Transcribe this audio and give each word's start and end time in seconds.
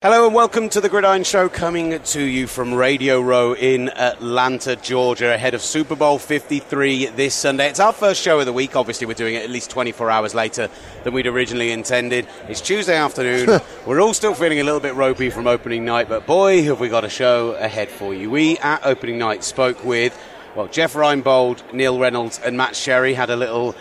Hello 0.00 0.26
and 0.26 0.32
welcome 0.32 0.68
to 0.68 0.80
the 0.80 0.88
Gridiron 0.88 1.24
Show 1.24 1.48
coming 1.48 1.98
to 2.00 2.22
you 2.22 2.46
from 2.46 2.72
Radio 2.72 3.20
Row 3.20 3.54
in 3.54 3.88
Atlanta, 3.88 4.76
Georgia, 4.76 5.34
ahead 5.34 5.54
of 5.54 5.60
Super 5.60 5.96
Bowl 5.96 6.20
53 6.20 7.06
this 7.06 7.34
Sunday. 7.34 7.68
It's 7.68 7.80
our 7.80 7.92
first 7.92 8.22
show 8.22 8.38
of 8.38 8.46
the 8.46 8.52
week. 8.52 8.76
Obviously, 8.76 9.08
we're 9.08 9.14
doing 9.14 9.34
it 9.34 9.42
at 9.42 9.50
least 9.50 9.70
24 9.70 10.08
hours 10.08 10.36
later 10.36 10.70
than 11.02 11.14
we'd 11.14 11.26
originally 11.26 11.72
intended. 11.72 12.28
It's 12.48 12.60
Tuesday 12.60 12.96
afternoon. 12.96 13.60
we're 13.86 14.00
all 14.00 14.14
still 14.14 14.34
feeling 14.34 14.60
a 14.60 14.62
little 14.62 14.78
bit 14.78 14.94
ropey 14.94 15.30
from 15.30 15.48
opening 15.48 15.84
night, 15.84 16.08
but 16.08 16.26
boy, 16.26 16.62
have 16.62 16.78
we 16.78 16.88
got 16.88 17.02
a 17.02 17.10
show 17.10 17.56
ahead 17.56 17.88
for 17.88 18.14
you. 18.14 18.30
We, 18.30 18.56
at 18.58 18.86
opening 18.86 19.18
night, 19.18 19.42
spoke 19.42 19.82
with, 19.84 20.16
well, 20.54 20.68
Jeff 20.68 20.92
Reinebold, 20.94 21.72
Neil 21.72 21.98
Reynolds, 21.98 22.38
and 22.38 22.56
Matt 22.56 22.76
Sherry 22.76 23.14
had 23.14 23.30
a 23.30 23.36
little 23.36 23.74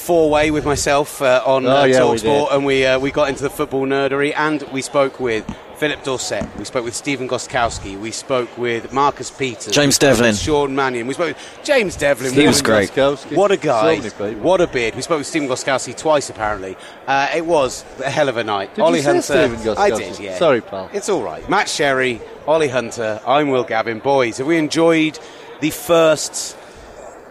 four 0.00 0.30
way 0.30 0.50
with 0.50 0.64
myself 0.64 1.20
uh, 1.22 1.42
on 1.46 1.66
Oh, 1.66 1.76
uh, 1.82 1.84
yeah, 1.84 1.98
Talksport, 2.00 2.48
did. 2.48 2.56
and 2.56 2.64
we 2.64 2.84
uh, 2.86 2.98
we 2.98 3.10
got 3.10 3.28
into 3.28 3.42
the 3.42 3.50
football 3.50 3.86
nerdery, 3.86 4.32
and 4.36 4.62
we 4.72 4.82
spoke 4.82 5.20
with 5.20 5.44
Phillip 5.76 6.02
Dorsett, 6.04 6.44
we 6.58 6.64
spoke 6.66 6.84
with 6.84 6.94
Stephen 6.94 7.26
Gostkowski, 7.26 7.98
we 7.98 8.10
spoke 8.10 8.58
with 8.58 8.92
Marcus 8.92 9.30
Peters, 9.30 9.72
James 9.72 9.96
Develin. 9.98 10.34
Sean 10.34 10.74
Mannion, 10.74 11.06
we 11.06 11.14
spoke 11.14 11.28
with 11.36 11.60
James 11.64 11.96
Develin. 11.96 12.34
He 12.34 12.46
was 12.46 12.56
What 12.56 12.60
a- 12.60 12.64
great. 12.70 12.90
Gostkowski. 12.90 13.36
What 13.36 13.50
a 13.50 13.56
guy! 13.56 13.94
So 13.96 14.02
many 14.02 14.10
people. 14.34 14.42
What 14.44 14.60
a 14.60 14.66
beard! 14.66 14.94
We 14.94 15.00
spoke 15.02 15.18
with 15.18 15.26
Stephen 15.26 15.48
Gostkowski 15.48 15.96
twice, 15.96 16.28
apparently. 16.28 16.76
Uh, 17.06 17.28
it 17.34 17.46
was 17.46 17.84
a 18.04 18.10
hell 18.10 18.28
of 18.28 18.36
a 18.36 18.44
night. 18.44 18.74
Did 18.74 18.82
Ollie 18.82 18.98
you 18.98 19.04
say 19.04 19.10
Hunter, 19.12 19.22
Stephen 19.22 19.56
Gostkowski? 19.56 19.78
I 19.78 19.90
did. 19.90 20.18
Yeah. 20.18 20.38
Sorry, 20.38 20.60
pal. 20.60 20.90
It's 20.92 21.08
all 21.08 21.22
right. 21.22 21.48
Matt 21.48 21.68
Sherry, 21.68 22.20
Ollie 22.46 22.68
Hunter. 22.68 23.20
I'm 23.26 23.48
Will 23.50 23.64
Gavin. 23.64 24.00
Boys, 24.00 24.36
have 24.38 24.46
we 24.46 24.58
enjoyed 24.58 25.18
the 25.60 25.70
first 25.70 26.56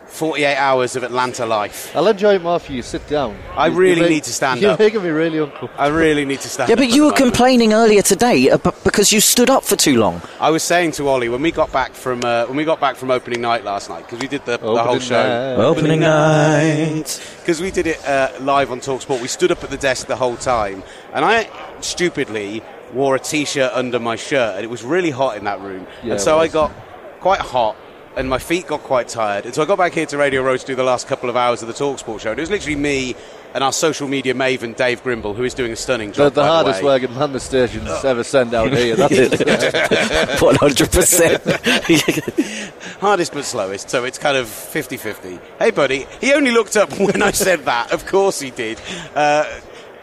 48 0.09 0.55
hours 0.57 0.95
of 0.95 1.03
Atlanta 1.03 1.45
life? 1.45 1.95
I'll 1.95 2.07
enjoy 2.07 2.35
it 2.35 2.41
more 2.41 2.59
for 2.59 2.71
you. 2.73 2.81
Sit 2.81 3.07
down. 3.07 3.37
I 3.55 3.67
You- 3.67 3.75
really 3.77 4.01
make- 4.01 4.09
need 4.09 4.23
to 4.23 4.33
stand 4.33 4.57
up. 4.57 4.61
You're 4.79 4.85
making 4.87 5.03
me 5.03 5.09
really 5.09 5.37
uncomfortable. 5.37 5.73
I 5.77 5.87
really 5.87 6.25
need 6.25 6.41
to 6.41 6.49
stand. 6.49 6.69
Yeah, 6.69 6.73
up 6.75 6.79
Yeah, 6.79 6.85
but 6.87 6.91
at 6.91 6.95
you 6.95 7.05
were 7.05 7.11
complaining 7.13 7.73
earlier 7.73 8.01
today 8.01 8.49
because 8.83 9.11
you 9.13 9.21
stood 9.21 9.49
up 9.49 9.63
for 9.63 9.75
too 9.75 9.97
long. 9.99 10.21
I 10.39 10.49
was 10.49 10.63
saying 10.63 10.91
to 10.93 11.07
Ollie 11.07 11.29
when 11.29 11.41
we 11.41 11.51
got 11.51 11.71
back 11.71 11.93
from 11.93 12.23
uh, 12.25 12.45
when 12.45 12.57
we 12.57 12.66
got 12.66 12.79
back 12.79 12.95
from 12.95 13.11
opening 13.11 13.41
night 13.41 13.63
last 13.63 13.89
night 13.89 14.05
because 14.05 14.19
we 14.19 14.27
did 14.27 14.43
the, 14.45 14.57
the 14.57 14.83
whole 14.83 14.99
show. 14.99 15.21
night. 15.21 15.63
Opening 15.63 15.99
night. 16.01 17.21
because 17.39 17.61
we 17.61 17.71
did 17.71 17.88
it 17.88 18.03
uh, 18.07 18.29
live 18.41 18.71
on 18.71 18.79
Talksport. 18.79 19.21
We 19.21 19.27
stood 19.27 19.51
up 19.51 19.63
at 19.63 19.69
the 19.69 19.77
desk 19.77 20.07
the 20.07 20.16
whole 20.16 20.35
time, 20.38 20.83
and 21.13 21.23
I 21.23 21.47
stupidly 21.81 22.61
wore 22.94 23.16
a 23.16 23.19
t-shirt 23.19 23.71
under 23.73 23.99
my 23.99 24.16
shirt, 24.16 24.55
and 24.55 24.63
it 24.63 24.69
was 24.69 24.83
really 24.83 25.11
hot 25.11 25.38
in 25.38 25.44
that 25.45 25.61
room, 25.61 25.85
Yeah, 26.03 26.13
and 26.13 26.21
so 26.21 26.39
I 26.39 26.47
got 26.47 26.71
quite 27.19 27.39
hot. 27.39 27.75
And 28.15 28.27
my 28.29 28.39
feet 28.39 28.67
got 28.67 28.81
quite 28.81 29.07
tired. 29.07 29.45
And 29.45 29.53
so 29.55 29.61
I 29.61 29.65
got 29.65 29.77
back 29.77 29.93
here 29.93 30.05
to 30.07 30.17
Radio 30.17 30.41
Row 30.41 30.57
to 30.57 30.65
do 30.65 30.75
the 30.75 30.83
last 30.83 31.07
couple 31.07 31.29
of 31.29 31.35
hours 31.38 31.61
of 31.61 31.67
the 31.67 31.73
Talksport 31.73 32.19
show. 32.19 32.31
And 32.31 32.39
it 32.39 32.41
was 32.41 32.49
literally 32.49 32.75
me 32.75 33.16
and 33.53 33.63
our 33.63 33.71
social 33.71 34.07
media 34.07 34.33
maven, 34.33 34.75
Dave 34.75 35.01
Grimble, 35.03 35.35
who 35.35 35.43
is 35.43 35.53
doing 35.53 35.71
a 35.71 35.75
stunning 35.75 36.09
The, 36.09 36.16
job. 36.16 36.33
the 36.33 36.41
by 36.41 36.47
hardest 36.47 36.83
way. 36.83 37.01
working 37.01 37.16
man 37.17 37.31
the 37.31 37.39
station's 37.39 37.89
ever 38.03 38.23
sent 38.23 38.53
out 38.53 38.71
here. 38.73 38.95
That's 38.97 40.41
One 40.41 40.55
hundred 40.55 40.91
percent. 40.91 41.41
Hardest 42.99 43.33
but 43.33 43.45
slowest, 43.45 43.89
so 43.89 44.03
it's 44.03 44.17
kind 44.17 44.35
of 44.35 44.49
50 44.49 44.97
50. 44.97 45.39
Hey, 45.57 45.71
buddy, 45.71 46.05
he 46.19 46.33
only 46.33 46.51
looked 46.51 46.75
up 46.75 46.91
when 46.99 47.21
I 47.21 47.31
said 47.31 47.61
that. 47.66 47.91
Of 47.94 48.05
course 48.05 48.39
he 48.41 48.51
did. 48.51 48.79
Uh, 49.16 49.45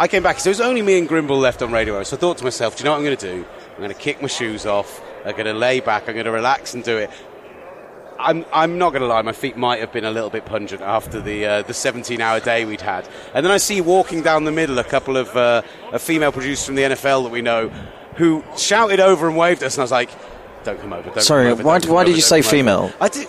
I 0.01 0.09
came 0.09 0.23
back, 0.23 0.41
so 0.41 0.49
it 0.49 0.53
was 0.53 0.61
only 0.63 0.81
me 0.83 0.99
and 0.99 1.07
Grimble 1.09 1.39
left 1.39 1.61
on 1.63 1.71
Radio 1.73 1.95
Row. 1.95 2.03
So 2.05 2.17
I 2.17 2.21
thought 2.21 2.39
to 2.39 2.45
myself, 2.45 2.77
do 2.77 2.81
you 2.81 2.85
know 2.87 2.93
what 2.93 2.99
I'm 2.99 3.05
going 3.05 3.17
to 3.19 3.33
do? 3.35 3.47
I'm 3.73 3.77
going 3.79 3.91
to 3.91 3.95
kick 3.95 4.23
my 4.23 4.29
shoes 4.29 4.65
off, 4.65 5.03
I'm 5.27 5.33
going 5.33 5.45
to 5.47 5.53
lay 5.53 5.81
back, 5.81 6.09
I'm 6.09 6.15
going 6.15 6.25
to 6.25 6.31
relax 6.33 6.73
and 6.73 6.83
do 6.83 6.97
it. 6.97 7.11
I'm, 8.19 8.45
I'm 8.53 8.79
not 8.79 8.91
going 8.91 9.03
to 9.03 9.09
lie, 9.09 9.23
my 9.23 9.33
feet 9.33 9.57
might 9.57 9.81
have 9.81 9.93
been 9.93 10.05
a 10.05 10.11
little 10.11 10.31
bit 10.31 10.45
pungent 10.47 10.83
after 10.83 11.21
the 11.21 11.45
uh, 11.47 11.63
the 11.63 11.75
17 11.75 12.21
hour 12.21 12.41
day 12.41 12.65
we'd 12.65 12.81
had. 12.81 13.09
And 13.35 13.45
then 13.45 13.53
I 13.53 13.59
see 13.59 13.81
walking 13.81 14.23
down 14.23 14.45
the 14.45 14.53
middle 14.53 14.79
a 14.79 14.85
couple 14.85 15.17
of 15.17 15.37
uh, 15.37 15.63
a 15.93 15.99
female 15.99 16.33
producers 16.33 16.65
from 16.67 16.75
the 16.77 16.83
NFL 16.83 17.25
that 17.25 17.31
we 17.33 17.43
know 17.43 17.69
who 18.17 18.43
shouted 18.57 19.01
over 19.01 19.29
and 19.29 19.37
waved 19.37 19.63
at 19.63 19.67
us, 19.67 19.75
and 19.77 19.83
I 19.83 19.85
was 19.85 19.91
like, 19.93 20.11
don't 20.65 20.81
come 20.81 20.93
over. 20.93 21.11
Don't 21.11 21.21
Sorry, 21.23 21.45
come 21.45 21.53
over, 21.53 21.63
why- 21.65 21.79
don't 21.79 21.87
come 21.89 21.95
why 21.95 22.05
did 22.05 22.17
you 22.17 22.23
say 22.23 22.41
come 22.41 22.47
over." 22.47 22.57
female? 22.57 22.93
I 23.01 23.09
did. 23.09 23.29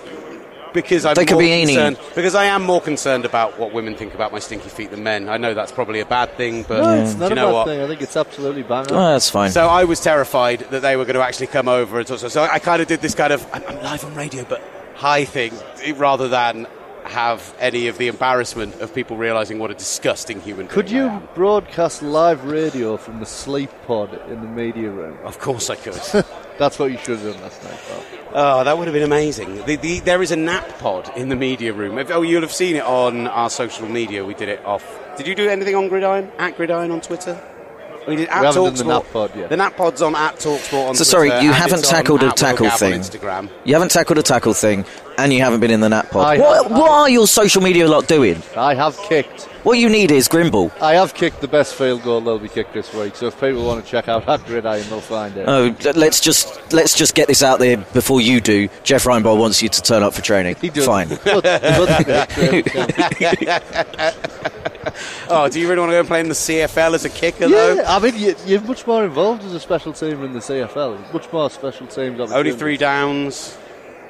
Because 0.74 1.06
I'm 1.06 1.16
They 1.16 1.26
could 1.26 1.36
more 1.36 1.42
be 1.42 1.52
any. 1.52 1.74
concerned, 1.74 1.98
because 2.14 2.36
I 2.36 2.46
am 2.46 2.62
more 2.62 2.82
concerned 2.82 3.26
about 3.26 3.58
what 3.58 3.74
women 3.74 3.96
think 3.96 4.14
about 4.14 4.32
my 4.32 4.38
stinky 4.38 4.70
feet 4.70 4.92
than 4.92 5.02
men. 5.02 5.28
I 5.28 5.38
know 5.38 5.54
that's 5.56 5.72
probably 5.72 6.02
a 6.02 6.06
bad 6.06 6.36
thing, 6.38 6.64
but 6.68 6.84
no, 6.84 7.02
it's 7.02 7.16
not 7.16 7.28
you 7.30 7.32
a 7.32 7.36
know 7.36 7.48
bad 7.48 7.54
what? 7.54 7.68
thing. 7.68 7.82
I 7.82 7.88
think 7.88 8.02
it's 8.02 8.16
absolutely 8.18 8.62
bang 8.64 8.86
on. 8.88 8.94
Oh, 8.94 9.12
that's 9.14 9.30
fine. 9.30 9.50
So 9.50 9.68
I 9.68 9.86
was 9.86 10.00
terrified 10.02 10.60
that 10.70 10.82
they 10.82 10.96
were 10.96 11.06
going 11.06 11.16
to 11.16 11.24
actually 11.24 11.48
come 11.48 11.68
over 11.68 11.98
and 11.98 12.06
talk. 12.08 12.20
So, 12.20 12.28
so 12.28 12.44
I 12.44 12.60
kind 12.60 12.82
of 12.82 12.88
did 12.88 13.02
this 13.02 13.16
kind 13.16 13.34
of 13.34 13.48
I'm, 13.54 13.64
I'm 13.66 13.82
live 13.82 14.06
on 14.06 14.14
radio, 14.14 14.44
but 14.44 14.62
high 14.98 15.26
thing 15.26 15.54
rather 15.96 16.28
than 16.28 16.68
have 17.06 17.56
any 17.60 17.88
of 17.88 17.98
the 17.98 18.08
embarrassment 18.08 18.82
of 18.82 18.94
people 18.94 19.16
realizing 19.16 19.60
what 19.60 19.72
a 19.72 19.74
disgusting 19.74 20.42
human. 20.42 20.68
Could 20.68 20.92
you 20.92 21.22
broadcast 21.36 22.02
live 22.02 22.44
radio 22.44 22.98
from 22.98 23.20
the 23.20 23.26
sleep 23.26 23.70
pod 23.86 24.14
in 24.30 24.42
the 24.42 24.48
media 24.48 24.90
room? 24.90 25.18
Of 25.24 25.40
course, 25.40 25.70
I 25.70 25.76
could. 25.76 25.94
That's 26.58 26.80
what 26.80 26.92
you 26.92 26.98
should 26.98 27.20
have 27.20 27.34
done 27.34 27.42
last 27.42 27.64
night, 27.64 27.80
pal. 27.88 28.04
Oh, 28.34 28.64
that 28.64 28.78
would 28.78 28.88
have 28.88 28.94
been 28.94 29.04
amazing. 29.04 29.64
The, 29.66 29.78
the, 29.78 30.00
there 30.02 30.22
is 30.22 30.32
a 30.32 30.36
nap 30.36 30.80
pod 30.80 31.10
in 31.16 31.30
the 31.30 31.36
media 31.36 31.72
room. 31.72 32.04
Oh, 32.10 32.24
you'll 32.24 32.42
have 32.42 32.52
seen 32.52 32.76
it 32.76 32.84
on 32.84 33.28
our 33.28 33.50
social 33.50 33.88
media. 33.88 34.26
We 34.26 34.34
did 34.34 34.50
it 34.50 34.66
off. 34.66 34.84
Did 35.18 35.28
you 35.28 35.36
do 35.36 35.48
anything 35.48 35.76
on 35.76 35.88
Gridiron? 35.88 36.32
At 36.38 36.58
Gridiron 36.58 36.92
on 36.92 37.00
Twitter? 37.02 37.42
We 38.08 38.16
did 38.16 38.30
at 38.30 38.40
We 38.40 38.46
haven't 38.48 38.64
done 38.64 38.74
the 38.74 38.84
Talksport. 38.84 38.88
nap 38.88 39.06
pod 39.14 39.36
yet. 39.36 39.50
The 39.50 39.58
nap 39.58 39.78
pod's 39.78 40.02
on 40.02 40.16
at 40.16 40.36
Talksport 40.38 40.90
on 40.90 40.96
So 40.96 41.04
Twitter. 41.04 41.06
sorry, 41.06 41.28
you 41.46 41.52
haven't 41.52 41.84
tackled 41.84 42.24
a 42.24 42.32
tackle 42.32 42.70
thing. 42.70 43.02
Instagram. 43.02 43.50
You 43.66 43.74
haven't 43.74 43.92
tackled 43.92 44.18
a 44.18 44.24
tackle 44.24 44.54
thing, 44.54 44.86
and 45.18 45.34
you 45.34 45.42
haven't 45.42 45.60
been 45.60 45.72
in 45.72 45.82
the 45.82 45.90
nap 45.90 46.10
pod. 46.10 46.40
What, 46.40 46.64
have- 46.64 46.72
what 46.72 46.90
are 46.90 47.10
your 47.10 47.28
social 47.28 47.62
media 47.62 47.86
lot 47.88 48.08
doing? 48.08 48.42
I 48.56 48.74
have 48.76 48.98
kicked. 49.10 49.44
What 49.64 49.78
you 49.80 49.90
need 49.90 50.12
is 50.12 50.30
Grimble. 50.30 50.72
I 50.82 50.94
have 50.94 51.14
kicked 51.14 51.42
the 51.42 51.48
best 51.50 51.76
field 51.76 52.02
goal 52.04 52.22
that'll 52.22 52.40
be 52.40 52.48
kicked 52.48 52.74
this 52.74 52.94
week. 52.94 53.18
So 53.18 53.28
if 53.28 53.38
people 53.38 53.66
want 53.66 53.84
to 53.84 53.92
check 53.92 54.08
out 54.08 54.26
that 54.26 54.46
gridiron, 54.46 54.86
they'll 54.90 55.02
find 55.02 55.36
it. 55.36 55.44
Oh, 55.46 55.76
let's 55.94 56.22
just 56.22 56.72
let's 56.72 56.96
just 56.96 57.16
get 57.16 57.28
this 57.28 57.44
out 57.44 57.60
there 57.60 57.76
before 57.76 58.22
you 58.22 58.40
do. 58.40 58.70
Jeff 58.84 59.04
Reinebold 59.04 59.40
wants 59.40 59.62
you 59.62 59.68
to 59.68 59.82
turn 59.82 60.04
up 60.04 60.14
for 60.14 60.22
training. 60.22 60.56
He 60.62 60.70
does. 60.70 60.86
Fine. 60.86 61.10
But- 64.98 65.30
but- 65.30 65.46
Oh, 65.46 65.50
do 65.50 65.60
you 65.60 65.68
really 65.68 65.80
want 65.80 65.90
to 65.92 65.94
go 65.96 66.00
and 66.00 66.08
play 66.08 66.20
in 66.20 66.28
the 66.30 66.34
CFL 66.36 66.94
as 66.96 67.06
a 67.06 67.10
kicker, 67.10 67.48
though? 67.48 67.84
I 67.86 68.00
mean, 68.00 68.16
you, 68.18 68.36
you're 68.46 68.62
much 68.62 68.86
more 68.88 69.04
involved 69.06 69.44
as 69.44 69.54
a 69.54 69.60
special 69.60 69.94
team 69.94 70.24
in 70.24 70.34
the 70.34 70.40
CFL. 70.40 71.14
Much 71.14 71.32
more 71.32 71.50
special 71.50 71.88
teams. 71.88 72.20
Only 72.32 72.54
three 72.54 72.78
downs. 72.78 73.58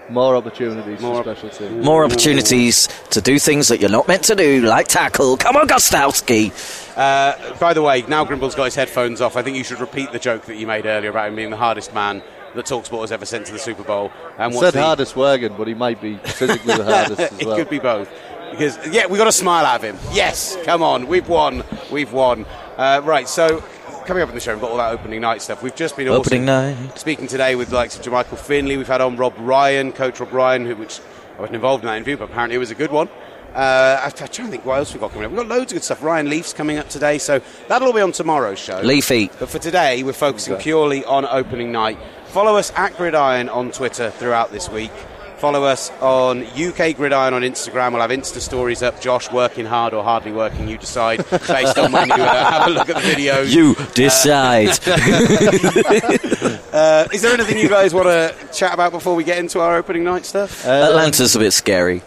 More 0.09 0.37
opportunities 0.37 1.01
More- 1.01 1.21
for 1.21 1.35
special 1.35 1.49
teams. 1.49 1.83
More 1.85 2.05
opportunities 2.05 2.87
to 3.09 3.19
do 3.19 3.39
things 3.39 3.67
that 3.67 3.81
you're 3.81 3.89
not 3.89 4.07
meant 4.07 4.23
to 4.23 4.35
do, 4.35 4.61
like 4.61 4.87
tackle. 4.87 5.35
Come 5.35 5.57
on, 5.57 5.67
Gostkowski. 5.67 6.51
Uh, 6.97 7.57
by 7.59 7.73
the 7.73 7.81
way, 7.81 8.03
now 8.07 8.23
Grimble's 8.23 8.55
got 8.55 8.65
his 8.65 8.75
headphones 8.75 9.19
off. 9.19 9.35
I 9.35 9.41
think 9.41 9.57
you 9.57 9.65
should 9.65 9.81
repeat 9.81 10.13
the 10.13 10.19
joke 10.19 10.45
that 10.45 10.55
you 10.55 10.65
made 10.65 10.85
earlier 10.85 11.09
about 11.09 11.27
him 11.27 11.35
being 11.35 11.49
the 11.49 11.57
hardest 11.57 11.93
man 11.93 12.23
that 12.55 12.65
Talksport 12.65 13.01
has 13.01 13.11
ever 13.11 13.25
sent 13.25 13.47
to 13.47 13.51
the 13.51 13.59
Super 13.59 13.83
Bowl. 13.83 14.11
And 14.39 14.53
what's 14.53 14.67
Said 14.67 14.73
the- 14.75 14.81
hardest 14.83 15.15
working, 15.17 15.53
but 15.57 15.67
he 15.67 15.73
might 15.73 16.01
be 16.01 16.15
physically 16.17 16.73
the 16.75 16.85
hardest 16.95 17.19
as 17.19 17.39
it 17.41 17.45
well. 17.45 17.57
could 17.57 17.69
be 17.69 17.79
both. 17.79 18.09
Because 18.51 18.77
yeah, 18.91 19.05
we 19.07 19.17
got 19.17 19.27
a 19.27 19.31
smile 19.31 19.65
out 19.65 19.75
of 19.77 19.83
him. 19.83 19.97
Yes, 20.13 20.57
come 20.63 20.81
on, 20.81 21.07
we've 21.07 21.27
won, 21.27 21.63
we've 21.91 22.11
won. 22.13 22.45
Uh, 22.77 23.01
right, 23.03 23.27
so 23.27 23.63
coming 24.05 24.23
up 24.23 24.29
in 24.29 24.35
the 24.35 24.41
show, 24.41 24.53
we've 24.53 24.61
got 24.61 24.71
all 24.71 24.77
that 24.77 24.91
opening 24.91 25.21
night 25.21 25.41
stuff. 25.41 25.61
We've 25.61 25.75
just 25.75 25.95
been 25.97 26.07
Opening 26.07 26.49
also 26.49 26.75
night. 26.75 26.97
speaking 26.97 27.27
today 27.27 27.55
with 27.55 27.69
the 27.69 27.75
likes 27.75 27.97
of 27.97 28.03
Jermichael 28.05 28.37
Finley. 28.37 28.77
We've 28.77 28.87
had 28.87 29.01
on 29.01 29.17
Rob 29.17 29.33
Ryan, 29.37 29.91
Coach 29.91 30.19
Rob 30.19 30.31
Ryan, 30.31 30.65
who, 30.65 30.75
which 30.75 30.99
I 31.37 31.41
wasn't 31.41 31.55
involved 31.55 31.83
in 31.83 31.87
that 31.87 31.97
interview, 31.97 32.17
but 32.17 32.25
apparently 32.29 32.55
it 32.55 32.59
was 32.59 32.71
a 32.71 32.75
good 32.75 32.91
one. 32.91 33.09
Uh, 33.53 33.99
I'm 34.03 34.11
trying 34.11 34.29
to 34.29 34.47
think 34.49 34.65
what 34.65 34.77
else 34.77 34.93
we've 34.93 35.01
got 35.01 35.11
coming 35.11 35.25
up. 35.25 35.31
We've 35.31 35.39
got 35.39 35.47
loads 35.47 35.71
of 35.71 35.77
good 35.77 35.83
stuff. 35.83 36.03
Ryan 36.03 36.29
Leaf's 36.29 36.53
coming 36.53 36.77
up 36.77 36.89
today, 36.89 37.17
so 37.17 37.41
that'll 37.67 37.87
all 37.87 37.93
be 37.93 38.01
on 38.01 38.11
tomorrow's 38.11 38.59
show. 38.59 38.79
Leafy. 38.81 39.31
But 39.39 39.49
for 39.49 39.57
today, 39.59 40.03
we're 40.03 40.13
focusing 40.13 40.53
Okay. 40.53 40.63
purely 40.63 41.03
on 41.05 41.25
opening 41.25 41.71
night. 41.71 41.97
Follow 42.27 42.55
us 42.55 42.71
at 42.75 42.95
Gridiron 42.97 43.49
on 43.49 43.71
Twitter 43.71 44.11
throughout 44.11 44.51
this 44.51 44.69
week. 44.69 44.91
Follow 45.37 45.63
us 45.65 45.91
on 46.01 46.43
UK 46.45 46.95
Gridiron 46.95 47.35
on 47.35 47.43
Instagram. 47.43 47.91
We'll 47.91 48.01
have 48.01 48.09
Insta 48.09 48.39
stories 48.39 48.81
up. 48.81 48.99
Josh 48.99 49.31
working 49.31 49.67
hard 49.67 49.93
or 49.93 50.03
hardly 50.03 50.31
working, 50.31 50.67
you 50.67 50.79
decide, 50.79 51.17
based 51.29 51.77
on 51.77 51.91
when 51.91 52.07
you 52.07 52.15
uh, 52.15 52.51
have 52.51 52.67
a 52.67 52.71
look 52.71 52.89
at 52.89 52.95
the 52.95 53.01
video. 53.01 53.41
You 53.57 53.75
decide. 53.93 54.77
Uh, 56.77 57.07
is 57.11 57.23
there 57.23 57.33
anything 57.33 57.57
you 57.57 57.69
guys 57.69 57.91
want 57.91 58.05
to 58.05 58.35
chat 58.53 58.71
about 58.71 58.91
before 58.91 59.15
we 59.15 59.23
get 59.23 59.39
into 59.39 59.59
our 59.59 59.77
opening 59.77 60.03
night 60.03 60.25
stuff? 60.25 60.63
Atlanta's 60.65 61.35
a 61.35 61.39
bit 61.39 61.51
scary. 61.51 62.03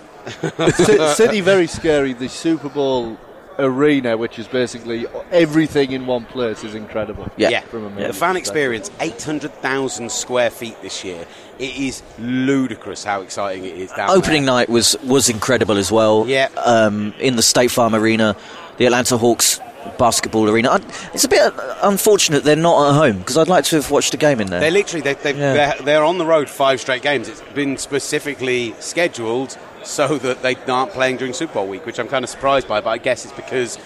City 1.14 1.40
very 1.40 1.66
scary. 1.66 2.12
The 2.12 2.28
Super 2.28 2.68
Bowl 2.68 3.18
arena, 3.58 4.16
which 4.16 4.38
is 4.38 4.46
basically 4.46 5.06
everything 5.30 5.92
in 5.92 6.06
one 6.06 6.24
place, 6.24 6.62
is 6.62 6.74
incredible. 6.74 7.28
Yeah. 7.36 7.60
From 7.62 7.98
a 7.98 8.06
The 8.08 8.12
fan 8.12 8.36
experience, 8.36 8.90
800,000 9.00 10.10
square 10.10 10.50
feet 10.50 10.80
this 10.82 11.04
year. 11.04 11.26
It 11.60 11.76
is 11.76 12.02
ludicrous 12.18 13.04
how 13.04 13.20
exciting 13.20 13.64
it 13.64 13.76
is 13.76 13.92
down 13.92 14.10
Opening 14.10 14.44
there. 14.44 14.54
night 14.54 14.68
was 14.68 14.96
was 15.04 15.28
incredible 15.28 15.76
as 15.76 15.92
well. 15.92 16.24
Yeah. 16.26 16.48
Um, 16.56 17.12
in 17.18 17.36
the 17.36 17.42
State 17.42 17.70
Farm 17.70 17.94
Arena, 17.94 18.34
the 18.78 18.86
Atlanta 18.86 19.18
Hawks 19.18 19.60
basketball 19.98 20.48
arena. 20.48 20.70
I, 20.70 20.76
it's 21.14 21.24
a 21.24 21.28
bit 21.28 21.52
unfortunate 21.82 22.44
they're 22.44 22.56
not 22.56 22.90
at 22.90 22.94
home 22.94 23.18
because 23.18 23.36
I'd 23.36 23.48
like 23.48 23.64
to 23.64 23.76
have 23.76 23.90
watched 23.90 24.12
a 24.14 24.16
game 24.16 24.40
in 24.40 24.48
there. 24.48 24.60
They're 24.60 24.70
literally 24.70 25.02
they, 25.02 25.14
they, 25.14 25.32
Yeah. 25.38 25.52
they're, 25.54 25.74
they're 25.84 26.04
on 26.04 26.18
the 26.18 26.26
road 26.26 26.48
five 26.50 26.80
straight 26.80 27.02
games. 27.02 27.28
It's 27.28 27.40
been 27.54 27.76
specifically 27.78 28.74
scheduled 28.80 29.56
so 29.82 30.18
that 30.18 30.42
they 30.42 30.56
aren't 30.68 30.92
playing 30.92 31.16
during 31.18 31.32
Super 31.32 31.54
Bowl 31.54 31.66
week, 31.66 31.86
which 31.86 31.98
I'm 31.98 32.08
kind 32.08 32.24
of 32.24 32.28
surprised 32.30 32.68
by. 32.68 32.80
But 32.80 32.90
I 32.90 32.98
guess 32.98 33.24
it's 33.24 33.34
because 33.34 33.78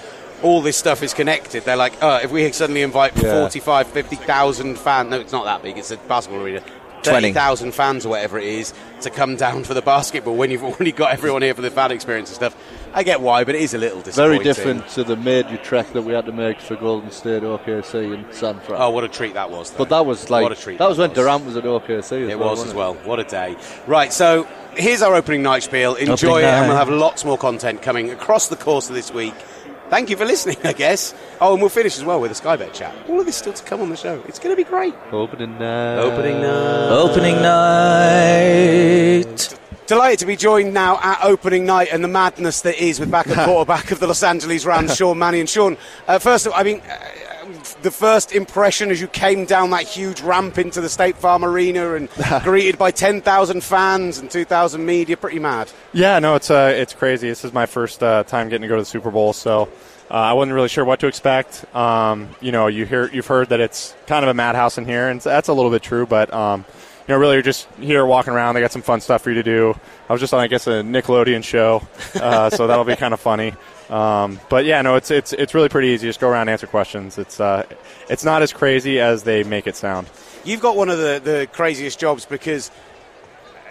all 0.42 0.60
this 0.62 0.76
stuff 0.76 1.02
is 1.02 1.14
connected. 1.14 1.64
They're 1.64 1.76
like, 1.76 1.94
oh, 2.02 2.16
if 2.16 2.30
we 2.30 2.50
suddenly 2.52 2.82
invite 2.82 3.16
Yeah. 3.16 3.40
45, 3.40 3.86
50,000 3.88 4.76
fans, 4.78 5.10
no, 5.10 5.20
it's 5.20 5.32
not 5.32 5.44
that 5.44 5.62
big, 5.62 5.78
it's 5.78 5.90
a 5.92 5.96
basketball 5.96 6.42
arena. 6.44 6.62
20. 7.04 7.28
30,000 7.28 7.72
fans 7.72 8.06
or 8.06 8.10
whatever 8.10 8.38
it 8.38 8.44
is 8.46 8.74
to 9.02 9.10
come 9.10 9.36
down 9.36 9.64
for 9.64 9.74
the 9.74 9.82
basketball 9.82 10.36
when 10.36 10.50
you've 10.50 10.64
already 10.64 10.92
got 10.92 11.12
everyone 11.12 11.42
here 11.42 11.54
for 11.54 11.62
the 11.62 11.70
fan 11.70 11.90
experience 11.92 12.30
and 12.30 12.36
stuff. 12.36 12.56
I 12.92 13.02
get 13.02 13.20
why, 13.20 13.44
but 13.44 13.54
it 13.54 13.60
is 13.60 13.74
a 13.74 13.78
little 13.78 14.00
disappointing. 14.02 14.42
Very 14.42 14.44
different 14.44 14.88
to 14.90 15.04
the 15.04 15.16
major 15.16 15.56
trek 15.58 15.92
that 15.94 16.02
we 16.02 16.12
had 16.12 16.26
to 16.26 16.32
make 16.32 16.60
for 16.60 16.76
Golden 16.76 17.10
State 17.10 17.42
OKC 17.42 18.14
and 18.14 18.34
San 18.34 18.60
Fran. 18.60 18.80
Oh, 18.80 18.90
what 18.90 19.02
a 19.04 19.08
treat 19.08 19.34
that 19.34 19.50
was. 19.50 19.70
Though. 19.70 19.78
but 19.78 19.88
that 19.88 20.06
was 20.06 20.30
like 20.30 20.42
what 20.44 20.52
a 20.52 20.54
treat 20.56 20.78
that 20.78 20.88
was 20.88 20.98
when 20.98 21.10
was. 21.10 21.16
Durant 21.18 21.44
was 21.44 21.56
at 21.56 21.64
OKC. 21.64 21.98
As 21.98 22.12
It 22.12 22.38
well, 22.38 22.50
was 22.50 22.64
as 22.64 22.74
well. 22.74 22.94
What 22.94 23.18
a 23.18 23.24
day. 23.24 23.56
Right, 23.86 24.12
so 24.12 24.46
here's 24.76 25.02
our 25.02 25.14
opening 25.14 25.42
night 25.42 25.64
spiel. 25.64 25.94
Enjoy 25.96 26.12
Opening 26.28 26.44
it, 26.44 26.52
and 26.52 26.68
we'll 26.68 26.76
have 26.76 26.88
lots 26.88 27.24
more 27.24 27.36
content 27.38 27.82
coming 27.82 28.10
across 28.10 28.48
the 28.48 28.56
course 28.56 28.88
of 28.88 28.94
this 28.94 29.12
week. 29.12 29.34
Thank 29.94 30.10
you 30.10 30.16
for 30.16 30.24
listening, 30.24 30.56
I 30.64 30.72
guess. 30.72 31.14
Oh, 31.40 31.52
and 31.52 31.62
we'll 31.62 31.68
finish 31.68 31.96
as 31.96 32.04
well 32.04 32.20
with 32.20 32.32
a 32.32 32.34
Sky 32.34 32.56
Bet 32.56 32.74
chat. 32.74 32.92
All 33.08 33.20
of 33.20 33.26
this 33.26 33.36
still 33.36 33.52
to 33.52 33.62
come 33.62 33.80
on 33.80 33.90
the 33.90 33.96
show. 33.96 34.20
It's 34.26 34.40
going 34.40 34.50
to 34.50 34.56
be 34.56 34.68
great. 34.68 34.92
Opening 35.12 35.56
night. 35.56 35.98
Opening 35.98 36.40
night. 36.40 36.90
Opening 36.90 37.36
night. 39.28 39.56
Delighted 39.86 40.18
to 40.18 40.26
be 40.26 40.34
joined 40.34 40.74
now 40.74 40.98
at 41.00 41.22
opening 41.22 41.64
night 41.64 41.90
and 41.92 42.02
the 42.02 42.08
madness 42.08 42.62
that 42.62 42.82
is 42.82 42.98
with 42.98 43.08
back 43.08 43.28
backup 43.28 43.44
quarterback 43.48 43.92
of 43.92 44.00
the 44.00 44.08
Los 44.08 44.24
Angeles 44.24 44.64
Rams, 44.64 44.96
Sean 44.96 45.16
Mannion. 45.16 45.46
Sean, 45.46 45.76
uh, 46.08 46.18
first 46.18 46.46
of 46.46 46.52
all, 46.52 46.58
I 46.58 46.64
mean, 46.64 46.80
uh, 46.80 46.98
the 47.84 47.90
first 47.90 48.32
impression 48.32 48.90
as 48.90 49.00
you 49.00 49.06
came 49.06 49.44
down 49.44 49.70
that 49.70 49.82
huge 49.82 50.22
ramp 50.22 50.58
into 50.58 50.80
the 50.80 50.88
State 50.88 51.16
Farm 51.16 51.44
Arena 51.44 51.94
and 51.94 52.08
greeted 52.42 52.78
by 52.78 52.90
10,000 52.90 53.62
fans 53.62 54.18
and 54.18 54.30
2,000 54.30 54.84
media, 54.84 55.16
pretty 55.16 55.38
mad. 55.38 55.70
Yeah, 55.92 56.18
no, 56.18 56.34
it's 56.34 56.50
uh, 56.50 56.72
it's 56.74 56.94
crazy. 56.94 57.28
This 57.28 57.44
is 57.44 57.52
my 57.52 57.66
first 57.66 58.02
uh, 58.02 58.24
time 58.24 58.48
getting 58.48 58.62
to 58.62 58.68
go 58.68 58.76
to 58.76 58.82
the 58.82 58.86
Super 58.86 59.10
Bowl, 59.10 59.34
so 59.34 59.68
uh, 60.10 60.14
I 60.14 60.32
wasn't 60.32 60.54
really 60.54 60.68
sure 60.68 60.84
what 60.84 60.98
to 61.00 61.06
expect. 61.06 61.64
Um, 61.76 62.30
you 62.40 62.52
know, 62.52 62.66
you 62.66 62.86
hear 62.86 63.08
you've 63.12 63.26
heard 63.26 63.50
that 63.50 63.60
it's 63.60 63.94
kind 64.06 64.24
of 64.24 64.30
a 64.30 64.34
madhouse 64.34 64.78
in 64.78 64.86
here, 64.86 65.10
and 65.10 65.20
that's 65.20 65.48
a 65.48 65.52
little 65.52 65.70
bit 65.70 65.82
true. 65.82 66.06
But 66.06 66.32
um, 66.32 66.64
you 67.06 67.14
know, 67.14 67.18
really, 67.18 67.34
you're 67.34 67.42
just 67.42 67.68
here 67.78 68.06
walking 68.06 68.32
around. 68.32 68.54
They 68.54 68.62
got 68.62 68.72
some 68.72 68.82
fun 68.82 69.02
stuff 69.02 69.20
for 69.20 69.28
you 69.30 69.36
to 69.36 69.42
do. 69.42 69.78
I 70.08 70.12
was 70.12 70.20
just 70.20 70.32
on, 70.32 70.40
I 70.40 70.46
guess, 70.46 70.66
a 70.66 70.82
Nickelodeon 70.82 71.44
show, 71.44 71.82
uh, 72.14 72.48
so 72.48 72.66
that'll 72.66 72.84
be 72.84 72.96
kind 72.96 73.12
of 73.12 73.20
funny. 73.20 73.52
Um, 73.90 74.40
but 74.48 74.64
yeah, 74.64 74.80
no, 74.82 74.96
it's 74.96 75.10
it's 75.10 75.32
it's 75.32 75.54
really 75.54 75.68
pretty 75.68 75.88
easy. 75.88 76.06
Just 76.06 76.20
go 76.20 76.28
around, 76.28 76.42
and 76.42 76.50
answer 76.50 76.66
questions. 76.66 77.18
It's 77.18 77.38
uh, 77.40 77.64
it's 78.08 78.24
not 78.24 78.42
as 78.42 78.52
crazy 78.52 79.00
as 79.00 79.24
they 79.24 79.44
make 79.44 79.66
it 79.66 79.76
sound. 79.76 80.08
You've 80.44 80.60
got 80.60 80.76
one 80.76 80.88
of 80.88 80.98
the, 80.98 81.20
the 81.22 81.48
craziest 81.52 81.98
jobs 81.98 82.26
because, 82.26 82.70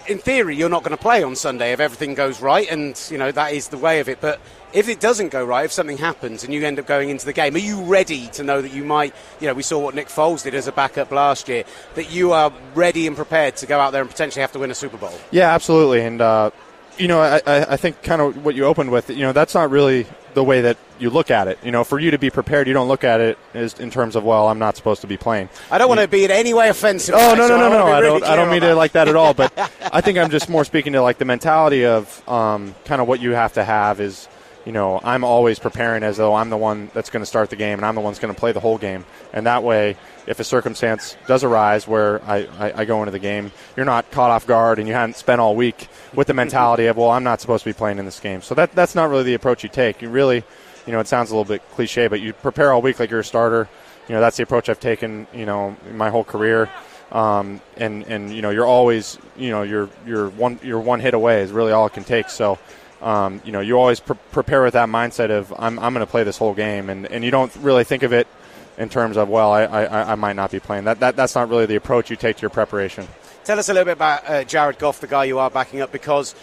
in 0.07 0.17
theory, 0.17 0.55
you're 0.55 0.69
not 0.69 0.83
going 0.83 0.95
to 0.95 1.01
play 1.01 1.23
on 1.23 1.35
Sunday 1.35 1.71
if 1.71 1.79
everything 1.79 2.13
goes 2.15 2.41
right, 2.41 2.69
and 2.69 2.99
you 3.09 3.17
know 3.17 3.31
that 3.31 3.53
is 3.53 3.69
the 3.69 3.77
way 3.77 3.99
of 3.99 4.09
it. 4.09 4.21
But 4.21 4.39
if 4.71 4.87
it 4.87 4.99
doesn't 4.99 5.29
go 5.29 5.43
right, 5.43 5.65
if 5.65 5.71
something 5.71 5.97
happens 5.97 6.43
and 6.43 6.53
you 6.53 6.63
end 6.65 6.79
up 6.79 6.85
going 6.85 7.09
into 7.09 7.25
the 7.25 7.33
game, 7.33 7.55
are 7.55 7.59
you 7.59 7.81
ready 7.83 8.27
to 8.27 8.43
know 8.43 8.61
that 8.61 8.71
you 8.71 8.83
might? 8.83 9.15
You 9.39 9.47
know, 9.47 9.53
we 9.53 9.63
saw 9.63 9.79
what 9.79 9.95
Nick 9.95 10.07
Foles 10.07 10.43
did 10.43 10.53
as 10.55 10.67
a 10.67 10.71
backup 10.71 11.11
last 11.11 11.47
year. 11.47 11.63
That 11.95 12.11
you 12.11 12.33
are 12.33 12.51
ready 12.75 13.07
and 13.07 13.15
prepared 13.15 13.55
to 13.57 13.65
go 13.65 13.79
out 13.79 13.91
there 13.91 14.01
and 14.01 14.09
potentially 14.09 14.41
have 14.41 14.51
to 14.53 14.59
win 14.59 14.69
a 14.69 14.75
Super 14.75 14.97
Bowl. 14.97 15.13
Yeah, 15.31 15.53
absolutely. 15.53 16.01
And, 16.01 16.21
uh, 16.21 16.51
you 16.97 17.07
know, 17.07 17.21
I, 17.21 17.41
I 17.45 17.77
think 17.77 18.01
kind 18.03 18.21
of 18.21 18.43
what 18.45 18.55
you 18.55 18.65
opened 18.65 18.91
with, 18.91 19.09
you 19.09 19.21
know, 19.21 19.33
that's 19.33 19.53
not 19.53 19.69
really 19.69 20.05
the 20.33 20.43
way 20.43 20.61
that 20.61 20.77
you 20.99 21.09
look 21.09 21.31
at 21.31 21.47
it. 21.47 21.59
You 21.63 21.71
know, 21.71 21.83
for 21.83 21.99
you 21.99 22.11
to 22.11 22.17
be 22.17 22.29
prepared, 22.29 22.67
you 22.67 22.73
don't 22.73 22.87
look 22.87 23.03
at 23.03 23.19
it 23.19 23.37
as 23.53 23.79
in 23.79 23.91
terms 23.91 24.15
of, 24.15 24.23
well, 24.23 24.47
I'm 24.47 24.59
not 24.59 24.75
supposed 24.75 25.01
to 25.01 25.07
be 25.07 25.17
playing. 25.17 25.49
I 25.71 25.77
don't 25.77 25.89
want 25.89 26.01
to 26.01 26.07
be 26.07 26.25
in 26.25 26.31
any 26.31 26.53
way 26.53 26.69
offensive. 26.69 27.15
Oh 27.17 27.35
no 27.35 27.47
no 27.47 27.57
no 27.57 27.69
no! 27.69 27.85
I 27.87 28.01
don't 28.01 28.23
I 28.23 28.35
don't 28.35 28.49
mean 28.49 28.63
it 28.63 28.73
like 28.73 28.93
that 28.93 29.07
at 29.07 29.15
all. 29.15 29.33
But 29.33 29.53
I 29.91 30.01
think 30.01 30.17
I'm 30.17 30.29
just 30.29 30.49
more 30.49 30.65
speaking 30.65 30.93
to 30.93 31.01
like 31.01 31.17
the 31.17 31.25
mentality 31.25 31.85
of 31.85 32.27
um, 32.27 32.75
kind 32.85 33.01
of 33.01 33.07
what 33.07 33.19
you 33.21 33.31
have 33.31 33.53
to 33.53 33.63
have 33.63 33.99
is, 33.99 34.27
you 34.65 34.71
know, 34.71 34.99
I'm 35.03 35.23
always 35.23 35.59
preparing 35.59 36.03
as 36.03 36.17
though 36.17 36.35
I'm 36.35 36.49
the 36.49 36.57
one 36.57 36.89
that's 36.93 37.09
going 37.09 37.21
to 37.21 37.27
start 37.27 37.49
the 37.49 37.55
game 37.55 37.79
and 37.79 37.85
I'm 37.85 37.95
the 37.95 38.01
one 38.01 38.11
that's 38.13 38.19
going 38.19 38.33
to 38.33 38.39
play 38.39 38.51
the 38.51 38.59
whole 38.59 38.77
game. 38.77 39.05
And 39.33 39.45
that 39.45 39.63
way, 39.63 39.97
if 40.25 40.39
a 40.39 40.43
circumstance 40.43 41.17
does 41.27 41.43
arise 41.43 41.87
where 41.87 42.23
I, 42.23 42.47
I, 42.57 42.81
I 42.81 42.85
go 42.85 42.99
into 42.99 43.11
the 43.11 43.19
game, 43.19 43.51
you're 43.75 43.85
not 43.85 44.09
caught 44.11 44.31
off 44.31 44.47
guard 44.47 44.79
and 44.79 44.87
you 44.87 44.93
haven't 44.93 45.17
spent 45.17 45.41
all 45.41 45.55
week 45.55 45.89
with 46.15 46.27
the 46.27 46.33
mentality 46.33 46.85
of, 46.87 46.97
well, 46.97 47.09
I'm 47.09 47.23
not 47.23 47.41
supposed 47.41 47.63
to 47.63 47.69
be 47.69 47.73
playing 47.73 47.99
in 47.99 48.05
this 48.05 48.19
game. 48.19 48.41
So 48.41 48.55
that 48.55 48.73
that's 48.73 48.95
not 48.95 49.09
really 49.09 49.23
the 49.23 49.33
approach 49.33 49.63
you 49.63 49.69
take. 49.69 50.01
You 50.01 50.09
really, 50.09 50.43
you 50.85 50.93
know, 50.93 50.99
it 50.99 51.07
sounds 51.07 51.31
a 51.31 51.35
little 51.35 51.47
bit 51.47 51.61
cliche, 51.71 52.07
but 52.07 52.21
you 52.21 52.33
prepare 52.33 52.71
all 52.71 52.81
week 52.81 52.99
like 52.99 53.09
you're 53.09 53.21
a 53.21 53.25
starter. 53.25 53.67
You 54.07 54.15
know, 54.15 54.21
that's 54.21 54.37
the 54.37 54.43
approach 54.43 54.67
I've 54.69 54.79
taken, 54.79 55.27
you 55.33 55.45
know, 55.45 55.77
my 55.93 56.09
whole 56.09 56.25
career 56.25 56.69
um, 57.13 57.61
and 57.77 58.03
and 58.07 58.33
you 58.33 58.41
know 58.41 58.49
you're 58.49 58.65
always 58.65 59.17
you 59.37 59.51
know 59.51 59.61
you're 59.61 59.89
you're 60.05 60.29
one 60.29 60.59
you're 60.63 60.79
one 60.79 60.99
hit 60.99 61.13
away 61.13 61.41
is 61.41 61.51
really 61.51 61.71
all 61.71 61.85
it 61.85 61.93
can 61.93 62.03
take. 62.03 62.29
So 62.29 62.57
um, 63.01 63.41
you 63.45 63.51
know 63.51 63.59
you 63.61 63.77
always 63.77 63.99
pre- 63.99 64.17
prepare 64.31 64.63
with 64.63 64.73
that 64.73 64.89
mindset 64.89 65.29
of 65.29 65.53
I'm 65.57 65.77
I'm 65.79 65.93
going 65.93 66.05
to 66.05 66.09
play 66.09 66.23
this 66.23 66.37
whole 66.37 66.55
game, 66.55 66.89
and 66.89 67.05
and 67.05 67.23
you 67.23 67.31
don't 67.31 67.55
really 67.57 67.83
think 67.83 68.03
of 68.03 68.11
it 68.13 68.27
in 68.79 68.89
terms 68.89 69.15
of 69.15 69.29
well 69.29 69.51
I, 69.51 69.63
I 69.63 70.11
I 70.13 70.15
might 70.15 70.35
not 70.35 70.49
be 70.49 70.59
playing. 70.59 70.85
That 70.85 70.99
that 71.01 71.15
that's 71.15 71.35
not 71.35 71.49
really 71.49 71.67
the 71.67 71.75
approach 71.75 72.09
you 72.09 72.15
take 72.15 72.37
to 72.37 72.41
your 72.41 72.49
preparation. 72.49 73.07
Tell 73.45 73.59
us 73.59 73.67
a 73.67 73.73
little 73.73 73.85
bit 73.85 73.93
about 73.93 74.29
uh, 74.29 74.43
Jared 74.45 74.79
Goff, 74.79 75.01
the 75.01 75.07
guy 75.07 75.25
you 75.25 75.37
are 75.37 75.49
backing 75.49 75.81
up, 75.81 75.91
because 75.91 76.33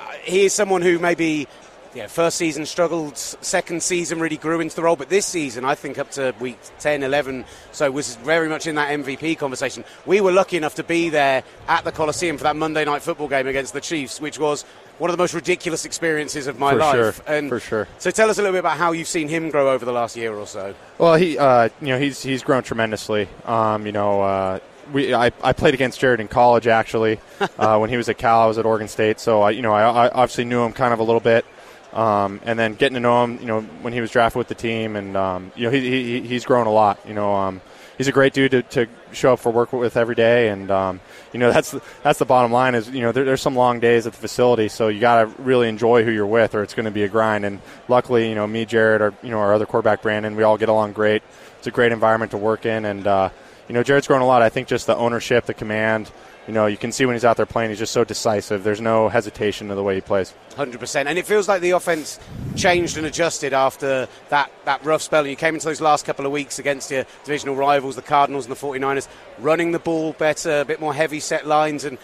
uh, 0.00 0.10
he 0.22 0.46
is 0.46 0.54
someone 0.54 0.80
who 0.80 0.98
maybe 0.98 1.46
yeah, 1.94 2.06
first 2.06 2.38
season 2.38 2.64
struggled, 2.64 3.16
second 3.16 3.82
season 3.82 4.20
really 4.20 4.38
grew 4.38 4.60
into 4.60 4.74
the 4.76 4.82
role, 4.82 4.96
but 4.96 5.10
this 5.10 5.26
season, 5.26 5.66
I 5.66 5.74
think 5.74 5.98
up 5.98 6.10
to 6.12 6.34
week 6.40 6.58
10, 6.78 7.02
11, 7.02 7.44
so 7.72 7.90
was 7.90 8.16
very 8.16 8.48
much 8.48 8.66
in 8.66 8.74
that 8.76 8.88
MVP 8.88 9.38
conversation. 9.38 9.84
We 10.04 10.20
were 10.22 10.32
lucky 10.32 10.56
enough 10.56 10.74
to 10.76 10.84
be 10.84 11.10
there 11.10 11.42
at 11.68 11.84
the 11.84 11.92
Coliseum 11.92 12.38
for 12.38 12.44
that 12.44 12.56
Monday 12.56 12.84
night 12.84 13.02
football 13.02 13.28
game 13.28 13.46
against 13.46 13.72
the 13.74 13.80
Chiefs, 13.82 14.18
which 14.18 14.38
was 14.38 14.62
one 14.98 15.10
of 15.10 15.16
the 15.16 15.22
most 15.22 15.34
ridiculous 15.34 15.84
experiences 15.84 16.46
of 16.46 16.58
my 16.58 16.72
For 16.72 16.78
life. 16.78 17.16
sure, 17.16 17.24
And 17.26 17.48
for 17.50 17.60
sure. 17.60 17.88
So 17.98 18.10
tell 18.10 18.30
us 18.30 18.38
a 18.38 18.42
little 18.42 18.54
bit 18.54 18.60
about 18.60 18.78
how 18.78 18.92
you've 18.92 19.08
seen 19.08 19.28
him 19.28 19.50
grow 19.50 19.72
over 19.72 19.84
the 19.84 19.92
last 19.92 20.16
year 20.16 20.34
or 20.34 20.46
so. 20.46 20.74
Well, 20.96 21.16
he, 21.16 21.36
uh, 21.36 21.68
you 21.80 21.88
know, 21.88 21.98
he's 21.98 22.22
he's 22.22 22.42
grown 22.42 22.62
tremendously. 22.62 23.28
Um, 23.44 23.84
you 23.86 23.92
know, 23.92 24.22
uh, 24.22 24.58
we 24.92 25.14
I, 25.14 25.32
I 25.42 25.52
played 25.52 25.74
against 25.74 26.00
Jared 26.00 26.20
in 26.20 26.28
college 26.28 26.66
actually. 26.66 27.20
uh, 27.58 27.78
when 27.78 27.90
he 27.90 27.96
was 27.96 28.08
at 28.08 28.18
Cal, 28.18 28.40
I 28.40 28.46
was 28.46 28.58
at 28.58 28.66
Oregon 28.66 28.88
State, 28.88 29.20
so 29.20 29.42
I, 29.42 29.50
you 29.50 29.62
know, 29.62 29.72
I, 29.72 30.06
I 30.06 30.08
obviously 30.10 30.44
knew 30.44 30.64
him 30.64 30.72
kind 30.72 30.92
of 30.92 31.00
a 31.00 31.02
little 31.04 31.20
bit. 31.20 31.44
Um, 31.92 32.40
and 32.44 32.58
then 32.58 32.74
getting 32.74 32.94
to 32.94 33.00
know 33.00 33.24
him, 33.24 33.38
you 33.40 33.46
know, 33.46 33.62
when 33.62 33.94
he 33.94 34.02
was 34.02 34.10
drafted 34.10 34.36
with 34.36 34.48
the 34.48 34.54
team, 34.54 34.96
and 34.96 35.16
um, 35.16 35.52
you 35.56 35.64
know, 35.64 35.70
he, 35.70 35.80
he 35.80 36.20
he's 36.20 36.44
grown 36.44 36.66
a 36.66 36.72
lot. 36.72 36.98
You 37.06 37.14
know, 37.14 37.34
um, 37.34 37.62
he's 37.96 38.08
a 38.08 38.12
great 38.12 38.32
dude 38.32 38.50
to, 38.50 38.62
to 38.62 38.86
show 39.12 39.32
up 39.32 39.38
for 39.38 39.50
work 39.50 39.72
with 39.72 39.96
every 39.96 40.14
day, 40.14 40.48
and 40.48 40.70
um, 40.70 41.00
you 41.32 41.40
know, 41.40 41.50
that's 41.52 41.70
the, 41.70 41.82
that's 42.02 42.18
the 42.18 42.24
bottom 42.24 42.52
line. 42.52 42.74
Is 42.74 42.90
you 42.90 43.00
know, 43.00 43.12
there, 43.12 43.24
there's 43.24 43.40
some 43.40 43.54
long 43.54 43.80
days 43.80 44.06
at 44.06 44.12
the 44.12 44.18
facility, 44.18 44.68
so 44.68 44.88
you 44.88 45.00
got 45.00 45.22
to 45.22 45.42
really 45.42 45.68
enjoy 45.68 46.04
who 46.04 46.10
you're 46.10 46.26
with, 46.26 46.54
or 46.54 46.62
it's 46.62 46.74
going 46.74 46.84
to 46.84 46.90
be 46.90 47.04
a 47.04 47.08
grind. 47.08 47.44
And 47.44 47.60
luckily, 47.88 48.28
you 48.28 48.34
know, 48.34 48.46
me, 48.46 48.64
Jared, 48.64 49.00
or 49.00 49.14
you 49.22 49.30
know, 49.30 49.38
our 49.38 49.54
other 49.54 49.66
quarterback 49.66 50.02
Brandon, 50.02 50.36
we 50.36 50.42
all 50.42 50.58
get 50.58 50.68
along 50.68 50.92
great. 50.92 51.22
It's 51.58 51.66
a 51.66 51.70
great 51.70 51.92
environment 51.92 52.32
to 52.32 52.38
work 52.38 52.66
in, 52.66 52.84
and 52.84 53.06
uh, 53.06 53.30
you 53.68 53.74
know, 53.74 53.82
Jared's 53.82 54.06
grown 54.06 54.20
a 54.20 54.26
lot. 54.26 54.42
I 54.42 54.48
think 54.48 54.68
just 54.68 54.86
the 54.86 54.96
ownership, 54.96 55.46
the 55.46 55.54
command. 55.54 56.10
You 56.46 56.54
know, 56.54 56.66
you 56.66 56.76
can 56.76 56.92
see 56.92 57.04
when 57.04 57.16
he's 57.16 57.24
out 57.24 57.36
there 57.36 57.46
playing, 57.46 57.70
he's 57.70 57.80
just 57.80 57.92
so 57.92 58.04
decisive. 58.04 58.62
There's 58.62 58.80
no 58.80 59.08
hesitation 59.08 59.68
to 59.68 59.74
the 59.74 59.82
way 59.82 59.96
he 59.96 60.00
plays. 60.00 60.32
Hundred 60.54 60.78
percent, 60.78 61.08
and 61.08 61.18
it 61.18 61.26
feels 61.26 61.48
like 61.48 61.60
the 61.60 61.70
offense 61.72 62.20
changed 62.54 62.96
and 62.96 63.04
adjusted 63.04 63.52
after 63.52 64.06
that, 64.28 64.52
that 64.64 64.84
rough 64.84 65.02
spell. 65.02 65.26
You 65.26 65.34
came 65.34 65.54
into 65.54 65.66
those 65.66 65.80
last 65.80 66.06
couple 66.06 66.24
of 66.24 66.30
weeks 66.30 66.60
against 66.60 66.92
your 66.92 67.04
divisional 67.24 67.56
rivals, 67.56 67.96
the 67.96 68.02
Cardinals 68.02 68.46
and 68.46 68.54
the 68.54 68.60
49ers, 68.60 69.08
running 69.40 69.72
the 69.72 69.80
ball 69.80 70.12
better, 70.12 70.60
a 70.60 70.64
bit 70.64 70.80
more 70.80 70.94
heavy 70.94 71.18
set 71.18 71.48
lines. 71.48 71.84
And 71.84 71.98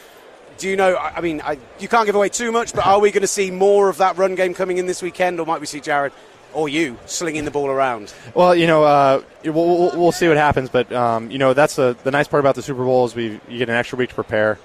do 0.59 0.69
you 0.69 0.77
know? 0.77 0.97
I 0.97 1.19
I 1.19 1.21
mean, 1.21 1.41
I, 1.43 1.57
you 1.79 1.87
can't 1.87 2.07
give 2.07 2.17
away 2.17 2.29
too 2.29 2.51
much, 2.51 2.73
but 2.75 2.85
are 2.85 2.99
we 2.99 3.13
going 3.13 3.23
to 3.23 3.29
see 3.29 3.53
more 3.53 3.89
of 3.89 3.99
that 3.99 4.17
run 4.17 4.35
game 4.35 4.55
coming 4.55 4.79
in 4.79 4.87
this 4.87 5.03
weekend, 5.03 5.39
or 5.39 5.47
might 5.47 5.61
we 5.61 5.67
see 5.67 5.81
Jared 5.81 6.13
or 6.55 6.69
you 6.69 6.99
slinging 7.07 7.45
the 7.45 7.51
ball 7.51 7.69
around? 7.69 8.13
Well, 8.35 8.55
you 8.55 8.67
know, 8.67 8.85
uh, 8.85 9.23
we'll, 9.45 9.99
we'll, 9.99 10.13
see 10.13 10.29
what 10.29 10.37
happens, 10.37 10.69
but 10.69 10.93
um, 10.93 11.31
you 11.31 11.39
know, 11.39 11.55
that's 11.55 11.77
the 11.77 11.97
the 12.05 12.11
nice 12.11 12.29
part 12.29 12.41
about 12.41 12.55
the 12.55 12.63
Super 12.63 12.85
Bowl 12.85 13.05
is 13.05 13.15
we 13.15 13.41
you 13.49 13.59
get 13.59 13.69
an 13.69 13.77
extra 13.77 13.99
week 13.99 14.11
to 14.11 14.15
prepare. 14.15 14.59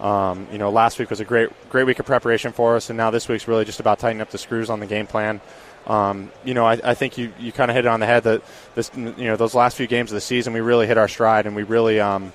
Um, 0.00 0.48
you 0.50 0.58
know, 0.58 0.70
last 0.70 0.98
week 0.98 1.10
was 1.10 1.20
a 1.20 1.24
great 1.24 1.50
great 1.70 1.84
week 1.84 1.98
of 1.98 2.06
preparation 2.06 2.52
for 2.52 2.76
us, 2.76 2.90
and 2.90 2.96
now 2.96 3.10
this 3.10 3.28
week's 3.28 3.46
really 3.46 3.64
just 3.64 3.80
about 3.80 3.98
tightening 3.98 4.22
up 4.22 4.30
the 4.30 4.38
screws 4.38 4.70
on 4.70 4.80
the 4.80 4.86
game 4.86 5.06
plan. 5.06 5.40
Um, 5.86 6.32
you 6.44 6.54
know, 6.54 6.64
I, 6.64 6.80
I 6.82 6.94
think 6.94 7.18
you, 7.18 7.32
you 7.38 7.52
kind 7.52 7.70
of 7.70 7.74
hit 7.74 7.84
it 7.84 7.88
on 7.88 8.00
the 8.00 8.06
head 8.06 8.24
that 8.24 8.42
this 8.74 8.90
you 8.96 9.12
know 9.12 9.36
those 9.36 9.54
last 9.54 9.76
few 9.76 9.86
games 9.86 10.10
of 10.10 10.14
the 10.14 10.20
season 10.20 10.52
we 10.52 10.60
really 10.60 10.86
hit 10.86 10.98
our 10.98 11.08
stride, 11.08 11.46
and 11.46 11.54
we 11.54 11.62
really 11.62 12.00
um, 12.00 12.32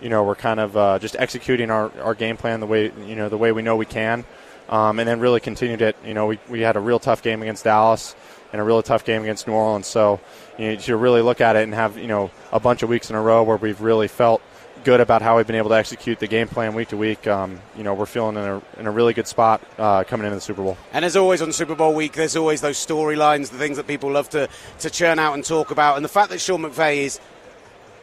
you 0.00 0.08
know 0.08 0.24
we're 0.24 0.34
kind 0.34 0.60
of 0.60 0.76
uh, 0.76 0.98
just 0.98 1.16
executing 1.18 1.70
our, 1.70 1.90
our 2.00 2.14
game 2.14 2.36
plan 2.36 2.60
the 2.60 2.66
way 2.66 2.92
you 3.06 3.16
know 3.16 3.28
the 3.28 3.38
way 3.38 3.52
we 3.52 3.60
know 3.60 3.76
we 3.76 3.86
can, 3.86 4.24
um, 4.68 4.98
and 4.98 5.08
then 5.08 5.20
really 5.20 5.40
continued 5.40 5.82
it. 5.82 5.96
You 6.04 6.14
know, 6.14 6.26
we, 6.26 6.38
we 6.48 6.60
had 6.60 6.76
a 6.76 6.80
real 6.80 6.98
tough 6.98 7.22
game 7.22 7.42
against 7.42 7.64
Dallas 7.64 8.14
and 8.52 8.60
a 8.60 8.64
really 8.64 8.82
tough 8.82 9.04
game 9.04 9.22
against 9.22 9.46
New 9.46 9.54
Orleans. 9.54 9.86
So 9.86 10.20
you 10.58 10.68
know, 10.68 10.76
to 10.76 10.96
really 10.96 11.22
look 11.22 11.40
at 11.40 11.56
it 11.56 11.64
and 11.64 11.74
have 11.74 11.98
you 11.98 12.08
know 12.08 12.30
a 12.52 12.60
bunch 12.60 12.82
of 12.82 12.88
weeks 12.88 13.10
in 13.10 13.16
a 13.16 13.20
row 13.20 13.42
where 13.42 13.56
we've 13.56 13.80
really 13.80 14.08
felt 14.08 14.42
good 14.84 15.00
about 15.00 15.22
how 15.22 15.36
we've 15.36 15.46
been 15.46 15.56
able 15.56 15.70
to 15.70 15.76
execute 15.76 16.18
the 16.18 16.26
game 16.26 16.48
plan 16.48 16.74
week 16.74 16.88
to 16.88 16.96
week. 16.96 17.26
Um, 17.26 17.60
you 17.76 17.84
know, 17.84 17.94
we're 17.94 18.06
feeling 18.06 18.36
in 18.36 18.42
a, 18.42 18.62
in 18.78 18.86
a 18.86 18.90
really 18.90 19.14
good 19.14 19.26
spot 19.26 19.62
uh, 19.78 20.04
coming 20.04 20.26
into 20.26 20.36
the 20.36 20.40
Super 20.40 20.62
Bowl. 20.62 20.76
And 20.92 21.04
as 21.04 21.16
always 21.16 21.40
on 21.42 21.52
Super 21.52 21.74
Bowl 21.74 21.94
week, 21.94 22.12
there's 22.14 22.36
always 22.36 22.60
those 22.60 22.84
storylines, 22.84 23.50
the 23.50 23.58
things 23.58 23.76
that 23.76 23.86
people 23.86 24.10
love 24.10 24.28
to, 24.30 24.48
to 24.80 24.90
churn 24.90 25.18
out 25.18 25.34
and 25.34 25.44
talk 25.44 25.70
about. 25.70 25.96
And 25.96 26.04
the 26.04 26.08
fact 26.08 26.30
that 26.30 26.40
Sean 26.40 26.62
McVay 26.62 26.98
is 26.98 27.20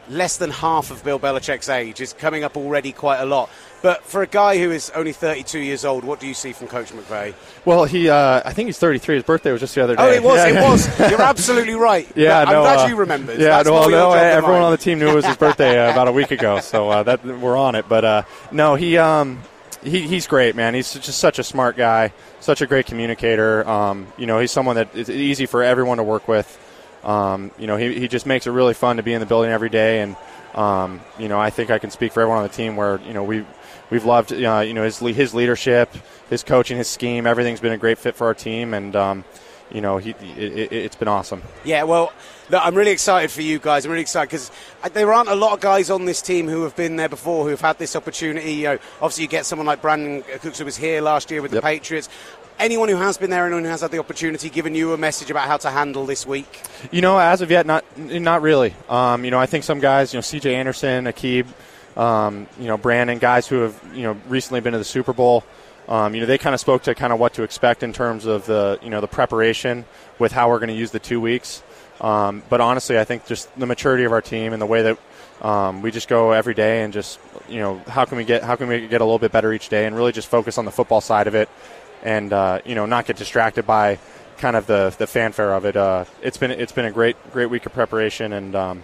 less 0.10 0.38
than 0.38 0.50
half 0.50 0.91
of 0.91 1.03
Bill 1.03 1.20
Belichick's 1.20 1.70
age 1.70 2.01
is 2.01 2.13
coming 2.13 2.44
up 2.44 2.58
already 2.58 2.91
quite 2.91 3.20
a 3.20 3.25
lot. 3.25 3.50
But 3.81 4.03
for 4.03 4.21
a 4.21 4.27
guy 4.27 4.57
who 4.57 4.71
is 4.71 4.89
only 4.89 5.13
32 5.13 5.59
years 5.59 5.86
old, 5.86 6.03
what 6.03 6.19
do 6.19 6.27
you 6.27 6.33
see 6.33 6.51
from 6.51 6.67
Coach 6.67 6.91
McVay? 6.91 7.33
Well, 7.63 7.86
he, 7.86 8.09
uh, 8.09 8.41
I 8.43 8.51
think 8.51 8.67
he's 8.67 8.77
33. 8.77 9.15
His 9.15 9.24
birthday 9.24 9.51
was 9.51 9.62
just 9.62 9.74
the 9.74 9.83
other 9.83 9.95
day. 9.95 10.03
Oh, 10.03 10.12
it 10.12 10.21
was. 10.21 10.36
Yeah, 10.36 10.48
it 10.48 10.69
was. 10.69 11.00
You're 11.12 11.21
absolutely 11.21 11.75
right. 11.75 12.07
Yeah, 12.15 12.43
no, 12.43 12.57
I'm 12.57 12.62
glad 12.63 12.79
uh, 12.79 12.88
you 12.88 12.95
remembered. 12.98 13.39
Yeah, 13.39 13.50
That's 13.50 13.69
no, 13.69 13.88
no, 13.88 14.12
than 14.12 14.25
everyone 14.25 14.62
on 14.62 14.71
the 14.71 14.77
team 14.77 15.00
knew 15.00 15.09
it 15.09 15.15
was 15.15 15.25
his 15.25 15.38
birthday 15.38 15.79
uh, 15.79 15.91
about 15.91 16.09
a 16.09 16.12
week 16.12 16.31
ago, 16.31 16.59
so 16.59 16.89
uh, 16.89 17.03
that 17.03 17.24
we're 17.24 17.57
on 17.57 17.75
it. 17.75 17.88
But 17.88 18.03
uh, 18.03 18.24
no, 18.51 18.75
he, 18.75 18.98
um, 18.98 19.41
he 19.81 20.07
he's 20.07 20.27
great, 20.27 20.55
man. 20.55 20.74
He's 20.74 20.93
just 20.93 21.19
such 21.19 21.39
a 21.39 21.43
smart 21.43 21.77
guy, 21.77 22.12
such 22.41 22.62
a 22.62 22.67
great 22.67 22.86
communicator. 22.86 23.67
Um, 23.67 24.07
you 24.17 24.25
know, 24.25 24.39
he's 24.39 24.51
someone 24.51 24.75
that 24.75 24.93
is 24.95 25.09
easy 25.09 25.45
for 25.45 25.63
everyone 25.63 25.98
to 25.98 26.03
work 26.03 26.27
with. 26.27 26.57
Um, 27.03 27.51
you 27.57 27.67
know, 27.67 27.77
he, 27.77 27.98
he 27.98 28.07
just 28.09 28.25
makes 28.25 28.45
it 28.45 28.51
really 28.51 28.74
fun 28.74 28.98
to 28.98 29.03
be 29.03 29.13
in 29.13 29.21
the 29.21 29.25
building 29.25 29.51
every 29.51 29.69
day, 29.69 30.01
and 30.01 30.17
um, 30.53 31.00
you 31.17 31.29
know, 31.29 31.39
I 31.39 31.50
think 31.50 31.69
I 31.71 31.79
can 31.79 31.91
speak 31.91 32.12
for 32.12 32.21
everyone 32.21 32.39
on 32.39 32.43
the 32.43 32.53
team 32.53 32.75
where 32.75 33.00
you 33.01 33.13
know 33.13 33.24
we 33.24 33.45
we've 33.89 34.05
loved 34.05 34.31
uh, 34.31 34.60
you 34.60 34.74
know 34.74 34.84
his 34.84 35.00
his 35.00 35.34
leadership, 35.34 35.89
his 36.29 36.43
coaching, 36.43 36.77
his 36.77 36.88
scheme. 36.88 37.27
Everything's 37.27 37.60
been 37.60 37.74
a 37.74 37.77
great 37.77 37.98
fit 37.98 38.15
for 38.15 38.27
our 38.27 38.34
team, 38.34 38.74
and 38.74 38.96
um, 38.96 39.24
you 39.72 39.81
know, 39.81 39.98
he 39.98 40.12
it, 40.12 40.38
it, 40.38 40.72
it's 40.72 40.96
been 40.96 41.08
awesome. 41.08 41.41
Yeah, 41.63 41.84
well, 41.84 42.12
look, 42.50 42.62
I'm 42.63 42.75
really 42.75 42.91
excited 42.91 43.31
for 43.31 43.41
you 43.41 43.60
guys. 43.60 43.86
I'm 43.86 43.91
really 43.91 44.01
excited 44.01 44.29
because 44.29 44.51
there 44.93 45.13
aren't 45.13 45.29
a 45.29 45.36
lot 45.36 45.53
of 45.53 45.60
guys 45.60 45.89
on 45.89 46.05
this 46.05 46.22
team 46.22 46.48
who 46.48 46.63
have 46.63 46.75
been 46.75 46.96
there 46.96 47.10
before 47.10 47.43
who 47.43 47.50
have 47.50 47.62
had 47.62 47.77
this 47.77 47.96
opportunity. 47.96 48.53
You 48.53 48.63
know, 48.63 48.79
obviously, 49.01 49.24
you 49.24 49.29
get 49.29 49.46
someone 49.46 49.67
like 49.67 49.81
Brandin 49.81 50.24
Cooks 50.41 50.60
who 50.60 50.65
was 50.65 50.77
here 50.77 51.01
last 51.01 51.31
year 51.31 51.41
with 51.41 51.51
the 51.51 51.62
Patriots. 51.62 52.10
Anyone 52.58 52.89
who 52.89 52.98
has 52.98 53.17
been 53.17 53.29
there 53.29 53.46
and 53.46 53.53
anyone 53.53 53.63
who 53.63 53.69
has 53.69 53.81
had 53.81 53.91
the 53.91 54.00
opportunity, 54.00 54.50
given 54.50 54.75
you 54.75 54.91
a 54.91 54.98
message 54.98 55.31
about 55.31 55.48
how 55.48 55.55
to 55.58 55.69
handle 55.69 56.05
this 56.05 56.27
week. 56.27 56.62
You 56.91 57.01
know, 57.01 57.17
as 57.17 57.41
of 57.41 57.51
yet, 57.51 57.65
not 57.65 57.86
not 57.98 58.41
really. 58.41 58.74
Um, 58.89 59.24
you 59.24 59.31
know, 59.31 59.39
I 59.39 59.46
think 59.46 59.63
some 59.63 59.79
guys, 59.79 60.13
you 60.13 60.17
know, 60.17 60.22
C.J. 60.22 60.55
Anderson, 60.55 61.05
Aqib, 61.05 61.46
um, 62.00 62.48
you 62.58 62.68
know, 62.68 62.77
Brandon, 62.77 63.20
guys 63.20 63.46
who 63.48 63.60
have 63.60 63.79
you 63.94 64.03
know 64.03 64.18
recently 64.27 64.62
been 64.62 64.72
to 64.72 64.79
the 64.79 64.86
Super 64.86 65.13
Bowl. 65.13 65.44
Um, 65.89 66.13
you 66.13 66.22
know, 66.22 66.27
they 66.27 66.38
kind 66.38 66.53
of 66.53 66.60
spoke 66.60 66.84
to 66.84 66.96
kind 66.96 67.12
of 67.12 67.20
what 67.20 67.34
to 67.34 67.44
expect 67.44 67.84
in 67.84 67.91
terms 67.94 68.25
of 68.25 68.46
the 68.46 68.79
you 68.82 68.89
know 68.89 69.01
the 69.01 69.08
preparation 69.08 69.86
with 70.18 70.32
how 70.32 70.50
we're 70.50 70.60
going 70.60 70.70
to 70.70 70.75
use 70.75 70.91
the 70.91 71.00
two 71.00 71.20
weeks. 71.20 71.62
Um, 72.00 72.41
but 72.48 72.62
honestly, 72.62 72.98
I 72.98 73.03
think 73.03 73.25
just 73.25 73.53
the 73.60 73.65
maturity 73.65 74.06
of 74.06 74.13
our 74.13 74.22
team 74.22 74.53
and 74.53 74.62
the 74.62 74.65
way 74.65 74.84
that 74.84 75.00
um, 75.41 75.82
we 75.82 75.91
just 75.91 76.08
go 76.08 76.32
every 76.32 76.53
day 76.53 76.84
and 76.84 76.94
just 76.94 77.20
you 77.50 77.60
know 77.60 77.79
how 77.88 78.06
can 78.06 78.18
we 78.18 78.24
get 78.24 78.44
how 78.44 78.56
can 78.56 78.70
we 78.70 78.88
get 78.88 79.01
a 79.01 79.03
little 79.03 79.20
bit 79.20 79.34
better 79.34 79.51
each 79.51 79.68
day 79.68 79.86
and 79.86 79.96
really 79.96 80.13
just 80.13 80.29
focus 80.29 80.58
on 80.58 80.63
the 80.63 80.72
football 80.72 81.01
side 81.01 81.27
of 81.27 81.36
it 81.36 81.50
and 82.03 82.32
uh, 82.32 82.62
you 82.65 82.75
know 82.75 82.86
not 82.86 83.06
get 83.06 83.18
distracted 83.18 83.68
by 83.68 84.00
kind 84.38 84.56
of 84.56 84.68
the 84.68 84.96
the 84.98 85.08
fanfare 85.08 85.53
of 85.53 85.65
it. 85.65 85.75
Uh, 85.75 86.06
it's 86.22 86.38
been 86.38 86.51
it's 86.51 86.72
been 86.72 86.86
a 86.86 86.91
great 86.91 87.18
great 87.34 87.48
week 87.48 87.65
of 87.65 87.74
preparation 87.74 88.32
and. 88.32 88.56
Um, 88.56 88.84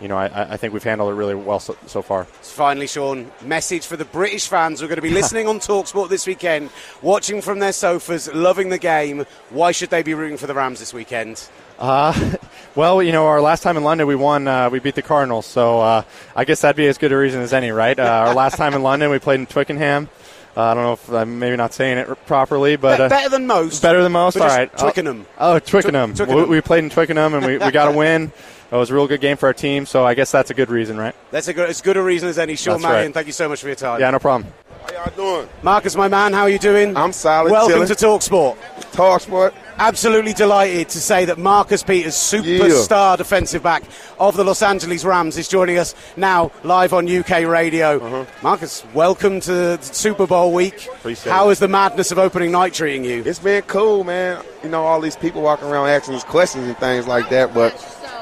you 0.00 0.08
know, 0.08 0.16
I, 0.16 0.54
I 0.54 0.56
think 0.56 0.72
we've 0.72 0.82
handled 0.82 1.12
it 1.12 1.14
really 1.14 1.34
well 1.34 1.60
so, 1.60 1.76
so 1.86 2.02
far. 2.02 2.24
Finally, 2.24 2.86
Sean, 2.86 3.30
message 3.42 3.86
for 3.86 3.96
the 3.96 4.04
British 4.04 4.48
fans 4.48 4.80
who 4.80 4.86
are 4.86 4.88
going 4.88 4.96
to 4.96 5.02
be 5.02 5.10
listening 5.10 5.46
on 5.46 5.60
Talksport 5.60 6.08
this 6.08 6.26
weekend, 6.26 6.70
watching 7.02 7.42
from 7.42 7.58
their 7.58 7.72
sofas, 7.72 8.32
loving 8.32 8.70
the 8.70 8.78
game. 8.78 9.26
Why 9.50 9.72
should 9.72 9.90
they 9.90 10.02
be 10.02 10.14
rooting 10.14 10.38
for 10.38 10.46
the 10.46 10.54
Rams 10.54 10.78
this 10.78 10.94
weekend? 10.94 11.48
Uh, 11.78 12.34
well, 12.74 13.02
you 13.02 13.12
know, 13.12 13.26
our 13.26 13.40
last 13.40 13.62
time 13.62 13.76
in 13.76 13.84
London, 13.84 14.06
we 14.06 14.14
won. 14.16 14.48
Uh, 14.48 14.70
we 14.70 14.78
beat 14.78 14.94
the 14.94 15.02
Cardinals, 15.02 15.46
so 15.46 15.80
uh, 15.80 16.02
I 16.34 16.44
guess 16.44 16.62
that'd 16.62 16.76
be 16.76 16.86
as 16.86 16.98
good 16.98 17.12
a 17.12 17.16
reason 17.16 17.42
as 17.42 17.52
any, 17.52 17.70
right? 17.70 17.98
Uh, 17.98 18.02
our 18.02 18.34
last 18.34 18.56
time 18.56 18.74
in 18.74 18.82
London, 18.82 19.10
we 19.10 19.18
played 19.18 19.40
in 19.40 19.46
Twickenham. 19.46 20.08
Uh, 20.56 20.62
I 20.62 20.74
don't 20.74 20.82
know 20.82 20.92
if 20.94 21.08
I'm 21.10 21.38
maybe 21.38 21.56
not 21.56 21.72
saying 21.72 21.98
it 21.98 22.26
properly, 22.26 22.74
but 22.76 23.00
uh, 23.00 23.08
better 23.08 23.28
than 23.28 23.46
most. 23.46 23.82
better 23.82 24.02
than 24.02 24.12
most. 24.12 24.36
All 24.36 24.48
right, 24.48 24.70
Twickenham. 24.76 25.26
Oh, 25.38 25.58
Twickenham. 25.58 26.12
Tw- 26.12 26.16
Twickenham. 26.16 26.48
We, 26.48 26.56
we 26.56 26.60
played 26.60 26.84
in 26.84 26.90
Twickenham, 26.90 27.34
and 27.34 27.46
we, 27.46 27.58
we 27.58 27.70
got 27.70 27.94
a 27.94 27.96
win. 27.96 28.32
It 28.72 28.76
was 28.76 28.88
a 28.90 28.94
real 28.94 29.08
good 29.08 29.20
game 29.20 29.36
for 29.36 29.46
our 29.46 29.52
team, 29.52 29.84
so 29.84 30.04
I 30.04 30.14
guess 30.14 30.30
that's 30.30 30.50
a 30.50 30.54
good 30.54 30.70
reason, 30.70 30.96
right? 30.96 31.14
That's 31.32 31.48
a 31.48 31.52
good, 31.52 31.68
as 31.68 31.80
good 31.82 31.96
a 31.96 32.02
reason 32.02 32.28
as 32.28 32.38
any. 32.38 32.54
Sean 32.54 32.74
That's 32.74 32.82
Mannion, 32.84 33.06
right. 33.06 33.14
thank 33.14 33.26
you 33.26 33.32
so 33.32 33.48
much 33.48 33.60
for 33.60 33.66
your 33.66 33.74
time. 33.74 33.98
Yeah, 33.98 34.10
no 34.10 34.20
problem. 34.20 34.52
How 34.86 34.92
y'all 34.92 35.16
doing? 35.16 35.48
Marcus, 35.62 35.96
my 35.96 36.06
man, 36.06 36.32
how 36.32 36.42
are 36.42 36.48
you 36.48 36.58
doing? 36.60 36.96
I'm 36.96 37.12
solid, 37.12 37.50
Welcome 37.50 37.72
chilling. 37.72 37.88
to 37.88 37.94
Talksport. 37.94 38.56
Talk 38.92 39.20
sport. 39.22 39.54
Absolutely 39.78 40.32
delighted 40.32 40.88
to 40.90 41.00
say 41.00 41.24
that 41.24 41.38
Marcus 41.38 41.82
Peters, 41.82 42.14
superstar 42.14 43.16
defensive 43.16 43.62
back 43.62 43.82
of 44.18 44.36
the 44.36 44.44
Los 44.44 44.62
Angeles 44.62 45.04
Rams, 45.04 45.36
is 45.36 45.48
joining 45.48 45.78
us 45.78 45.94
now 46.16 46.52
live 46.64 46.92
on 46.92 47.08
UK 47.08 47.46
radio. 47.46 48.26
Marcus, 48.42 48.84
welcome 48.94 49.40
to 49.40 49.82
Super 49.82 50.26
Bowl 50.26 50.52
week. 50.52 50.74
Uh-huh. 50.74 50.92
Appreciate 50.92 51.32
How 51.32 51.48
it. 51.48 51.52
is 51.52 51.58
the 51.58 51.68
madness 51.68 52.12
of 52.12 52.18
opening 52.18 52.52
night 52.52 52.74
treating 52.74 53.04
you? 53.04 53.22
It's 53.24 53.38
been 53.38 53.62
cool, 53.62 54.04
man. 54.04 54.44
You 54.62 54.68
know, 54.68 54.82
all 54.84 55.00
these 55.00 55.16
people 55.16 55.42
walking 55.42 55.68
around 55.68 55.88
asking 55.88 56.14
us 56.14 56.24
questions 56.24 56.66
and 56.66 56.76
things 56.78 57.06
like 57.08 57.28
that, 57.30 57.52
but 57.54 57.72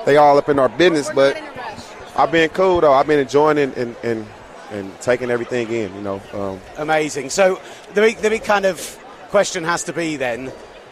they 0.08 0.16
all 0.16 0.38
up 0.38 0.48
in 0.48 0.58
our 0.58 0.70
business. 0.70 1.10
But 1.14 1.36
I've 2.16 2.32
been 2.32 2.48
cool 2.50 2.80
though. 2.80 2.94
I've 2.94 3.06
been 3.06 3.18
enjoying 3.18 3.58
it 3.58 3.76
and 3.76 3.94
and, 4.02 4.26
and 4.70 5.00
taking 5.02 5.30
everything 5.30 5.68
in. 5.70 5.94
You 5.94 6.00
know, 6.00 6.22
um, 6.32 6.60
Amazing. 6.78 7.30
So 7.30 7.60
the 7.94 8.00
big, 8.00 8.16
the 8.18 8.30
big 8.30 8.42
kind 8.42 8.64
of 8.64 8.80
question 9.28 9.64
has 9.64 9.84
to 9.84 9.92
be 9.92 10.16
then. 10.16 10.48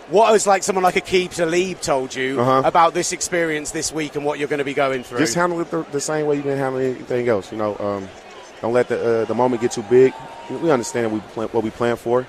What 0.09 0.31
has 0.33 0.47
like 0.47 0.63
someone 0.63 0.85
like 0.85 0.95
Aqib 0.95 1.35
Talib 1.35 1.81
told 1.81 2.15
you 2.15 2.41
Uh-huh. 2.41 2.63
about 2.65 2.95
this 2.95 3.11
experience 3.13 3.73
this 3.73 3.91
week 3.91 4.15
and 4.15 4.25
what 4.25 4.39
you're 4.39 4.47
going 4.49 4.61
to 4.61 4.65
be 4.65 4.75
going 4.75 5.03
through? 5.03 5.19
just 5.19 5.35
handle 5.35 5.59
it 5.61 5.71
the, 5.71 5.83
the 5.91 6.01
same 6.01 6.27
way 6.27 6.37
you've 6.37 6.45
been 6.45 6.59
handling 6.59 6.95
anything 6.95 7.27
else. 7.29 7.51
You 7.51 7.59
know, 7.59 7.77
um, 7.79 8.09
don't 8.61 8.73
let 8.75 8.87
the 8.89 9.23
uh, 9.23 9.25
the 9.25 9.35
moment 9.35 9.63
get 9.63 9.73
too 9.73 9.83
big. 9.91 10.13
We 10.51 10.71
understand 10.71 11.13
we 11.13 11.21
plan, 11.35 11.49
what 11.49 11.65
we 11.65 11.71
plan 11.71 11.97
for, 11.97 12.25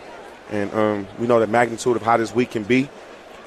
and 0.49 0.73
um, 0.73 1.07
we 1.19 1.27
know 1.27 1.39
the 1.39 1.45
magnitude 1.47 1.97
of 1.97 2.01
how 2.01 2.17
this 2.17 2.33
week 2.33 2.51
can 2.51 2.63
be. 2.63 2.89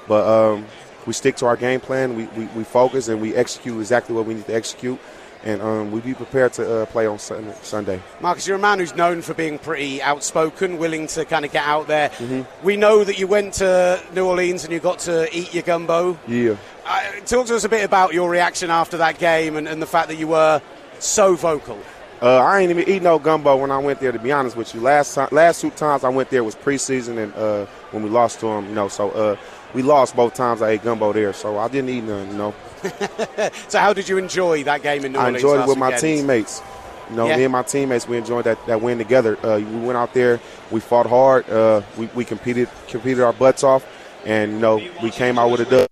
But 0.07 0.25
um, 0.29 0.67
we 1.07 1.13
stick 1.13 1.37
to 1.37 1.47
our 1.47 1.57
game 1.57 1.81
plan. 1.81 2.17
We, 2.17 2.27
we, 2.27 2.47
we 2.47 2.65
focus 2.65 3.09
and 3.09 3.21
we 3.21 3.35
execute 3.35 3.79
exactly 3.79 4.15
what 4.15 4.27
we 4.27 4.35
need 4.35 4.47
to 4.47 4.55
execute, 4.55 4.99
and 5.45 5.63
um, 5.63 5.91
we 5.91 6.01
be 6.01 6.15
prepared 6.15 6.53
to 6.55 6.83
uh, 6.83 6.87
play 6.87 7.07
on 7.07 7.19
Sunday. 7.19 8.01
Marcus, 8.21 8.47
you're 8.47 8.57
a 8.57 8.61
man 8.61 8.79
who's 8.79 8.95
known 8.95 9.23
for 9.23 9.35
being 9.35 9.59
pretty 9.59 10.03
outspoken, 10.03 10.79
willing 10.79 11.07
to 11.09 11.25
kind 11.25 11.45
of 11.45 11.53
get 11.53 11.65
out 11.65 11.87
there. 11.87 12.11
Mm-hmm. 12.11 12.67
We 12.67 12.77
know 12.77 13.05
that 13.05 13.19
you 13.19 13.27
went 13.27 13.55
to 13.55 14.03
New 14.15 14.27
Orleans 14.27 14.65
and 14.65 14.73
you 14.73 14.81
got 14.81 14.99
to 15.01 15.35
eat 15.37 15.55
your 15.55 15.63
gumbo. 15.63 16.19
Yeah. 16.27 16.57
Uh, 16.85 17.03
talk 17.25 17.47
to 17.47 17.57
us 17.57 17.65
a 17.65 17.69
bit 17.69 17.85
about 17.85 18.13
your 18.13 18.29
reaction 18.29 18.71
after 18.71 18.99
that 18.99 19.19
game 19.19 19.57
and, 19.57 19.69
and 19.69 19.81
the 19.81 19.87
fact 19.87 20.09
that 20.09 20.17
you 20.17 20.29
were 20.29 20.61
so 20.99 21.35
vocal. 21.35 21.79
Uh, 22.23 22.37
I 22.37 22.61
ain't 22.61 22.71
even 22.71 22.87
eat 22.87 23.03
no 23.03 23.19
gumbo 23.19 23.57
when 23.57 23.71
I 23.71 23.79
went 23.79 24.01
there. 24.01 24.13
To 24.13 24.19
be 24.19 24.31
honest 24.31 24.55
with 24.55 24.75
you, 24.75 24.81
last 24.83 25.15
time, 25.15 25.29
last 25.33 25.63
two 25.63 25.71
times 25.71 26.05
I 26.05 26.11
went 26.11 26.29
there 26.29 26.45
was 26.45 26.55
preseason 26.55 27.17
and 27.17 27.35
uh, 27.35 27.65
when 27.93 28.03
we 28.03 28.11
lost 28.11 28.41
to 28.41 28.47
them. 28.47 28.69
You 28.69 28.75
know, 28.75 28.89
so 28.89 29.11
uh, 29.13 29.37
we 29.75 29.83
lost 29.83 30.17
both 30.17 30.35
times. 30.35 30.63
I 30.63 30.71
ate 30.71 30.83
gumbo 30.83 31.13
there, 31.13 31.33
so 31.33 31.59
I 31.59 31.69
didn't 31.69 31.91
eat 31.91 32.03
none. 32.05 32.29
You 32.31 32.37
know, 32.37 32.55
So, 33.69 33.79
how 33.79 33.93
did 33.93 34.09
you 34.09 34.19
enjoy 34.19 34.65
that 34.65 34.83
game 34.83 35.05
in 35.05 35.13
New 35.13 35.19
I 35.19 35.29
enjoyed 35.29 35.61
it 35.61 35.67
with 35.69 35.79
my 35.79 35.87
weekend? 35.89 36.01
teammates. 36.03 36.63
You 37.11 37.17
know, 37.17 37.27
Yeah. 37.29 37.37
me 37.39 37.45
and 37.45 37.53
my 37.53 37.63
teammates, 37.63 38.07
we 38.09 38.17
enjoyed 38.17 38.45
that, 38.45 38.65
that 38.67 38.81
win 38.81 38.99
together. 38.99 39.37
Uh, 39.45 39.59
we 39.59 39.79
went 39.87 39.97
out 39.99 40.15
there, 40.15 40.41
we 40.71 40.81
fought 40.81 41.07
hard, 41.07 41.49
uh, 41.51 41.83
we, 41.99 42.07
we 42.15 42.25
competed 42.25 42.69
competed 42.89 43.23
our 43.23 43.33
butts 43.33 43.65
off, 43.65 43.85
and 44.25 44.53
you 44.53 44.59
know, 44.59 44.81
we 45.03 45.11
came 45.11 45.39
out 45.39 45.51
with 45.51 45.61
a 45.61 45.65
dub. 45.65 45.89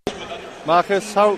Marcus, 0.67 1.13
how 1.15 1.37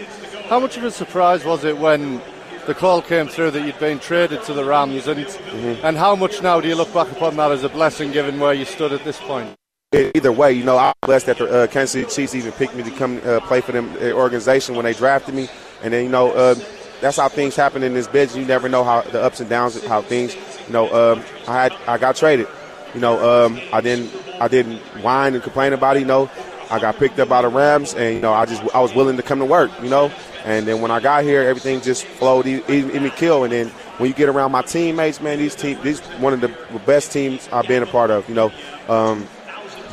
how 0.49 0.61
much 0.61 0.77
of 0.77 0.85
a 0.85 0.91
surprise 0.91 1.45
was 1.45 1.65
it 1.65 1.79
when 1.79 2.21
the 2.67 2.75
call 2.75 3.01
came 3.01 3.27
through 3.27 3.51
that 3.53 3.65
you'd 3.67 3.79
been 3.79 3.99
traded 3.99 4.43
to 4.45 4.53
the 4.53 4.65
Rams, 4.65 5.07
and 5.09 5.25
Mm-hmm. 5.27 5.85
and 5.87 5.97
how 5.97 6.15
much 6.15 6.43
now 6.43 6.61
do 6.61 6.69
you 6.69 6.75
look 6.77 6.93
back 6.93 7.11
upon 7.11 7.37
that 7.37 7.51
as 7.51 7.65
a 7.65 7.69
blessing, 7.69 8.13
given 8.13 8.39
where 8.39 8.53
you 8.53 8.65
stood 8.65 8.93
at 8.93 9.03
this 9.05 9.19
point? 9.19 9.57
Either 9.93 10.31
way, 10.31 10.53
you 10.53 10.63
know, 10.63 10.79
I'm 10.79 10.95
blessed 11.01 11.27
that 11.27 11.39
the 11.39 11.65
uh, 11.65 11.67
Kansas 11.67 11.91
City 11.91 12.09
Chiefs 12.09 12.37
even 12.37 12.53
picked 12.53 12.77
me 12.77 12.85
to 12.85 12.93
come 12.93 13.21
uh, 13.25 13.41
play 13.41 13.61
for 13.61 13.73
them 13.73 13.93
uh, 14.01 14.13
organization 14.13 14.77
when 14.77 14.85
they 14.85 14.95
drafted 14.95 15.35
me, 15.35 15.49
and 15.83 15.93
then 15.93 16.05
you 16.05 16.09
know, 16.09 16.31
uh, 16.31 16.55
that's 17.01 17.17
how 17.17 17.29
things 17.29 17.57
happen 17.57 17.83
in 17.83 17.93
this 17.93 18.07
business. 18.07 18.37
You 18.37 18.45
never 18.45 18.69
know 18.69 18.85
how 18.85 19.03
the 19.03 19.21
ups 19.21 19.41
and 19.41 19.51
downs, 19.51 19.85
how 19.87 20.01
things. 20.01 20.37
You 20.69 20.73
know, 20.73 20.85
um, 20.95 21.25
I 21.49 21.63
had 21.63 21.73
I 21.89 21.99
got 21.99 22.15
traded. 22.15 22.47
You 22.95 23.01
know, 23.01 23.47
um, 23.47 23.61
I 23.73 23.81
didn't 23.81 24.15
I 24.41 24.47
didn't 24.47 24.79
whine 25.03 25.35
and 25.35 25.43
complain 25.43 25.73
about 25.73 25.97
it. 25.97 26.01
You 26.01 26.07
know, 26.07 26.31
I 26.71 26.79
got 26.79 26.95
picked 26.95 27.19
up 27.19 27.29
by 27.29 27.43
the 27.43 27.49
Rams, 27.49 27.93
and 27.95 28.15
you 28.15 28.21
know, 28.21 28.33
I 28.33 28.47
just 28.47 28.63
I 28.73 28.79
was 28.79 28.95
willing 28.95 29.17
to 29.17 29.25
come 29.25 29.41
to 29.41 29.45
work. 29.45 29.73
You 29.83 29.91
know, 29.91 30.13
and 30.45 30.69
then 30.69 30.81
when 30.83 30.93
I 30.93 31.01
got 31.01 31.25
here, 31.25 31.43
everything 31.43 31.81
just 31.81 32.05
flowed 32.05 32.47
even, 32.47 32.95
even 32.95 33.11
kill. 33.11 33.43
And 33.43 33.53
then 33.53 33.67
when 33.99 34.09
you 34.09 34.15
get 34.15 34.29
around 34.29 34.53
my 34.53 34.63
teammates, 34.63 35.21
man, 35.21 35.39
these 35.39 35.57
team 35.57 35.81
these 35.83 35.99
one 36.21 36.33
of 36.33 36.41
the 36.41 36.55
best 36.87 37.11
teams 37.11 37.49
I've 37.53 37.67
been 37.67 37.83
a 37.83 37.87
part 37.87 38.13
of. 38.13 38.29
You 38.29 38.37
know. 38.37 38.53
Um, 38.87 39.27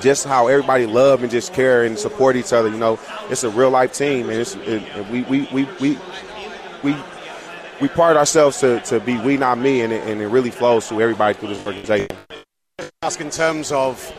just 0.01 0.25
how 0.25 0.47
everybody 0.47 0.85
love 0.85 1.21
and 1.23 1.31
just 1.31 1.53
care 1.53 1.83
and 1.83 1.97
support 1.97 2.35
each 2.35 2.53
other. 2.53 2.69
You 2.69 2.77
know, 2.77 2.99
it's 3.29 3.43
a 3.43 3.49
real 3.49 3.69
life 3.69 3.93
team, 3.93 4.29
and 4.29 4.39
it, 4.39 5.09
we, 5.09 5.23
we 5.23 5.47
we 5.51 5.67
we 5.79 5.97
we 6.83 6.95
we 7.81 7.87
part 7.87 8.17
ourselves 8.17 8.59
to, 8.59 8.79
to 8.81 8.99
be 8.99 9.17
we 9.19 9.37
not 9.37 9.57
me, 9.57 9.81
and 9.81 9.93
it, 9.93 10.07
and 10.07 10.21
it 10.21 10.27
really 10.27 10.51
flows 10.51 10.87
through 10.87 11.01
everybody 11.01 11.33
through 11.37 11.49
this 11.49 11.65
organization. 11.65 12.07
Ask 13.01 13.21
in 13.21 13.29
terms 13.29 13.71
of, 13.71 14.13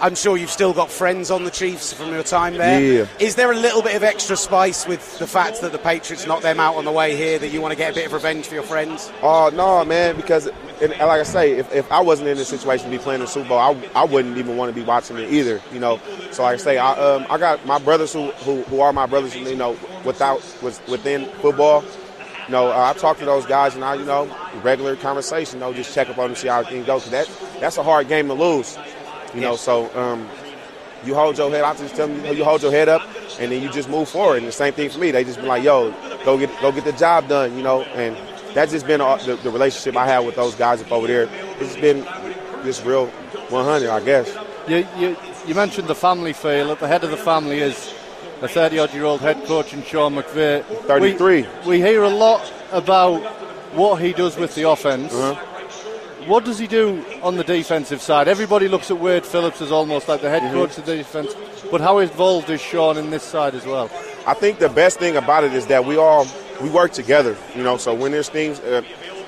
I'm 0.00 0.14
sure 0.14 0.36
you've 0.36 0.50
still 0.50 0.72
got 0.72 0.90
friends 0.90 1.30
on 1.30 1.44
the 1.44 1.50
Chiefs 1.50 1.92
from 1.92 2.10
your 2.10 2.22
time 2.22 2.56
there. 2.56 2.80
Yeah. 2.80 3.06
Is 3.18 3.34
there 3.34 3.52
a 3.52 3.56
little 3.56 3.82
bit 3.82 3.94
of 3.96 4.02
extra 4.02 4.36
spice 4.36 4.86
with 4.86 5.18
the 5.18 5.26
fact 5.26 5.60
that 5.60 5.72
the 5.72 5.78
Patriots 5.78 6.26
knocked 6.26 6.42
them 6.42 6.58
out 6.58 6.76
on 6.76 6.84
the 6.84 6.92
way 6.92 7.16
here 7.16 7.38
that 7.38 7.48
you 7.48 7.60
want 7.60 7.72
to 7.72 7.76
get 7.76 7.92
a 7.92 7.94
bit 7.94 8.06
of 8.06 8.12
revenge 8.12 8.46
for 8.46 8.54
your 8.54 8.62
friends? 8.62 9.12
Oh 9.22 9.50
no, 9.52 9.84
man! 9.84 10.16
Because 10.16 10.46
and, 10.46 10.92
and 10.92 11.00
like 11.00 11.20
I 11.20 11.24
say, 11.24 11.52
if, 11.52 11.70
if 11.74 11.92
I 11.92 12.00
wasn't 12.00 12.28
in 12.28 12.38
this 12.38 12.48
situation 12.48 12.90
to 12.90 12.96
be 12.96 13.02
playing 13.02 13.20
the 13.20 13.26
Super 13.26 13.50
Bowl, 13.50 13.58
I, 13.58 13.76
I 13.94 14.04
wouldn't 14.04 14.38
even 14.38 14.56
want 14.56 14.74
to 14.74 14.80
be 14.80 14.86
watching 14.86 15.18
it 15.18 15.30
either. 15.30 15.60
You 15.72 15.80
know, 15.80 16.00
so 16.30 16.42
like 16.44 16.54
I 16.54 16.56
say, 16.56 16.78
I 16.78 16.92
um, 16.92 17.26
I 17.28 17.36
got 17.36 17.64
my 17.66 17.78
brothers 17.78 18.12
who, 18.12 18.30
who 18.30 18.62
who 18.62 18.80
are 18.80 18.92
my 18.92 19.06
brothers. 19.06 19.36
You 19.36 19.54
know, 19.54 19.76
without 20.04 20.40
was 20.62 20.80
within 20.88 21.26
football. 21.42 21.84
you 22.46 22.52
know, 22.52 22.68
uh, 22.68 22.92
I 22.94 22.98
talk 22.98 23.18
to 23.18 23.24
those 23.24 23.46
guys 23.46 23.74
and 23.74 23.84
I, 23.84 23.94
you 23.94 24.04
know, 24.04 24.28
regular 24.62 24.96
conversation, 24.96 25.58
you 25.58 25.60
know, 25.60 25.72
just 25.72 25.94
check 25.94 26.08
up 26.08 26.18
on 26.18 26.28
them, 26.30 26.36
see 26.36 26.48
how 26.48 26.64
things 26.64 26.86
go. 26.86 26.98
Cause 26.98 27.10
that 27.10 27.30
that's 27.60 27.76
a 27.76 27.82
hard 27.82 28.08
game 28.08 28.26
to 28.28 28.34
lose, 28.34 28.76
you 29.34 29.40
know. 29.40 29.56
So 29.56 29.94
um, 29.98 30.28
you 31.04 31.14
hold 31.14 31.38
your 31.38 31.50
head. 31.50 31.62
I 31.64 31.74
just 31.74 31.94
tell 31.94 32.08
them 32.08 32.36
you 32.36 32.44
hold 32.44 32.62
your 32.62 32.72
head 32.72 32.88
up, 32.88 33.02
and 33.38 33.50
then 33.50 33.62
you 33.62 33.70
just 33.70 33.88
move 33.88 34.08
forward. 34.08 34.38
And 34.38 34.46
the 34.46 34.52
same 34.52 34.72
thing 34.72 34.90
for 34.90 34.98
me. 34.98 35.10
They 35.10 35.24
just 35.24 35.40
be 35.40 35.46
like, 35.46 35.62
"Yo, 35.62 35.92
go 36.24 36.38
get 36.38 36.50
go 36.60 36.72
get 36.72 36.84
the 36.84 36.92
job 36.92 37.28
done," 37.28 37.56
you 37.56 37.62
know. 37.62 37.82
And 37.82 38.16
that's 38.54 38.72
just 38.72 38.86
been 38.86 39.00
the, 39.00 39.38
the 39.42 39.50
relationship 39.50 39.96
I 39.96 40.06
have 40.06 40.24
with 40.24 40.36
those 40.36 40.54
guys 40.54 40.82
up 40.82 40.92
over 40.92 41.06
there. 41.06 41.28
It's 41.60 41.76
been 41.76 42.04
just 42.64 42.84
real 42.84 43.06
100, 43.06 43.88
I 43.88 44.00
guess. 44.00 44.36
You, 44.68 44.86
you, 44.96 45.16
you 45.46 45.54
mentioned 45.54 45.88
the 45.88 45.94
family 45.94 46.32
feel. 46.32 46.70
At 46.70 46.80
the 46.80 46.88
head 46.88 47.04
of 47.04 47.10
the 47.10 47.16
family 47.16 47.58
is 47.58 47.94
a 48.42 48.48
30 48.48 48.78
odd 48.78 48.94
year 48.94 49.04
old 49.04 49.20
head 49.20 49.44
coach 49.44 49.72
in 49.72 49.82
Sean 49.82 50.14
McVay. 50.14 50.64
33. 50.86 51.42
We, 51.42 51.68
we, 51.68 51.78
hear 51.78 52.02
a 52.02 52.08
lot 52.08 52.52
about 52.72 53.20
what 53.74 54.00
he 54.00 54.12
does 54.12 54.36
with 54.36 54.54
the 54.54 54.68
offense. 54.68 55.12
Uh-huh. 55.12 55.46
What 56.26 56.44
does 56.44 56.58
he 56.58 56.66
do 56.66 57.04
on 57.22 57.36
the 57.36 57.44
defensive 57.44 58.00
side? 58.00 58.28
Everybody 58.28 58.68
looks 58.68 58.90
at 58.90 58.98
Wade 58.98 59.24
Phillips 59.24 59.60
as 59.60 59.72
almost 59.72 60.08
like 60.08 60.20
the 60.20 60.30
head 60.30 60.42
mm-hmm. 60.42 60.54
coach 60.54 60.78
of 60.78 60.86
the 60.86 60.96
defense, 60.96 61.34
but 61.70 61.80
how 61.80 61.98
involved 61.98 62.50
is 62.50 62.60
Sean 62.60 62.96
in 62.98 63.10
this 63.10 63.22
side 63.22 63.54
as 63.54 63.64
well? 63.64 63.90
I 64.26 64.34
think 64.34 64.58
the 64.58 64.68
best 64.68 64.98
thing 64.98 65.16
about 65.16 65.44
it 65.44 65.54
is 65.54 65.66
that 65.68 65.84
we 65.84 65.96
all 65.96 66.26
we 66.60 66.68
work 66.68 66.92
together. 66.92 67.36
You 67.56 67.62
know, 67.62 67.76
so 67.78 67.94
when 67.94 68.12
there's 68.12 68.28
things, 68.28 68.60
uh, 68.60 68.82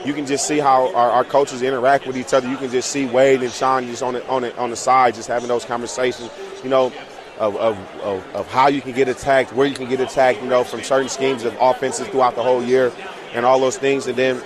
you 0.04 0.12
can 0.12 0.26
just 0.26 0.46
see 0.46 0.58
how 0.58 0.94
our, 0.94 1.10
our, 1.10 1.24
coaches 1.24 1.62
interact 1.62 2.06
with 2.06 2.16
each 2.16 2.34
other. 2.34 2.48
You 2.48 2.56
can 2.56 2.70
just 2.70 2.90
see 2.90 3.06
Wade 3.06 3.42
and 3.42 3.52
Sean 3.52 3.86
just 3.86 4.02
on 4.02 4.14
the, 4.14 4.26
on 4.28 4.42
the, 4.42 4.56
on 4.58 4.70
the 4.70 4.76
side, 4.76 5.14
just 5.14 5.28
having 5.28 5.48
those 5.48 5.64
conversations. 5.64 6.30
You 6.62 6.70
know, 6.70 6.92
of, 7.38 7.56
of, 7.56 7.78
of, 8.02 8.34
of, 8.34 8.48
how 8.48 8.68
you 8.68 8.80
can 8.80 8.92
get 8.92 9.08
attacked, 9.08 9.52
where 9.52 9.66
you 9.66 9.74
can 9.74 9.88
get 9.88 10.00
attacked, 10.00 10.42
you 10.42 10.48
know, 10.48 10.62
from 10.62 10.82
certain 10.82 11.08
schemes 11.08 11.44
of 11.44 11.56
offenses 11.60 12.06
throughout 12.08 12.34
the 12.34 12.42
whole 12.42 12.62
year 12.62 12.92
and 13.32 13.46
all 13.46 13.58
those 13.58 13.78
things. 13.78 14.06
And 14.06 14.16
then, 14.16 14.42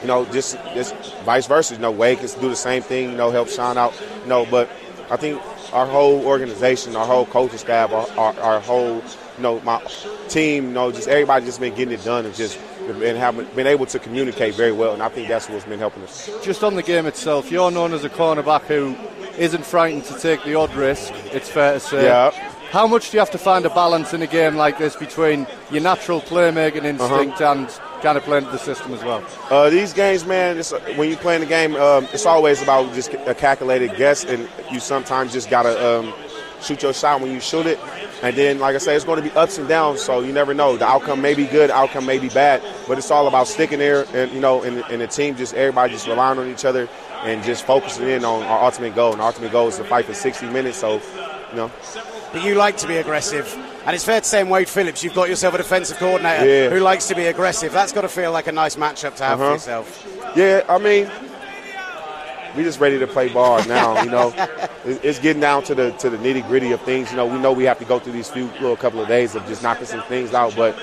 you 0.00 0.08
know, 0.08 0.24
just, 0.26 0.56
just 0.74 0.94
vice 1.24 1.46
versa. 1.46 1.74
You 1.74 1.80
know, 1.80 1.90
Wade 1.90 2.18
can 2.18 2.28
do 2.40 2.48
the 2.48 2.56
same 2.56 2.82
thing, 2.82 3.10
you 3.10 3.16
know, 3.16 3.30
help 3.30 3.48
Sean 3.48 3.78
out, 3.78 3.94
you 4.22 4.28
know, 4.28 4.46
but 4.46 4.68
I 5.10 5.16
think 5.16 5.40
our 5.72 5.86
whole 5.86 6.24
organization, 6.26 6.96
our 6.96 7.06
whole 7.06 7.26
coaching 7.26 7.58
staff, 7.58 7.92
our, 7.92 8.08
our, 8.18 8.40
our 8.40 8.60
whole, 8.60 8.96
you 8.96 9.42
know, 9.42 9.60
my 9.60 9.82
team, 10.28 10.68
you 10.68 10.72
know, 10.72 10.92
just 10.92 11.08
everybody 11.08 11.44
just 11.44 11.60
been 11.60 11.74
getting 11.74 11.94
it 11.94 12.04
done 12.04 12.26
and 12.26 12.34
just 12.34 12.58
been 12.94 13.16
having 13.16 13.46
been 13.54 13.66
able 13.66 13.86
to 13.86 13.98
communicate 13.98 14.54
very 14.54 14.72
well, 14.72 14.94
and 14.94 15.02
I 15.02 15.08
think 15.08 15.28
that's 15.28 15.48
what's 15.48 15.64
been 15.64 15.78
helping 15.78 16.02
us. 16.02 16.30
Just 16.42 16.64
on 16.64 16.74
the 16.74 16.82
game 16.82 17.06
itself, 17.06 17.50
you're 17.50 17.70
known 17.70 17.92
as 17.92 18.04
a 18.04 18.08
cornerback 18.08 18.62
who 18.62 18.96
isn't 19.38 19.64
frightened 19.64 20.04
to 20.04 20.18
take 20.18 20.42
the 20.44 20.54
odd 20.54 20.74
risk. 20.74 21.12
It's 21.32 21.48
fair 21.48 21.74
to 21.74 21.80
say. 21.80 22.04
Yeah. 22.04 22.30
How 22.70 22.86
much 22.86 23.10
do 23.10 23.16
you 23.16 23.20
have 23.20 23.30
to 23.30 23.38
find 23.38 23.64
a 23.64 23.70
balance 23.70 24.12
in 24.12 24.20
a 24.20 24.26
game 24.26 24.56
like 24.56 24.78
this 24.78 24.94
between 24.94 25.46
your 25.70 25.82
natural 25.82 26.20
playmaking 26.20 26.84
instinct 26.84 27.40
uh-huh. 27.40 27.52
and 27.52 27.80
kind 28.02 28.18
of 28.18 28.24
playing 28.24 28.44
to 28.44 28.50
the 28.50 28.58
system 28.58 28.92
as 28.92 29.02
well? 29.02 29.24
Uh, 29.50 29.70
these 29.70 29.92
games, 29.92 30.24
man, 30.24 30.62
when 30.96 31.08
you 31.08 31.16
play 31.16 31.34
in 31.34 31.40
the 31.40 31.46
game, 31.46 31.74
um, 31.76 32.06
it's 32.12 32.26
always 32.26 32.62
about 32.62 32.92
just 32.94 33.12
a 33.14 33.34
calculated 33.34 33.96
guess, 33.96 34.24
and 34.24 34.48
you 34.70 34.80
sometimes 34.80 35.32
just 35.32 35.50
gotta 35.50 35.98
um, 35.98 36.14
shoot 36.62 36.82
your 36.82 36.92
shot 36.92 37.20
when 37.20 37.30
you 37.30 37.40
shoot 37.40 37.66
it. 37.66 37.78
And 38.22 38.36
then, 38.36 38.58
like 38.58 38.74
I 38.74 38.78
say, 38.78 38.96
it's 38.96 39.04
going 39.04 39.22
to 39.22 39.28
be 39.28 39.34
ups 39.36 39.58
and 39.58 39.68
downs, 39.68 40.00
so 40.02 40.20
you 40.20 40.32
never 40.32 40.52
know. 40.52 40.76
The 40.76 40.86
outcome 40.86 41.20
may 41.20 41.34
be 41.34 41.46
good, 41.46 41.70
outcome 41.70 42.04
may 42.04 42.18
be 42.18 42.28
bad, 42.28 42.62
but 42.88 42.98
it's 42.98 43.10
all 43.10 43.28
about 43.28 43.46
sticking 43.46 43.78
there, 43.78 44.06
and 44.12 44.32
you 44.32 44.40
know, 44.40 44.62
and, 44.62 44.78
and 44.90 45.00
the 45.00 45.06
team 45.06 45.36
just 45.36 45.54
everybody 45.54 45.92
just 45.92 46.08
relying 46.08 46.38
on 46.38 46.48
each 46.50 46.64
other 46.64 46.88
and 47.22 47.44
just 47.44 47.64
focusing 47.64 48.08
in 48.08 48.24
on 48.24 48.42
our 48.42 48.64
ultimate 48.64 48.94
goal. 48.94 49.12
And 49.12 49.20
our 49.20 49.28
ultimate 49.28 49.52
goal 49.52 49.68
is 49.68 49.76
to 49.76 49.84
fight 49.84 50.04
for 50.04 50.14
60 50.14 50.46
minutes. 50.50 50.78
So, 50.78 51.00
you 51.50 51.56
know. 51.56 51.70
But 52.32 52.44
you 52.44 52.54
like 52.54 52.76
to 52.78 52.86
be 52.86 52.96
aggressive. 52.96 53.52
And 53.86 53.94
it's 53.94 54.04
fair 54.04 54.20
to 54.20 54.26
say 54.26 54.40
in 54.40 54.48
Wade 54.48 54.68
Phillips, 54.68 55.02
you've 55.02 55.14
got 55.14 55.28
yourself 55.28 55.54
a 55.54 55.58
defensive 55.58 55.96
coordinator 55.96 56.46
yeah. 56.46 56.68
who 56.68 56.80
likes 56.80 57.08
to 57.08 57.14
be 57.14 57.26
aggressive. 57.26 57.72
That's 57.72 57.92
got 57.92 58.02
to 58.02 58.08
feel 58.08 58.32
like 58.32 58.46
a 58.46 58.52
nice 58.52 58.76
matchup 58.76 59.16
to 59.16 59.24
have 59.24 59.40
uh-huh. 59.40 59.48
for 59.48 59.54
yourself. 59.54 60.34
Yeah, 60.36 60.62
I 60.68 60.78
mean, 60.78 61.10
we're 62.54 62.64
just 62.64 62.80
ready 62.80 62.98
to 62.98 63.06
play 63.06 63.28
ball 63.32 63.64
now. 63.64 64.02
You 64.02 64.10
know, 64.10 64.32
it's 64.84 65.18
getting 65.18 65.40
down 65.40 65.62
to 65.64 65.74
the 65.74 65.92
to 65.92 66.10
the 66.10 66.18
nitty 66.18 66.46
gritty 66.48 66.72
of 66.72 66.82
things. 66.82 67.10
You 67.10 67.16
know, 67.16 67.26
we 67.26 67.38
know 67.38 67.52
we 67.52 67.64
have 67.64 67.78
to 67.78 67.84
go 67.84 67.98
through 67.98 68.12
these 68.12 68.28
few 68.28 68.46
little 68.60 68.76
couple 68.76 69.00
of 69.00 69.08
days 69.08 69.34
of 69.34 69.46
just 69.46 69.62
knocking 69.62 69.86
some 69.86 70.02
things 70.02 70.34
out, 70.34 70.54
but 70.54 70.78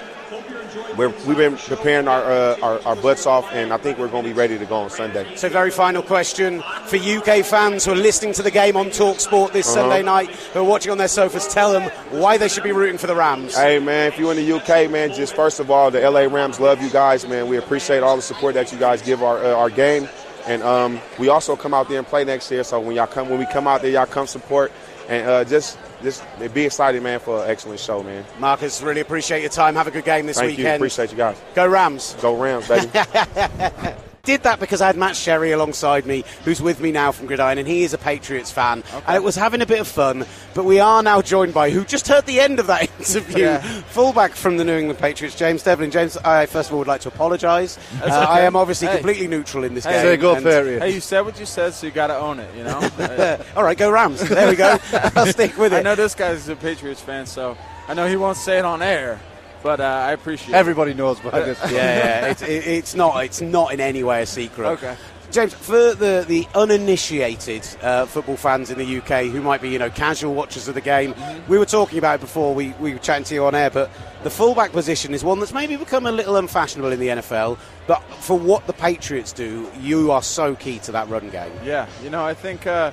we 0.97 1.05
have 1.05 1.37
been 1.37 1.57
preparing 1.57 2.07
our, 2.07 2.23
uh, 2.23 2.57
our, 2.61 2.79
our 2.85 2.95
butts 2.95 3.25
off, 3.25 3.51
and 3.51 3.71
I 3.71 3.77
think 3.77 3.97
we're 3.97 4.07
going 4.07 4.23
to 4.23 4.29
be 4.29 4.33
ready 4.33 4.57
to 4.57 4.65
go 4.65 4.75
on 4.75 4.89
Sunday. 4.89 5.35
So, 5.35 5.49
very 5.49 5.71
final 5.71 6.01
question 6.01 6.61
for 6.87 6.97
UK 6.97 7.45
fans 7.45 7.85
who 7.85 7.93
are 7.93 7.95
listening 7.95 8.33
to 8.33 8.43
the 8.43 8.51
game 8.51 8.75
on 8.75 8.89
Talk 8.91 9.19
Sport 9.19 9.53
this 9.53 9.67
uh-huh. 9.67 9.81
Sunday 9.81 10.03
night, 10.03 10.29
who 10.29 10.59
are 10.59 10.63
watching 10.63 10.91
on 10.91 10.97
their 10.97 11.07
sofas. 11.07 11.47
Tell 11.47 11.71
them 11.71 11.89
why 12.11 12.37
they 12.37 12.47
should 12.47 12.63
be 12.63 12.71
rooting 12.71 12.97
for 12.97 13.07
the 13.07 13.15
Rams. 13.15 13.55
Hey, 13.55 13.79
man, 13.79 14.07
if 14.07 14.19
you're 14.19 14.31
in 14.31 14.37
the 14.37 14.53
UK, 14.53 14.89
man, 14.91 15.13
just 15.13 15.35
first 15.35 15.59
of 15.59 15.71
all, 15.71 15.91
the 15.91 16.01
LA 16.09 16.21
Rams 16.21 16.59
love 16.59 16.81
you 16.81 16.89
guys, 16.89 17.27
man. 17.27 17.47
We 17.47 17.57
appreciate 17.57 18.03
all 18.03 18.15
the 18.15 18.21
support 18.21 18.55
that 18.55 18.71
you 18.71 18.79
guys 18.79 19.01
give 19.01 19.23
our 19.23 19.37
uh, 19.43 19.55
our 19.55 19.69
game, 19.69 20.09
and 20.45 20.61
um, 20.63 20.99
we 21.19 21.29
also 21.29 21.55
come 21.55 21.73
out 21.73 21.89
there 21.89 21.99
and 21.99 22.07
play 22.07 22.23
next 22.23 22.51
year. 22.51 22.63
So 22.63 22.79
when 22.79 22.95
y'all 22.95 23.07
come, 23.07 23.29
when 23.29 23.39
we 23.39 23.45
come 23.45 23.67
out 23.67 23.81
there, 23.81 23.91
y'all 23.91 24.05
come 24.05 24.27
support 24.27 24.71
and 25.07 25.27
uh, 25.27 25.43
just 25.43 25.77
just 26.05 26.23
be 26.53 26.65
excited, 26.65 27.03
man, 27.03 27.19
for 27.19 27.43
an 27.43 27.49
excellent 27.49 27.79
show, 27.79 28.01
man. 28.01 28.23
Marcus, 28.39 28.81
really 28.81 29.01
appreciate 29.01 29.41
your 29.41 29.49
time. 29.49 29.75
Have 29.75 29.87
a 29.87 29.91
good 29.91 30.05
game 30.05 30.25
this 30.25 30.37
Thank 30.37 30.51
weekend. 30.51 30.67
You. 30.67 30.75
Appreciate 30.75 31.11
you 31.11 31.17
guys. 31.17 31.35
Go 31.53 31.67
Rams. 31.67 32.15
Go 32.21 32.35
Rams, 32.35 32.67
baby. 32.67 32.89
did 34.25 34.43
that 34.43 34.59
because 34.59 34.81
I 34.81 34.87
had 34.87 34.97
Matt 34.97 35.15
Sherry 35.15 35.51
alongside 35.51 36.05
me, 36.05 36.23
who's 36.43 36.61
with 36.61 36.81
me 36.81 36.91
now 36.91 37.11
from 37.11 37.27
Gridiron, 37.27 37.57
and 37.57 37.67
he 37.67 37.83
is 37.83 37.93
a 37.93 37.97
Patriots 37.97 38.51
fan. 38.51 38.79
Okay. 38.79 39.03
And 39.07 39.15
it 39.15 39.23
was 39.23 39.35
having 39.35 39.61
a 39.61 39.65
bit 39.65 39.79
of 39.79 39.87
fun, 39.87 40.25
but 40.53 40.65
we 40.65 40.79
are 40.79 41.01
now 41.01 41.21
joined 41.21 41.53
by 41.53 41.69
who 41.69 41.85
just 41.85 42.07
heard 42.07 42.25
the 42.25 42.39
end 42.39 42.59
of 42.59 42.67
that 42.67 42.89
interview, 42.99 43.43
yeah. 43.43 43.59
fullback 43.59 44.31
from 44.31 44.57
the 44.57 44.65
New 44.65 44.73
England 44.73 44.99
Patriots, 44.99 45.35
James 45.35 45.63
Develin. 45.63 45.91
James, 45.91 46.17
I 46.17 46.45
first 46.47 46.69
of 46.69 46.73
all 46.73 46.79
would 46.79 46.87
like 46.87 47.01
to 47.01 47.07
apologise. 47.07 47.77
Uh, 48.01 48.05
okay. 48.05 48.13
I 48.13 48.41
am 48.41 48.55
obviously 48.55 48.87
hey. 48.87 48.95
completely 48.95 49.27
neutral 49.27 49.63
in 49.63 49.73
this 49.73 49.85
hey, 49.85 49.91
game. 49.91 50.01
Say 50.01 50.17
go 50.17 50.35
Patriots. 50.35 50.83
Hey, 50.83 50.93
you 50.93 50.99
said 50.99 51.21
what 51.21 51.39
you 51.39 51.45
said, 51.45 51.73
so 51.73 51.85
you 51.85 51.93
got 51.93 52.07
to 52.07 52.17
own 52.17 52.39
it, 52.39 52.53
you 52.55 52.63
know? 52.63 53.39
all 53.55 53.63
right, 53.63 53.77
go 53.77 53.89
Rams. 53.89 54.27
There 54.27 54.49
we 54.49 54.55
go. 54.55 54.77
I'll 55.15 55.27
stick 55.27 55.57
with 55.57 55.73
it. 55.73 55.77
I 55.77 55.81
know 55.81 55.95
this 55.95 56.15
guy's 56.15 56.49
a 56.49 56.55
Patriots 56.55 57.01
fan, 57.01 57.25
so 57.25 57.57
I 57.87 57.93
know 57.93 58.07
he 58.07 58.15
won't 58.15 58.37
say 58.37 58.57
it 58.57 58.65
on 58.65 58.81
air 58.81 59.19
but 59.65 59.79
uh, 59.79 59.83
I 59.83 60.11
appreciate. 60.11 60.53
Everybody 60.53 60.91
it. 60.91 60.97
knows 60.97 61.19
about 61.19 61.43
this. 61.43 61.59
yeah, 61.71 61.71
yeah. 61.71 62.27
It's, 62.27 62.41
it, 62.43 62.67
it's 62.67 62.93
not. 62.93 63.25
It's 63.25 63.41
not 63.41 63.73
in 63.73 63.79
any 63.79 64.03
way 64.03 64.21
a 64.21 64.25
secret. 64.27 64.67
Okay. 64.73 64.95
James, 65.31 65.55
for 65.55 65.95
the, 65.95 66.23
the 66.27 66.47
uninitiated 66.53 67.67
uh, 67.81 68.05
football 68.05 68.37
fans 68.37 68.69
in 68.69 68.77
the 68.77 68.97
UK 68.99 69.25
who 69.25 69.41
might 69.41 69.61
be, 69.61 69.69
you 69.69 69.79
know, 69.79 69.89
casual 69.89 70.35
watchers 70.35 70.67
of 70.67 70.75
the 70.75 70.81
game, 70.81 71.15
mm-hmm. 71.15 71.51
we 71.51 71.57
were 71.57 71.65
talking 71.65 71.97
about 71.97 72.15
it 72.15 72.21
before 72.21 72.53
we, 72.53 72.69
we 72.79 72.93
were 72.93 72.99
chatting 72.99 73.23
to 73.25 73.33
you 73.33 73.43
on 73.43 73.55
air, 73.55 73.71
but 73.71 73.89
the 74.23 74.29
fullback 74.29 74.71
position 74.71 75.15
is 75.15 75.23
one 75.23 75.39
that's 75.39 75.51
maybe 75.51 75.75
become 75.77 76.05
a 76.05 76.11
little 76.11 76.37
unfashionable 76.37 76.91
in 76.91 76.99
the 76.99 77.07
NFL. 77.07 77.57
But 77.87 78.01
for 78.19 78.37
what 78.37 78.67
the 78.67 78.73
Patriots 78.73 79.33
do, 79.33 79.69
you 79.81 80.11
are 80.11 80.21
so 80.21 80.55
key 80.55 80.77
to 80.79 80.91
that 80.91 81.09
run 81.09 81.29
game. 81.31 81.51
Yeah, 81.65 81.87
you 82.03 82.11
know, 82.11 82.23
I 82.23 82.35
think 82.35 82.67
uh, 82.67 82.91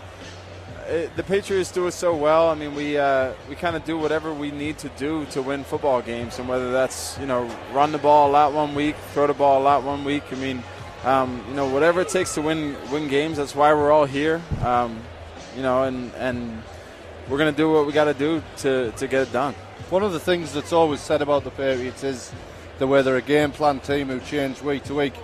it, 0.89 1.17
the 1.17 1.23
Patriots 1.23 1.71
do 1.71 1.87
it 1.87 1.93
so 1.93 2.15
well. 2.15 2.49
I 2.49 2.55
mean, 2.55 2.75
we 2.75 2.99
uh, 2.99 3.33
we 3.49 3.55
kind 3.55 3.77
of 3.77 3.85
do 3.85 3.99
whatever 3.99 4.33
we 4.33 4.51
need 4.51 4.79
to 4.79 4.89
do 4.91 5.25
to 5.27 5.43
win 5.43 5.65
football 5.65 6.03
games, 6.03 6.39
and 6.39 6.49
whether 6.49 6.73
that's 6.73 7.19
you 7.19 7.27
know 7.27 7.51
run 7.73 7.93
the 7.93 7.99
ball 7.99 8.31
a 8.31 8.33
lot 8.33 8.53
one 8.53 8.75
week, 8.75 8.97
throw 9.13 9.27
the 9.27 9.35
ball 9.35 9.61
a 9.61 9.65
lot 9.65 9.83
one 9.83 10.05
week. 10.05 10.25
I 10.33 10.37
mean, 10.37 10.63
um, 11.05 11.45
you 11.49 11.55
know, 11.55 11.69
whatever 11.69 12.01
it 12.01 12.09
takes 12.09 12.35
to 12.35 12.43
win 12.43 12.77
win 12.91 13.09
games. 13.09 13.37
That's 13.37 13.55
why 13.55 13.73
we're 13.75 13.93
all 13.93 14.07
here. 14.07 14.41
Um, 14.63 15.01
you 15.57 15.63
know, 15.63 15.85
and 15.85 16.13
and 16.15 16.63
we're 17.29 17.39
gonna 17.39 17.53
do 17.53 17.71
what 17.71 17.87
we 17.87 17.93
got 17.93 18.05
to 18.05 18.15
do 18.15 18.43
to 18.59 18.91
to 18.93 19.07
get 19.07 19.23
it 19.23 19.33
done. 19.33 19.55
One 19.91 20.03
of 20.03 20.13
the 20.13 20.21
things 20.21 20.53
that's 20.53 20.73
always 20.73 21.01
said 21.01 21.23
about 21.23 21.45
the 21.45 21.51
Patriots 21.51 22.03
is 22.03 22.33
that 22.79 22.87
we're 22.87 23.03
they're 23.03 23.17
a 23.17 23.23
game 23.23 23.53
plan 23.53 23.81
team 23.81 24.09
who 24.09 24.21
change 24.21 24.63
week 24.63 24.85
to 24.85 24.95
week. 24.95 25.15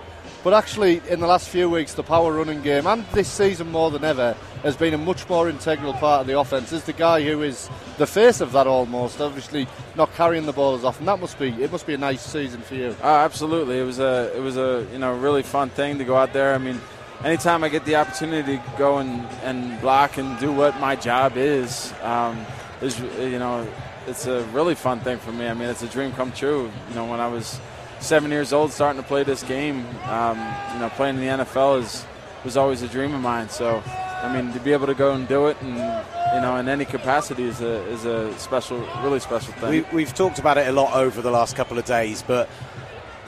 But 0.49 0.57
actually, 0.57 0.99
in 1.07 1.19
the 1.19 1.27
last 1.27 1.47
few 1.47 1.69
weeks, 1.69 1.93
the 1.93 2.01
power 2.01 2.33
running 2.33 2.63
game, 2.63 2.87
and 2.87 3.05
this 3.13 3.27
season 3.27 3.69
more 3.71 3.91
than 3.91 4.03
ever, 4.03 4.35
has 4.63 4.75
been 4.75 4.95
a 4.95 4.97
much 4.97 5.29
more 5.29 5.47
integral 5.47 5.93
part 5.93 6.21
of 6.21 6.25
the 6.25 6.39
offense. 6.39 6.73
Is 6.73 6.85
the 6.85 6.93
guy 6.93 7.21
who 7.21 7.43
is 7.43 7.69
the 7.99 8.07
face 8.07 8.41
of 8.41 8.51
that 8.53 8.65
almost, 8.65 9.21
obviously 9.21 9.67
not 9.95 10.11
carrying 10.15 10.47
the 10.47 10.51
ball 10.51 10.73
as 10.73 10.83
often. 10.83 11.05
That 11.05 11.19
must 11.19 11.37
be 11.37 11.49
it. 11.49 11.71
Must 11.71 11.85
be 11.85 11.93
a 11.93 11.99
nice 11.99 12.23
season 12.23 12.61
for 12.61 12.73
you. 12.73 12.95
Uh, 13.03 13.17
absolutely, 13.17 13.77
it 13.77 13.83
was 13.83 13.99
a 13.99 14.35
it 14.35 14.39
was 14.39 14.57
a 14.57 14.87
you 14.91 14.97
know 14.97 15.15
really 15.17 15.43
fun 15.43 15.69
thing 15.69 15.99
to 15.99 16.03
go 16.03 16.15
out 16.15 16.33
there. 16.33 16.55
I 16.55 16.57
mean, 16.57 16.81
anytime 17.23 17.63
I 17.63 17.69
get 17.69 17.85
the 17.85 17.97
opportunity 17.97 18.57
to 18.57 18.63
go 18.75 18.97
and, 18.97 19.21
and 19.43 19.79
block 19.81 20.17
and 20.17 20.39
do 20.39 20.51
what 20.51 20.79
my 20.79 20.95
job 20.95 21.37
is, 21.37 21.93
um, 22.01 22.43
is 22.81 22.99
you 23.19 23.37
know 23.37 23.67
it's 24.07 24.25
a 24.25 24.43
really 24.45 24.73
fun 24.73 24.99
thing 25.01 25.19
for 25.19 25.31
me. 25.31 25.47
I 25.47 25.53
mean, 25.53 25.69
it's 25.69 25.83
a 25.83 25.87
dream 25.87 26.11
come 26.13 26.31
true. 26.31 26.71
You 26.89 26.95
know, 26.95 27.05
when 27.05 27.19
I 27.19 27.27
was 27.27 27.59
seven 27.99 28.31
years 28.31 28.53
old, 28.53 28.71
starting 28.71 29.01
to 29.01 29.07
play 29.07 29.23
this 29.23 29.43
game. 29.43 29.85
Um, 30.05 30.37
you 30.73 30.79
know, 30.79 30.91
playing 30.95 31.15
in 31.15 31.21
the 31.21 31.43
NFL 31.43 31.81
is 31.81 32.05
was 32.43 32.57
always 32.57 32.81
a 32.81 32.87
dream 32.87 33.13
of 33.13 33.21
mine. 33.21 33.49
So, 33.49 33.83
I 33.85 34.33
mean, 34.33 34.53
to 34.53 34.59
be 34.59 34.73
able 34.73 34.87
to 34.87 34.93
go 34.93 35.13
and 35.13 35.27
do 35.27 35.47
it, 35.47 35.57
and 35.61 35.75
you 35.75 36.41
know, 36.41 36.55
in 36.57 36.69
any 36.69 36.85
capacity, 36.85 37.43
is 37.43 37.61
a 37.61 37.83
is 37.87 38.05
a 38.05 38.37
special, 38.39 38.79
really 39.03 39.19
special 39.19 39.53
thing. 39.53 39.85
We, 39.93 40.03
have 40.03 40.13
talked 40.13 40.39
about 40.39 40.57
it 40.57 40.67
a 40.67 40.71
lot 40.71 40.93
over 40.95 41.21
the 41.21 41.31
last 41.31 41.55
couple 41.55 41.77
of 41.77 41.85
days, 41.85 42.23
but. 42.25 42.49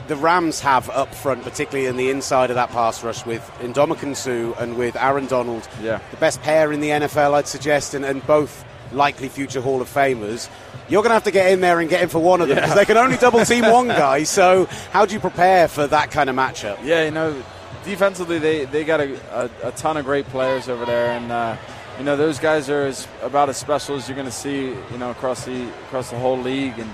The 0.08 0.16
Rams 0.16 0.58
have 0.60 0.90
up 0.90 1.14
front, 1.14 1.44
particularly 1.44 1.86
in 1.86 1.96
the 1.96 2.10
inside 2.10 2.50
of 2.50 2.56
that 2.56 2.70
pass 2.70 3.04
rush, 3.04 3.24
with 3.24 3.40
Ndamukong 3.60 4.16
Suh 4.16 4.52
and 4.60 4.76
with 4.76 4.96
Aaron 4.96 5.26
Donald, 5.26 5.66
yeah. 5.80 6.00
the 6.10 6.16
best 6.16 6.42
pair 6.42 6.72
in 6.72 6.80
the 6.80 6.88
NFL, 6.88 7.34
I'd 7.34 7.46
suggest, 7.46 7.94
and, 7.94 8.04
and 8.04 8.26
both 8.26 8.64
likely 8.94 9.28
future 9.28 9.60
Hall 9.60 9.80
of 9.80 9.88
Famers. 9.92 10.48
You're 10.88 11.02
going 11.02 11.10
to 11.10 11.14
have 11.14 11.24
to 11.24 11.30
get 11.30 11.50
in 11.52 11.60
there 11.60 11.80
and 11.80 11.88
get 11.88 12.02
in 12.02 12.08
for 12.08 12.18
one 12.18 12.40
of 12.40 12.48
them 12.48 12.56
because 12.56 12.74
they 12.74 12.84
can 12.84 12.96
only 12.96 13.16
double 13.16 13.44
team 13.44 13.64
one 13.70 13.88
guy. 14.04 14.24
So, 14.24 14.66
how 14.90 15.06
do 15.06 15.14
you 15.14 15.20
prepare 15.20 15.68
for 15.68 15.86
that 15.86 16.10
kind 16.10 16.28
of 16.28 16.36
matchup? 16.36 16.78
Yeah, 16.84 17.04
you 17.04 17.10
know, 17.10 17.42
defensively 17.84 18.38
they, 18.38 18.64
they 18.66 18.84
got 18.84 19.00
a, 19.00 19.50
a, 19.64 19.68
a 19.68 19.72
ton 19.72 19.96
of 19.96 20.04
great 20.04 20.26
players 20.26 20.68
over 20.68 20.84
there, 20.84 21.12
and 21.12 21.32
uh, 21.32 21.56
you 21.98 22.04
know 22.04 22.16
those 22.16 22.38
guys 22.38 22.68
are 22.68 22.82
as, 22.82 23.06
about 23.22 23.48
as 23.48 23.56
special 23.56 23.96
as 23.96 24.08
you're 24.08 24.16
going 24.16 24.26
to 24.26 24.32
see, 24.32 24.68
you 24.68 24.98
know, 24.98 25.10
across 25.10 25.44
the 25.44 25.68
across 25.86 26.10
the 26.10 26.18
whole 26.18 26.38
league, 26.38 26.78
and 26.78 26.90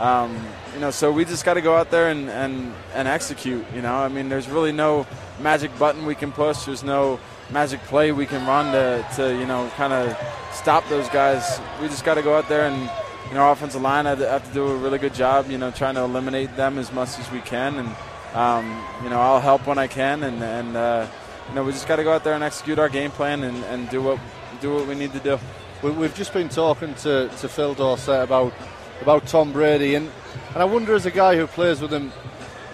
um, 0.00 0.36
you 0.74 0.80
know, 0.80 0.90
so 0.90 1.12
we 1.12 1.24
just 1.24 1.44
got 1.44 1.54
to 1.54 1.60
go 1.60 1.76
out 1.76 1.90
there 1.90 2.08
and, 2.08 2.28
and 2.30 2.72
and 2.94 3.08
execute. 3.08 3.64
You 3.74 3.82
know, 3.82 3.94
I 3.94 4.08
mean, 4.08 4.28
there's 4.28 4.48
really 4.48 4.72
no 4.72 5.06
magic 5.40 5.76
button 5.78 6.06
we 6.06 6.14
can 6.14 6.32
push. 6.32 6.64
There's 6.64 6.82
no 6.82 7.20
magic 7.50 7.80
play 7.84 8.12
we 8.12 8.26
can 8.26 8.46
run 8.46 8.72
to, 8.72 9.06
to 9.16 9.38
you 9.38 9.46
know 9.46 9.70
kind 9.76 9.92
of 9.92 10.16
stop 10.52 10.88
those 10.88 11.08
guys. 11.08 11.60
We 11.80 11.88
just 11.88 12.04
got 12.04 12.14
to 12.14 12.22
go 12.22 12.36
out 12.36 12.48
there 12.48 12.66
and 12.66 12.90
you 13.32 13.38
know, 13.38 13.44
our 13.44 13.52
offensive 13.52 13.80
line 13.80 14.04
have 14.04 14.18
to, 14.18 14.28
have 14.28 14.46
to 14.46 14.52
do 14.52 14.66
a 14.66 14.76
really 14.76 14.98
good 14.98 15.14
job, 15.14 15.50
you 15.50 15.56
know, 15.56 15.70
trying 15.70 15.94
to 15.94 16.02
eliminate 16.02 16.54
them 16.54 16.76
as 16.76 16.92
much 16.92 17.18
as 17.18 17.30
we 17.30 17.40
can. 17.40 17.78
And, 17.78 17.88
um, 18.34 18.84
you 19.02 19.08
know, 19.08 19.18
I'll 19.18 19.40
help 19.40 19.66
when 19.66 19.78
I 19.78 19.86
can. 19.86 20.22
And, 20.22 20.42
and 20.42 20.76
uh, 20.76 21.06
you 21.48 21.54
know, 21.54 21.64
we 21.64 21.72
just 21.72 21.88
got 21.88 21.96
to 21.96 22.04
go 22.04 22.12
out 22.12 22.24
there 22.24 22.34
and 22.34 22.44
execute 22.44 22.78
our 22.78 22.90
game 22.90 23.10
plan 23.10 23.42
and, 23.42 23.56
and 23.64 23.88
do 23.88 24.02
what 24.02 24.18
do 24.60 24.74
what 24.74 24.86
we 24.86 24.94
need 24.94 25.14
to 25.14 25.18
do. 25.18 25.38
We, 25.82 25.92
have 26.02 26.14
just 26.14 26.34
been 26.34 26.50
talking 26.50 26.94
to, 26.96 27.28
to 27.28 27.48
Phil 27.48 27.74
Dorsett 27.74 28.22
about 28.22 28.52
about 29.00 29.26
Tom 29.26 29.50
Brady, 29.50 29.94
and, 29.96 30.10
and 30.52 30.62
I 30.62 30.64
wonder, 30.64 30.94
as 30.94 31.06
a 31.06 31.10
guy 31.10 31.34
who 31.36 31.46
plays 31.46 31.80
with 31.80 31.90
him, 31.90 32.12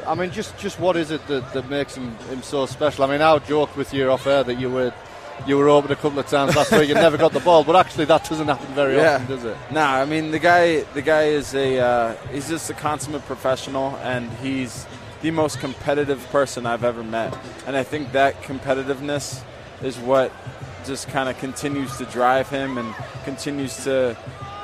I 0.08 0.14
mean, 0.14 0.30
just, 0.30 0.56
just 0.56 0.80
what 0.80 0.96
is 0.96 1.10
it 1.10 1.26
that, 1.26 1.52
that 1.52 1.68
makes 1.68 1.94
him, 1.94 2.16
him 2.30 2.42
so 2.42 2.64
special? 2.64 3.04
I 3.04 3.08
mean, 3.08 3.20
I 3.20 3.38
joked 3.40 3.76
with 3.76 3.92
you 3.92 4.10
off 4.10 4.26
air 4.26 4.42
that 4.42 4.58
you 4.58 4.70
were 4.70 4.92
you 5.46 5.56
were 5.56 5.68
open 5.68 5.92
a 5.92 5.96
couple 5.96 6.18
of 6.18 6.26
times 6.26 6.56
last 6.56 6.72
week 6.72 6.90
and 6.90 6.94
never 6.94 7.16
got 7.16 7.32
the 7.32 7.40
ball, 7.40 7.62
but 7.62 7.76
actually 7.76 8.06
that 8.06 8.28
doesn't 8.28 8.48
happen 8.48 8.74
very 8.74 8.96
yeah. 8.96 9.16
often, 9.16 9.26
does 9.28 9.44
it? 9.44 9.56
Nah, 9.70 9.94
I 9.94 10.04
mean 10.04 10.30
the 10.30 10.38
guy 10.38 10.80
the 10.94 11.02
guy 11.02 11.24
is 11.24 11.54
a 11.54 11.78
uh, 11.78 12.14
he's 12.32 12.48
just 12.48 12.68
a 12.70 12.74
consummate 12.74 13.24
professional, 13.26 13.96
and 14.02 14.28
he's 14.38 14.86
the 15.22 15.30
most 15.30 15.60
competitive 15.60 16.26
person 16.30 16.66
I've 16.66 16.82
ever 16.82 17.04
met, 17.04 17.36
and 17.66 17.76
I 17.76 17.84
think 17.84 18.12
that 18.12 18.42
competitiveness 18.42 19.42
is 19.82 19.96
what 19.98 20.32
just 20.84 21.08
kind 21.08 21.28
of 21.28 21.38
continues 21.38 21.96
to 21.98 22.04
drive 22.06 22.48
him 22.48 22.78
and 22.78 22.94
continues 23.24 23.84
to 23.84 24.16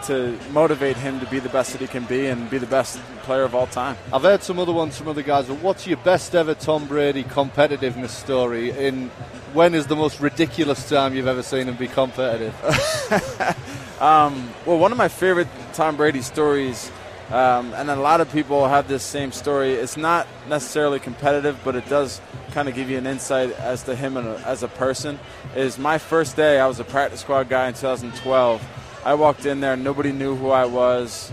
to 0.05 0.39
motivate 0.51 0.97
him 0.97 1.21
to 1.21 1.27
be 1.27 1.39
the 1.39 1.49
best 1.49 1.73
that 1.73 1.81
he 1.81 1.87
can 1.87 2.05
be 2.05 2.27
and 2.27 2.49
be 2.51 2.59
the 2.59 2.67
best 2.67 2.99
player 3.23 3.43
of 3.43 3.55
all 3.55 3.67
time. 3.67 3.97
I've 4.13 4.23
heard 4.23 4.43
some 4.43 4.59
other 4.59 4.73
ones 4.73 4.97
from 4.99 5.09
other 5.09 5.23
guys, 5.23 5.47
but 5.47 5.61
what's 5.61 5.87
your 5.87 5.97
best 5.99 6.35
ever 6.35 6.55
Tom 6.55 6.87
Brady 6.87 7.25
competitiveness 7.25 8.11
story? 8.11 8.71
In 8.71 9.09
when 9.53 9.75
is 9.75 9.87
the 9.87 9.97
most 9.97 10.21
ridiculous 10.21 10.89
time 10.89 11.15
you've 11.15 11.29
ever 11.29 11.43
seen 11.43 11.69
him 11.69 11.77
be 11.77 11.89
competitive? 11.89 12.55
um, 14.01 14.53
well, 14.67 14.79
one 14.79 14.93
of 14.93 14.99
my 14.99 15.09
favorite 15.09 15.49
Tom 15.73 15.97
Brady 15.97 16.23
stories. 16.23 16.91
Um, 17.31 17.73
and 17.73 17.89
a 17.89 17.97
lot 17.97 18.21
of 18.21 18.31
people 18.33 18.69
have 18.69 18.87
this 18.87 19.03
same 19.03 19.33
story. 19.33 19.73
It's 19.73 19.97
not 19.97 20.27
necessarily 20.47 21.01
competitive, 21.01 21.59
but 21.65 21.75
it 21.75 21.89
does 21.89 22.21
kind 22.51 22.69
of 22.69 22.75
give 22.75 22.91
you 22.91 22.99
an 22.99 23.07
insight 23.07 23.51
as 23.53 23.83
to 23.85 23.97
him 23.97 24.19
as 24.19 24.63
a 24.63 24.69
person. 24.69 25.19
Is 25.57 25.79
my 25.79 25.97
first 25.97 26.37
day, 26.37 26.61
I 26.61 26.67
was 26.67 26.81
a 26.81 26.85
practice 26.85 27.21
squad 27.21 27.49
guy 27.49 27.69
in 27.69 27.75
2012 27.75 28.63
I 29.05 29.15
walked 29.15 29.45
in 29.45 29.61
there, 29.61 29.77
nobody 29.77 30.13
knew 30.13 30.35
who 30.35 30.51
I 30.51 30.65
was, 30.65 31.31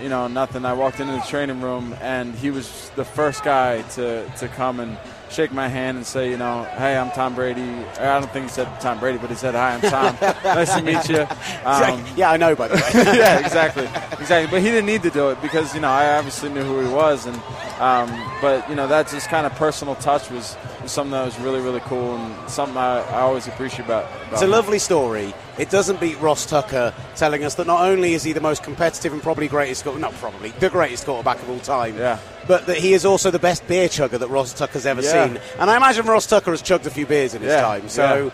you 0.00 0.08
know, 0.08 0.28
nothing. 0.28 0.64
I 0.64 0.72
walked 0.72 1.00
into 1.00 1.12
the 1.12 1.20
training 1.22 1.60
room, 1.60 1.94
and 2.00 2.34
he 2.34 2.50
was 2.50 2.90
the 2.94 3.04
first 3.04 3.42
guy 3.42 3.82
to, 3.82 4.28
to 4.38 4.48
come 4.48 4.78
and 4.80 4.96
shake 5.30 5.52
my 5.52 5.68
hand 5.68 5.96
and 5.96 6.06
say, 6.06 6.30
you 6.30 6.36
know, 6.36 6.64
hey, 6.76 6.96
I'm 6.96 7.10
Tom 7.10 7.34
Brady. 7.34 7.60
I 7.60 8.20
don't 8.20 8.30
think 8.32 8.46
he 8.46 8.50
said 8.50 8.80
Tom 8.80 8.98
Brady, 8.98 9.18
but 9.18 9.30
he 9.30 9.36
said, 9.36 9.54
hi, 9.54 9.74
I'm 9.74 9.80
Tom. 9.80 10.16
nice 10.44 10.74
to 10.74 10.82
meet 10.82 11.08
you. 11.08 11.22
Um, 11.64 12.04
yeah, 12.16 12.30
I 12.30 12.36
know, 12.36 12.54
by 12.54 12.68
the 12.68 12.76
way. 12.76 12.82
yeah, 13.18 13.38
exactly, 13.38 13.84
exactly. 14.18 14.50
But 14.50 14.62
he 14.62 14.70
didn't 14.70 14.86
need 14.86 15.02
to 15.02 15.10
do 15.10 15.30
it 15.30 15.42
because 15.42 15.74
you 15.74 15.80
know 15.80 15.88
I 15.88 16.16
obviously 16.16 16.50
knew 16.50 16.62
who 16.62 16.86
he 16.86 16.92
was, 16.92 17.26
and 17.26 17.36
um, 17.80 18.08
but 18.40 18.68
you 18.68 18.74
know 18.74 18.86
that 18.86 19.08
just 19.08 19.28
kind 19.28 19.46
of 19.46 19.52
personal 19.54 19.96
touch 19.96 20.30
was, 20.30 20.56
was, 20.56 20.67
something 20.88 21.12
that 21.12 21.24
was 21.24 21.38
really 21.40 21.60
really 21.60 21.80
cool 21.80 22.16
and 22.16 22.50
something 22.50 22.76
I, 22.76 23.00
I 23.00 23.20
always 23.20 23.46
appreciate 23.46 23.84
about. 23.86 24.04
about 24.04 24.32
it's 24.32 24.42
a 24.42 24.46
lovely 24.46 24.78
story. 24.78 25.34
It 25.58 25.70
doesn't 25.70 26.00
beat 26.00 26.20
Ross 26.20 26.46
Tucker 26.46 26.94
telling 27.16 27.44
us 27.44 27.56
that 27.56 27.66
not 27.66 27.80
only 27.82 28.14
is 28.14 28.22
he 28.22 28.32
the 28.32 28.40
most 28.40 28.62
competitive 28.62 29.12
and 29.12 29.22
probably 29.22 29.48
greatest, 29.48 29.84
not 29.86 30.12
probably 30.14 30.50
the 30.50 30.70
greatest 30.70 31.04
quarterback 31.04 31.42
of 31.42 31.50
all 31.50 31.58
time, 31.60 31.96
yeah. 31.96 32.18
but 32.46 32.66
that 32.66 32.78
he 32.78 32.92
is 32.92 33.04
also 33.04 33.30
the 33.30 33.38
best 33.38 33.66
beer 33.66 33.88
chugger 33.88 34.18
that 34.18 34.28
Ross 34.28 34.52
Tucker's 34.54 34.86
ever 34.86 35.02
yeah. 35.02 35.26
seen. 35.26 35.40
And 35.58 35.70
I 35.70 35.76
imagine 35.76 36.06
Ross 36.06 36.26
Tucker 36.26 36.50
has 36.52 36.62
chugged 36.62 36.86
a 36.86 36.90
few 36.90 37.06
beers 37.06 37.34
in 37.34 37.42
his 37.42 37.50
yeah. 37.50 37.60
time, 37.60 37.88
so. 37.88 38.32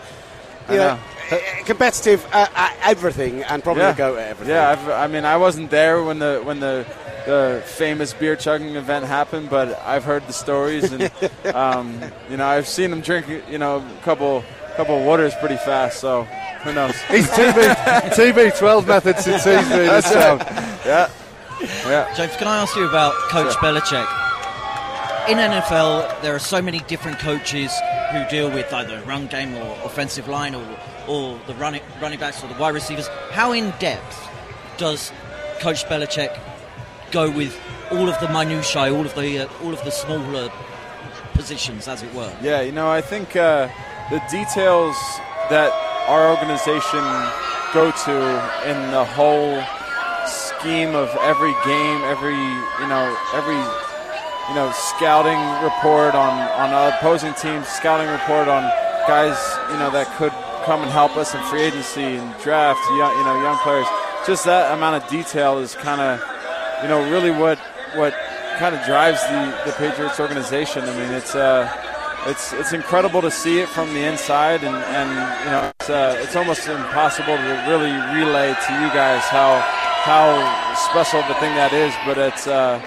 Yeah, 0.67 0.97
competitive 1.65 2.25
at, 2.31 2.51
at, 2.55 2.77
everything 2.83 3.43
and 3.43 3.63
probably 3.63 3.83
yeah. 3.83 3.95
go 3.95 4.15
at 4.15 4.29
everything. 4.29 4.53
Yeah, 4.53 4.69
I've, 4.69 4.89
i 4.89 5.07
mean, 5.07 5.25
I 5.25 5.37
wasn't 5.37 5.69
there 5.71 6.03
when 6.03 6.19
the 6.19 6.41
when 6.43 6.59
the 6.59 6.85
the 7.25 7.63
famous 7.65 8.13
beer 8.13 8.35
chugging 8.35 8.75
event 8.75 9.05
happened, 9.05 9.49
but 9.49 9.79
I've 9.81 10.03
heard 10.03 10.25
the 10.27 10.33
stories, 10.33 10.91
and 10.91 11.11
um, 11.55 11.99
you 12.29 12.37
know, 12.37 12.45
I've 12.45 12.67
seen 12.67 12.91
him 12.91 13.01
drink, 13.01 13.27
you 13.49 13.57
know, 13.57 13.77
a 13.77 14.01
couple 14.03 14.43
couple 14.75 14.97
of 14.97 15.05
waters 15.05 15.33
pretty 15.35 15.57
fast. 15.57 15.99
So 15.99 16.23
who 16.63 16.73
knows? 16.73 16.95
He's 17.09 17.27
TB 17.29 17.75
TB 18.11 18.57
twelve 18.57 18.87
methods 18.87 19.27
in 19.27 19.35
TV. 19.35 19.69
That's 19.69 20.13
right. 20.13 20.85
Yeah. 20.85 21.09
Yeah. 21.85 22.13
James, 22.15 22.35
can 22.35 22.47
I 22.47 22.61
ask 22.61 22.75
you 22.75 22.87
about 22.87 23.13
Coach 23.29 23.53
sure. 23.53 23.61
Belichick? 23.61 24.07
In 25.29 25.37
NFL, 25.37 26.21
there 26.21 26.35
are 26.35 26.39
so 26.39 26.61
many 26.61 26.79
different 26.81 27.17
coaches 27.17 27.71
who 28.11 28.27
deal 28.29 28.49
with 28.49 28.71
either 28.73 29.01
run 29.03 29.27
game 29.27 29.55
or 29.55 29.77
offensive 29.83 30.27
line 30.27 30.55
or, 30.55 30.65
or 31.07 31.39
the 31.47 31.53
running 31.55 31.81
running 32.01 32.19
backs 32.19 32.43
or 32.43 32.47
the 32.47 32.59
wide 32.59 32.73
receivers. 32.73 33.07
How 33.31 33.51
in 33.51 33.71
depth 33.79 34.29
does 34.77 35.11
Coach 35.59 35.85
Belichick 35.85 36.37
go 37.11 37.29
with 37.29 37.59
all 37.91 38.09
of 38.09 38.19
the 38.19 38.27
minutiae, 38.29 38.93
all 38.93 39.05
of 39.05 39.15
the 39.15 39.39
uh, 39.39 39.63
all 39.63 39.73
of 39.73 39.83
the 39.83 39.91
smaller 39.91 40.51
positions, 41.33 41.87
as 41.87 42.03
it 42.03 42.13
were. 42.13 42.33
Yeah, 42.41 42.61
you 42.61 42.71
know, 42.71 42.89
I 42.89 43.01
think 43.01 43.35
uh, 43.35 43.67
the 44.09 44.19
details 44.31 44.95
that 45.49 45.71
our 46.07 46.29
organization 46.29 47.03
go 47.73 47.91
to 47.91 48.15
in 48.69 48.91
the 48.91 49.05
whole 49.05 49.61
scheme 50.27 50.95
of 50.95 51.09
every 51.21 51.53
game, 51.65 52.01
every 52.05 52.39
you 52.81 52.87
know, 52.87 53.17
every 53.33 53.59
you 54.49 54.55
know, 54.55 54.71
scouting 54.73 55.39
report 55.63 56.15
on 56.15 56.33
on 56.59 56.93
opposing 56.93 57.33
teams, 57.33 57.67
scouting 57.67 58.09
report 58.09 58.47
on 58.47 58.63
guys 59.07 59.37
you 59.71 59.77
know 59.77 59.89
that 59.91 60.07
could 60.17 60.33
come 60.65 60.81
and 60.81 60.91
help 60.91 61.15
us 61.17 61.35
in 61.35 61.41
free 61.43 61.61
agency 61.61 62.17
and 62.17 62.41
draft, 62.41 62.79
you 62.89 62.97
know, 62.97 63.41
young 63.41 63.57
players. 63.59 63.85
Just 64.25 64.45
that 64.45 64.75
amount 64.75 65.03
of 65.03 65.09
detail 65.09 65.59
is 65.59 65.75
kind 65.75 66.01
of 66.01 66.19
you 66.81 66.89
know, 66.89 67.09
really 67.09 67.31
what 67.31 67.57
what 67.95 68.13
kind 68.57 68.75
of 68.75 68.83
drives 68.85 69.21
the, 69.27 69.61
the 69.65 69.71
Patriots 69.73 70.19
organization. 70.19 70.83
I 70.83 70.93
mean, 70.97 71.11
it's 71.11 71.35
uh, 71.35 71.71
it's 72.27 72.53
it's 72.53 72.73
incredible 72.73 73.21
to 73.21 73.31
see 73.31 73.59
it 73.59 73.69
from 73.69 73.93
the 73.93 74.05
inside, 74.05 74.63
and, 74.63 74.75
and 74.75 75.09
you 75.45 75.51
know, 75.51 75.71
it's 75.79 75.89
uh, 75.89 76.19
it's 76.21 76.35
almost 76.35 76.67
impossible 76.67 77.35
to 77.37 77.65
really 77.67 77.91
relay 78.13 78.53
to 78.53 78.71
you 78.73 78.89
guys 78.93 79.23
how 79.23 79.59
how 80.03 80.75
special 80.91 81.21
of 81.21 81.29
a 81.29 81.39
thing 81.39 81.55
that 81.55 81.73
is. 81.73 81.93
But 82.05 82.17
it's, 82.17 82.47
uh, 82.47 82.81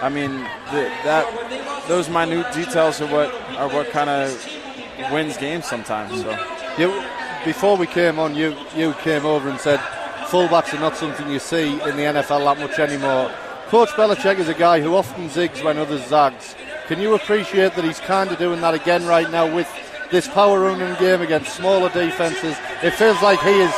I 0.00 0.08
mean, 0.08 0.30
the, 0.70 0.90
that 1.04 1.88
those 1.88 2.08
minute 2.08 2.52
details 2.52 3.00
are 3.00 3.06
what 3.12 3.32
are 3.56 3.68
what 3.68 3.90
kind 3.90 4.08
of 4.08 5.10
wins 5.12 5.36
games 5.36 5.66
sometimes. 5.66 6.22
So, 6.22 6.30
you, 6.78 7.04
before 7.44 7.76
we 7.76 7.86
came 7.86 8.18
on, 8.18 8.34
you 8.34 8.54
you 8.76 8.92
came 8.94 9.26
over 9.26 9.48
and 9.48 9.58
said 9.58 9.80
fullbacks 10.28 10.74
are 10.74 10.80
not 10.80 10.96
something 10.96 11.28
you 11.30 11.38
see 11.38 11.72
in 11.72 11.96
the 11.96 12.04
NFL 12.04 12.44
that 12.44 12.58
much 12.58 12.78
anymore. 12.78 13.32
Coach 13.68 13.90
Belichick 13.90 14.38
is 14.38 14.48
a 14.48 14.54
guy 14.54 14.80
who 14.80 14.94
often 14.94 15.28
zigs 15.28 15.62
when 15.64 15.78
others 15.78 16.06
zags. 16.06 16.54
Can 16.86 17.00
you 17.00 17.14
appreciate 17.14 17.74
that 17.74 17.84
he's 17.84 18.00
kind 18.00 18.30
of 18.30 18.38
doing 18.38 18.60
that 18.60 18.74
again 18.74 19.04
right 19.06 19.30
now 19.30 19.52
with 19.52 19.68
this 20.10 20.26
power 20.28 20.60
running 20.60 20.94
game 20.98 21.20
against 21.22 21.54
smaller 21.54 21.90
defenses? 21.90 22.56
It 22.82 22.92
feels 22.92 23.20
like 23.20 23.40
he 23.40 23.60
is 23.60 23.74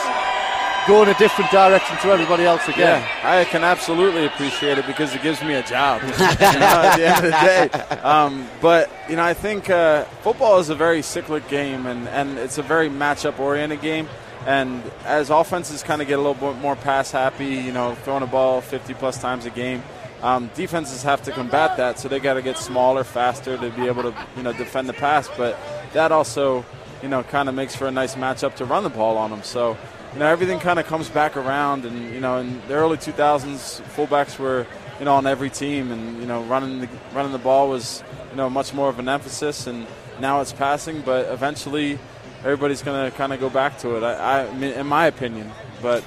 going 0.87 1.09
a 1.09 1.14
different 1.14 1.51
direction 1.51 1.97
to 1.99 2.09
everybody 2.09 2.45
else 2.45 2.66
again. 2.69 3.03
Yeah, 3.03 3.31
I 3.31 3.45
can 3.45 3.64
absolutely 3.64 4.27
appreciate 4.27 4.79
it 4.79 4.87
because 4.87 5.14
it 5.14 5.23
gives 5.23 5.43
me 5.43 5.55
a 5.55 5.62
job 5.62 6.03
you 6.05 6.09
know, 6.09 6.16
at 6.16 6.97
the 6.97 7.07
end 7.07 7.16
of 7.16 7.23
the 7.25 7.31
day. 7.31 8.01
Um, 8.03 8.49
but 8.61 8.90
you 9.09 9.16
know, 9.16 9.25
I 9.25 9.35
think 9.35 9.71
uh, 9.71 10.05
football 10.23 10.59
is 10.59 10.69
a 10.69 10.75
very 10.75 11.03
cyclic 11.03 11.47
game, 11.49 11.87
and, 11.87 12.09
and 12.09 12.38
it's 12.38 12.59
a 12.59 12.62
very 12.62 12.88
matchup 12.88 13.38
oriented 13.38 13.81
game. 13.81 14.09
And 14.47 14.83
as 15.05 15.29
offenses 15.31 15.83
kind 15.83 16.01
of 16.01 16.09
get 16.09 16.19
a 16.19 16.23
little 16.23 16.53
bit 16.53 16.61
more 16.61 16.75
pass 16.75 17.11
happy, 17.11 17.47
you 17.47 17.73
know, 17.73 17.95
throwing 17.97 18.23
a 18.23 18.27
ball 18.27 18.61
50 18.62 18.95
plus 18.95 19.21
times 19.21 19.45
a 19.45 19.51
game, 19.51 19.83
um, 20.23 20.51
defenses 20.55 21.03
have 21.03 21.23
to 21.25 21.33
combat 21.33 21.77
that. 21.77 21.99
So 21.99 22.09
they 22.09 22.21
got 22.21 22.35
to 22.35 22.43
get 22.43 22.57
smaller, 22.57 23.05
faster 23.05 23.59
to 23.59 23.71
be 23.71 23.87
able 23.87 24.05
to, 24.05 24.14
you 24.37 24.43
know, 24.43 24.53
defend 24.53 24.88
the 24.88 24.95
pass. 24.95 25.29
But 25.37 25.59
that 25.93 26.11
also, 26.11 26.64
you 27.03 27.09
know, 27.09 27.23
kind 27.23 27.49
of 27.49 27.55
makes 27.55 27.77
for 27.77 27.87
a 27.87 27.90
nice 27.90 28.14
matchup 28.14 28.57
to 28.57 28.64
run 28.64 28.83
the 28.83 28.88
ball 28.90 29.19
on 29.19 29.31
them. 29.31 29.43
So, 29.43 29.77
you 30.12 30.18
know, 30.18 30.27
everything 30.27 30.59
kind 30.61 30.79
of 30.79 30.87
comes 30.87 31.09
back 31.09 31.37
around. 31.37 31.85
And 31.85 32.12
you 32.14 32.20
know, 32.20 32.38
in 32.38 32.61
the 32.68 32.75
early 32.75 32.96
2000s, 32.96 33.81
fullbacks 33.94 34.38
were, 34.38 34.66
you 34.99 35.05
know, 35.05 35.14
on 35.14 35.27
every 35.27 35.51
team, 35.51 35.90
and 35.92 36.20
you 36.20 36.27
know, 36.27 36.42
running 36.44 36.81
the 36.81 36.88
running 37.14 37.33
the 37.33 37.38
ball 37.38 37.68
was, 37.68 38.03
you 38.31 38.37
know, 38.37 38.51
much 38.51 38.75
more 38.75 38.88
of 38.88 38.99
an 38.99 39.09
emphasis. 39.09 39.66
And 39.66 39.87
now 40.20 40.40
it's 40.40 40.53
passing, 40.53 41.01
but 41.03 41.27
eventually 41.33 41.99
everybody's 42.40 42.83
going 42.83 43.11
to 43.11 43.16
kind 43.16 43.33
of 43.33 43.40
go 43.40 43.51
back 43.51 43.79
to 43.79 43.96
it. 43.96 44.03
I, 44.03 44.42
I, 44.42 44.44
in 44.46 44.87
my 44.87 45.07
opinion, 45.07 45.51
but 45.83 46.03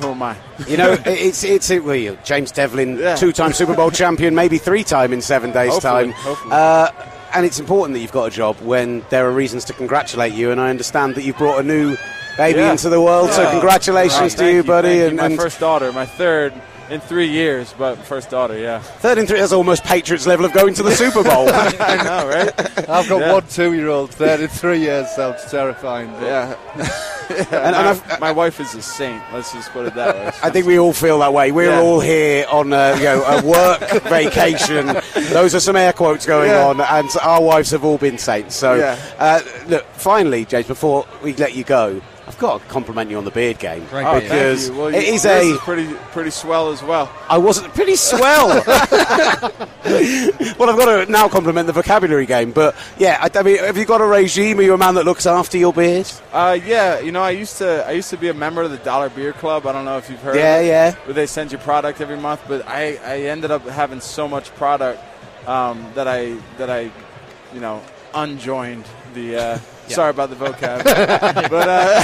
who 0.00 0.08
am 0.10 0.22
I? 0.22 0.36
You 0.68 0.76
know, 0.76 0.96
it's 1.06 1.42
it's 1.44 1.70
it, 1.70 1.84
well, 1.84 2.16
James 2.24 2.52
Develin, 2.52 2.98
Yeah. 2.98 3.14
two-time 3.16 3.52
Super 3.52 3.74
Bowl 3.74 3.90
champion, 3.90 4.34
maybe 4.34 4.58
three-time 4.58 5.12
in 5.12 5.22
seven 5.22 5.52
days' 5.52 5.72
Hopefully, 5.72 6.04
time. 6.04 6.12
hopefully. 6.12 6.52
Uh, 6.52 6.90
and 7.34 7.44
it's 7.46 7.58
important 7.60 7.94
that 7.94 8.00
you've 8.00 8.12
got 8.12 8.26
a 8.26 8.30
job 8.30 8.56
when 8.60 9.04
there 9.10 9.26
are 9.26 9.30
reasons 9.32 9.64
to 9.66 9.72
congratulate 9.74 10.32
you. 10.32 10.50
And 10.50 10.60
I 10.60 10.70
understand 10.70 11.14
that 11.16 11.24
you've 11.24 11.36
brought 11.38 11.60
a 11.60 11.62
new 11.62 11.96
baby 12.36 12.60
Yeah. 12.60 12.70
into 12.72 12.88
the 12.88 13.00
world. 13.00 13.30
So 13.32 13.48
congratulations 13.50 14.34
Oh, 14.34 14.38
to 14.38 14.52
you, 14.52 14.62
buddy. 14.62 14.96
you. 14.96 15.06
And, 15.06 15.16
my 15.16 15.26
and 15.26 15.36
first 15.36 15.60
daughter, 15.60 15.92
my 15.92 16.06
third 16.06 16.52
in 16.88 17.00
three 17.00 17.26
years, 17.26 17.74
but 17.76 17.96
first 17.98 18.30
daughter, 18.30 18.56
yeah. 18.56 18.78
third 18.78 19.18
in 19.18 19.26
three 19.26 19.40
is 19.40 19.52
almost 19.52 19.82
Patriots 19.82 20.24
level 20.24 20.46
of 20.46 20.52
going 20.52 20.72
to 20.74 20.84
the 20.84 20.92
Super 20.92 21.24
Bowl. 21.24 21.48
I 21.52 21.96
know, 22.04 22.28
right? 22.28 22.88
I've 22.88 23.08
got 23.08 23.20
Yeah. 23.20 23.32
one 23.32 23.42
two-year-old 23.48 24.10
Third 24.12 24.40
in 24.40 24.48
three 24.48 24.78
years. 24.80 25.10
Sounds 25.10 25.44
terrifying. 25.50 26.12
but- 26.12 26.22
Yeah. 26.22 26.54
and, 27.28 27.52
and 27.52 27.72
my, 27.74 27.88
I've, 27.90 28.20
my 28.20 28.30
wife 28.30 28.60
is 28.60 28.72
a 28.76 28.82
saint. 28.82 29.20
Let's 29.32 29.52
just 29.52 29.72
put 29.72 29.86
it 29.86 29.94
that 29.96 30.14
way. 30.14 30.30
I 30.44 30.50
think 30.50 30.64
we 30.64 30.78
all 30.78 30.92
feel 30.92 31.18
that 31.18 31.32
way. 31.32 31.50
We're 31.50 31.70
Yeah. 31.70 31.80
all 31.80 31.98
here 31.98 32.46
on 32.52 32.72
a, 32.72 32.94
you 32.98 33.02
know, 33.02 33.24
a 33.24 33.42
work 33.44 33.80
vacation. 34.04 34.86
Those 35.30 35.56
are 35.56 35.60
some 35.60 35.74
air 35.74 35.92
quotes 35.92 36.24
going 36.24 36.50
Yeah. 36.50 36.66
on, 36.68 36.80
and 36.80 37.08
our 37.20 37.42
wives 37.42 37.72
have 37.72 37.84
all 37.84 37.98
been 37.98 38.16
saints. 38.16 38.54
So, 38.54 38.74
Yeah. 38.74 38.96
uh, 39.18 39.40
look, 39.66 39.84
finally, 39.94 40.44
James, 40.44 40.68
before 40.68 41.04
we 41.20 41.34
let 41.34 41.56
you 41.56 41.64
go, 41.64 42.00
I've 42.28 42.38
got 42.38 42.60
to 42.60 42.66
compliment 42.66 43.08
you 43.10 43.18
on 43.18 43.24
the 43.24 43.30
beard 43.30 43.58
game 43.60 43.84
Great 43.86 44.04
Oh, 44.04 44.18
beard. 44.18 44.24
thank 44.24 44.32
because 44.32 44.68
you. 44.68 44.74
Well, 44.76 44.86
it 44.88 45.06
you- 45.06 45.14
is 45.14 45.24
yours 45.24 45.56
a. 45.56 45.58
pretty 45.58 45.94
pretty 46.12 46.30
swell 46.30 46.70
as 46.72 46.82
well. 46.82 47.10
I 47.28 47.38
wasn't 47.38 47.72
pretty 47.74 47.94
swell. 47.96 48.48
well, 48.66 50.70
I've 50.70 50.78
got 50.78 51.04
to 51.06 51.10
now 51.10 51.28
compliment 51.28 51.66
the 51.66 51.72
vocabulary 51.72 52.26
game, 52.26 52.52
but 52.52 52.74
yeah, 52.98 53.18
I, 53.20 53.38
I 53.38 53.42
mean, 53.42 53.58
have 53.58 53.76
you 53.76 53.84
got 53.84 54.00
a 54.00 54.06
regime? 54.06 54.58
Are 54.58 54.62
you 54.62 54.74
a 54.74 54.78
man 54.78 54.94
that 54.96 55.04
looks 55.04 55.26
after 55.26 55.58
your 55.58 55.72
beard? 55.72 56.10
Uh, 56.32 56.58
yeah, 56.64 56.98
you 57.00 57.12
know, 57.12 57.22
I 57.22 57.30
used 57.30 57.58
to 57.58 57.86
I 57.86 57.92
used 57.92 58.10
to 58.10 58.16
be 58.16 58.28
a 58.28 58.34
member 58.34 58.62
of 58.62 58.70
the 58.70 58.78
Dollar 58.78 59.08
Beard 59.08 59.34
Club. 59.36 59.66
I 59.66 59.72
don't 59.72 59.84
know 59.84 59.98
if 59.98 60.10
you've 60.10 60.20
heard. 60.20 60.36
Yeah, 60.36 60.56
of 60.56 60.64
it, 60.64 60.68
yeah. 60.68 60.94
Where 61.06 61.14
they 61.14 61.26
send 61.26 61.52
you 61.52 61.58
product 61.58 62.00
every 62.00 62.16
month, 62.18 62.42
but 62.48 62.66
I, 62.66 62.98
I 63.04 63.20
ended 63.22 63.50
up 63.50 63.66
having 63.66 64.00
so 64.00 64.28
much 64.28 64.54
product 64.56 65.00
um, 65.48 65.86
that 65.94 66.08
I 66.08 66.36
that 66.58 66.70
I, 66.70 66.90
you 67.54 67.60
know, 67.60 67.82
unjoined 68.14 68.84
the. 69.14 69.36
Uh, 69.36 69.58
Sorry 69.94 70.10
about 70.10 70.30
the 70.30 70.36
vocab, 70.36 70.84
but 71.50 71.68
uh, 71.68 72.02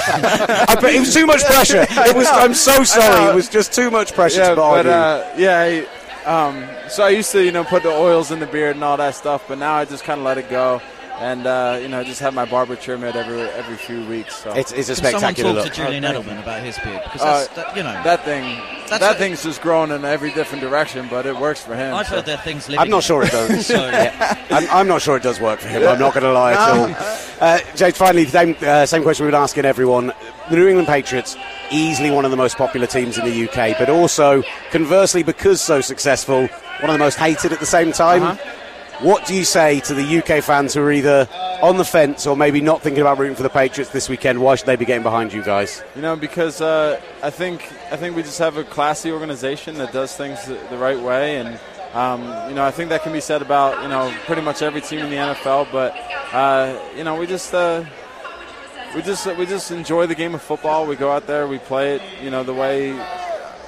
it 0.88 1.00
was 1.00 1.12
too 1.14 1.26
much 1.26 1.44
pressure. 1.44 1.86
It 1.90 2.16
was. 2.16 2.26
I'm 2.30 2.54
so 2.54 2.84
sorry. 2.84 3.30
It 3.30 3.34
was 3.34 3.48
just 3.48 3.72
too 3.72 3.90
much 3.90 4.12
pressure 4.14 4.40
yeah, 4.40 4.50
to 4.50 4.56
but 4.56 4.84
you. 4.84 4.90
uh, 4.90 5.34
yeah. 5.36 5.58
I, 5.60 5.86
um, 6.24 6.68
so 6.88 7.04
I 7.04 7.10
used 7.10 7.32
to, 7.32 7.42
you 7.42 7.50
know, 7.50 7.64
put 7.64 7.82
the 7.82 7.90
oils 7.90 8.30
in 8.30 8.38
the 8.38 8.46
beard 8.46 8.76
and 8.76 8.84
all 8.84 8.96
that 8.96 9.14
stuff, 9.14 9.44
but 9.48 9.58
now 9.58 9.74
I 9.74 9.84
just 9.84 10.04
kind 10.04 10.20
of 10.20 10.26
let 10.26 10.38
it 10.38 10.48
go, 10.48 10.80
and 11.18 11.46
uh, 11.46 11.78
you 11.80 11.88
know, 11.88 12.02
just 12.02 12.20
have 12.20 12.34
my 12.34 12.44
barber 12.44 12.74
trim 12.76 13.04
it 13.04 13.14
every 13.16 13.40
every 13.42 13.76
few 13.76 14.04
weeks. 14.06 14.36
So 14.36 14.52
It's, 14.54 14.72
it's 14.72 14.88
a 14.88 14.94
Can 14.94 15.02
someone 15.04 15.20
spectacular 15.20 15.52
talk 15.54 15.64
look. 15.64 15.72
to 15.74 15.80
Julian 15.82 16.04
Oh, 16.04 16.12
thank 16.22 16.26
Edelman 16.26 16.42
about 16.42 16.62
his 16.62 16.78
beard? 16.78 17.00
Because 17.04 17.20
Uh, 17.20 17.24
that's, 17.26 17.48
that, 17.54 17.76
you 17.76 17.82
know, 17.82 17.92
that 18.02 18.24
thing, 18.24 18.44
That's 18.88 19.00
that 19.00 19.16
a- 19.16 19.18
thing's 19.18 19.42
just 19.42 19.60
growing 19.62 19.90
in 19.90 20.04
every 20.04 20.32
different 20.32 20.62
direction, 20.62 21.06
but 21.08 21.26
it 21.26 21.36
works 21.36 21.60
for 21.60 21.74
him. 21.76 21.94
I've 21.94 22.06
so. 22.08 22.16
heard 22.16 22.26
there 22.26 22.36
are 22.38 22.42
things 22.42 22.68
living 22.68 22.80
I'm 22.80 22.90
not 22.90 23.02
sure 23.02 23.22
it 23.22 23.30
does. 23.30 23.66
So, 23.72 23.76
I'm, 24.50 24.68
I'm 24.70 24.88
not 24.88 25.02
sure 25.02 25.16
it 25.16 25.22
does 25.22 25.40
work 25.40 25.60
for 25.60 25.68
him. 25.68 25.86
I'm 25.86 25.98
not 25.98 26.14
going 26.14 26.24
to 26.24 26.32
lie 26.32 26.52
at 26.52 26.58
all. 26.70 26.94
Uh, 27.40 27.58
James, 27.76 27.96
finally, 27.96 28.26
same, 28.26 28.56
uh, 28.62 28.86
same 28.86 29.02
question 29.02 29.24
we've 29.24 29.32
been 29.32 29.40
asking 29.40 29.64
everyone. 29.64 30.12
The 30.50 30.56
New 30.56 30.66
England 30.66 30.88
Patriots, 30.88 31.36
easily 31.70 32.10
one 32.10 32.24
of 32.24 32.30
the 32.30 32.36
most 32.36 32.56
popular 32.56 32.86
teams 32.86 33.16
in 33.18 33.24
the 33.24 33.48
UK, 33.48 33.78
but 33.78 33.88
also, 33.88 34.42
conversely, 34.70 35.22
because 35.22 35.60
so 35.60 35.80
successful, 35.80 36.40
one 36.80 36.90
of 36.90 36.92
the 36.92 36.98
most 36.98 37.18
hated 37.18 37.52
at 37.52 37.60
the 37.60 37.66
same 37.66 37.92
time. 37.92 38.22
Uh-huh. 38.22 38.58
What 39.00 39.26
do 39.26 39.34
you 39.34 39.44
say 39.44 39.80
to 39.80 39.94
the 39.94 40.18
UK 40.18 40.44
fans 40.44 40.74
who 40.74 40.82
are 40.82 40.92
either 40.92 41.28
on 41.60 41.76
the 41.76 41.84
fence 41.84 42.26
or 42.26 42.36
maybe 42.36 42.60
not 42.60 42.82
thinking 42.82 43.00
about 43.00 43.18
rooting 43.18 43.34
for 43.34 43.42
the 43.42 43.50
Patriots 43.50 43.90
this 43.90 44.08
weekend? 44.08 44.40
Why 44.40 44.54
should 44.54 44.66
they 44.66 44.76
be 44.76 44.84
getting 44.84 45.02
behind 45.02 45.32
you 45.32 45.42
guys? 45.42 45.82
You 45.96 46.02
know, 46.02 46.14
because 46.14 46.60
uh, 46.60 47.00
I 47.22 47.30
think 47.30 47.72
I 47.90 47.96
think 47.96 48.14
we 48.14 48.22
just 48.22 48.38
have 48.38 48.56
a 48.56 48.64
classy 48.64 49.10
organization 49.10 49.76
that 49.78 49.92
does 49.92 50.16
things 50.16 50.44
the, 50.46 50.76
right 50.76 50.98
way, 50.98 51.38
and 51.38 51.58
um, 51.94 52.22
you 52.48 52.54
know, 52.54 52.64
I 52.64 52.70
think 52.70 52.90
that 52.90 53.02
can 53.02 53.12
be 53.12 53.20
said 53.20 53.42
about 53.42 53.82
you 53.82 53.88
know 53.88 54.14
pretty 54.26 54.42
much 54.42 54.62
every 54.62 54.80
team 54.80 55.00
in 55.00 55.10
the 55.10 55.16
NFL. 55.16 55.72
But 55.72 55.96
uh, 56.32 56.78
you 56.96 57.04
know, 57.04 57.16
we 57.16 57.26
just 57.26 57.52
uh, 57.54 57.84
we 58.94 59.02
just 59.02 59.26
we 59.36 59.46
just 59.46 59.70
enjoy 59.70 60.06
the 60.06 60.14
game 60.14 60.34
of 60.34 60.42
football. 60.42 60.86
We 60.86 60.96
go 60.96 61.10
out 61.10 61.26
there, 61.26 61.48
we 61.48 61.58
play 61.58 61.96
it, 61.96 62.02
you 62.22 62.30
know, 62.30 62.44
the 62.44 62.54
way 62.54 62.92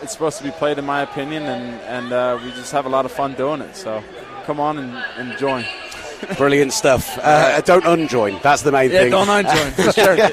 it's 0.03 0.13
supposed 0.13 0.39
to 0.39 0.45
be 0.45 0.51
played, 0.51 0.79
in 0.79 0.85
my 0.85 1.03
opinion, 1.03 1.43
and 1.45 1.81
and 1.83 2.13
uh, 2.13 2.39
we 2.43 2.51
just 2.53 2.73
have 2.73 2.87
a 2.87 2.89
lot 2.89 3.05
of 3.05 3.13
fun 3.13 3.35
doing 3.35 3.61
it. 3.61 3.75
So 3.77 4.03
come 4.45 4.61
on 4.61 4.79
and, 4.79 4.93
and 5.17 5.39
join. 5.39 5.65
Brilliant 6.39 6.73
stuff. 6.73 7.19
Uh, 7.23 7.61
don't 7.63 7.85
unjoin. 7.85 8.39
That's 8.43 8.63
the 8.63 8.73
main 8.73 8.89
thing. 8.91 9.11
Don't 9.11 9.29
unjoin 9.29 9.71
for 9.73 9.93
sure. 9.93 10.13
Uh, 10.13 10.29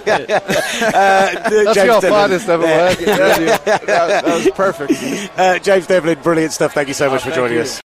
That's 1.50 1.74
James 1.76 1.76
your 1.76 2.00
Develin. 2.02 2.10
finest 2.10 2.48
ever 2.50 2.66
Yeah. 2.66 2.88
work. 2.90 3.00
that, 3.66 3.86
that 3.86 4.26
was 4.26 4.50
perfect. 4.52 4.94
Uh, 5.38 5.60
James 5.60 5.88
Develin, 5.88 6.22
brilliant 6.24 6.54
stuff. 6.54 6.74
Thank 6.74 6.88
you 6.88 6.94
so 6.94 7.10
much 7.10 7.24
for 7.24 7.32
joining 7.32 7.56
you. 7.58 7.64
us. 7.64 7.82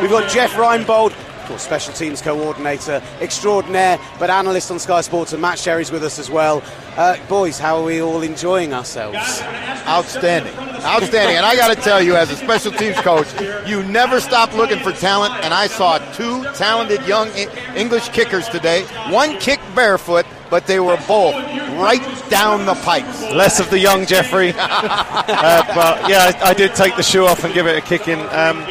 We've 0.00 0.10
got 0.10 0.30
Jeff 0.30 0.52
Reinebold, 0.52 1.12
of 1.12 1.29
course, 1.50 1.62
special 1.62 1.92
teams 1.92 2.22
coordinator 2.22 3.02
extraordinaire, 3.20 3.98
but 4.18 4.30
analyst 4.30 4.70
on 4.70 4.78
Sky 4.78 5.00
Sports, 5.00 5.32
and 5.32 5.42
Matt 5.42 5.58
Sherry's 5.58 5.90
with 5.90 6.04
us 6.04 6.18
as 6.18 6.30
well. 6.30 6.62
Uh, 6.96 7.16
boys, 7.28 7.58
how 7.58 7.78
are 7.78 7.84
we 7.84 8.00
all 8.00 8.22
enjoying 8.22 8.72
ourselves? 8.72 9.42
Outstanding. 9.86 10.54
Outstanding. 10.54 11.36
And 11.36 11.44
I 11.44 11.56
got 11.56 11.74
to 11.74 11.80
tell 11.80 12.00
you, 12.00 12.14
as 12.14 12.30
a 12.30 12.36
special 12.36 12.70
teams 12.72 12.96
coach, 12.98 13.26
you 13.66 13.82
never 13.82 14.20
stop 14.20 14.54
looking 14.54 14.78
for 14.78 14.92
talent. 14.92 15.34
And 15.42 15.52
I 15.52 15.66
saw 15.66 15.98
two 16.12 16.44
talented 16.54 17.04
young 17.06 17.28
English 17.74 18.08
kickers 18.10 18.48
today. 18.48 18.84
One 19.10 19.36
kicked 19.38 19.74
barefoot, 19.74 20.26
but 20.50 20.66
they 20.66 20.78
were 20.78 20.98
both 21.08 21.34
right 21.80 22.30
down 22.30 22.66
the 22.66 22.74
pipes. 22.74 23.22
Less 23.22 23.58
of 23.58 23.70
the 23.70 23.78
young 23.78 24.06
Jeffrey. 24.06 24.52
uh, 24.56 25.62
but 25.74 26.08
yeah, 26.08 26.32
I, 26.42 26.50
I 26.50 26.54
did 26.54 26.74
take 26.74 26.96
the 26.96 27.02
shoe 27.02 27.26
off 27.26 27.42
and 27.44 27.52
give 27.52 27.66
it 27.66 27.76
a 27.76 27.80
kick 27.80 28.06
in. 28.06 28.20
Um, 28.20 28.64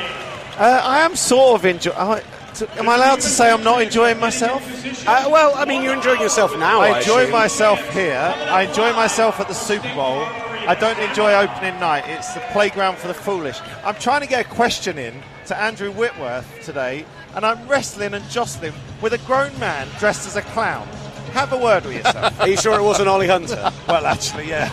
uh, 0.58 0.82
I 0.84 1.00
am 1.00 1.16
sort 1.16 1.60
of 1.60 1.66
enjoying. 1.66 2.22
Am 2.78 2.90
I 2.90 2.96
allowed 2.96 3.18
to 3.18 3.28
say 3.28 3.52
I'm 3.52 3.64
not 3.64 3.82
enjoying 3.82 4.20
myself? 4.20 4.64
Uh, 5.08 5.30
well, 5.30 5.54
I 5.56 5.66
mean, 5.66 5.82
you're 5.82 5.94
enjoying 5.94 6.22
yourself 6.22 6.58
now. 6.58 6.82
I 6.82 7.00
enjoy 7.00 7.22
assume. 7.22 7.32
myself 7.32 7.94
here. 7.94 8.18
I 8.50 8.64
enjoy 8.64 8.94
myself 8.94 9.40
at 9.40 9.48
the 9.48 9.54
Super 9.54 9.94
Bowl. 9.96 10.24
I 10.68 10.76
don't 10.76 11.00
enjoy 11.00 11.34
opening 11.34 11.80
night. 11.80 12.04
It's 12.08 12.34
the 12.34 12.42
playground 12.52 12.98
for 12.98 13.08
the 13.08 13.14
foolish. 13.14 13.60
I'm 13.84 13.96
trying 13.96 14.22
to 14.22 14.28
get 14.28 14.46
a 14.46 14.50
question 14.50 14.98
in 14.98 15.22
to 15.48 15.58
Andrew 15.58 15.92
Whitworth 15.92 16.48
today, 16.64 17.06
and 17.34 17.46
I'm 17.46 17.68
wrestling 17.68 18.14
and 18.14 18.28
jostling 18.30 18.74
with 19.02 19.14
a 19.14 19.18
grown 19.20 19.58
man 19.60 19.88
dressed 19.98 20.28
as 20.28 20.36
a 20.36 20.42
clown. 20.42 20.88
Have 21.34 21.54
a 21.54 21.58
word 21.58 21.86
with 21.86 21.96
yourself. 21.98 22.40
Are 22.42 22.48
you 22.48 22.58
sure 22.58 22.78
it 22.80 22.84
wasn't 22.84 23.08
Ollie 23.08 23.28
Hunter? 23.28 23.72
well, 23.88 24.06
actually, 24.06 24.50
yeah. 24.50 24.70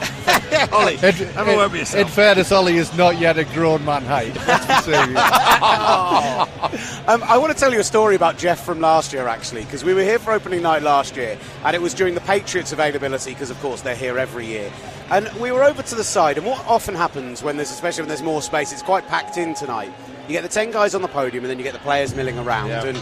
Ollie, 0.73 0.95
In, 0.95 1.01
have 1.01 1.49
a 1.49 1.57
word 1.57 1.73
with 1.73 1.81
yourself. 1.81 2.07
in 2.07 2.12
fairness, 2.12 2.53
Ollie 2.53 2.77
is 2.77 2.95
not 2.97 3.19
yet 3.19 3.38
a 3.38 3.45
grown 3.45 3.85
man 3.85 4.03
height. 4.03 4.35
Let's 4.47 4.66
be 4.87 4.92
serious. 4.92 5.21
Um, 7.09 7.23
I 7.23 7.38
want 7.38 7.53
to 7.53 7.59
tell 7.59 7.73
you 7.73 7.79
a 7.79 7.85
story 7.85 8.16
about 8.16 8.37
Jeff 8.37 8.64
from 8.64 8.81
last 8.81 9.12
year, 9.12 9.29
actually, 9.29 9.62
because 9.64 9.85
we 9.85 9.95
were 9.95 10.03
here 10.03 10.19
for 10.19 10.33
opening 10.33 10.61
night 10.62 10.83
last 10.83 11.14
year, 11.16 11.38
and 11.64 11.77
it 11.77 11.81
was 11.81 11.95
during 11.95 12.14
the 12.14 12.21
Patriots 12.23 12.73
availability, 12.73 13.33
because 13.33 13.49
of 13.49 13.59
course 13.61 13.81
they're 13.83 13.95
here 13.95 14.19
every 14.19 14.45
year. 14.47 14.73
And 15.11 15.31
we 15.40 15.53
were 15.53 15.62
over 15.62 15.83
to 15.85 15.95
the 15.95 16.03
side, 16.03 16.37
and 16.37 16.45
what 16.45 16.59
often 16.66 16.97
happens 16.97 17.45
when 17.45 17.57
there's, 17.57 17.71
especially 17.71 18.03
when 18.03 18.09
there's 18.09 18.23
more 18.25 18.42
space, 18.42 18.73
it's 18.73 18.83
quite 18.83 19.07
packed 19.07 19.37
in 19.38 19.55
tonight. 19.55 19.92
You 20.27 20.33
get 20.33 20.42
the 20.42 20.49
ten 20.49 20.73
guys 20.73 20.97
on 20.97 21.03
the 21.03 21.09
podium, 21.09 21.45
and 21.45 21.51
then 21.51 21.59
you 21.59 21.64
get 21.64 21.75
the 21.75 21.79
players 21.79 22.12
milling 22.14 22.38
around, 22.40 22.73
and 22.73 23.01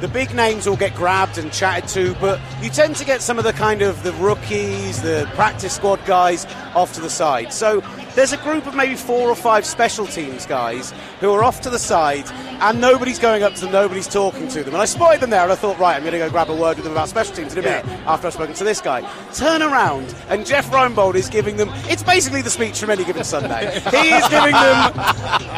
the 0.00 0.08
big 0.08 0.34
names 0.34 0.66
all 0.66 0.76
get 0.76 0.94
grabbed 0.94 1.38
and 1.38 1.52
chatted 1.52 1.88
to, 1.90 2.14
but 2.20 2.40
you 2.62 2.70
tend 2.70 2.96
to 2.96 3.04
get 3.04 3.20
some 3.20 3.38
of 3.38 3.44
the 3.44 3.52
kind 3.52 3.82
of 3.82 4.02
the 4.02 4.12
rookies, 4.14 5.02
the 5.02 5.30
practice 5.34 5.74
squad 5.74 6.04
guys 6.06 6.46
off 6.74 6.92
to 6.94 7.00
the 7.00 7.10
side. 7.10 7.52
So 7.52 7.82
there's 8.14 8.32
a 8.32 8.38
group 8.38 8.66
of 8.66 8.74
maybe 8.74 8.96
four 8.96 9.28
or 9.28 9.34
five 9.34 9.64
special 9.64 10.06
teams 10.06 10.46
guys 10.46 10.92
who 11.20 11.32
are 11.32 11.44
off 11.44 11.60
to 11.62 11.70
the 11.70 11.78
side, 11.78 12.30
and 12.60 12.80
nobody's 12.80 13.18
going 13.18 13.42
up 13.42 13.54
to 13.54 13.60
them, 13.62 13.72
nobody's 13.72 14.08
talking 14.08 14.48
to 14.48 14.64
them. 14.64 14.74
And 14.74 14.82
I 14.82 14.84
spotted 14.84 15.20
them 15.20 15.30
there, 15.30 15.42
and 15.42 15.52
I 15.52 15.54
thought, 15.54 15.78
right, 15.78 15.96
I'm 15.96 16.02
going 16.02 16.12
to 16.12 16.18
go 16.18 16.30
grab 16.30 16.50
a 16.50 16.54
word 16.54 16.76
with 16.76 16.84
them 16.84 16.92
about 16.92 17.08
special 17.08 17.34
teams 17.34 17.52
in 17.52 17.60
a 17.60 17.62
minute 17.62 17.86
after 18.06 18.26
I've 18.26 18.32
spoken 18.32 18.54
to 18.54 18.64
this 18.64 18.80
guy. 18.80 19.08
Turn 19.32 19.62
around, 19.62 20.14
and 20.28 20.44
Jeff 20.44 20.70
Reinebold 20.70 21.14
is 21.14 21.28
giving 21.28 21.56
them. 21.56 21.68
It's 21.84 22.02
basically 22.02 22.42
the 22.42 22.50
speech 22.50 22.78
from 22.80 22.90
any 22.90 23.04
given 23.04 23.24
Sunday. 23.24 23.70
he 23.90 24.10
is 24.10 24.28
giving 24.28 24.52
them 24.52 24.92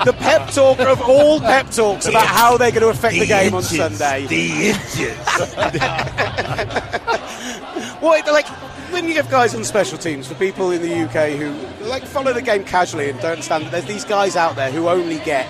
the 0.05 0.15
pep 0.19 0.51
talk 0.51 0.81
of 0.81 1.01
all 1.03 1.41
pep 1.41 1.71
talks 1.71 2.07
about 2.07 2.27
how 2.27 2.57
they're 2.57 2.71
going 2.71 2.83
to 2.83 2.89
affect 2.89 3.15
the, 3.15 3.27
game 3.27 3.55
on 3.55 3.63
Sunday. 3.63 4.27
What, 8.01 8.27
like, 8.27 8.47
when 8.93 9.07
you 9.09 9.15
have 9.15 9.31
guys 9.31 9.55
on 9.55 9.65
special 9.65 9.97
teams 9.97 10.27
for 10.27 10.35
people 10.35 10.71
in 10.73 10.83
the 10.83 10.93
UK 11.05 11.39
who 11.39 11.53
like 11.87 12.05
follow 12.05 12.33
the 12.33 12.43
game 12.43 12.65
casually 12.65 13.09
and 13.11 13.19
don't 13.21 13.33
understand 13.33 13.65
that 13.65 13.73
there's 13.73 13.85
these 13.87 14.05
guys 14.05 14.35
out 14.37 14.57
there 14.57 14.71
who 14.73 14.89
only 14.89 15.19
get 15.21 15.47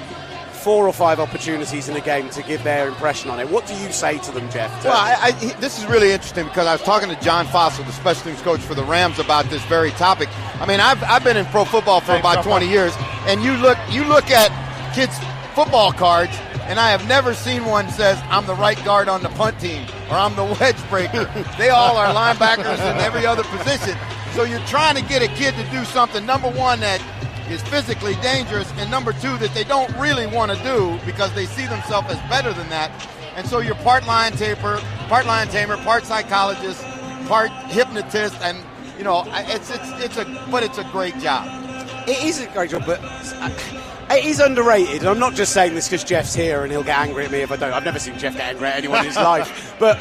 four 0.52 0.86
or 0.86 0.92
five 0.92 1.18
opportunities 1.18 1.88
in 1.88 1.96
a 1.96 2.00
game 2.00 2.28
to 2.30 2.42
give 2.42 2.62
their 2.62 2.86
impression 2.88 3.30
on 3.30 3.40
it. 3.40 3.48
What 3.50 3.66
do 3.66 3.74
you 3.74 3.90
say 3.90 4.18
to 4.18 4.30
them, 4.30 4.48
Jeff? 4.50 4.70
to- 4.82 4.88
Well, 4.88 4.96
I, 4.96 5.28
I, 5.28 5.30
this 5.60 5.78
is 5.78 5.86
really 5.86 6.12
interesting 6.12 6.46
because 6.46 6.66
I 6.66 6.72
was 6.74 6.82
talking 6.82 7.08
to 7.08 7.16
John 7.20 7.46
Fassel, 7.46 7.84
the 7.86 7.92
special 7.92 8.24
teams 8.24 8.42
coach 8.42 8.60
for 8.60 8.74
the 8.74 8.84
Rams, 8.84 9.18
about 9.18 9.46
this 9.46 9.64
very 9.64 9.90
topic. 9.92 10.28
I 10.60 10.66
mean, 10.66 10.78
I've, 10.78 11.02
I've 11.04 11.24
been 11.24 11.36
in 11.36 11.46
pro 11.46 11.64
football 11.64 12.00
for 12.00 12.12
about 12.20 12.44
20 12.44 12.68
years, 12.68 12.92
and 13.26 13.42
you 13.42 13.54
look 13.56 13.78
you 13.90 14.04
look 14.04 14.30
at 14.30 14.50
kids' 14.94 15.18
football 15.54 15.90
cards, 15.92 16.36
and 16.66 16.78
I 16.78 16.90
have 16.90 17.06
never 17.08 17.34
seen 17.34 17.64
one 17.64 17.88
says 17.90 18.20
I'm 18.24 18.46
the 18.46 18.54
right 18.54 18.82
guard 18.84 19.08
on 19.08 19.22
the 19.22 19.28
punt 19.30 19.58
team 19.60 19.86
or 20.10 20.16
I'm 20.16 20.34
the 20.36 20.44
wedge 20.60 20.88
breaker. 20.88 21.24
they 21.58 21.70
all 21.70 21.96
are 21.96 22.14
linebackers 22.14 22.78
in 22.78 22.96
every 22.98 23.26
other 23.26 23.44
position. 23.44 23.96
So 24.34 24.44
you're 24.44 24.64
trying 24.66 24.96
to 24.96 25.02
get 25.02 25.22
a 25.22 25.28
kid 25.28 25.54
to 25.56 25.70
do 25.70 25.84
something, 25.84 26.24
number 26.24 26.50
one, 26.50 26.80
that 26.80 27.02
is 27.50 27.62
physically 27.64 28.14
dangerous, 28.16 28.70
and 28.76 28.90
number 28.90 29.12
two, 29.12 29.36
that 29.38 29.52
they 29.52 29.64
don't 29.64 29.94
really 29.96 30.26
want 30.26 30.50
to 30.50 30.62
do 30.62 30.98
because 31.04 31.32
they 31.34 31.46
see 31.46 31.66
themselves 31.66 32.08
as 32.10 32.18
better 32.30 32.52
than 32.52 32.68
that. 32.70 32.90
And 33.36 33.46
so 33.46 33.58
you're 33.58 33.74
part 33.76 34.06
lion 34.06 34.32
tamer, 34.34 34.78
part 35.08 35.26
lion 35.26 35.48
tamer, 35.48 35.76
part 35.78 36.04
psychologist, 36.04 36.82
part 37.26 37.50
hypnotist, 37.68 38.34
and 38.40 38.58
you 38.96 39.04
know, 39.04 39.24
it's 39.28 39.70
it's 39.70 39.90
it's 40.04 40.16
a 40.16 40.46
but 40.50 40.62
it's 40.62 40.78
a 40.78 40.84
great 40.84 41.18
job. 41.18 41.46
It 42.06 42.22
is 42.24 42.40
a 42.40 42.46
great 42.48 42.70
job, 42.70 42.84
but 42.86 43.00
uh, 43.02 43.50
it 44.14 44.24
is 44.24 44.40
underrated. 44.40 45.00
And 45.00 45.08
I'm 45.08 45.18
not 45.18 45.34
just 45.34 45.52
saying 45.52 45.74
this 45.74 45.88
because 45.88 46.04
Jeff's 46.04 46.34
here 46.34 46.62
and 46.62 46.70
he'll 46.70 46.84
get 46.84 46.98
angry 46.98 47.24
at 47.24 47.30
me 47.30 47.40
if 47.40 47.50
I 47.50 47.56
don't. 47.56 47.72
I've 47.72 47.84
never 47.84 47.98
seen 47.98 48.18
Jeff 48.18 48.36
get 48.36 48.50
angry 48.50 48.68
at 48.68 48.76
anyone 48.76 49.00
in 49.00 49.06
his 49.06 49.16
life, 49.16 49.74
but 49.78 49.98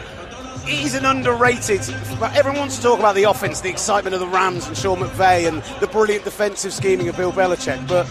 it 0.67 0.85
is 0.85 0.95
an 0.95 1.05
underrated. 1.05 1.81
Everyone 2.21 2.59
wants 2.59 2.77
to 2.77 2.81
talk 2.83 2.99
about 2.99 3.15
the 3.15 3.23
offense, 3.23 3.61
the 3.61 3.69
excitement 3.69 4.13
of 4.13 4.19
the 4.19 4.27
Rams 4.27 4.67
and 4.67 4.77
Sean 4.77 4.99
McVay, 4.99 5.47
and 5.47 5.61
the 5.79 5.87
brilliant 5.87 6.23
defensive 6.23 6.73
scheming 6.73 7.07
of 7.09 7.17
Bill 7.17 7.31
Belichick, 7.31 7.87
but 7.87 8.05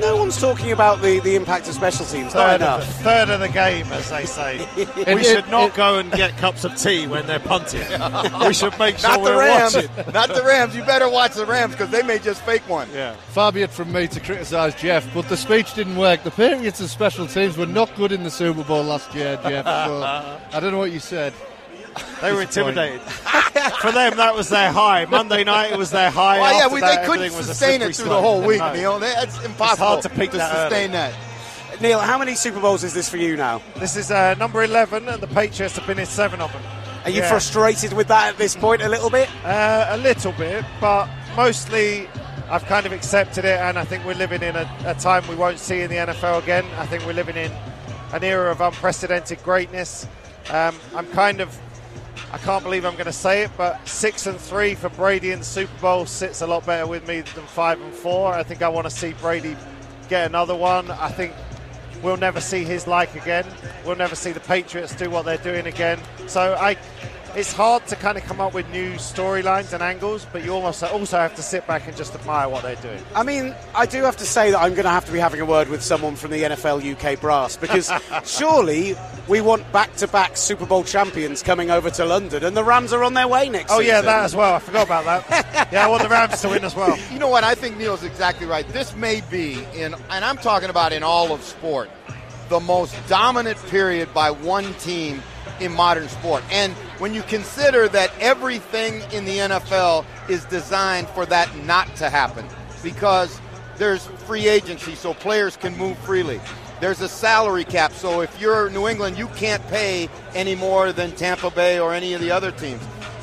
no 0.00 0.16
one's 0.16 0.38
talking 0.40 0.70
about 0.70 1.00
the, 1.00 1.18
the 1.20 1.34
impact 1.34 1.66
of 1.66 1.74
special 1.74 2.04
teams. 2.04 2.34
Not 2.34 2.50
Third 2.50 2.60
enough. 2.60 2.82
of, 2.82 2.98
the, 2.98 3.04
third 3.04 3.30
of 3.30 3.40
the 3.40 3.48
game, 3.48 3.86
as 3.86 4.10
they 4.10 4.26
say. 4.26 4.68
we 5.14 5.24
should 5.24 5.48
not 5.48 5.74
go 5.74 5.98
and 5.98 6.10
get 6.12 6.36
cups 6.36 6.64
of 6.64 6.76
tea 6.76 7.06
when 7.06 7.26
they're 7.26 7.40
punting. 7.40 7.80
we 8.46 8.52
should 8.52 8.78
make 8.78 8.98
sure 8.98 9.10
Not 9.10 9.24
the 9.24 9.30
we're 9.30 9.38
Rams. 9.38 9.74
watching. 9.74 10.12
Not 10.12 10.28
the 10.28 10.44
Rams. 10.44 10.76
You 10.76 10.84
better 10.84 11.08
watch 11.08 11.34
the 11.34 11.46
Rams 11.46 11.72
because 11.72 11.90
they 11.90 12.02
may 12.02 12.18
just 12.18 12.42
fake 12.42 12.68
one. 12.68 12.88
Yeah. 12.92 13.14
Far 13.30 13.50
be 13.50 13.62
it 13.62 13.70
from 13.70 13.90
me 13.92 14.06
to 14.08 14.20
criticise 14.20 14.74
Jeff, 14.74 15.12
but 15.14 15.28
the 15.28 15.36
speech 15.36 15.74
didn't 15.74 15.96
work. 15.96 16.22
The 16.22 16.30
Patriots 16.30 16.80
and 16.80 16.88
special 16.88 17.26
teams 17.26 17.56
were 17.56 17.66
not 17.66 17.94
good 17.96 18.12
in 18.12 18.24
the 18.24 18.30
Super 18.30 18.64
Bowl 18.64 18.82
last 18.84 19.14
year, 19.14 19.38
Jeff. 19.42 19.64
So 19.64 20.02
I 20.52 20.60
don't 20.60 20.72
know 20.72 20.78
what 20.78 20.92
you 20.92 21.00
said. 21.00 21.32
They 22.22 22.32
were 22.32 22.42
intimidated. 22.42 23.00
For 23.80 23.92
them, 23.92 24.16
that 24.16 24.34
was 24.34 24.48
their 24.48 24.72
high. 24.72 25.04
Monday 25.04 25.44
night, 25.44 25.70
it 25.72 25.78
was 25.78 25.90
their 25.90 26.10
high. 26.10 26.40
Well, 26.40 26.52
yeah, 26.58 26.64
After 26.64 26.74
we, 26.74 26.80
that, 26.80 27.00
they 27.02 27.06
couldn't 27.06 27.24
everything 27.26 27.36
was 27.38 27.48
a 27.48 27.54
sustain 27.54 27.82
it 27.82 27.84
through 27.86 27.92
slope. 28.06 28.08
the 28.08 28.20
whole 28.20 28.42
week, 28.42 28.58
No. 28.58 28.72
Neil. 28.72 28.98
They- 28.98 29.14
It's 29.18 29.44
impossible 29.44 29.86
hard 29.86 30.02
to 30.02 30.08
peak 30.10 30.32
that 30.32 30.50
sustain 30.70 30.90
early. 30.90 31.12
that. 31.12 31.14
Neil, 31.80 32.00
how 32.00 32.18
many 32.18 32.34
Super 32.34 32.60
Bowls 32.60 32.82
is 32.82 32.92
this 32.94 33.08
for 33.08 33.18
you 33.18 33.36
now? 33.36 33.62
This 33.76 33.94
is 33.96 34.10
uh, 34.10 34.34
number 34.34 34.64
11, 34.64 35.08
and 35.08 35.22
the 35.22 35.28
Patriots 35.28 35.76
have 35.76 35.86
been 35.86 35.98
in 36.00 36.06
seven 36.06 36.40
of 36.40 36.52
them. 36.52 36.62
Are 37.04 37.10
you 37.10 37.20
Yeah. 37.22 37.28
frustrated 37.28 37.92
with 37.92 38.08
that 38.08 38.30
at 38.30 38.38
this 38.38 38.56
point 38.56 38.82
a 38.82 38.88
little 38.88 39.10
bit? 39.10 39.28
Uh, 39.44 39.86
a 39.90 39.96
little 39.98 40.32
bit, 40.32 40.64
but 40.80 41.08
mostly 41.36 42.08
I've 42.50 42.64
kind 42.64 42.84
of 42.86 42.92
accepted 42.92 43.44
it, 43.44 43.60
and 43.60 43.78
I 43.78 43.84
think 43.84 44.04
we're 44.04 44.14
living 44.14 44.42
in 44.42 44.56
a, 44.56 44.68
a 44.86 44.94
time 44.94 45.26
we 45.28 45.36
won't 45.36 45.58
see 45.60 45.80
in 45.82 45.90
the 45.90 45.96
NFL 45.96 46.42
again. 46.42 46.64
I 46.78 46.86
think 46.86 47.06
we're 47.06 47.12
living 47.12 47.36
in 47.36 47.52
an 48.12 48.24
era 48.24 48.50
of 48.50 48.60
unprecedented 48.60 49.40
greatness. 49.44 50.06
Um, 50.50 50.74
I'm 50.96 51.06
kind 51.08 51.40
of, 51.40 51.56
I 52.32 52.38
can't 52.38 52.62
believe 52.62 52.84
I'm 52.84 52.94
going 52.94 53.06
to 53.06 53.12
say 53.12 53.42
it, 53.42 53.50
but 53.56 53.86
six 53.88 54.26
and 54.26 54.38
three 54.38 54.74
for 54.74 54.88
Brady 54.90 55.30
in 55.30 55.38
the 55.38 55.44
Super 55.44 55.80
Bowl 55.80 56.06
sits 56.06 56.42
a 56.42 56.46
lot 56.46 56.66
better 56.66 56.86
with 56.86 57.06
me 57.08 57.22
than 57.22 57.44
five 57.44 57.80
and 57.80 57.92
four. 57.92 58.32
I 58.32 58.42
think 58.42 58.62
I 58.62 58.68
want 58.68 58.86
to 58.86 58.90
see 58.90 59.14
Brady 59.14 59.56
get 60.08 60.26
another 60.26 60.54
one. 60.54 60.90
I 60.90 61.08
think 61.08 61.32
we'll 62.02 62.16
never 62.16 62.40
see 62.40 62.64
his 62.64 62.86
like 62.86 63.14
again. 63.14 63.46
We'll 63.84 63.96
never 63.96 64.14
see 64.14 64.32
the 64.32 64.40
Patriots 64.40 64.94
do 64.94 65.10
what 65.10 65.24
they're 65.24 65.38
doing 65.38 65.66
again. 65.66 65.98
So 66.26 66.54
I, 66.54 66.76
it's 67.34 67.52
hard 67.52 67.86
to 67.88 67.96
kind 67.96 68.16
of 68.18 68.24
come 68.24 68.40
up 68.40 68.54
with 68.54 68.68
new 68.70 68.92
storylines 68.94 69.72
and 69.72 69.82
angles, 69.82 70.26
but 70.32 70.44
you 70.44 70.52
almost 70.52 70.82
also 70.82 71.18
have 71.18 71.34
to 71.36 71.42
sit 71.42 71.66
back 71.66 71.86
and 71.86 71.96
just 71.96 72.14
admire 72.14 72.48
what 72.48 72.62
they're 72.62 72.76
doing. 72.76 73.02
I 73.14 73.22
mean, 73.22 73.54
I 73.74 73.86
do 73.86 74.02
have 74.02 74.16
to 74.18 74.24
say 74.24 74.50
that 74.50 74.58
I'm 74.58 74.72
going 74.72 74.84
to 74.84 74.90
have 74.90 75.04
to 75.06 75.12
be 75.12 75.18
having 75.18 75.40
a 75.40 75.44
word 75.44 75.68
with 75.68 75.82
someone 75.82 76.16
from 76.16 76.30
the 76.30 76.42
NFL 76.42 76.84
UK 76.94 77.20
brass 77.20 77.56
because 77.56 77.90
surely 78.24 78.96
we 79.28 79.40
want 79.40 79.70
back-to-back 79.72 80.36
Super 80.36 80.66
Bowl 80.66 80.84
champions 80.84 81.42
coming 81.42 81.70
over 81.70 81.90
to 81.90 82.04
London, 82.04 82.44
and 82.44 82.56
the 82.56 82.64
Rams 82.64 82.92
are 82.92 83.04
on 83.04 83.14
their 83.14 83.28
way 83.28 83.48
next. 83.48 83.70
Oh 83.70 83.80
yeah, 83.80 84.00
that 84.00 84.24
as 84.24 84.34
well. 84.34 84.54
I 84.54 84.58
forgot 84.58 84.86
about 84.86 85.04
that. 85.04 85.68
yeah, 85.72 85.84
I 85.84 85.88
want 85.88 86.02
the 86.02 86.08
Rams 86.08 86.40
to 86.42 86.48
win 86.48 86.64
as 86.64 86.74
well. 86.74 86.96
You 87.12 87.18
know 87.18 87.28
what? 87.28 87.42
I 87.42 87.54
think 87.54 87.76
Neil's 87.78 88.04
exactly 88.04 88.46
right. 88.46 88.68
This 88.68 88.94
may 88.94 89.22
be 89.22 89.64
in, 89.74 89.94
and 90.10 90.24
I'm 90.24 90.36
talking 90.36 90.68
about 90.70 90.92
in 90.92 91.02
all 91.02 91.32
of 91.32 91.42
sport, 91.42 91.90
the 92.48 92.60
most 92.60 92.94
dominant 93.08 93.58
period 93.66 94.12
by 94.14 94.30
one 94.30 94.72
team 94.74 95.22
in 95.60 95.72
modern 95.72 96.08
sport. 96.08 96.42
And 96.50 96.72
when 96.98 97.14
you 97.14 97.22
consider 97.22 97.88
that 97.88 98.12
everything 98.20 99.02
in 99.12 99.24
the 99.24 99.38
NFL 99.38 100.04
is 100.28 100.44
designed 100.46 101.08
for 101.08 101.26
that 101.26 101.54
not 101.64 101.94
to 101.96 102.10
happen, 102.10 102.46
because 102.82 103.40
there's 103.76 104.06
free 104.26 104.48
agency, 104.48 104.94
so 104.94 105.14
players 105.14 105.56
can 105.56 105.76
move 105.76 105.98
freely. 105.98 106.40
There's 106.80 107.00
a 107.00 107.08
salary 107.08 107.64
cap, 107.64 107.92
so 107.92 108.20
if 108.20 108.40
you're 108.40 108.70
New 108.70 108.86
England, 108.86 109.18
you 109.18 109.26
can't 109.28 109.66
pay 109.68 110.08
any 110.34 110.54
more 110.54 110.92
than 110.92 111.12
Tampa 111.12 111.50
Bay 111.50 111.80
or 111.80 111.92
any 111.92 112.14
of 112.14 112.20
the 112.20 112.30
other 112.30 112.52
teams. 112.52 112.82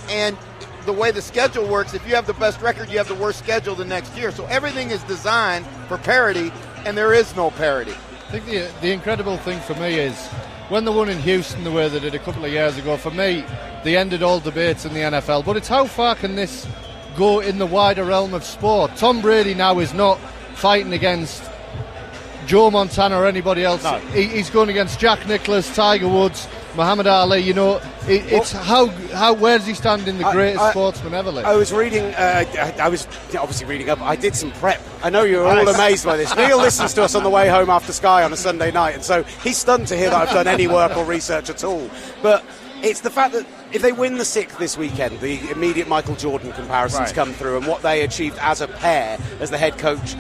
And 0.10 0.38
the 0.86 0.94
way 0.94 1.12
the 1.12 1.22
schedule 1.22 1.68
works, 1.68 1.94
if 1.94 2.08
you 2.08 2.16
have 2.16 2.28
the 2.28 2.34
best 2.34 2.62
record, 2.62 2.90
you 2.90 2.98
have 2.98 3.08
the 3.08 3.16
worst 3.16 3.40
schedule 3.40 3.76
the 3.76 3.86
next 3.86 4.16
year. 4.18 4.32
So 4.32 4.46
everything 4.48 4.92
is 4.92 5.04
designed 5.04 5.66
for 5.88 5.98
parity, 5.98 6.52
and 6.86 6.98
there 6.98 7.14
is 7.14 7.36
no 7.36 7.50
parity. 7.52 7.94
I 7.94 8.32
think 8.32 8.46
the, 8.46 8.70
the 8.82 8.92
incredible 8.92 9.38
thing 9.38 9.60
for 9.62 9.74
me 9.76 9.96
is 10.00 10.30
when 10.70 10.86
they 10.86 10.92
won 10.92 11.10
in 11.10 11.20
Houston 11.20 11.64
the 11.64 11.72
way 11.72 11.88
they 11.90 12.00
did 12.00 12.16
a 12.16 12.20
couple 12.20 12.44
of 12.44 12.52
years 12.52 12.78
ago, 12.78 12.98
for 12.98 13.12
me, 13.12 13.44
they 13.84 13.98
ended 13.98 14.24
all 14.24 14.40
debates 14.40 14.86
in 14.86 14.94
the 14.94 15.00
NFL. 15.02 15.46
But 15.46 15.58
it's 15.58 15.68
how 15.68 15.86
far 15.86 16.16
can 16.16 16.36
this 16.36 16.68
go 17.16 17.40
in 17.40 17.60
the 17.60 17.66
wider 17.66 18.04
realm 18.04 18.34
of 18.34 18.44
sport? 18.44 18.96
Tom 18.96 19.22
Brady 19.22 19.54
now 19.54 19.80
is 19.80 19.94
not 19.94 20.20
fighting 20.56 20.94
against 20.94 21.44
Joe 22.48 22.72
Montana 22.72 23.18
or 23.20 23.28
anybody 23.28 23.64
else. 23.64 23.84
No. 23.84 24.00
He, 24.00 24.24
he's 24.24 24.50
going 24.50 24.70
against 24.70 25.00
Jack 25.00 25.28
Nicklaus, 25.28 25.74
Tiger 25.76 26.08
Woods, 26.08 26.48
Muhammad 26.76 27.08
Ali. 27.08 27.40
You 27.40 27.54
know, 27.54 27.78
it, 28.08 28.24
it's 28.32 28.52
how 28.52 28.88
how 29.14 29.34
where 29.34 29.58
does 29.58 29.68
he 29.68 29.74
stand 29.74 30.08
in 30.08 30.18
the 30.18 30.30
greatest 30.32 30.62
I- 30.64 30.72
sportsman 30.72 31.14
ever? 31.14 31.32
Lee? 31.32 31.44
I 31.44 31.56
was 31.56 31.72
reading. 31.74 32.04
Uh, 32.16 32.46
I 32.60 32.76
I 32.86 32.90
was 32.90 33.06
obviously 33.38 33.66
reading 33.68 33.90
up. 33.90 34.02
I 34.02 34.16
did 34.16 34.36
some 34.36 34.52
prep. 34.54 34.82
I 35.04 35.10
know 35.10 35.24
you're 35.24 35.46
all 35.48 35.68
amazed 35.68 36.06
by 36.06 36.18
this. 36.18 36.36
Neil 36.36 36.58
listens 36.58 36.94
to 36.96 37.04
us 37.04 37.16
on 37.16 37.24
the 37.24 37.30
way 37.30 37.48
home 37.50 37.70
after 37.70 37.92
Sky 37.94 38.24
on 38.24 38.34
a 38.34 38.38
Sunday 38.38 38.72
night, 38.72 38.96
and 38.96 39.04
so 39.04 39.24
he's 39.44 39.58
stunned 39.58 39.88
to 39.88 39.98
hear 39.98 40.10
that 40.10 40.28
I've 40.28 40.34
done 40.34 40.48
any 40.48 40.68
work 40.68 40.96
or 40.98 41.06
research 41.06 41.50
at 41.50 41.64
all. 41.64 41.90
But 42.22 42.44
it's 42.82 43.02
the 43.02 43.10
fact 43.10 43.34
that 43.34 43.46
if 43.72 43.82
they 43.82 43.92
win 43.92 44.18
the 44.18 44.26
sixth 44.26 44.58
this 44.58 44.78
weekend, 44.78 45.20
the 45.20 45.40
immediate 45.50 45.88
Michael 45.88 46.16
Jordan 46.16 46.52
comparisons 46.54 47.08
Right. 47.08 47.16
come 47.16 47.34
through, 47.34 47.58
and 47.58 47.68
what 47.68 47.82
they 47.82 48.02
achieved 48.04 48.38
as 48.42 48.62
a 48.62 48.68
pair 48.68 49.18
as 49.40 49.50
the 49.50 49.58
head 49.58 49.78
coach. 49.78 50.16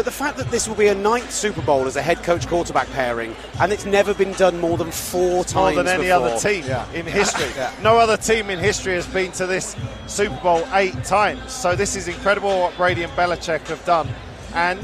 But 0.00 0.06
the 0.06 0.10
fact 0.12 0.38
that 0.38 0.50
this 0.50 0.66
will 0.66 0.76
be 0.76 0.86
a 0.86 0.94
ninth 0.94 1.30
Super 1.30 1.60
Bowl 1.60 1.86
as 1.86 1.94
a 1.94 2.00
head 2.00 2.22
coach 2.22 2.48
quarterback 2.48 2.88
pairing, 2.92 3.36
and 3.60 3.70
it's 3.70 3.84
never 3.84 4.14
been 4.14 4.32
done 4.32 4.58
more 4.58 4.78
than 4.78 4.90
four 4.90 5.44
times. 5.44 5.54
More 5.54 5.64
times 5.64 5.76
than 5.76 5.88
any 5.88 6.04
before. 6.04 6.26
other 6.28 6.38
team 6.38 6.64
Yeah. 6.66 6.90
in 6.94 7.04
history. 7.04 7.44
Yeah. 7.54 7.70
No 7.82 7.98
other 7.98 8.16
team 8.16 8.48
in 8.48 8.58
history 8.58 8.94
has 8.94 9.06
been 9.06 9.30
to 9.32 9.44
this 9.46 9.76
Super 10.06 10.40
Bowl 10.42 10.66
eight 10.72 11.04
times. 11.04 11.52
So 11.52 11.76
this 11.76 11.96
is 11.96 12.08
incredible 12.08 12.60
what 12.62 12.74
Brady 12.78 13.02
and 13.02 13.12
Belichick 13.12 13.68
have 13.68 13.84
done. 13.84 14.08
And 14.54 14.80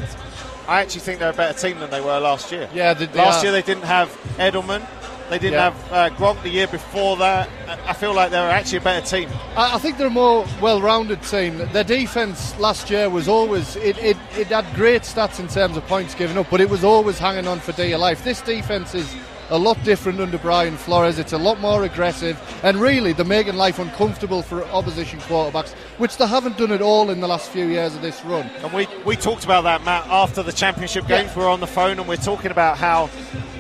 I 0.68 0.82
actually 0.82 1.00
think 1.00 1.20
they're 1.20 1.30
a 1.30 1.32
better 1.32 1.58
team 1.58 1.78
than 1.80 1.88
they 1.88 2.02
were 2.02 2.20
last 2.20 2.52
year. 2.52 2.68
Yeah, 2.74 2.92
they- 2.92 3.06
they 3.06 3.18
last 3.18 3.40
are. 3.40 3.44
year 3.44 3.52
they 3.52 3.62
didn't 3.62 3.84
have 3.84 4.10
Edelman. 4.36 4.82
They 5.30 5.38
didn't 5.38 5.54
Yeah. 5.54 5.70
have 5.72 5.92
uh, 5.92 6.16
Gronk 6.16 6.42
the 6.42 6.48
year 6.48 6.66
before 6.68 7.16
that. 7.16 7.48
I 7.86 7.92
feel 7.92 8.14
like 8.14 8.30
they 8.30 8.38
were 8.38 8.44
actually 8.46 8.78
a 8.78 8.82
better 8.82 9.04
team. 9.06 9.28
I, 9.56 9.74
I 9.74 9.78
think 9.78 9.98
they're 9.98 10.06
a 10.06 10.10
more 10.10 10.46
well-rounded 10.60 11.22
team. 11.22 11.58
Their 11.72 11.84
defense 11.84 12.56
last 12.58 12.90
year 12.90 13.10
was 13.10 13.26
always 13.28 13.76
it, 13.76 13.98
it, 13.98 14.16
it 14.36 14.46
had 14.48 14.64
great 14.74 15.02
stats 15.02 15.40
in 15.40 15.48
terms 15.48 15.76
of 15.76 15.86
points 15.86 16.14
given 16.14 16.38
up, 16.38 16.48
but 16.50 16.60
it 16.60 16.70
was 16.70 16.84
always 16.84 17.18
hanging 17.18 17.48
on 17.48 17.58
for 17.58 17.72
dear 17.72 17.98
life. 17.98 18.22
This 18.22 18.40
defense 18.40 18.94
is 18.94 19.14
a 19.50 19.58
lot 19.58 19.80
different 19.84 20.18
under 20.20 20.38
Brian 20.38 20.76
Flores. 20.76 21.18
It's 21.20 21.32
a 21.32 21.38
lot 21.38 21.60
more 21.60 21.84
aggressive, 21.84 22.36
and 22.64 22.76
really 22.78 23.12
they're 23.12 23.24
making 23.24 23.54
life 23.54 23.78
uncomfortable 23.78 24.42
for 24.42 24.64
opposition 24.66 25.20
quarterbacks, 25.20 25.72
which 25.98 26.16
they 26.18 26.26
haven't 26.26 26.58
done 26.58 26.72
at 26.72 26.82
all 26.82 27.10
in 27.10 27.20
the 27.20 27.28
last 27.28 27.50
few 27.50 27.66
years 27.66 27.94
of 27.94 28.02
this 28.02 28.22
run. 28.24 28.46
And 28.62 28.72
we, 28.72 28.86
we 29.04 29.16
talked 29.16 29.44
about 29.44 29.62
that, 29.62 29.84
Matt, 29.84 30.06
after 30.08 30.42
the 30.42 30.52
championship 30.52 31.06
games. 31.06 31.34
We 31.34 31.42
were 31.42 31.48
on 31.48 31.60
the 31.60 31.66
phone 31.66 31.98
and 31.98 32.08
we're 32.08 32.16
talking 32.16 32.50
about 32.50 32.78
how 32.78 33.08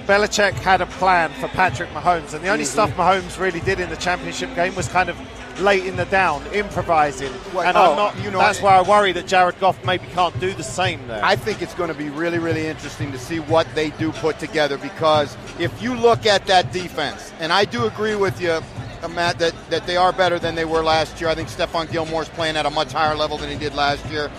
Belichick 0.06 0.52
had 0.52 0.80
a 0.80 0.86
plan 0.86 1.30
for 1.32 1.48
Patrick 1.48 1.88
Mahomes. 1.90 2.34
And 2.34 2.44
the 2.44 2.48
only 2.48 2.64
mm-hmm. 2.64 2.72
stuff 2.72 2.90
Mahomes 2.92 3.40
really 3.40 3.60
did 3.60 3.80
in 3.80 3.88
the 3.88 3.96
championship 3.96 4.54
game 4.54 4.74
was 4.74 4.88
kind 4.88 5.08
of 5.08 5.18
late 5.60 5.86
in 5.86 5.96
the 5.96 6.04
down, 6.06 6.46
improvising. 6.52 7.32
Well, 7.54 7.66
and 7.66 7.76
oh, 7.76 7.90
I'm 7.90 7.96
not, 7.96 8.22
you 8.22 8.30
know, 8.30 8.38
that's 8.38 8.60
why 8.60 8.76
I 8.76 8.82
worry 8.82 9.12
that 9.12 9.26
Jared 9.26 9.58
Goff 9.58 9.82
maybe 9.84 10.06
can't 10.08 10.38
do 10.38 10.52
the 10.52 10.62
same 10.62 11.06
there. 11.08 11.24
I 11.24 11.36
think 11.36 11.62
it's 11.62 11.74
going 11.74 11.88
to 11.88 11.94
be 11.94 12.10
really, 12.10 12.38
really 12.38 12.66
interesting 12.66 13.10
to 13.12 13.18
see 13.18 13.40
what 13.40 13.66
they 13.74 13.90
do 13.90 14.12
put 14.12 14.38
together 14.38 14.78
because 14.78 15.36
if 15.58 15.82
you 15.82 15.94
look 15.94 16.26
at 16.26 16.46
that 16.46 16.72
defense, 16.72 17.32
and 17.40 17.52
I 17.52 17.64
do 17.64 17.86
agree 17.86 18.16
with 18.16 18.40
you, 18.40 18.60
Matt, 19.08 19.38
that, 19.38 19.54
that 19.70 19.86
they 19.86 19.96
are 19.96 20.12
better 20.12 20.38
than 20.38 20.54
they 20.54 20.64
were 20.64 20.82
last 20.82 21.20
year. 21.20 21.30
I 21.30 21.34
think 21.34 21.48
Stephon 21.48 21.90
Gilmore's 21.90 22.28
playing 22.30 22.56
at 22.56 22.66
a 22.66 22.70
much 22.70 22.92
higher 22.92 23.14
level 23.14 23.38
than 23.38 23.50
he 23.50 23.56
did 23.56 23.74
last 23.74 24.04
year. 24.10 24.30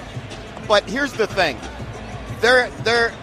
But 0.67 0.89
here's 0.89 1.13
the 1.13 1.27
thing 1.27 1.57
their, 2.41 2.69
their, 2.83 3.13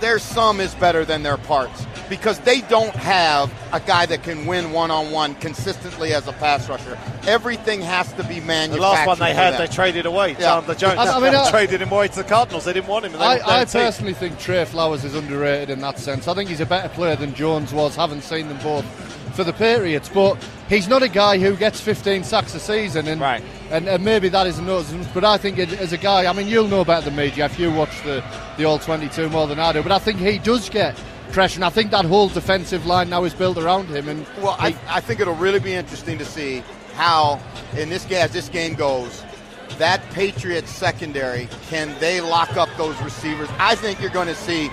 their 0.00 0.18
sum 0.18 0.60
is 0.60 0.74
better 0.74 1.04
than 1.04 1.22
their 1.22 1.36
parts 1.36 1.86
because 2.08 2.38
they 2.40 2.60
don't 2.62 2.94
have 2.94 3.52
a 3.72 3.80
guy 3.80 4.06
that 4.06 4.22
can 4.22 4.46
win 4.46 4.72
one 4.72 4.90
on 4.90 5.10
one 5.10 5.34
consistently 5.36 6.12
as 6.12 6.26
a 6.28 6.32
pass 6.32 6.68
rusher. 6.68 6.98
Everything 7.26 7.80
has 7.80 8.12
to 8.14 8.24
be 8.24 8.40
manual. 8.40 8.76
the 8.76 8.82
last 8.82 9.06
one 9.06 9.18
they 9.18 9.34
had, 9.34 9.54
them. 9.54 9.60
they 9.60 9.72
traded 9.72 10.06
away. 10.06 10.32
Yeah. 10.32 10.60
Chandler 10.60 10.74
Jones 10.74 10.98
I- 10.98 11.16
I 11.16 11.20
mean, 11.20 11.34
I- 11.34 11.50
traded 11.50 11.80
him 11.80 11.90
away 11.92 12.08
to 12.08 12.16
the 12.16 12.24
Cardinals. 12.24 12.64
They 12.64 12.72
didn't 12.72 12.88
want 12.88 13.06
him. 13.06 13.12
They 13.12 13.18
I, 13.18 13.62
I 13.62 13.64
personally 13.64 14.14
think 14.14 14.38
Trey 14.38 14.64
Flowers 14.64 15.04
is 15.04 15.14
underrated 15.14 15.70
in 15.70 15.80
that 15.80 15.98
sense. 15.98 16.28
I 16.28 16.34
think 16.34 16.50
he's 16.50 16.60
a 16.60 16.66
better 16.66 16.88
player 16.90 17.16
than 17.16 17.34
Jones 17.34 17.72
was. 17.72 17.96
Haven't 17.96 18.22
seen 18.22 18.48
them 18.48 18.58
both 18.62 18.84
for 19.34 19.44
the 19.44 19.52
Patriots, 19.52 20.08
but 20.08 20.36
he's 20.68 20.88
not 20.88 21.02
a 21.02 21.08
guy 21.08 21.38
who 21.38 21.56
gets 21.56 21.80
15 21.80 22.24
sacks 22.24 22.54
a 22.54 22.60
season, 22.60 23.06
and 23.08 23.20
Right. 23.20 23.42
and, 23.70 23.88
and 23.88 24.04
maybe 24.04 24.28
that 24.30 24.46
isn't 24.46 24.68
us. 24.68 24.92
But 25.12 25.24
I 25.24 25.36
think 25.36 25.58
it, 25.58 25.72
as 25.74 25.92
a 25.92 25.98
guy, 25.98 26.26
I 26.28 26.32
mean, 26.32 26.48
you'll 26.48 26.68
know 26.68 26.84
better 26.84 27.04
than 27.06 27.16
me, 27.16 27.30
Jeff. 27.30 27.58
You 27.58 27.70
watch 27.72 28.02
the 28.04 28.22
the 28.56 28.64
All 28.64 28.78
22 28.78 29.28
more 29.30 29.46
than 29.46 29.58
I 29.58 29.72
do, 29.72 29.82
but 29.82 29.92
I 29.92 29.98
think 29.98 30.18
he 30.18 30.38
does 30.38 30.68
get 30.70 30.96
pressure, 31.32 31.56
and 31.58 31.64
I 31.64 31.70
think 31.70 31.90
that 31.90 32.04
whole 32.04 32.28
defensive 32.28 32.86
line 32.86 33.10
now 33.10 33.24
is 33.24 33.34
built 33.34 33.58
around 33.58 33.88
him. 33.88 34.08
And 34.08 34.24
Well, 34.40 34.56
I, 34.58 34.70
he- 34.70 34.76
I 34.88 35.00
think 35.00 35.18
it'll 35.20 35.34
really 35.34 35.58
be 35.58 35.74
interesting 35.74 36.16
to 36.18 36.24
see 36.24 36.62
how, 36.94 37.40
in 37.76 37.88
this 37.88 38.04
game, 38.04 38.22
as 38.24 38.30
this 38.32 38.48
game 38.48 38.74
goes, 38.74 39.24
that 39.78 40.00
Patriots 40.12 40.70
secondary 40.70 41.48
can 41.68 41.92
they 41.98 42.20
lock 42.20 42.56
up 42.56 42.68
those 42.76 42.94
receivers? 43.02 43.48
I 43.58 43.74
think 43.74 44.00
you're 44.00 44.10
going 44.10 44.28
to 44.28 44.34
see 44.36 44.70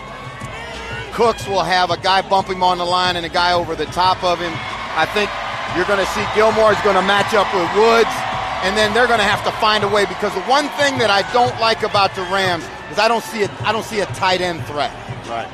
Cooks 1.14 1.48
will 1.48 1.64
have 1.64 1.92
a 1.92 1.98
guy 1.98 2.22
bump 2.22 2.48
him 2.48 2.64
on 2.64 2.78
the 2.78 2.86
line 2.86 3.16
and 3.16 3.26
a 3.26 3.30
guy 3.30 3.54
over 3.54 3.76
the 3.76 3.86
top 3.88 4.24
of 4.24 4.40
him. 4.40 4.52
I 4.96 5.06
think 5.06 5.30
you're 5.76 5.86
going 5.86 6.00
to 6.00 6.12
see 6.12 6.24
Gilmore 6.36 6.72
is 6.72 6.82
going 6.82 6.96
to 6.96 7.02
match 7.02 7.34
up 7.34 7.48
with 7.54 7.68
Woods, 7.76 8.12
and 8.64 8.76
then 8.78 8.94
they're 8.94 9.08
going 9.08 9.20
to 9.20 9.26
have 9.26 9.44
to 9.46 9.52
find 9.60 9.84
a 9.84 9.88
way 9.88 10.06
because 10.06 10.34
the 10.34 10.42
one 10.42 10.68
thing 10.80 10.98
that 11.00 11.10
I 11.10 11.30
don't 11.34 11.58
like 11.60 11.84
about 11.84 12.16
the 12.16 12.22
Rams 12.24 12.64
is 12.92 13.00
I 13.00 13.08
don't 13.08 13.24
see 13.24 13.44
a 13.44 13.52
I 13.62 13.72
don't 13.72 13.86
see 13.86 14.00
a 14.00 14.06
tight 14.08 14.42
end 14.42 14.66
threat. 14.66 14.92
Right. 15.28 15.48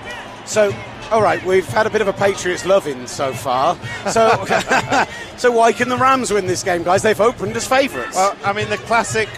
So, 0.45 0.74
all 1.12 1.22
right, 1.22 1.43
we've 1.45 1.68
had 1.68 1.88
a 1.88 1.89
bit 1.89 2.01
of 2.01 2.08
a 2.08 2.14
Patriots 2.14 2.66
loving 2.66 3.05
so 3.05 3.34
far. 3.34 3.76
So, 4.12 4.45
so 5.38 5.51
why 5.51 5.74
can 5.74 5.89
the 5.89 5.97
Rams 5.97 6.32
win 6.32 6.47
this 6.47 6.64
game, 6.64 6.84
guys? 6.84 7.03
They've 7.03 7.20
opened 7.20 7.55
as 7.55 7.68
favourites. 7.68 8.16
Well, 8.16 8.36
I 8.43 8.53
mean, 8.53 8.70
the 8.70 8.78
classic, 8.78 9.30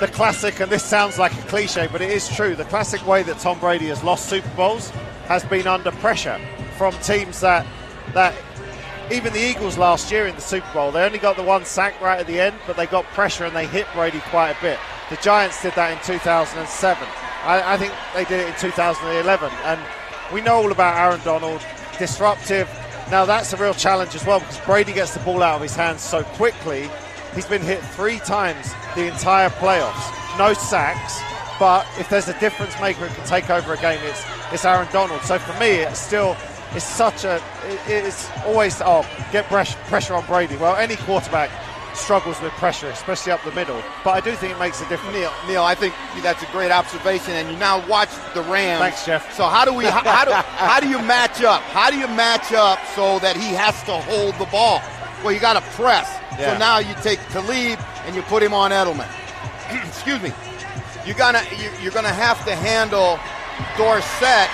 the 0.00 0.08
classic, 0.08 0.60
and 0.60 0.70
this 0.70 0.84
sounds 0.84 1.18
like 1.18 1.32
a 1.32 1.42
cliche, 1.48 1.88
but 1.90 2.00
it 2.02 2.10
is 2.10 2.28
true. 2.28 2.54
The 2.54 2.64
classic 2.64 3.06
way 3.06 3.22
that 3.24 3.38
Tom 3.40 3.58
Brady 3.58 3.86
has 3.88 4.02
lost 4.04 4.28
Super 4.28 4.48
Bowls 4.56 4.92
has 5.26 5.44
been 5.44 5.66
under 5.66 5.90
pressure 5.92 6.40
from 6.76 6.92
teams 6.98 7.40
that 7.40 7.66
that 8.12 8.34
even 9.10 9.32
the 9.32 9.40
Eagles 9.40 9.76
last 9.76 10.10
year 10.10 10.26
in 10.26 10.34
the 10.34 10.40
Super 10.40 10.70
Bowl, 10.72 10.90
they 10.90 11.04
only 11.04 11.18
got 11.18 11.36
the 11.36 11.42
one 11.42 11.64
sack 11.64 12.00
right 12.00 12.18
at 12.18 12.26
the 12.26 12.40
end, 12.40 12.56
but 12.66 12.76
they 12.76 12.86
got 12.86 13.04
pressure 13.06 13.44
and 13.44 13.54
they 13.54 13.66
hit 13.66 13.86
Brady 13.94 14.20
quite 14.30 14.50
a 14.50 14.60
bit. 14.62 14.78
The 15.10 15.16
Giants 15.16 15.60
did 15.62 15.74
that 15.74 15.92
in 15.92 15.98
2007. 16.04 17.08
I, 17.44 17.74
I 17.74 17.76
think 17.76 17.92
they 18.14 18.24
did 18.24 18.40
it 18.40 18.48
in 18.48 18.54
2011, 18.58 19.50
and 19.64 19.80
we 20.32 20.40
know 20.40 20.54
all 20.54 20.72
about 20.72 20.96
Aaron 20.96 21.20
Donald, 21.22 21.60
disruptive. 21.98 22.68
Now 23.10 23.26
that's 23.26 23.52
a 23.52 23.58
real 23.58 23.74
challenge 23.74 24.14
as 24.14 24.24
well 24.24 24.40
because 24.40 24.58
Brady 24.60 24.94
gets 24.94 25.12
the 25.12 25.20
ball 25.20 25.42
out 25.42 25.56
of 25.56 25.62
his 25.62 25.76
hands 25.76 26.00
so 26.00 26.22
quickly. 26.22 26.88
He's 27.34 27.46
been 27.46 27.62
hit 27.62 27.80
three 27.80 28.18
times 28.20 28.72
the 28.94 29.06
entire 29.06 29.50
playoffs, 29.50 30.38
no 30.38 30.54
sacks. 30.54 31.20
But 31.58 31.86
if 31.98 32.08
there's 32.08 32.28
a 32.28 32.38
difference 32.40 32.78
maker 32.80 33.06
who 33.06 33.14
can 33.14 33.26
take 33.26 33.50
over 33.50 33.74
a 33.74 33.76
game, 33.78 34.00
it's 34.02 34.24
it's 34.52 34.64
Aaron 34.64 34.88
Donald. 34.92 35.22
So 35.22 35.38
for 35.38 35.58
me, 35.60 35.70
it's 35.70 36.00
still 36.00 36.36
it's 36.72 36.84
such 36.84 37.24
a 37.24 37.42
it's 37.86 38.28
always 38.44 38.80
oh 38.84 39.06
get 39.30 39.46
pressure 39.46 39.78
pressure 39.86 40.14
on 40.14 40.26
Brady. 40.26 40.56
Well, 40.56 40.76
any 40.76 40.96
quarterback 40.96 41.50
struggles 41.94 42.40
with 42.40 42.52
pressure, 42.54 42.88
especially 42.88 43.32
up 43.32 43.42
the 43.44 43.52
middle. 43.52 43.80
But 44.02 44.10
I 44.10 44.20
do 44.20 44.32
think 44.32 44.52
it 44.52 44.58
makes 44.58 44.80
a 44.80 44.88
difference. 44.88 45.16
Neil, 45.16 45.32
Neil, 45.46 45.62
I 45.62 45.74
think 45.74 45.94
that's 46.22 46.42
a 46.42 46.46
great 46.46 46.72
observation, 46.72 47.34
and 47.34 47.48
you 47.50 47.56
now 47.56 47.86
watch 47.88 48.10
the 48.34 48.42
Rams. 48.42 48.80
Thanks, 48.80 49.06
Jeff. 49.06 49.32
So 49.34 49.46
how 49.46 49.64
do 49.64 49.72
we? 49.72 49.84
How, 49.84 50.02
how 50.02 50.24
do 50.24 50.32
how 50.32 50.80
do 50.80 50.88
you 50.88 50.98
match 50.98 51.42
up? 51.42 51.62
How 51.62 51.90
do 51.90 51.98
you 51.98 52.08
match 52.08 52.52
up 52.52 52.78
so 52.94 53.18
that 53.20 53.36
he 53.36 53.54
has 53.54 53.80
to 53.84 53.92
hold 53.92 54.34
the 54.38 54.46
ball? 54.46 54.82
Well, 55.22 55.32
you 55.32 55.40
got 55.40 55.54
to 55.54 55.62
press. 55.72 56.08
Yeah. 56.38 56.52
So 56.52 56.58
now 56.58 56.78
you 56.78 56.94
take 57.02 57.20
Talib 57.28 57.78
and 58.06 58.14
you 58.14 58.22
put 58.22 58.42
him 58.42 58.52
on 58.52 58.72
Edelman. 58.72 59.08
Excuse 59.86 60.20
me. 60.20 60.32
You're 61.06 61.16
gonna 61.16 61.42
you, 61.58 61.70
you're 61.82 61.92
gonna 61.92 62.08
have 62.08 62.44
to 62.46 62.54
handle 62.54 63.18
Dorsett 63.76 64.48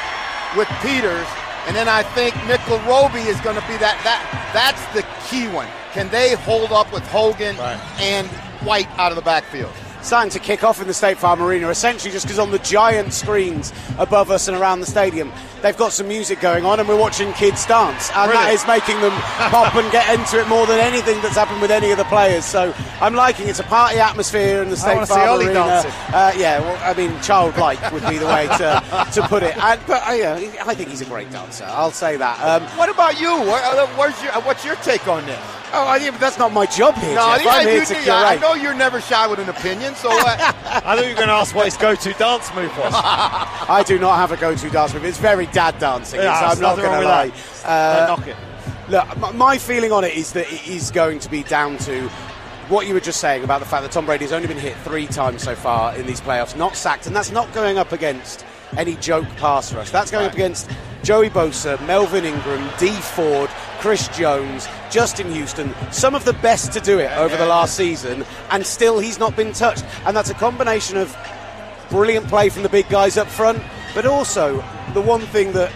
with 0.57 0.69
Peters, 0.83 1.27
and 1.67 1.77
then 1.77 1.89
I 1.89 2.03
think 2.03 2.35
Nickell 2.47 2.81
Robey 2.81 3.23
is 3.23 3.41
going 3.41 3.57
to 3.57 3.67
be 3.69 3.77
that 3.79 4.01
that 4.03 4.21
that's 4.53 4.85
the 4.95 5.07
key 5.29 5.47
one. 5.49 5.69
Can 5.93 6.09
they 6.11 6.35
hold 6.35 6.73
up 6.73 6.93
with 6.93 7.07
Hogan 7.09 7.57
and 8.01 8.27
White 8.67 8.89
out 8.99 9.13
of 9.13 9.17
the 9.17 9.23
backfield? 9.23 9.73
Starting 10.03 10.31
to 10.31 10.39
kick 10.39 10.65
off 10.65 10.81
in 10.81 10.87
the 10.87 10.95
State 10.95 11.19
Farm 11.19 11.43
Arena, 11.43 11.69
essentially 11.69 12.13
just 12.13 12.27
because 12.27 12.39
on 12.39 12.51
the 12.51 12.59
giant 12.61 13.13
screens 13.13 13.73
above 13.99 14.31
us 14.31 14.49
and 14.49 14.57
around 14.57 14.81
the 14.81 14.87
stadium, 14.87 15.33
they've 15.63 15.77
got 15.77 15.93
some 15.93 16.09
music 16.09 16.41
going 16.41 16.65
on, 16.65 16.81
and 16.81 16.89
we're 16.89 16.99
watching 16.99 17.33
kids 17.35 17.67
dance, 17.67 18.09
and 18.11 18.31
that 18.31 18.35
Brilliant. 18.35 18.55
is 18.55 18.67
making 18.67 19.01
them 19.01 19.13
pop 19.51 19.75
and 19.75 19.91
get 19.93 20.09
into 20.19 20.41
it 20.41 20.49
more 20.49 20.67
than 20.67 20.79
anything 20.81 21.21
that's 21.23 21.37
happened 21.37 21.61
with 21.61 21.71
any 21.71 21.91
of 21.91 21.99
the 21.99 22.05
players. 22.05 22.45
So 22.45 22.75
I'm 23.01 23.15
liking 23.15 23.47
it. 23.47 23.51
It's 23.51 23.59
a 23.61 23.65
party 23.65 23.99
atmosphere 23.99 24.63
in 24.63 24.71
the 24.71 24.77
State 24.77 25.07
Farm 25.07 25.41
Arena. 25.41 25.61
Uh, 25.61 26.33
yeah, 26.37 26.61
well, 26.61 26.79
I 26.83 26.95
mean, 26.97 27.21
childlike 27.23 27.81
would 27.93 28.07
be 28.09 28.19
the 28.19 28.27
way 28.27 28.47
to, 28.59 28.83
to 29.15 29.29
put 29.29 29.43
it. 29.43 29.57
And, 29.57 29.81
but 29.87 30.07
uh, 30.09 30.13
yeah, 30.13 30.35
I 30.65 30.75
think 30.75 30.89
he's 30.89 31.01
a 31.03 31.07
great 31.07 31.31
dancer. 31.31 31.65
I'll 31.67 31.91
say 31.91 32.17
that. 32.17 32.41
Um, 32.41 32.69
What 32.79 32.89
about 32.89 33.21
you? 33.21 33.31
What, 33.41 33.63
uh, 33.63 33.87
where's 33.97 34.21
your, 34.23 34.33
what's 34.43 34.65
your 34.65 34.77
take 34.77 35.07
on 35.09 35.25
this? 35.27 35.39
Oh, 35.73 35.87
I- 35.87 35.97
yeah, 35.97 36.11
but 36.11 36.21
that's 36.21 36.39
not 36.39 36.53
my 36.53 36.67
job 36.67 36.95
here. 36.97 37.15
No, 37.15 37.37
Jeff. 37.37 37.47
I, 37.47 37.61
I'm 37.61 37.67
here 37.67 37.79
you- 37.81 37.85
to 37.87 38.13
I 38.13 38.37
know 38.37 38.55
you're 38.55 38.75
never 38.75 39.01
shy 39.01 39.27
with 39.27 39.39
an 39.39 39.49
opinion, 39.49 39.95
so 39.95 40.11
uh, 40.11 40.15
I 40.65 40.81
thought 40.81 41.03
you 41.03 41.11
were 41.11 41.15
going 41.15 41.29
to 41.29 41.35
ask 41.35 41.55
what 41.55 41.65
his 41.67 41.77
go-to 41.77 42.13
dance 42.15 42.53
move 42.55 42.77
was. 42.79 42.93
I 42.95 43.85
do 43.87 43.99
not 43.99 44.17
have 44.17 44.33
a 44.33 44.37
go-to 44.37 44.71
dance 44.71 44.95
move. 44.95 45.05
It's 45.05 45.19
very 45.19 45.47
dad 45.47 45.79
dancing. 45.79 46.21
Yeah, 46.21 46.39
so 46.39 46.47
I'm 46.47 46.61
not 46.61 46.77
going 46.77 47.01
to 47.01 47.07
lie. 47.07 47.33
Uh, 47.65 48.07
knock 48.09 48.27
it. 48.27 48.37
Look, 48.89 49.35
my 49.35 49.57
feeling 49.59 49.93
on 49.93 50.03
it 50.05 50.15
is 50.15 50.33
that 50.33 50.53
it 50.53 50.67
is 50.67 50.91
going 50.91 51.21
to 51.21 51.31
be 51.31 51.45
down 51.45 51.79
to 51.79 52.09
what 52.69 52.87
you 52.87 52.95
were 52.95 53.01
just 53.01 53.21
saying 53.21 53.45
about 53.45 53.61
the 53.61 53.67
fact 53.67 53.83
that 53.83 53.93
Tom 53.93 54.07
Brady 54.07 54.25
has 54.25 54.33
only 54.33 54.47
been 54.49 54.57
hit 54.59 54.77
three 54.79 55.07
times 55.07 55.43
so 55.43 55.55
far 55.55 55.95
in 55.97 56.07
these 56.07 56.21
playoffs, 56.21 56.57
not 56.57 56.77
sacked, 56.77 57.07
and 57.07 57.15
that's 57.15 57.31
not 57.31 57.53
going 57.53 57.79
up 57.79 57.93
against 57.93 58.45
any 58.77 58.97
joke 58.97 59.27
pass 59.37 59.73
rush. 59.73 59.91
That's 59.91 60.11
going 60.11 60.27
up 60.27 60.35
against 60.35 60.71
Joey 61.03 61.31
Bosa, 61.31 61.85
Melvin 61.87 62.25
Ingram, 62.25 62.69
Dee 62.79 62.91
Ford, 62.91 63.49
Chris 63.79 64.09
Jones, 64.09 64.69
Justin 64.91 65.33
Houston, 65.33 65.75
some 65.91 66.15
of 66.15 66.25
the 66.25 66.35
best 66.35 66.73
to 66.73 66.81
do 66.81 66.99
it 66.99 67.11
over 67.17 67.37
the 67.37 67.47
last 67.47 67.77
season, 67.77 68.25
and 68.51 68.67
still 68.67 68.99
he's 68.99 69.19
not 69.19 69.35
been 69.35 69.53
touched. 69.53 69.85
And 70.05 70.17
that's 70.17 70.31
a 70.31 70.35
combination 70.35 70.97
of 70.99 71.17
brilliant 71.89 72.29
play 72.29 72.49
from 72.51 72.63
the 72.63 72.69
big 72.69 72.89
guys 72.89 73.17
up 73.17 73.27
front, 73.27 73.63
but 73.95 74.07
also 74.07 74.63
the 74.95 75.01
one 75.01 75.23
thing 75.23 75.53
that 75.53 75.73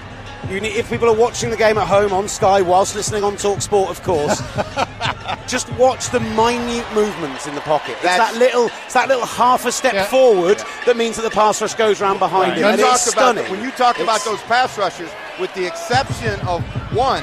need, 0.49 0.77
if 0.77 0.89
people 0.91 1.09
are 1.09 1.15
watching 1.17 1.51
the 1.51 1.57
game 1.57 1.79
at 1.79 1.87
home 1.87 2.13
on 2.13 2.29
Sky 2.29 2.61
whilst 2.63 2.95
listening 2.95 3.25
on 3.25 3.37
Talk 3.37 3.61
Sport, 3.63 3.91
of 3.91 4.03
course, 4.03 4.41
just 5.47 5.71
watch 5.75 6.11
the 6.11 6.21
minute 6.21 6.87
movements 6.95 7.47
in 7.47 7.55
the 7.55 7.61
pocket. 7.63 7.93
It's 7.95 8.03
that 8.03 8.35
little, 8.37 8.67
it's 8.85 8.95
that 8.95 9.09
little 9.09 9.27
half 9.27 9.65
a 9.67 9.73
step 9.73 9.95
Yeah. 9.95 10.05
forward 10.05 10.63
that 10.87 10.97
means 10.97 11.17
that 11.17 11.23
the 11.23 11.31
pass 11.31 11.61
rush 11.61 11.75
goes 11.75 12.01
around 12.01 12.19
behind 12.19 12.53
him, 12.53 12.59
you 12.61 12.67
and 12.67 12.81
talk 12.81 12.95
it's 12.95 13.13
about 13.13 13.35
stunning. 13.37 13.51
when 13.51 13.63
you 13.63 13.71
talk 13.73 13.99
about 14.01 14.25
those 14.25 14.41
pass 14.43 14.77
rushers, 14.79 15.11
with 15.41 15.53
the 15.55 15.67
exception 15.67 16.39
of 16.47 16.63
one, 16.95 17.23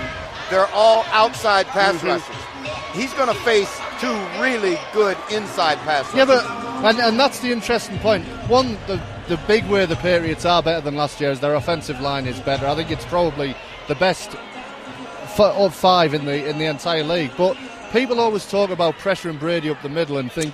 they're 0.50 0.68
all 0.74 1.04
outside 1.12 1.66
pass 1.68 1.96
Mm-hmm. 1.96 2.08
rushers. 2.08 2.36
He's 2.94 3.14
going 3.14 3.30
to 3.30 3.40
face 3.46 3.80
two 4.02 4.14
really 4.42 4.78
good 4.94 5.18
inside 5.32 5.78
pass 5.80 6.06
rushers. 6.14 6.16
Yeah, 6.18 6.26
but 6.26 6.46
and, 6.86 7.00
and 7.00 7.20
that's 7.20 7.40
the 7.40 7.52
interesting 7.52 7.98
point. 8.00 8.26
One, 8.50 8.78
the 8.88 9.02
the 9.32 9.38
big 9.48 9.66
way 9.68 9.86
the 9.86 9.96
Patriots 9.96 10.44
are 10.44 10.62
better 10.62 10.82
than 10.82 10.98
last 10.98 11.22
year 11.22 11.32
is 11.32 11.40
their 11.40 11.56
offensive 11.56 12.02
line 12.02 12.28
is 12.28 12.38
better. 12.42 12.68
I 12.68 12.76
think 12.76 12.92
it's 12.92 13.06
probably 13.06 13.56
the 13.88 13.96
best 13.96 14.36
of 15.40 15.74
five 15.74 16.14
in 16.14 16.26
the 16.26 16.50
in 16.50 16.58
the 16.58 16.66
entire 16.66 17.06
league. 17.06 17.32
But 17.38 17.56
people 17.94 18.20
always 18.20 18.46
talk 18.46 18.72
about 18.72 18.96
pressuring 18.96 19.40
Brady 19.40 19.70
up 19.70 19.82
the 19.84 19.88
middle 19.88 20.18
and 20.18 20.30
think 20.30 20.54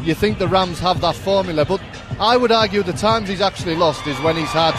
you 0.00 0.14
think 0.14 0.38
the 0.38 0.48
Rams 0.48 0.80
have 0.80 1.02
that 1.02 1.14
formula. 1.14 1.66
But 1.66 1.82
I 2.18 2.38
would 2.38 2.50
argue 2.50 2.82
the 2.82 2.94
times 2.94 3.28
he's 3.28 3.42
actually 3.42 3.76
lost 3.76 4.06
is 4.06 4.18
when 4.22 4.36
he's 4.36 4.48
had 4.48 4.72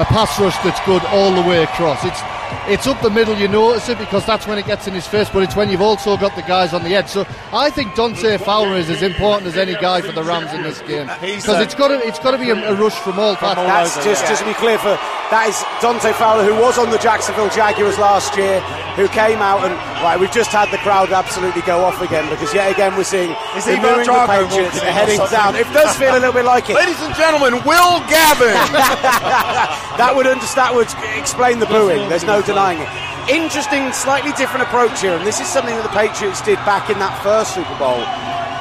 a 0.00 0.06
pass 0.06 0.40
rush 0.40 0.56
that's 0.64 0.80
good 0.86 1.04
all 1.12 1.34
the 1.34 1.46
way 1.46 1.62
across. 1.62 2.02
It's 2.02 2.22
it's 2.68 2.86
up 2.86 3.00
the 3.02 3.10
middle, 3.10 3.36
you 3.36 3.48
notice 3.48 3.88
it 3.88 3.98
because 3.98 4.24
that's 4.26 4.46
when 4.46 4.58
it 4.58 4.66
gets 4.66 4.86
in 4.86 4.94
his 4.94 5.06
face, 5.06 5.28
but 5.28 5.42
it's 5.42 5.56
when 5.56 5.70
you've 5.70 5.82
also 5.82 6.16
got 6.16 6.34
the 6.36 6.42
guys 6.42 6.72
on 6.72 6.82
the 6.84 6.94
edge. 6.94 7.08
So 7.08 7.26
I 7.52 7.70
think 7.70 7.94
Dante 7.94 8.38
Fowler 8.38 8.76
is 8.76 8.90
as 8.90 9.02
important 9.02 9.46
as 9.46 9.56
any 9.56 9.74
guy 9.74 10.00
for 10.00 10.12
the 10.12 10.22
Rams 10.22 10.52
in 10.52 10.62
this 10.62 10.80
game 10.82 11.06
because 11.20 11.48
uh, 11.48 11.62
it's 11.62 11.74
got 11.74 11.88
to 11.88 11.98
it's 12.06 12.18
got 12.18 12.32
to 12.32 12.38
be 12.38 12.50
a, 12.50 12.72
a 12.72 12.74
rush 12.74 12.98
from 13.00 13.18
all 13.18 13.36
parts. 13.36 13.60
That's 13.60 13.96
over, 13.96 14.04
just, 14.04 14.22
yeah. 14.22 14.28
just 14.28 14.42
to 14.42 14.48
be 14.48 14.54
clear 14.54 14.78
for 14.78 14.98
that 15.30 15.46
is 15.46 15.62
Dante 15.78 16.10
Fowler, 16.18 16.42
who 16.42 16.58
was 16.58 16.74
on 16.76 16.90
the 16.90 16.98
Jacksonville 16.98 17.50
Jaguars 17.50 17.98
last 17.98 18.34
year, 18.36 18.58
who 18.98 19.06
came 19.14 19.38
out 19.38 19.62
and 19.62 19.74
right. 20.02 20.18
We've 20.18 20.30
just 20.32 20.50
had 20.50 20.70
the 20.74 20.78
crowd 20.82 21.10
absolutely 21.14 21.62
go 21.62 21.86
off 21.86 22.02
again 22.02 22.28
because 22.28 22.52
yet 22.52 22.70
again 22.70 22.96
we're 22.98 23.06
seeing 23.06 23.30
Is 23.54 23.64
the 23.64 23.76
he 23.76 23.78
New 23.78 24.02
England 24.02 24.26
Patriots 24.26 24.74
walking 24.74 24.82
in 24.82 24.90
or 24.90 24.90
heading 24.90 25.22
down. 25.30 25.54
It 25.54 25.70
does 25.70 25.94
feel 25.94 26.12
a 26.12 26.18
little 26.18 26.34
bit 26.34 26.44
like 26.44 26.66
it. 26.68 26.74
Ladies 26.74 26.98
and 26.98 27.14
gentlemen, 27.14 27.62
Will 27.62 28.02
Gavin. 28.10 28.58
that 30.02 30.12
would 30.14 30.26
under- 30.26 30.54
that 30.58 30.74
would 30.74 30.90
explain 31.14 31.58
the 31.62 31.66
booing. 31.66 32.08
There's 32.08 32.24
no 32.26 32.39
denying 32.42 32.80
it. 32.80 32.88
Interesting, 33.30 33.92
slightly 33.92 34.32
different 34.32 34.62
approach 34.66 35.00
here, 35.00 35.12
and 35.14 35.26
this 35.26 35.40
is 35.40 35.46
something 35.46 35.74
that 35.76 35.84
the 35.84 35.94
Patriots 35.96 36.40
did 36.42 36.56
back 36.66 36.90
in 36.90 36.98
that 36.98 37.14
first 37.22 37.54
Super 37.54 37.76
Bowl. 37.78 38.00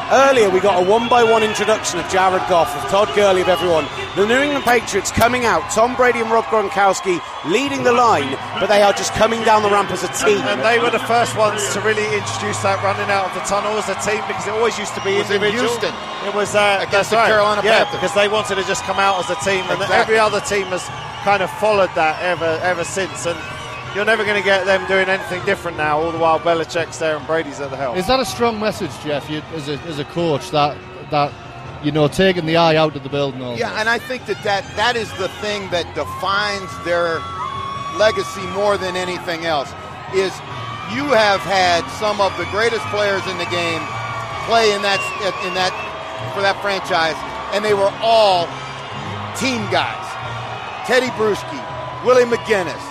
Earlier, 0.10 0.50
we 0.50 0.58
got 0.60 0.82
a 0.82 0.86
one-by-one 0.90 1.44
introduction 1.46 2.00
of 2.02 2.06
Jared 2.10 2.42
Goff, 2.50 2.74
of 2.74 2.82
Todd 2.90 3.14
Gurley, 3.14 3.42
of 3.42 3.48
everyone. 3.48 3.86
The 4.18 4.26
New 4.26 4.42
England 4.42 4.66
Patriots 4.66 5.12
coming 5.14 5.46
out, 5.46 5.62
Tom 5.70 5.94
Brady 5.96 6.18
and 6.20 6.32
Rob 6.34 6.46
Gronkowski 6.50 7.22
leading 7.46 7.84
the 7.86 7.94
line, 7.94 8.34
but 8.58 8.74
they 8.74 8.82
are 8.82 8.92
just 8.94 9.14
coming 9.14 9.44
down 9.46 9.62
the 9.62 9.70
ramp 9.70 9.92
as 9.94 10.02
a 10.02 10.10
team. 10.18 10.42
And 10.50 10.62
they 10.66 10.82
were 10.82 10.90
the 10.90 11.06
first 11.06 11.38
ones 11.38 11.62
to 11.78 11.82
really 11.86 12.06
introduce 12.18 12.58
that 12.66 12.82
running 12.82 13.06
out 13.14 13.30
of 13.30 13.34
the 13.38 13.46
tunnel 13.46 13.78
as 13.78 13.86
a 13.86 13.98
team 14.02 14.26
because 14.26 14.50
it 14.50 14.54
always 14.58 14.78
used 14.82 14.98
to 14.98 15.02
be 15.06 15.14
was 15.22 15.30
in 15.30 15.38
individual. 15.46 15.70
Houston. 15.78 15.94
It 16.26 16.34
was 16.34 16.58
uh, 16.58 16.82
Against 16.82 16.92
that's 16.92 17.10
the 17.14 17.22
right. 17.22 17.30
Carolina 17.30 17.62
yeah, 17.64 17.86
Panthers. 17.86 18.02
because 18.02 18.14
they 18.18 18.28
wanted 18.28 18.58
to 18.58 18.66
just 18.66 18.82
come 18.90 18.98
out 18.98 19.22
as 19.22 19.30
a 19.30 19.38
team, 19.46 19.62
and 19.70 19.78
Exactly. 19.78 19.94
every 19.94 20.18
other 20.18 20.42
team 20.42 20.74
has 20.74 20.82
kind 21.22 21.46
of 21.46 21.54
followed 21.62 21.94
that 21.94 22.18
ever 22.26 22.58
ever 22.66 22.82
since. 22.84 23.30
And 23.30 23.38
you're 23.96 24.06
never 24.06 24.24
going 24.24 24.38
to 24.38 24.44
get 24.44 24.66
them 24.66 24.86
doing 24.88 25.10
anything 25.10 25.44
different 25.46 25.78
now. 25.78 26.00
All 26.00 26.12
the 26.12 26.18
while 26.18 26.40
Belichick's 26.40 27.00
there 27.00 27.18
and 27.18 27.26
Brady's 27.26 27.60
at 27.60 27.70
the 27.70 27.78
helm. 27.78 27.98
Is 27.98 28.08
that 28.08 28.20
a 28.20 28.26
strong 28.26 28.60
message, 28.60 28.92
Jeff, 29.04 29.30
you, 29.30 29.42
as, 29.54 29.68
a, 29.68 29.78
as 29.82 30.00
a 30.00 30.06
coach, 30.06 30.52
that 30.52 30.78
that 31.12 31.34
you 31.84 31.92
know 31.92 32.08
taking 32.08 32.46
the 32.46 32.58
eye 32.58 32.76
out 32.76 32.96
of 32.96 33.04
the 33.04 33.10
building? 33.10 33.42
All 33.42 33.58
Yeah, 33.58 33.80
and 33.80 33.90
I 33.90 33.98
think 34.00 34.26
that, 34.28 34.44
that 34.44 34.64
that 34.76 34.96
is 34.96 35.12
the 35.18 35.30
thing 35.42 35.70
that 35.72 35.86
defines 35.96 36.70
their 36.86 37.20
legacy 37.98 38.46
more 38.54 38.78
than 38.78 38.96
anything 38.96 39.46
else. 39.46 39.70
Is 40.14 40.34
you 40.94 41.06
have 41.14 41.42
had 41.42 41.86
some 42.02 42.22
of 42.22 42.36
the 42.38 42.46
greatest 42.50 42.86
players 42.90 43.26
in 43.28 43.38
the 43.38 43.50
game 43.50 43.82
play 44.46 44.74
in 44.74 44.82
that 44.82 45.02
in 45.46 45.54
that 45.54 45.74
for 46.34 46.42
that 46.42 46.62
franchise, 46.62 47.18
and 47.54 47.66
they 47.66 47.74
were 47.74 47.92
all 48.02 48.46
team 49.38 49.66
guys. 49.70 50.06
Tedy 50.90 51.10
Bruschi, 51.14 51.62
Willie 52.06 52.26
McGinest, 52.26 52.90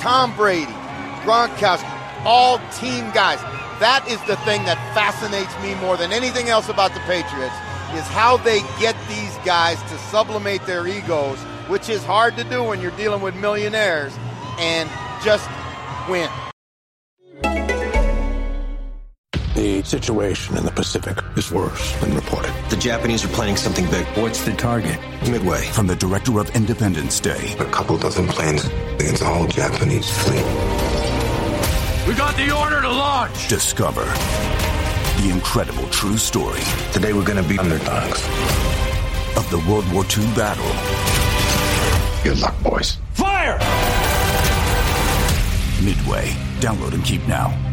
Tom 0.00 0.34
Brady, 0.36 0.72
Gronkowski, 1.22 1.90
all 2.24 2.58
team 2.72 3.10
guys. 3.12 3.40
That 3.80 4.04
is 4.08 4.22
the 4.24 4.36
thing 4.38 4.64
that 4.64 4.76
fascinates 4.94 5.54
me 5.62 5.74
more 5.80 5.96
than 5.96 6.12
anything 6.12 6.48
else 6.48 6.68
about 6.68 6.94
the 6.94 7.00
Patriots 7.00 7.54
is 7.94 8.06
how 8.08 8.36
they 8.36 8.60
get 8.78 8.96
these 9.08 9.36
guys 9.44 9.80
to 9.84 9.98
sublimate 10.10 10.64
their 10.66 10.86
egos, 10.86 11.38
which 11.68 11.88
is 11.88 12.04
hard 12.04 12.36
to 12.36 12.44
do 12.44 12.62
when 12.62 12.80
you're 12.80 12.90
dealing 12.92 13.22
with 13.22 13.34
millionaires, 13.36 14.12
and 14.58 14.88
just 15.24 15.48
win. 16.08 16.28
The 19.58 19.82
situation 19.82 20.56
in 20.56 20.64
the 20.64 20.70
Pacific 20.70 21.18
is 21.36 21.50
worse 21.50 21.92
than 21.96 22.14
reported. 22.14 22.54
The 22.70 22.76
Japanese 22.76 23.24
are 23.24 23.28
planning 23.28 23.56
something 23.56 23.90
big. 23.90 24.06
What's 24.16 24.44
the 24.44 24.52
target? 24.52 25.00
Midway. 25.28 25.62
From 25.72 25.88
the 25.88 25.96
director 25.96 26.38
of 26.38 26.48
Independence 26.54 27.18
Day. 27.18 27.56
A 27.58 27.64
couple 27.64 27.98
dozen 27.98 28.28
planes 28.28 28.66
against 29.00 29.18
the 29.18 29.24
whole 29.24 29.48
Japanese 29.48 30.08
fleet. 30.22 30.44
We 32.06 32.14
got 32.14 32.36
the 32.36 32.56
order 32.56 32.80
to 32.82 32.88
launch! 32.88 33.48
Discover 33.48 34.04
the 35.22 35.30
incredible 35.32 35.88
true 35.88 36.18
story. 36.18 36.60
Today 36.92 37.12
we're 37.12 37.26
going 37.26 37.42
to 37.42 37.48
be 37.48 37.58
underdogs. 37.58 38.24
Of 39.36 39.50
the 39.50 39.58
World 39.68 39.92
War 39.92 40.04
II 40.04 40.24
battle. 40.36 40.70
Good 42.22 42.38
luck, 42.38 42.54
boys. 42.62 42.98
Fire! 43.14 43.58
Midway. 45.82 46.30
Download 46.60 46.94
and 46.94 47.04
keep 47.04 47.26
now. 47.26 47.67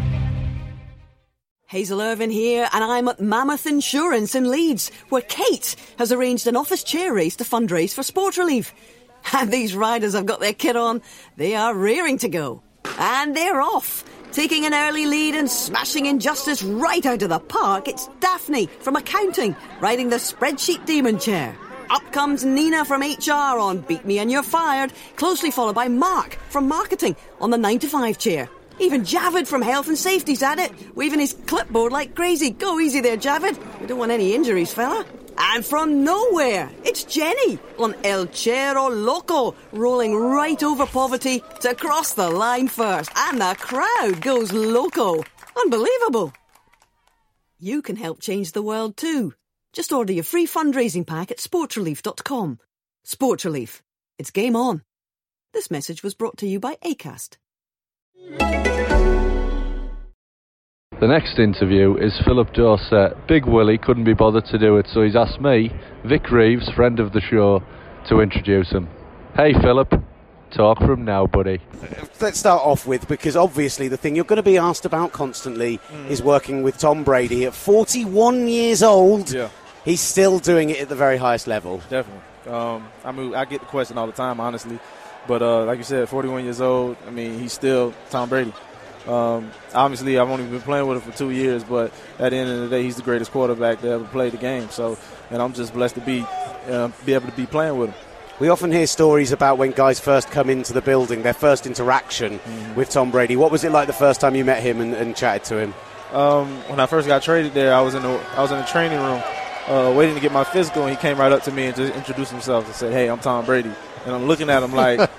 Hazel 1.68 1.99
Irvine 1.99 2.30
here, 2.30 2.70
and 2.74 2.84
I'm 2.84 3.07
at 3.07 3.20
Mammoth 3.20 3.66
Insurance 3.66 4.36
in 4.36 4.51
Leeds, 4.51 4.91
where 5.09 5.24
Kate 5.24 5.76
has 5.97 6.11
arranged 6.11 6.45
an 6.45 6.55
office 6.55 6.84
chair 6.84 7.11
race 7.11 7.36
to 7.38 7.43
fundraise 7.43 7.91
for 7.91 8.03
sport 8.03 8.38
relief. 8.38 8.74
And 9.34 9.51
these 9.51 9.76
riders 9.76 10.13
have 10.13 10.28
got 10.28 10.39
their 10.39 10.53
kit 10.53 10.76
on. 10.76 11.01
They 11.36 11.55
are 11.55 11.74
rearing 11.74 12.20
to 12.20 12.30
go. 12.30 12.61
And 12.99 13.36
they're 13.36 13.59
off. 13.59 14.03
Taking 14.32 14.68
an 14.68 14.76
early 14.76 15.07
lead 15.07 15.34
and 15.34 15.49
smashing 15.49 16.05
injustice 16.05 16.61
right 16.61 17.03
out 17.03 17.24
of 17.24 17.30
the 17.30 17.39
park, 17.39 17.88
it's 17.88 18.07
Daphne 18.20 18.68
from 18.68 18.95
accounting 18.95 19.55
riding 19.80 20.09
the 20.09 20.18
spreadsheet 20.18 20.86
demon 20.86 21.18
chair. 21.18 21.57
Up 21.89 22.03
comes 22.11 22.45
Nina 22.45 22.86
from 22.86 23.01
HR 23.01 23.57
on 23.59 23.80
Beat 23.80 24.05
Me 24.05 24.20
and 24.20 24.32
You're 24.32 24.43
Fired, 24.43 24.93
closely 25.16 25.49
followed 25.49 25.74
by 25.74 25.88
Mark 25.88 26.36
from 26.49 26.68
marketing 26.68 27.16
on 27.41 27.49
the 27.49 27.57
9 27.57 27.80
to 27.80 27.88
5 27.88 28.20
chair. 28.20 28.47
Even 28.80 29.01
Javid 29.03 29.47
from 29.47 29.61
Health 29.61 29.88
and 29.88 29.97
Safety's 29.97 30.43
at 30.43 30.59
it, 30.59 30.71
waving 30.95 31.19
his 31.19 31.34
clipboard 31.34 31.91
like 31.91 32.15
crazy. 32.15 32.51
Go 32.51 32.80
easy 32.80 33.01
there, 33.01 33.17
Javid. 33.17 33.57
We 33.80 33.88
don't 33.88 33.97
want 33.97 34.11
any 34.11 34.34
injuries, 34.34 34.73
fella. 34.73 35.05
And 35.38 35.65
from 35.65 36.03
nowhere, 36.03 36.69
it's 36.84 37.03
Jenny 37.03 37.59
on 37.78 37.95
El 38.03 38.28
Chero 38.28 38.89
Loco, 38.89 39.55
rolling 39.71 40.15
right 40.15 40.61
over 40.63 40.86
poverty 40.86 41.41
to 41.61 41.76
cross 41.76 42.13
the 42.13 42.30
line 42.30 42.67
first. 42.67 43.11
And 43.15 43.39
the 43.39 43.55
crowd 43.59 44.21
goes 44.21 44.51
loco. 44.51 45.23
Unbelievable. 45.57 46.34
You 47.59 47.82
can 47.82 47.95
help 47.95 48.19
change 48.19 48.51
the 48.51 48.61
world 48.61 48.97
too. 48.97 49.34
Just 49.73 49.91
order 49.91 50.13
your 50.13 50.23
free 50.23 50.47
fundraising 50.47 51.05
pack 51.07 51.32
at 51.32 51.38
sportsrelief.com. 51.38 52.59
Sports 53.03 53.45
Relief. 53.45 53.82
It's 54.17 54.32
game 54.32 54.55
on. 54.55 54.84
This 55.53 55.71
message 55.71 56.03
was 56.03 56.13
brought 56.13 56.38
to 56.38 56.47
you 56.47 56.59
by 56.59 56.76
ACAST. 56.84 57.38
The 60.99 61.07
next 61.07 61.38
interview 61.39 61.97
is 61.97 62.18
Phillip 62.26 62.53
Dorsett. 62.53 63.28
Big 63.28 63.45
Willie 63.45 63.78
couldn't 63.78 64.05
be 64.05 64.13
bothered 64.13 64.45
to 64.45 64.57
do 64.57 64.78
it, 64.78 64.88
so 64.88 65.03
he's 65.03 65.16
asked 65.16 65.41
me, 65.41 65.70
Vic 66.05 66.32
Reeves, 66.32 66.70
friend 66.72 66.99
of 66.99 67.11
the 67.11 67.20
show, 67.22 67.61
to 68.07 68.22
introduce 68.22 68.70
him. 68.72 68.88
Hey 69.36 69.53
Phillip, 69.53 69.93
talk 70.51 70.78
from 70.80 71.03
now, 71.03 71.28
buddy. 71.28 71.59
Let's 72.22 72.39
start 72.39 72.61
off 72.63 72.88
with 72.88 73.07
because 73.09 73.36
obviously 73.36 73.89
the 73.89 73.97
thing 73.97 74.16
you're 74.16 74.24
going 74.24 74.38
to 74.38 74.43
be 74.43 74.57
asked 74.57 74.86
about 74.86 75.11
constantly 75.11 75.80
Mm. 75.91 76.09
is 76.09 76.24
working 76.24 76.63
with 76.63 76.78
Tom 76.78 77.03
Brady 77.03 77.45
at 77.45 77.53
41 77.53 78.47
years 78.47 78.82
old. 78.82 79.32
Yeah. 79.32 79.49
He's 79.84 80.01
still 80.01 80.39
doing 80.39 80.70
it 80.70 80.80
at 80.80 80.89
the 80.89 80.95
very 80.95 81.18
highest 81.18 81.45
level. 81.47 81.82
Definitely. 81.89 82.22
Um, 82.51 82.88
I 83.03 83.11
mean, 83.11 83.36
I 83.36 83.43
get 83.45 83.59
the 83.59 83.66
question 83.68 83.97
all 83.97 84.07
the 84.07 84.13
time, 84.13 84.39
honestly. 84.39 84.80
But 85.28 85.41
uh, 85.41 85.65
like 85.65 85.78
you 85.78 85.84
said, 85.84 86.07
41 86.09 86.43
years 86.43 86.61
old. 86.61 86.97
I 87.07 87.11
mean, 87.11 87.39
he's 87.39 87.53
still 87.53 87.93
Tom 88.09 88.30
Brady. 88.30 88.53
Um, 89.07 89.51
obviously, 89.73 90.17
I've 90.17 90.30
only 90.30 90.45
been 90.45 90.61
playing 90.61 90.88
with 90.88 91.03
him 91.03 91.11
for 91.11 91.17
two 91.17 91.30
years, 91.32 91.63
but 91.63 91.91
at 92.19 92.30
the 92.32 92.38
end 92.38 92.49
of 92.49 92.61
the 92.61 92.69
day, 92.69 92.84
he's 92.84 92.95
the 92.95 93.03
greatest 93.03 93.32
quarterback 93.32 93.82
to 93.82 93.89
ever 93.89 94.03
play 94.05 94.30
the 94.30 94.38
game. 94.38 94.69
So, 94.69 94.97
and 95.30 95.41
I'm 95.41 95.53
just 95.53 95.73
blessed 95.73 95.95
to 95.95 96.01
be 96.01 96.26
uh, 96.67 96.89
be 97.05 97.13
able 97.13 97.28
to 97.30 97.36
be 97.36 97.45
playing 97.45 97.78
with 97.78 97.89
him. 97.89 97.95
We 98.39 98.49
often 98.49 98.71
hear 98.71 98.86
stories 98.88 99.32
about 99.32 99.57
when 99.57 99.71
guys 99.71 99.99
first 99.99 100.30
come 100.30 100.49
into 100.49 100.73
the 100.73 100.82
building, 100.82 101.21
their 101.23 101.34
first 101.34 101.65
interaction 101.67 102.39
Mm-hmm. 102.39 102.76
with 102.76 102.89
Tom 102.89 103.11
Brady. 103.11 103.36
What 103.36 103.51
was 103.51 103.63
it 103.63 103.71
like 103.71 103.88
the 103.88 103.93
first 103.93 104.19
time 104.19 104.36
you 104.36 104.43
met 104.43 104.61
him 104.61 104.82
and, 104.82 104.93
and 104.93 105.15
chatted 105.15 105.43
to 105.45 105.57
him? 105.59 105.73
Um, 106.11 106.47
when 106.69 106.80
I 106.80 106.86
first 106.86 107.07
got 107.07 107.21
traded 107.21 107.53
there, 107.53 107.73
I 107.73 107.82
was 107.82 107.93
in 107.93 108.01
the 108.03 108.09
I 108.36 108.41
was 108.41 108.51
in 108.51 108.57
the 108.57 108.65
training 108.65 108.99
room, 108.99 109.21
uh, 109.67 109.93
waiting 109.95 110.15
to 110.15 110.21
get 110.21 110.32
my 110.32 110.43
physical, 110.43 110.84
and 110.84 110.91
he 110.91 110.97
came 110.97 111.17
right 111.17 111.32
up 111.32 111.43
to 111.43 111.51
me 111.51 111.67
and 111.67 111.76
just 111.76 111.93
introduced 111.93 112.32
himself 112.32 112.65
and 112.65 112.73
said, 112.76 112.91
"Hey, 112.91 113.07
I'm 113.09 113.19
Tom 113.19 113.45
Brady." 113.45 113.71
And 114.06 114.14
I'm 114.14 114.26
looking 114.26 114.49
at 114.49 114.62
him 114.62 114.74
like, 114.74 115.10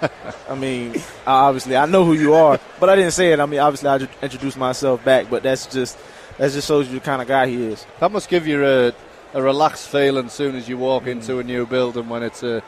I 0.48 0.54
mean, 0.54 0.94
obviously 1.26 1.76
I 1.76 1.86
know 1.86 2.04
who 2.04 2.12
you 2.12 2.34
are, 2.34 2.60
but 2.78 2.88
I 2.88 2.94
didn't 2.94 3.12
say 3.12 3.32
it. 3.32 3.40
I 3.40 3.46
mean, 3.46 3.58
obviously 3.58 3.88
I 3.88 4.08
introduced 4.22 4.56
myself 4.56 5.04
back, 5.04 5.28
but 5.28 5.42
that's 5.42 5.66
just 5.66 5.98
that 6.38 6.52
just 6.52 6.68
shows 6.68 6.88
you 6.88 6.94
the 6.94 7.04
kind 7.04 7.20
of 7.20 7.28
guy 7.28 7.48
he 7.48 7.64
is. 7.64 7.84
That 8.00 8.12
must 8.12 8.28
give 8.28 8.46
you 8.46 8.64
a, 8.64 8.92
a 9.34 9.42
relaxed 9.42 9.88
feeling 9.88 10.26
as 10.26 10.32
soon 10.32 10.54
as 10.54 10.68
you 10.68 10.78
walk 10.78 11.06
into 11.06 11.32
mm. 11.32 11.40
a 11.40 11.44
new 11.44 11.66
building 11.66 12.08
when 12.08 12.22
it's 12.22 12.42
a, 12.42 12.62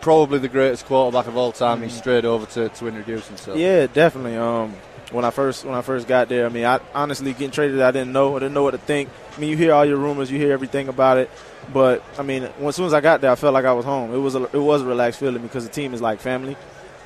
probably 0.00 0.38
the 0.38 0.48
greatest 0.48 0.86
quarterback 0.86 1.26
of 1.26 1.36
all 1.36 1.52
time. 1.52 1.82
He's 1.82 1.94
mm. 1.94 1.98
straight 1.98 2.24
over 2.24 2.46
to, 2.46 2.68
to 2.68 2.86
introduce 2.86 3.26
himself. 3.26 3.58
Yeah, 3.58 3.88
definitely. 3.88 4.36
Um, 4.36 4.74
when 5.10 5.24
I 5.24 5.30
first 5.30 5.64
when 5.64 5.74
I 5.74 5.82
first 5.82 6.08
got 6.08 6.28
there, 6.28 6.46
I 6.46 6.48
mean, 6.48 6.64
I 6.64 6.80
honestly 6.94 7.32
getting 7.32 7.50
traded, 7.50 7.80
I 7.80 7.90
didn't 7.90 8.12
know, 8.12 8.36
I 8.36 8.40
didn't 8.40 8.54
know 8.54 8.62
what 8.62 8.72
to 8.72 8.78
think. 8.78 9.08
I 9.36 9.40
mean, 9.40 9.50
you 9.50 9.56
hear 9.56 9.72
all 9.72 9.84
your 9.84 9.98
rumors, 9.98 10.30
you 10.30 10.38
hear 10.38 10.52
everything 10.52 10.88
about 10.88 11.18
it, 11.18 11.30
but 11.72 12.02
I 12.18 12.22
mean, 12.22 12.44
when, 12.44 12.68
as 12.68 12.76
soon 12.76 12.86
as 12.86 12.94
I 12.94 13.00
got 13.00 13.20
there, 13.20 13.30
I 13.30 13.34
felt 13.34 13.54
like 13.54 13.64
I 13.64 13.72
was 13.72 13.84
home. 13.84 14.14
It 14.14 14.18
was 14.18 14.34
a 14.34 14.44
it 14.44 14.60
was 14.60 14.82
a 14.82 14.86
relaxed 14.86 15.20
feeling 15.20 15.42
because 15.42 15.64
the 15.64 15.72
team 15.72 15.94
is 15.94 16.00
like 16.00 16.20
family, 16.20 16.56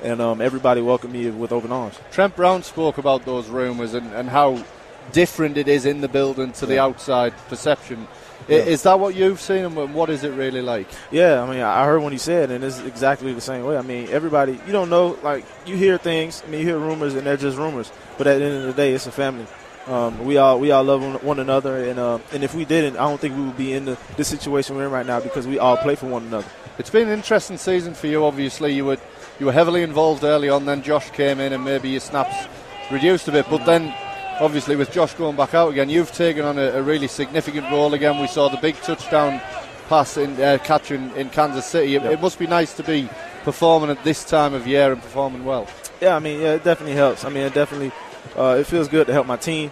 and 0.03 0.21
um, 0.21 0.41
everybody 0.41 0.81
welcomed 0.81 1.13
me 1.13 1.29
with 1.29 1.51
open 1.51 1.71
arms. 1.71 1.99
Trent 2.11 2.35
Brown 2.35 2.63
spoke 2.63 2.97
about 2.97 3.25
those 3.25 3.49
rumours 3.49 3.93
and, 3.93 4.11
and 4.13 4.29
how 4.29 4.63
different 5.11 5.57
it 5.57 5.67
is 5.67 5.85
in 5.85 6.01
the 6.01 6.07
building 6.07 6.51
to 6.53 6.65
the 6.65 6.79
outside 6.79 7.33
perception. 7.47 8.07
Yeah. 8.47 8.57
Is 8.57 8.83
that 8.83 8.99
what 8.99 9.15
you've 9.15 9.39
seen 9.39 9.65
and 9.65 9.93
what 9.93 10.09
is 10.09 10.23
it 10.23 10.31
really 10.31 10.61
like? 10.61 10.87
Yeah, 11.11 11.43
I 11.43 11.49
mean, 11.49 11.61
I 11.61 11.85
heard 11.85 11.99
what 11.99 12.11
he 12.11 12.17
said, 12.17 12.49
and 12.49 12.63
it's 12.63 12.79
exactly 12.79 13.33
the 13.33 13.41
same 13.41 13.63
way. 13.65 13.77
I 13.77 13.81
mean, 13.81 14.09
everybody, 14.09 14.59
you 14.65 14.71
don't 14.71 14.89
know, 14.89 15.17
like, 15.21 15.45
you 15.65 15.75
hear 15.77 15.97
things, 15.97 16.43
I 16.45 16.49
mean, 16.49 16.61
you 16.61 16.67
hear 16.67 16.79
rumors, 16.79 17.13
and 17.13 17.25
they're 17.25 17.37
just 17.37 17.57
rumors. 17.57 17.91
But 18.17 18.27
at 18.27 18.39
the 18.39 18.45
end 18.45 18.55
of 18.57 18.63
the 18.63 18.73
day, 18.73 18.93
it's 18.93 19.05
a 19.05 19.11
family. 19.11 19.45
Um, 19.87 20.25
we 20.25 20.37
all 20.37 20.59
we 20.59 20.71
all 20.71 20.83
love 20.83 21.23
one- 21.23 21.39
another, 21.39 21.77
and 21.89 21.97
uh, 21.99 22.19
and 22.33 22.43
if 22.43 22.53
we 22.53 22.65
didn't, 22.65 22.97
I 22.97 23.07
don't 23.09 23.19
think 23.19 23.35
we 23.35 23.43
would 23.43 23.57
be 23.57 23.73
in 23.73 23.85
the 23.85 23.97
this 24.15 24.27
situation 24.27 24.75
we're 24.75 24.85
in 24.85 24.91
right 24.91 25.05
now 25.05 25.19
because 25.19 25.47
we 25.47 25.57
all 25.57 25.77
play 25.77 25.95
for 25.95 26.05
one 26.05 26.23
another. 26.27 26.47
It's 26.77 26.89
been 26.89 27.07
an 27.07 27.13
interesting 27.13 27.57
season 27.57 27.93
for 27.93 28.07
you. 28.07 28.23
Obviously, 28.23 28.73
you 28.73 28.85
were 28.85 28.97
you 29.39 29.47
were 29.47 29.51
heavily 29.51 29.81
involved 29.81 30.23
early 30.23 30.49
on. 30.49 30.65
Then 30.65 30.83
Josh 30.83 31.09
came 31.11 31.39
in, 31.39 31.51
and 31.51 31.63
maybe 31.63 31.89
your 31.89 31.99
snaps 31.99 32.47
reduced 32.91 33.27
a 33.27 33.31
bit. 33.31 33.47
But 33.49 33.65
then, 33.65 33.91
obviously, 34.39 34.75
with 34.75 34.91
Josh 34.91 35.15
going 35.15 35.35
back 35.35 35.55
out 35.55 35.71
again, 35.71 35.89
you've 35.89 36.11
taken 36.11 36.45
on 36.45 36.59
a, 36.59 36.73
a 36.73 36.81
really 36.83 37.07
significant 37.07 37.71
role 37.71 37.93
again. 37.95 38.19
We 38.21 38.27
saw 38.27 38.49
the 38.49 38.57
big 38.57 38.75
touchdown 38.81 39.41
pass 39.89 40.15
in 40.15 40.39
uh, 40.39 40.59
catch 40.63 40.91
in, 40.91 41.11
in 41.15 41.29
Kansas 41.31 41.65
City. 41.65 41.95
It, 41.95 42.03
it 42.05 42.21
must 42.21 42.37
be 42.37 42.45
nice 42.47 42.73
to 42.75 42.83
be 42.83 43.09
performing 43.43 43.89
at 43.89 44.03
this 44.03 44.23
time 44.23 44.53
of 44.53 44.67
year 44.67 44.93
and 44.93 45.01
performing 45.01 45.43
well. 45.43 45.67
Yeah, 45.99 46.15
I 46.15 46.19
mean, 46.19 46.39
yeah, 46.39 46.53
it 46.53 46.63
definitely 46.63 46.95
helps. 46.95 47.25
I 47.25 47.29
mean, 47.29 47.43
it 47.43 47.53
definitely 47.55 47.91
uh, 48.37 48.57
it 48.59 48.65
feels 48.65 48.87
good 48.87 49.07
to 49.07 49.13
help 49.13 49.27
my 49.27 49.37
team. 49.37 49.71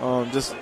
Um, 0.00 0.30
just 0.30 0.54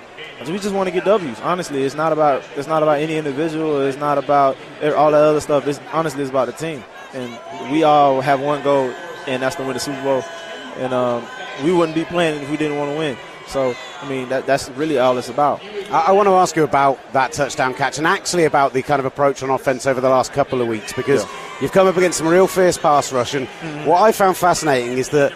we 0.47 0.57
just 0.59 0.73
want 0.73 0.87
to 0.87 0.91
get 0.91 1.05
W's. 1.05 1.39
Honestly, 1.41 1.83
it's 1.83 1.95
not 1.95 2.11
about 2.13 2.43
it's 2.55 2.67
not 2.67 2.83
about 2.83 2.99
any 2.99 3.17
individual. 3.17 3.81
It's 3.81 3.97
not 3.97 4.17
about 4.17 4.57
all 4.83 5.11
that 5.11 5.21
other 5.23 5.39
stuff. 5.41 5.67
It's 5.67 5.79
honestly 5.91 6.21
it's 6.21 6.29
about 6.31 6.47
the 6.47 6.53
team, 6.53 6.83
and 7.13 7.71
we 7.71 7.83
all 7.83 8.21
have 8.21 8.39
one 8.41 8.63
goal, 8.63 8.91
and 9.27 9.41
that's 9.41 9.55
to 9.55 9.63
win 9.63 9.73
the 9.73 9.79
Super 9.79 10.01
Bowl. 10.03 10.23
And 10.77 10.93
um, 10.93 11.25
we 11.63 11.71
wouldn't 11.73 11.95
be 11.95 12.05
playing 12.05 12.41
if 12.41 12.49
we 12.51 12.57
didn't 12.57 12.77
want 12.77 12.91
to 12.91 12.97
win. 12.97 13.17
So 13.47 13.73
I 14.01 14.09
mean, 14.09 14.29
that, 14.29 14.45
that's 14.45 14.69
really 14.71 14.99
all 14.99 15.17
it's 15.17 15.29
about. 15.29 15.61
I, 15.89 16.07
I 16.07 16.11
want 16.11 16.27
to 16.27 16.33
ask 16.33 16.55
you 16.55 16.63
about 16.63 16.99
that 17.13 17.31
touchdown 17.31 17.73
catch 17.73 17.97
and 17.97 18.05
actually 18.05 18.43
about 18.43 18.73
the 18.73 18.81
kind 18.83 18.99
of 18.99 19.05
approach 19.05 19.41
on 19.41 19.49
offense 19.49 19.87
over 19.87 20.01
the 20.01 20.09
last 20.09 20.33
couple 20.33 20.61
of 20.61 20.67
weeks 20.67 20.91
because 20.93 21.23
Yeah. 21.23 21.57
you've 21.61 21.71
come 21.71 21.87
up 21.87 21.95
against 21.97 22.17
some 22.17 22.27
real 22.27 22.45
fierce 22.45 22.77
pass 22.77 23.11
rush. 23.13 23.33
And 23.33 23.47
what 23.87 24.01
I 24.01 24.11
found 24.11 24.35
fascinating 24.37 24.97
is 24.97 25.09
that 25.09 25.31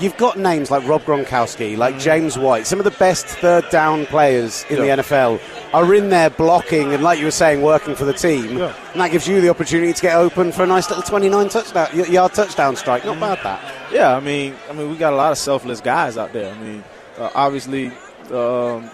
you've 0.00 0.16
got 0.16 0.38
names 0.38 0.70
like 0.70 0.86
Rob 0.88 1.02
Gronkowski, 1.02 1.76
like 1.76 1.98
James 1.98 2.38
White, 2.38 2.66
some 2.66 2.78
of 2.80 2.84
the 2.84 2.90
best 2.92 3.26
third 3.26 3.68
down 3.70 4.06
players 4.06 4.64
in 4.70 4.76
Yeah. 4.78 4.96
the 4.96 5.02
NFL 5.02 5.38
are 5.74 5.94
in 5.94 6.08
there 6.08 6.30
blocking 6.30 6.92
and, 6.92 7.02
like 7.02 7.18
you 7.18 7.26
were 7.26 7.30
saying, 7.30 7.62
working 7.62 7.94
for 7.94 8.04
the 8.04 8.12
team. 8.12 8.58
Yeah. 8.58 8.72
And 8.92 9.00
that 9.00 9.10
gives 9.12 9.28
you 9.28 9.40
the 9.40 9.48
opportunity 9.50 9.92
to 9.92 10.02
get 10.02 10.16
open 10.16 10.52
for 10.52 10.62
a 10.64 10.66
nice 10.66 10.88
little 10.88 11.02
29 11.02 11.48
touchdown 11.48 11.88
yard 12.10 12.32
touchdown 12.32 12.76
strike. 12.76 13.04
Not 13.04 13.20
bad 13.20 13.38
that. 13.44 13.60
Yeah, 13.92 14.16
I 14.16 14.20
mean, 14.20 14.54
I 14.68 14.72
mean, 14.72 14.90
we 14.90 14.96
got 14.96 15.12
a 15.12 15.16
lot 15.16 15.32
of 15.32 15.38
selfless 15.38 15.80
guys 15.80 16.16
out 16.16 16.32
there. 16.32 16.52
I 16.52 16.58
mean, 16.58 16.82
uh, 17.18 17.30
obviously, 17.34 17.92
um, 18.32 18.90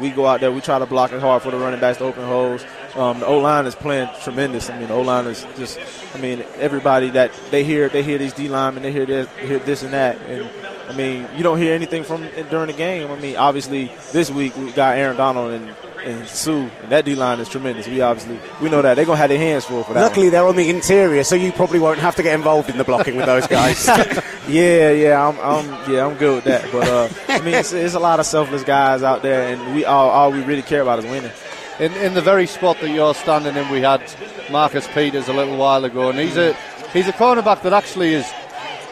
we 0.00 0.10
go 0.10 0.26
out 0.26 0.40
there, 0.40 0.52
we 0.52 0.60
try 0.60 0.78
to 0.78 0.86
block 0.86 1.12
it 1.12 1.20
hard 1.20 1.42
for 1.42 1.50
the 1.50 1.56
running 1.58 1.80
backs 1.80 1.98
to 1.98 2.04
open 2.04 2.24
holes. 2.24 2.64
Um, 2.98 3.20
the 3.20 3.26
O 3.26 3.38
line 3.38 3.66
is 3.66 3.76
playing 3.76 4.08
tremendous. 4.24 4.68
I 4.68 4.78
mean, 4.78 4.88
the 4.88 4.94
O 4.94 5.02
line 5.02 5.26
is 5.26 5.46
just, 5.56 5.78
I 6.14 6.18
mean, 6.18 6.44
everybody 6.58 7.10
that 7.10 7.30
they 7.52 7.62
hear, 7.62 7.88
they 7.88 8.02
hear 8.02 8.18
these 8.18 8.32
D 8.32 8.48
linemen, 8.48 8.82
they 8.82 8.90
hear 8.90 9.06
this, 9.06 9.28
hear 9.38 9.60
this 9.60 9.84
and 9.84 9.92
that, 9.92 10.18
and 10.22 10.48
I 10.88 10.94
mean, 10.96 11.28
you 11.36 11.44
don't 11.44 11.58
hear 11.58 11.74
anything 11.74 12.02
from 12.02 12.26
during 12.50 12.66
the 12.66 12.72
game. 12.72 13.10
I 13.10 13.16
mean, 13.16 13.36
obviously, 13.36 13.92
this 14.12 14.30
week 14.30 14.56
we 14.56 14.72
got 14.72 14.96
Aaron 14.98 15.16
Donald 15.16 15.52
and. 15.52 15.74
And 15.98 16.28
Suh, 16.28 16.70
and 16.82 16.92
that 16.92 17.04
D 17.04 17.16
line 17.16 17.40
is 17.40 17.48
tremendous. 17.48 17.88
We 17.88 18.00
obviously 18.00 18.38
we 18.62 18.70
know 18.70 18.80
that 18.80 18.94
they're 18.94 19.04
gonna 19.04 19.18
have 19.18 19.30
their 19.30 19.36
hands 19.36 19.64
full 19.64 19.82
for 19.82 19.94
that. 19.94 20.00
one. 20.00 20.08
Luckily, 20.08 20.28
they're 20.30 20.46
on 20.46 20.54
the 20.54 20.70
interior, 20.70 21.24
so 21.24 21.34
you 21.34 21.50
probably 21.50 21.80
won't 21.80 21.98
have 21.98 22.14
to 22.16 22.22
get 22.22 22.34
involved 22.36 22.70
in 22.70 22.78
the 22.78 22.84
blocking 22.84 23.16
with 23.16 23.26
those 23.26 23.48
guys. 23.48 23.84
yeah, 24.48 24.92
yeah, 24.92 25.28
I'm, 25.28 25.38
I'm, 25.40 25.92
yeah, 25.92 26.06
I'm 26.06 26.16
good 26.16 26.36
with 26.36 26.44
that. 26.44 26.70
But 26.70 26.88
uh, 26.88 27.08
I 27.28 27.40
mean, 27.40 27.54
it's, 27.54 27.72
it's 27.72 27.94
a 27.94 27.98
lot 27.98 28.20
of 28.20 28.26
selfless 28.26 28.62
guys 28.62 29.02
out 29.02 29.22
there, 29.22 29.52
and 29.52 29.74
we 29.74 29.84
all, 29.84 30.08
all 30.08 30.30
we 30.30 30.40
really 30.44 30.62
care 30.62 30.82
about 30.82 31.00
is 31.00 31.04
winning. 31.04 31.32
In, 31.80 31.92
in 31.94 32.14
the 32.14 32.20
very 32.22 32.46
spot 32.46 32.80
that 32.80 32.90
you're 32.90 33.14
standing 33.14 33.54
in, 33.56 33.68
we 33.70 33.80
had 33.80 34.02
Marcus 34.50 34.86
Peters 34.88 35.28
a 35.28 35.32
little 35.32 35.56
while 35.56 35.84
ago, 35.84 36.10
and 36.10 36.18
he's 36.18 36.36
a 36.36 36.54
he's 36.92 37.06
a 37.06 37.12
cornerback 37.12 37.62
that 37.62 37.72
actually 37.72 38.14
is 38.14 38.26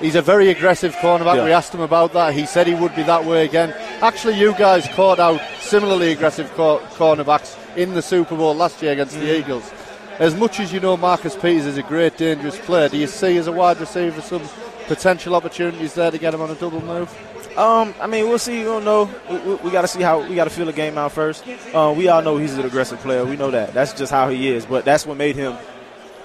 he's 0.01 0.14
a 0.14 0.22
very 0.22 0.51
aggressive 0.51 0.95
cornerback. 0.97 1.37
Yeah. 1.37 1.45
We 1.45 1.53
asked 1.53 1.74
him 1.74 1.80
about 1.80 2.12
that. 2.12 2.32
He 2.34 2.47
said 2.47 2.68
he 2.68 2.74
would 2.74 2.95
be 2.95 3.03
that 3.03 3.24
way 3.24 3.45
again. 3.45 3.74
Actually, 4.03 4.39
you 4.39 4.53
guys 4.55 4.87
caught 4.95 5.18
out 5.18 5.41
similarly 5.61 6.12
aggressive 6.12 6.53
cor- 6.55 6.78
cornerbacks 6.95 7.57
in 7.76 7.95
the 7.95 8.03
Super 8.03 8.37
Bowl 8.37 8.55
last 8.55 8.80
year 8.82 8.93
against 8.93 9.16
Mm. 9.16 9.20
the 9.20 9.39
Eagles. 9.39 9.72
As 10.20 10.34
much 10.37 10.61
as 10.61 10.72
you 10.72 10.78
know 10.80 10.97
Marcus 10.97 11.34
Peters 11.34 11.66
is 11.66 11.76
a 11.76 11.82
great, 11.82 12.16
dangerous 12.16 12.59
player, 12.61 12.89
do 12.89 12.97
you 12.97 13.07
see 13.09 13.37
as 13.37 13.49
a 13.49 13.53
wide 13.53 13.78
receiver 13.80 14.20
some 14.22 14.43
potential 14.87 15.34
opportunities 15.34 15.95
there 15.95 16.11
to 16.12 16.18
get 16.18 16.32
him 16.32 16.41
on 16.41 16.51
a 16.51 16.55
double 16.55 16.80
move? 16.82 17.11
Um, 17.57 17.94
I 18.00 18.07
mean, 18.07 18.28
we'll 18.28 18.38
see. 18.38 18.59
We 18.59 18.64
don't 18.64 18.84
know. 18.84 19.11
We, 19.30 19.38
we, 19.38 19.54
we 19.57 19.70
got 19.70 19.82
to 19.82 19.88
see 19.88 20.02
how 20.02 20.26
we 20.26 20.34
got 20.34 20.44
to 20.44 20.50
feel 20.50 20.66
the 20.66 20.72
game 20.72 20.98
out 20.98 21.12
first. 21.12 21.46
Uh, 21.72 21.94
we 21.96 22.09
all 22.09 22.22
know 22.22 22.36
he's 22.36 22.54
an 22.54 22.66
aggressive 22.66 22.98
player. 23.00 23.24
We 23.24 23.36
know 23.36 23.50
that. 23.50 23.72
That's 23.72 23.94
just 23.94 24.12
how 24.12 24.28
he 24.28 24.48
is. 24.48 24.66
But 24.66 24.84
that's 24.84 25.07
what 25.07 25.16
made 25.16 25.36
him 25.36 25.57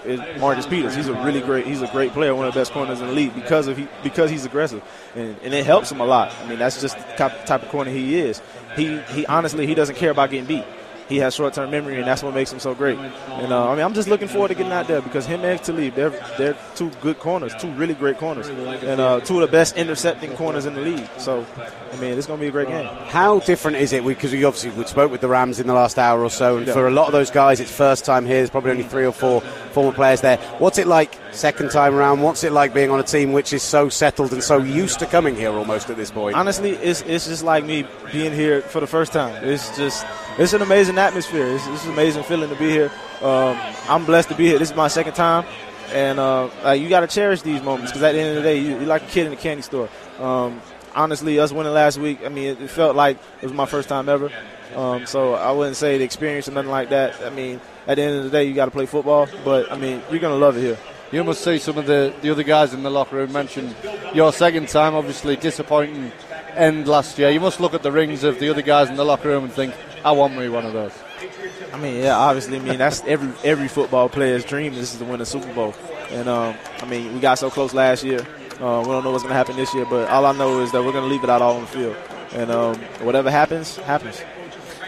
is 0.06 0.20
Marcus 0.40 0.66
Peters. 0.66 0.96
He's 0.96 1.08
a 1.08 1.14
really 1.14 1.42
great. 1.42 1.66
He's 1.66 1.82
a 1.82 1.88
great 1.88 2.12
player, 2.12 2.34
one 2.36 2.48
of 2.48 2.54
the 2.54 2.60
best 2.60 2.72
corners 2.72 3.02
in 3.02 3.08
the 3.08 3.14
league 3.14 3.34
because 3.36 3.68
of 3.68 3.78
he 3.78 3.88
because 4.04 4.30
he's 4.30 4.46
aggressive, 4.46 4.84
and, 5.16 5.38
and 5.44 5.54
it 5.54 5.66
helps 5.66 5.92
him 5.92 6.02
a 6.02 6.06
lot. 6.06 6.34
I 6.44 6.50
mean, 6.50 6.60
that's 6.60 6.82
just 6.82 6.98
the 6.98 7.14
type, 7.14 7.64
of 7.64 7.70
corner 7.70 7.92
he 7.92 8.20
is. 8.20 8.42
He 8.76 9.00
he 9.00 9.26
honestly 9.26 9.68
he 9.68 9.76
doesn't 9.76 9.96
care 9.96 10.12
about 10.12 10.32
getting 10.32 10.46
beat. 10.46 10.66
He 11.12 11.18
has 11.18 11.36
short-term 11.36 11.70
memory, 11.70 11.98
and 11.98 12.08
that's 12.08 12.24
what 12.24 12.34
makes 12.34 12.54
him 12.54 12.60
so 12.60 12.74
great. 12.74 12.98
And 12.98 13.52
uh, 13.52 13.70
I 13.70 13.76
mean, 13.76 13.84
I'm 13.84 13.94
just 13.94 14.08
looking 14.08 14.30
forward 14.30 14.48
to 14.48 14.56
getting 14.56 14.72
out 14.72 14.88
there 14.88 15.02
because 15.02 15.26
him 15.26 15.44
and 15.44 15.62
Talib, 15.62 15.94
they're 15.94 16.12
they're 16.38 16.58
two 16.76 16.90
good 17.02 17.20
corners, 17.20 17.54
two 17.60 17.70
really 17.72 17.96
great 17.96 18.18
corners, 18.18 18.48
and 18.48 19.02
uh, 19.02 19.20
two 19.20 19.36
of 19.36 19.42
the 19.42 19.52
best 19.52 19.76
intercepting 19.76 20.38
corners 20.38 20.66
in 20.66 20.74
the 20.74 20.80
league. 20.80 21.10
So, 21.18 21.46
I 21.92 21.98
mean, 21.98 22.18
it's 22.18 22.26
going 22.26 22.40
to 22.40 22.42
be 22.42 22.48
a 22.48 22.52
great 22.52 22.70
game. 22.70 22.86
How 23.08 23.40
different 23.40 23.76
is 23.78 23.92
it? 23.92 24.06
Because 24.06 24.32
we 24.32 24.44
obviously 24.46 24.70
we 24.72 24.86
spoke 24.86 25.12
with 25.12 25.20
the 25.20 25.28
Rams 25.28 25.60
in 25.60 25.68
the 25.68 25.74
last 25.74 26.00
hour 26.00 26.24
or 26.24 26.30
so, 26.30 26.56
and 26.58 26.66
Yeah. 26.66 26.74
for 26.74 26.88
a 26.88 26.92
lot 26.92 27.08
of 27.08 27.12
those 27.12 27.30
guys, 27.30 27.60
it's 27.60 27.70
first 27.72 28.06
time 28.06 28.26
here. 28.26 28.38
There's 28.38 28.50
probably 28.50 28.72
only 28.72 28.84
three 28.84 29.06
or 29.06 29.12
four 29.12 29.42
former 29.74 29.92
players 29.92 30.22
there. 30.22 30.38
What's 30.60 30.78
it 30.78 30.88
like 30.88 31.18
second 31.32 31.70
time 31.72 31.94
around? 31.94 32.22
What's 32.22 32.46
it 32.46 32.54
like 32.54 32.74
being 32.74 32.92
on 32.92 33.00
a 33.00 33.04
team 33.04 33.34
which 33.34 33.52
is 33.52 33.62
so 33.62 33.90
settled 33.90 34.32
and 34.32 34.42
so 34.42 34.58
used 34.58 35.00
to 35.00 35.06
coming 35.06 35.36
here 35.36 35.52
almost 35.52 35.90
at 35.90 35.98
this 35.98 36.12
point? 36.12 36.36
Honestly, 36.38 36.72
it's 36.72 37.02
it's 37.02 37.28
just 37.28 37.44
like 37.44 37.66
me 37.66 37.86
being 38.14 38.32
here 38.32 38.62
for 38.62 38.80
the 38.80 38.88
first 38.88 39.12
time. 39.12 39.44
It's 39.44 39.76
just 39.76 40.06
it's 40.38 40.54
an 40.54 40.62
amazing 40.62 40.98
atmosphere. 40.98 41.48
It's, 41.48 41.68
it's 41.68 41.84
an 41.86 41.92
amazing 41.92 42.24
feeling 42.24 42.50
to 42.50 42.56
be 42.56 42.70
here. 42.70 42.90
Um, 43.22 43.58
I'm 43.90 44.06
blessed 44.06 44.30
to 44.30 44.36
be 44.36 44.48
here. 44.48 44.58
This 44.60 44.70
is 44.72 44.76
my 44.78 44.88
second 44.88 45.14
time, 45.14 45.46
and 45.92 46.20
uh, 46.20 46.50
like, 46.64 46.82
you 46.82 46.88
got 46.88 47.02
to 47.02 47.08
cherish 47.08 47.42
these 47.42 47.62
moments 47.62 47.92
because 47.92 48.02
at 48.04 48.14
the 48.14 48.20
end 48.20 48.38
of 48.38 48.44
the 48.44 48.50
day, 48.50 48.58
you, 48.60 48.70
you're 48.78 48.86
like 48.86 49.04
a 49.04 49.08
kid 49.08 49.28
in 49.28 49.34
a 49.34 49.36
candy 49.36 49.62
store. 49.62 49.90
Um, 50.20 50.62
honestly, 50.96 51.40
us 51.40 51.52
winning 51.52 51.74
last 51.74 51.98
week, 51.98 52.20
I 52.26 52.30
mean, 52.30 52.50
it, 52.50 52.62
it 52.62 52.70
felt 52.70 52.96
like 52.96 53.18
it 53.42 53.44
was 53.44 53.54
my 53.54 53.66
first 53.66 53.90
time 53.90 54.10
ever. 54.10 54.32
Um, 54.76 55.06
so 55.06 55.34
I 55.34 55.52
wouldn't 55.52 55.76
say 55.76 55.98
the 55.98 56.04
experience 56.04 56.48
or 56.48 56.52
nothing 56.52 56.72
like 56.72 56.90
that. 56.90 57.22
I 57.24 57.30
mean, 57.30 57.60
at 57.88 57.96
the 57.96 58.02
end 58.04 58.18
of 58.18 58.24
the 58.24 58.30
day, 58.30 58.46
you 58.46 58.54
got 58.54 58.66
to 58.66 58.72
play 58.72 58.86
football, 58.86 59.28
but 59.44 59.72
I 59.72 59.78
mean, 59.78 60.02
you're 60.10 60.20
gonna 60.20 60.36
love 60.36 60.58
it 60.58 60.62
here. 60.62 60.78
You 61.12 61.26
must 61.26 61.44
see 61.44 61.58
some 61.60 61.78
of 61.78 61.86
the, 61.86 62.14
the 62.22 62.30
other 62.30 62.44
guys 62.44 62.74
in 62.74 62.84
the 62.84 62.90
locker 62.90 63.18
room 63.18 63.34
mention 63.34 63.76
your 64.14 64.32
second 64.32 64.70
time, 64.70 64.96
obviously 64.96 65.36
disappointing 65.36 66.10
end 66.56 66.88
last 66.88 67.20
year. 67.20 67.30
You 67.30 67.42
must 67.42 67.60
look 67.60 67.74
at 67.74 67.84
the 67.84 67.92
rings 67.92 68.24
of 68.24 68.40
the 68.40 68.50
other 68.50 68.62
guys 68.62 68.90
in 68.90 68.96
the 68.96 69.04
locker 69.04 69.28
room 69.28 69.44
and 69.44 69.52
think, 69.52 69.74
I 70.06 70.14
want 70.14 70.38
me 70.38 70.48
one 70.48 70.66
of 70.66 70.72
those. 70.72 70.94
I 71.74 71.78
mean, 71.78 72.02
yeah, 72.04 72.18
obviously, 72.18 72.58
I 72.58 72.60
mean 72.60 72.78
that's 72.78 73.02
every 73.04 73.32
every 73.44 73.68
football 73.68 74.10
player's 74.10 74.44
dream 74.46 74.74
This 74.74 74.94
is 74.94 75.00
to 75.00 75.06
win 75.06 75.22
a 75.22 75.26
Super 75.26 75.54
Bowl. 75.54 75.74
And 76.10 76.28
um, 76.28 76.56
I 76.80 76.86
mean, 76.86 77.14
we 77.14 77.20
got 77.20 77.40
so 77.40 77.50
close 77.50 77.74
last 77.74 78.04
year. 78.04 78.26
Uh, 78.62 78.82
we 78.82 78.88
don't 78.92 79.04
know 79.04 79.12
what's 79.12 79.24
going 79.24 79.32
to 79.34 79.38
happen 79.38 79.56
this 79.56 79.74
year, 79.74 79.86
but 79.86 80.08
all 80.10 80.26
I 80.26 80.34
know 80.34 80.60
is 80.62 80.72
that 80.72 80.84
we're 80.84 80.92
going 80.92 81.04
to 81.04 81.10
leave 81.10 81.24
it 81.24 81.30
out 81.30 81.42
all 81.42 81.56
on 81.56 81.62
the 81.62 81.68
field. 81.68 81.96
And 82.34 82.52
um, 82.52 82.76
whatever 83.02 83.32
happens, 83.32 83.76
happens. 83.78 84.22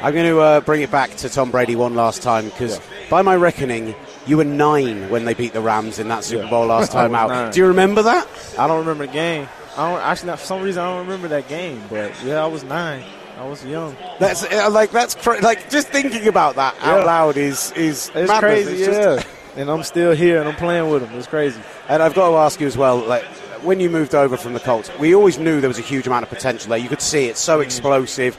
I'm 0.02 0.14
going 0.14 0.28
to 0.28 0.40
uh, 0.40 0.62
bring 0.62 0.82
it 0.82 0.92
back 0.92 1.16
to 1.18 1.30
Tom 1.30 1.50
Brady 1.52 1.76
one 1.76 1.96
last 1.96 2.22
time 2.22 2.46
because, 2.46 2.80
by 3.10 3.22
my 3.22 3.36
reckoning, 3.36 3.96
you 4.28 4.38
were 4.38 4.44
nine 4.44 5.10
when 5.10 5.26
they 5.26 5.34
beat 5.34 5.54
the 5.54 5.62
Rams 5.62 5.98
in 6.00 6.08
that 6.10 6.24
Super 6.24 6.44
Yeah. 6.44 6.50
Bowl 6.50 6.68
last 6.68 6.92
time 7.00 7.16
out. 7.16 7.30
nine. 7.30 7.52
Do 7.52 7.60
you 7.60 7.68
remember 7.68 8.04
that? 8.04 8.28
I 8.60 8.68
don't 8.68 8.80
remember 8.80 9.08
the 9.08 9.12
game. 9.14 9.48
I 9.76 9.92
don't 9.92 10.02
actually 10.02 10.32
for 10.34 10.38
some 10.46 10.62
reason 10.62 10.84
I 10.84 10.88
don't 10.92 11.06
remember 11.08 11.28
that 11.30 11.48
game. 11.48 11.82
But 11.90 12.12
yeah, 12.24 12.44
I 12.44 12.48
was 12.48 12.64
nine. 12.64 13.04
I 13.40 13.48
was 13.48 13.66
young. 13.66 13.96
That's 14.20 14.44
uh, 14.44 14.70
like 14.70 14.92
that's 14.92 15.16
cra- 15.16 15.42
like 15.42 15.70
just 15.72 15.88
thinking 15.88 16.28
about 16.28 16.56
that 16.58 16.76
out 16.82 17.00
Yeah. 17.00 17.04
loud 17.06 17.38
is 17.38 17.72
is 17.72 18.10
It's 18.14 18.28
madness. 18.28 18.40
crazy, 18.40 18.84
It's 18.84 18.98
yeah. 19.26 19.60
And 19.60 19.70
I'm 19.72 19.82
still 19.84 20.12
here 20.14 20.40
and 20.40 20.48
I'm 20.48 20.56
playing 20.56 20.90
with 20.92 21.02
them. 21.02 21.14
It's 21.18 21.28
crazy. 21.28 21.60
And 21.90 22.04
I've 22.04 22.14
got 22.14 22.30
to 22.30 22.36
ask 22.38 22.60
you 22.62 22.68
as 22.68 22.78
well, 22.78 22.98
like 23.00 23.24
when 23.64 23.80
you 23.80 23.90
moved 23.90 24.14
over 24.14 24.38
from 24.38 24.54
the 24.54 24.60
Colts, 24.60 24.90
we 25.00 25.16
always 25.16 25.40
knew 25.40 25.62
there 25.62 25.70
was 25.70 25.80
a 25.80 25.84
huge 25.84 26.08
amount 26.08 26.24
of 26.24 26.30
potential 26.30 26.70
there. 26.70 26.80
You 26.80 26.90
could 26.90 27.02
see 27.02 27.28
it, 27.28 27.38
so 27.38 27.60
explosive, 27.60 28.38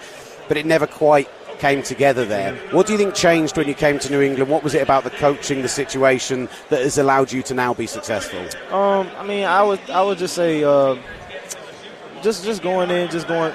but 0.48 0.56
it 0.56 0.66
never 0.66 0.86
quite 0.86 1.28
came 1.58 1.82
together 1.82 2.24
there. 2.24 2.54
What 2.72 2.86
do 2.86 2.92
you 2.92 2.98
think 2.98 3.14
changed 3.14 3.56
when 3.56 3.66
you 3.66 3.74
came 3.74 3.98
to 4.00 4.10
New 4.10 4.20
England? 4.20 4.50
What 4.50 4.62
was 4.62 4.74
it 4.74 4.82
about 4.82 5.04
the 5.04 5.10
coaching, 5.10 5.62
the 5.62 5.68
situation 5.68 6.48
that 6.68 6.82
has 6.82 6.98
allowed 6.98 7.32
you 7.32 7.42
to 7.44 7.54
now 7.54 7.74
be 7.74 7.86
successful? 7.86 8.40
Um, 8.74 9.08
I 9.16 9.24
mean, 9.24 9.44
I 9.44 9.62
would 9.62 9.80
I 9.90 10.02
would 10.02 10.18
just 10.18 10.34
say 10.34 10.62
uh, 10.62 10.96
just 12.22 12.44
just 12.44 12.62
going 12.62 12.90
in, 12.90 13.10
just 13.10 13.28
going 13.28 13.54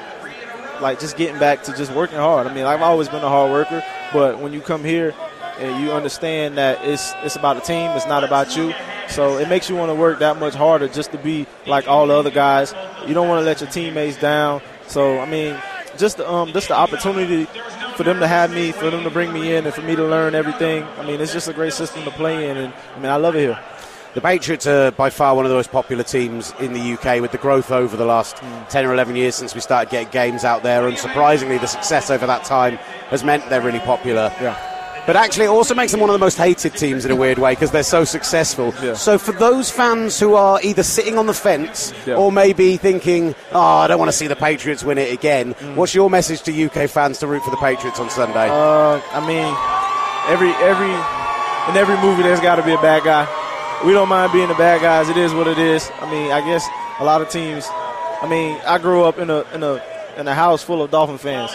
like 0.82 1.00
just 1.00 1.18
getting 1.18 1.40
back 1.40 1.64
to 1.64 1.76
just 1.76 1.94
working 1.94 2.18
hard. 2.18 2.48
I 2.48 2.54
mean, 2.54 2.66
I've 2.66 2.82
always 2.82 3.10
been 3.10 3.24
a 3.24 3.30
hard 3.30 3.52
worker, 3.52 3.84
but 4.14 4.40
when 4.40 4.54
you 4.54 4.62
come 4.62 4.84
here 4.84 5.14
and 5.60 5.84
you 5.84 5.92
understand 5.92 6.58
that 6.58 6.84
it's 6.84 7.14
it's 7.24 7.36
about 7.36 7.56
the 7.56 7.62
team, 7.62 7.92
it's 7.92 8.08
not 8.08 8.24
about 8.24 8.56
you. 8.56 8.74
So 9.08 9.38
it 9.38 9.50
makes 9.50 9.70
you 9.70 9.76
want 9.76 9.90
to 9.90 9.96
work 9.96 10.20
that 10.20 10.40
much 10.40 10.54
harder 10.54 10.88
just 10.88 11.12
to 11.12 11.18
be 11.18 11.48
like 11.68 11.88
all 11.88 12.08
the 12.08 12.14
other 12.14 12.32
guys. 12.32 12.74
You 13.08 13.14
don't 13.14 13.28
want 13.28 13.42
to 13.42 13.46
let 13.46 13.62
your 13.62 13.70
teammates 13.70 14.18
down. 14.18 14.62
So 14.88 15.20
I 15.20 15.26
mean, 15.26 15.58
just 15.98 16.18
the, 16.18 16.30
um 16.30 16.52
just 16.54 16.68
the 16.68 16.76
opportunity 16.76 17.46
for 17.96 18.04
them 18.04 18.20
to 18.20 18.28
have 18.28 18.54
me, 18.54 18.72
for 18.72 18.90
them 18.90 19.04
to 19.04 19.10
bring 19.10 19.34
me 19.34 19.56
in, 19.56 19.66
and 19.66 19.76
for 19.76 19.82
me 19.82 19.96
to 19.96 20.04
learn 20.06 20.36
everything. 20.36 20.84
I 20.98 21.06
mean, 21.06 21.20
it's 21.20 21.34
just 21.34 21.48
a 21.48 21.54
great 21.54 21.74
system 21.74 22.04
to 22.06 22.12
play 22.12 22.50
in, 22.50 22.58
and 22.58 22.74
I 22.96 23.00
mean, 23.00 23.12
I 23.12 23.18
love 23.18 23.36
it 23.36 23.40
here. 23.40 23.60
The 24.16 24.22
Patriots 24.22 24.66
are 24.66 24.90
by 24.92 25.12
far 25.12 25.36
one 25.36 25.46
of 25.46 25.50
the 25.50 25.56
most 25.56 25.72
popular 25.72 26.04
teams 26.04 26.52
in 26.60 26.74
the 26.74 26.94
UK 26.94 27.22
with 27.22 27.32
the 27.32 27.38
growth 27.38 27.72
over 27.72 27.96
the 27.96 28.06
last 28.06 28.38
10 28.70 28.86
or 28.86 28.94
11 28.94 29.16
years 29.16 29.36
since 29.36 29.54
we 29.54 29.62
started 29.62 29.92
getting 29.92 30.10
games 30.10 30.44
out 30.44 30.64
there. 30.64 30.82
Unsurprisingly, 30.90 31.62
the 31.62 31.68
success 31.68 32.10
over 32.10 32.26
that 32.26 32.44
time 32.44 32.78
has 33.12 33.24
meant 33.24 33.48
they're 33.50 33.62
really 33.62 33.80
popular. 33.80 34.34
Yeah. 34.42 34.79
But 35.08 35.16
actually, 35.16 35.46
it 35.46 35.50
also 35.50 35.74
makes 35.74 35.92
them 35.92 36.02
one 36.02 36.10
of 36.10 36.14
the 36.14 36.20
most 36.20 36.38
hated 36.38 36.76
teams 36.76 37.04
in 37.04 37.10
a 37.12 37.16
weird 37.16 37.40
way 37.40 37.54
because 37.54 37.72
they're 37.72 37.82
so 37.82 38.04
successful. 38.04 38.72
So, 38.96 39.18
for 39.18 39.32
those 39.32 39.72
fans 39.72 40.20
who 40.20 40.36
are 40.36 40.60
either 40.62 40.84
sitting 40.84 41.18
on 41.18 41.26
the 41.26 41.34
fence 41.34 41.94
Yeah. 42.06 42.16
or 42.16 42.32
maybe 42.32 42.78
thinking, 42.78 43.34
oh, 43.52 43.60
I 43.60 43.88
don't 43.88 43.98
want 43.98 44.12
to 44.12 44.18
see 44.18 44.28
the 44.28 44.36
Patriots 44.36 44.84
win 44.84 44.98
it 45.00 45.12
again, 45.12 45.56
Mm. 45.56 45.76
what's 45.76 45.96
your 45.96 46.10
message 46.12 46.44
to 46.44 46.52
UK 46.52 46.86
fans 46.88 47.18
to 47.20 47.28
root 47.28 47.44
for 47.44 47.50
the 47.50 47.58
Patriots 47.58 48.00
on 48.00 48.10
Sunday? 48.12 48.50
Uh, 48.50 49.00
I 49.12 49.20
mean, 49.26 49.52
every 50.32 50.52
every 50.64 50.92
in 51.72 51.78
every 51.78 51.98
movie 51.98 52.22
there's 52.24 52.40
got 52.40 52.56
to 52.58 52.64
be 52.64 52.74
a 52.74 52.82
bad 52.82 53.04
guy. 53.04 53.28
We 53.86 53.94
don't 53.94 54.10
mind 54.10 54.32
being 54.32 54.48
the 54.50 54.54
bad 54.56 54.82
guys. 54.82 55.10
It 55.10 55.18
is 55.18 55.34
what 55.34 55.48
it 55.48 55.58
is. 55.58 55.90
I 56.02 56.12
mean, 56.12 56.32
I 56.32 56.42
guess 56.42 56.68
a 57.00 57.06
lot 57.06 57.22
of 57.22 57.30
teams. 57.30 57.68
I 58.22 58.28
mean, 58.28 58.60
I 58.68 58.78
grew 58.78 59.04
up 59.06 59.18
in 59.18 59.30
a 59.32 59.44
in 59.56 59.64
a 59.64 59.82
in 60.18 60.28
a 60.28 60.36
house 60.36 60.62
full 60.62 60.84
of 60.84 60.92
Dolphin 60.92 61.18
fans, 61.18 61.52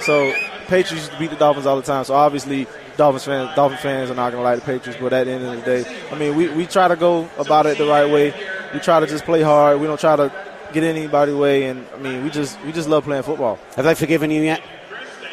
so 0.00 0.32
Patriots 0.68 0.92
used 0.92 1.12
to 1.12 1.18
beat 1.18 1.30
the 1.30 1.36
Dolphins 1.36 1.66
all 1.66 1.76
the 1.76 1.82
time. 1.82 2.04
So 2.04 2.14
obviously, 2.14 2.66
Dolphins 2.96 3.24
fans 3.24 3.54
Dolphin 3.56 3.78
fans 3.78 4.10
are 4.10 4.14
not 4.14 4.30
gonna 4.32 4.44
like 4.44 4.60
the 4.60 4.64
Patriots. 4.64 4.98
But 5.00 5.12
at 5.12 5.24
the 5.24 5.32
end 5.32 5.44
of 5.44 5.56
the 5.56 5.62
day, 5.62 5.84
I 6.10 6.14
mean, 6.18 6.36
we, 6.36 6.48
we 6.48 6.66
try 6.66 6.88
to 6.88 6.96
go 6.96 7.28
about 7.38 7.66
it 7.66 7.78
the 7.78 7.86
right 7.86 8.10
way. 8.10 8.32
We 8.72 8.80
try 8.80 9.00
to 9.00 9.06
just 9.06 9.24
play 9.24 9.42
hard. 9.42 9.80
We 9.80 9.86
don't 9.86 10.00
try 10.00 10.16
to 10.16 10.32
get 10.72 10.82
in 10.84 10.96
anybody's 10.96 11.34
way. 11.34 11.64
And 11.64 11.84
I 11.94 11.98
mean, 11.98 12.24
we 12.24 12.30
just 12.30 12.58
we 12.64 12.72
just 12.72 12.88
love 12.88 13.04
playing 13.04 13.24
football. 13.24 13.58
Have 13.76 13.84
they 13.84 13.94
forgiven 13.94 14.30
you 14.30 14.42
yet? 14.42 14.62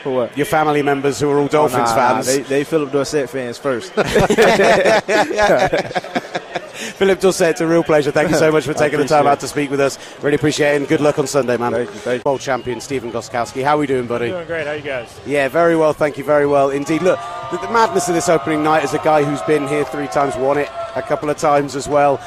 For 0.04 0.12
what? 0.12 0.36
Your 0.36 0.48
family 0.48 0.82
members 0.82 1.20
who 1.20 1.30
are 1.30 1.40
all 1.40 1.48
Dolphins 1.48 1.92
Oh, 1.92 1.96
nah, 1.96 1.98
nah, 2.14 2.14
fans. 2.22 2.26
they, 2.26 2.42
they 2.42 2.64
Phillip 2.64 2.92
Dorsett 2.92 3.30
fans 3.30 3.60
first. 3.60 3.94
but 7.02 7.08
Phillip 7.08 7.20
Dorsett, 7.20 7.50
it's 7.50 7.62
a 7.62 7.68
real 7.68 7.84
pleasure. 7.84 8.12
Thank 8.12 8.30
you 8.30 8.36
so 8.36 8.52
much 8.52 8.66
for 8.66 8.74
taking 8.76 9.00
the 9.00 9.08
time 9.08 9.26
appreciate 9.26 9.32
out 9.32 9.40
to 9.40 9.48
speak 9.48 9.72
with 9.72 9.80
us. 9.80 9.98
Really 10.22 10.36
appreciate 10.36 10.74
it, 10.74 10.78
and 10.78 10.88
good 10.88 11.02
luck 11.02 11.18
on 11.18 11.26
Sunday, 11.26 11.58
man. 11.58 11.72
Thank 11.72 11.90
you, 11.90 11.96
thank 11.96 12.24
you. 12.24 12.30
World 12.30 12.42
champion 12.42 12.80
Stephen 12.80 13.12
Gostkowski. 13.12 13.64
How 13.64 13.76
are 13.76 13.80
we 13.80 13.88
doing, 13.88 14.06
buddy? 14.06 14.30
Doing 14.30 14.46
great. 14.46 14.68
How 14.68 14.74
you 14.74 14.84
guys? 14.84 15.20
Yeah, 15.26 15.48
very 15.48 15.76
well, 15.76 15.94
thank 15.94 16.20
you, 16.20 16.24
very 16.24 16.46
well 16.46 16.70
indeed. 16.70 17.02
Look, 17.02 17.20
the, 17.50 17.58
the 17.58 17.72
madness 17.72 18.08
of 18.08 18.14
this 18.14 18.30
opening 18.30 18.62
night 18.62 18.84
as 18.84 18.94
a 18.94 19.00
guy 19.00 19.24
who's 19.24 19.42
been 19.44 19.68
here 19.68 19.84
three 19.84 20.06
times, 20.10 20.36
won 20.36 20.60
it 20.60 20.70
a 20.96 21.02
couple 21.02 21.32
of 21.32 21.38
times 21.38 21.76
as 21.76 21.88
well. 21.88 22.22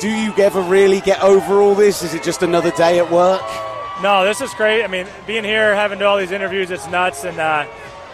Do 0.00 0.10
you 0.10 0.34
ever 0.36 0.62
really 0.62 1.00
get 1.00 1.22
over 1.22 1.60
all 1.60 1.76
this? 1.76 2.02
Is 2.02 2.12
it 2.12 2.24
just 2.24 2.42
another 2.42 2.72
day 2.72 2.98
at 2.98 3.08
work? 3.08 3.42
No, 4.02 4.24
this 4.24 4.40
is 4.40 4.52
great. 4.54 4.82
I 4.82 4.88
mean, 4.88 5.06
being 5.28 5.44
here, 5.44 5.76
having 5.76 6.00
to 6.00 6.04
do 6.04 6.08
all 6.08 6.18
these 6.18 6.32
interviews, 6.32 6.72
it's 6.72 6.88
nuts, 6.88 7.22
and 7.22 7.38
uh, 7.38 7.66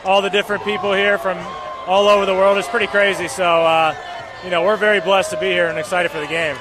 all 0.04 0.20
the 0.20 0.28
different 0.28 0.64
people 0.64 0.92
here 0.92 1.16
from 1.16 1.38
all 1.86 2.08
over 2.08 2.26
the 2.26 2.34
world 2.34 2.58
is 2.58 2.66
pretty 2.66 2.88
crazy. 2.88 3.26
So, 3.26 3.44
uh, 3.44 3.96
you 4.44 4.50
know, 4.50 4.62
we're 4.62 4.76
very 4.76 5.00
blessed 5.00 5.30
to 5.30 5.40
be 5.40 5.46
here 5.46 5.66
and 5.66 5.78
excited 5.78 6.10
for 6.10 6.20
the 6.20 6.26
game. 6.26 6.56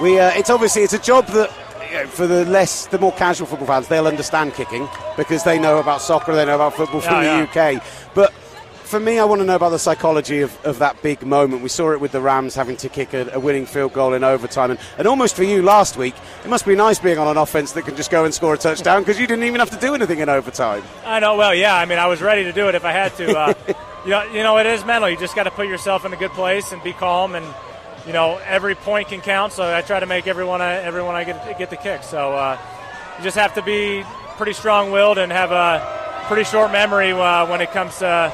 We, 0.00 0.18
uh, 0.18 0.30
it's 0.34 0.50
obviously 0.50 0.82
it's 0.82 0.92
a 0.94 0.98
job 0.98 1.26
that 1.28 1.50
you 1.90 1.94
know, 1.98 2.06
for 2.06 2.26
the 2.26 2.44
less, 2.46 2.86
the 2.86 2.98
more 2.98 3.12
casual 3.12 3.46
football 3.46 3.66
fans, 3.66 3.88
they'll 3.88 4.06
understand 4.06 4.54
kicking 4.54 4.88
because 5.16 5.44
they 5.44 5.58
know 5.58 5.78
about 5.78 6.00
soccer, 6.00 6.34
they 6.34 6.44
know 6.46 6.54
about 6.54 6.74
football 6.74 7.00
from 7.00 7.22
Yeah, 7.22 7.44
the 7.44 7.76
UK. 7.76 7.82
But 8.14 8.32
for 8.32 8.98
me, 9.00 9.18
I 9.18 9.24
want 9.24 9.40
to 9.40 9.46
know 9.46 9.56
about 9.56 9.70
the 9.70 9.78
psychology 9.78 10.40
of, 10.40 10.58
of 10.64 10.78
that 10.80 11.00
big 11.02 11.24
moment. 11.24 11.62
We 11.62 11.68
saw 11.68 11.92
it 11.92 12.00
with 12.00 12.12
the 12.12 12.20
Rams 12.20 12.54
having 12.54 12.76
to 12.78 12.88
kick 12.88 13.14
a, 13.14 13.30
a 13.32 13.40
winning 13.40 13.64
field 13.66 13.92
goal 13.92 14.12
in 14.14 14.24
overtime, 14.24 14.70
and, 14.70 14.80
and 14.98 15.06
almost 15.06 15.36
for 15.36 15.44
you 15.44 15.62
last 15.62 15.96
week, 15.96 16.14
it 16.44 16.48
must 16.48 16.66
be 16.66 16.74
nice 16.74 16.98
being 16.98 17.18
on 17.18 17.26
an 17.28 17.36
offense 17.36 17.72
that 17.72 17.84
can 17.86 17.96
just 17.96 18.10
go 18.10 18.24
and 18.24 18.34
score 18.34 18.54
a 18.54 18.58
touchdown 18.58 19.02
because 19.02 19.18
you 19.20 19.26
didn't 19.26 19.44
even 19.44 19.60
have 19.60 19.70
to 19.70 19.78
do 19.78 19.94
anything 19.94 20.18
in 20.18 20.28
overtime. 20.28 20.82
I 21.04 21.20
know. 21.20 21.36
Well, 21.36 21.54
yeah. 21.54 21.74
I 21.74 21.84
mean, 21.86 21.98
I 21.98 22.06
was 22.06 22.20
ready 22.20 22.44
to 22.44 22.52
do 22.52 22.68
it 22.68 22.74
if 22.74 22.84
I 22.84 22.92
had 22.92 23.14
to. 23.16 23.38
Uh, 23.38 23.54
you 24.04 24.10
know, 24.10 24.22
you 24.24 24.42
know, 24.42 24.58
it 24.58 24.66
is 24.66 24.84
mental. 24.84 25.08
You 25.08 25.16
just 25.16 25.34
got 25.34 25.44
to 25.44 25.50
put 25.50 25.68
yourself 25.68 26.04
in 26.04 26.12
a 26.12 26.16
good 26.16 26.32
place 26.32 26.72
and 26.72 26.82
be 26.82 26.92
calm, 26.92 27.34
and 27.34 27.46
you 28.06 28.12
know, 28.12 28.38
every 28.44 28.74
point 28.74 29.08
can 29.08 29.20
count. 29.20 29.52
So 29.52 29.62
I 29.62 29.82
try 29.82 30.00
to 30.00 30.06
make 30.06 30.26
everyone 30.26 30.60
I 30.60 30.74
everyone 30.74 31.14
I 31.14 31.24
get 31.24 31.58
get 31.58 31.70
the 31.70 31.76
kick. 31.76 32.02
So 32.02 32.32
uh, 32.32 32.58
you 33.18 33.24
just 33.24 33.36
have 33.36 33.54
to 33.54 33.62
be 33.62 34.04
pretty 34.36 34.54
strong-willed 34.54 35.18
and 35.18 35.30
have 35.30 35.52
a 35.52 36.24
pretty 36.26 36.44
short 36.44 36.72
memory 36.72 37.12
uh, 37.12 37.46
when 37.46 37.60
it 37.60 37.70
comes 37.70 37.98
to 37.98 38.32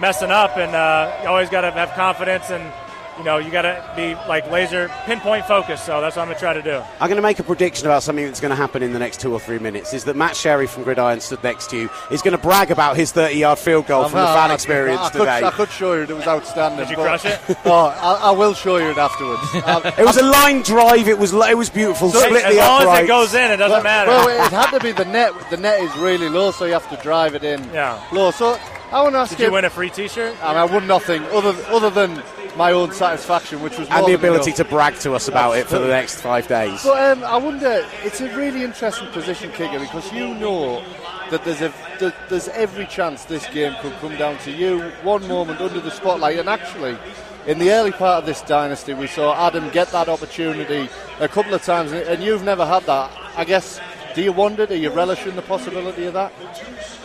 messing 0.00 0.30
up, 0.30 0.56
and 0.56 0.74
uh, 0.74 1.18
you 1.22 1.28
always 1.28 1.50
got 1.50 1.62
to 1.62 1.70
have 1.70 1.90
confidence 1.92 2.50
and. 2.50 2.72
You 3.18 3.24
know, 3.24 3.38
you 3.38 3.50
got 3.50 3.62
to 3.62 3.92
be 3.96 4.14
like 4.28 4.48
laser 4.50 4.88
pinpoint 5.04 5.44
focus. 5.46 5.82
So 5.82 6.00
that's 6.00 6.14
what 6.16 6.22
I'm 6.22 6.28
gonna 6.28 6.38
try 6.38 6.52
to 6.52 6.62
do. 6.62 6.82
I'm 7.00 7.08
going 7.08 7.16
to 7.16 7.22
make 7.22 7.38
a 7.40 7.42
prediction 7.42 7.86
about 7.86 8.02
something 8.04 8.24
that's 8.24 8.40
going 8.40 8.50
to 8.50 8.56
happen 8.56 8.82
in 8.82 8.92
the 8.92 8.98
next 8.98 9.20
two 9.20 9.32
or 9.32 9.40
three 9.40 9.58
minutes. 9.58 9.92
Is 9.92 10.04
that 10.04 10.14
Matt 10.16 10.36
Sherry 10.36 10.66
from 10.68 10.84
Gridiron 10.84 11.20
stood 11.20 11.42
next 11.42 11.70
to 11.70 11.76
you 11.76 11.90
is 12.10 12.22
going 12.22 12.36
to 12.36 12.42
brag 12.42 12.70
about 12.70 12.96
his 12.96 13.12
30-yard 13.12 13.58
field 13.58 13.86
goal 13.86 14.04
I'm 14.04 14.10
from 14.10 14.20
the 14.20 14.26
fan 14.26 14.50
I- 14.50 14.54
experience 14.54 15.00
I 15.00 15.10
could, 15.10 15.18
today. 15.18 15.42
I 15.44 15.50
could 15.50 15.70
show 15.70 15.94
you 15.94 16.02
it 16.02 16.10
was 16.10 16.26
outstanding. 16.26 16.78
Did 16.78 16.90
you 16.90 16.96
but- 16.96 17.20
crush 17.20 17.24
it? 17.24 17.40
oh, 17.64 17.86
I, 18.00 18.28
I 18.28 18.30
will 18.30 18.54
show 18.54 18.76
you 18.76 18.90
it 18.90 18.98
afterwards. 18.98 19.42
It 19.98 20.04
was 20.04 20.16
a 20.16 20.24
line 20.24 20.62
drive. 20.62 21.08
It 21.08 21.18
was 21.18 21.32
it 21.34 21.56
was 21.56 21.70
beautiful. 21.70 22.10
So 22.10 22.20
Split 22.20 22.44
as 22.44 22.54
the 22.54 22.60
long 22.60 22.82
as 22.82 23.04
it 23.04 23.06
goes 23.06 23.34
in, 23.34 23.50
it 23.50 23.56
doesn't 23.56 23.70
well, 23.72 23.82
matter. 23.82 24.10
Well, 24.10 24.28
it 24.46 24.52
had 24.52 24.70
to 24.70 24.80
be 24.80 24.92
the 24.92 25.04
net. 25.04 25.32
The 25.50 25.56
net 25.56 25.80
is 25.80 25.94
really 25.96 26.28
low, 26.28 26.50
so 26.52 26.64
you 26.64 26.72
have 26.72 26.88
to 26.90 26.96
drive 27.02 27.34
it 27.34 27.42
in 27.44 27.62
Yeah. 27.72 28.00
low. 28.12 28.30
So 28.30 28.58
I 28.92 29.02
want 29.02 29.14
to 29.14 29.18
ask 29.18 29.30
Did 29.30 29.40
you. 29.40 29.44
Did 29.46 29.48
you 29.50 29.52
win 29.54 29.64
a 29.64 29.70
free 29.70 29.90
T-shirt? 29.90 30.36
I, 30.42 30.48
mean, 30.48 30.56
I 30.56 30.64
won 30.64 30.86
nothing 30.86 31.22
other 31.24 31.54
other 31.68 31.90
than 31.90 32.22
my 32.58 32.72
own 32.72 32.92
satisfaction, 32.92 33.62
which 33.62 33.78
was 33.78 33.88
and 33.88 34.04
the 34.04 34.14
ability 34.14 34.50
enough. 34.50 34.56
to 34.56 34.64
brag 34.64 34.94
to 34.96 35.14
us 35.14 35.28
about 35.28 35.56
it 35.56 35.68
for 35.68 35.78
the 35.78 35.86
next 35.86 36.20
five 36.20 36.48
days. 36.48 36.82
But 36.82 37.16
um, 37.18 37.24
I 37.24 37.36
wonder, 37.36 37.86
it's 38.02 38.20
a 38.20 38.36
really 38.36 38.64
interesting 38.64 39.08
position 39.10 39.52
kicker 39.52 39.78
because 39.78 40.12
you 40.12 40.34
know 40.34 40.82
that 41.30 41.44
there's 41.44 41.62
a 41.62 41.72
that 42.00 42.14
there's 42.28 42.48
every 42.48 42.86
chance 42.86 43.24
this 43.24 43.46
game 43.50 43.74
could 43.80 43.92
come 44.00 44.16
down 44.16 44.38
to 44.38 44.50
you 44.50 44.80
one 45.02 45.26
moment 45.28 45.60
under 45.60 45.80
the 45.80 45.90
spotlight. 45.90 46.38
And 46.38 46.48
actually, 46.48 46.98
in 47.46 47.60
the 47.60 47.70
early 47.70 47.92
part 47.92 48.18
of 48.18 48.26
this 48.26 48.42
dynasty, 48.42 48.92
we 48.92 49.06
saw 49.06 49.34
Adam 49.46 49.70
get 49.70 49.88
that 49.92 50.08
opportunity 50.08 50.88
a 51.20 51.28
couple 51.28 51.54
of 51.54 51.62
times, 51.62 51.92
and 51.92 52.22
you've 52.22 52.42
never 52.42 52.66
had 52.66 52.82
that. 52.84 53.10
I 53.36 53.44
guess. 53.44 53.80
Do 54.14 54.24
you 54.24 54.32
wonder? 54.32 54.66
Do 54.66 54.76
you 54.76 54.90
relish 54.90 55.26
in 55.26 55.36
the 55.36 55.42
possibility 55.42 56.06
of 56.06 56.14
that? 56.14 56.32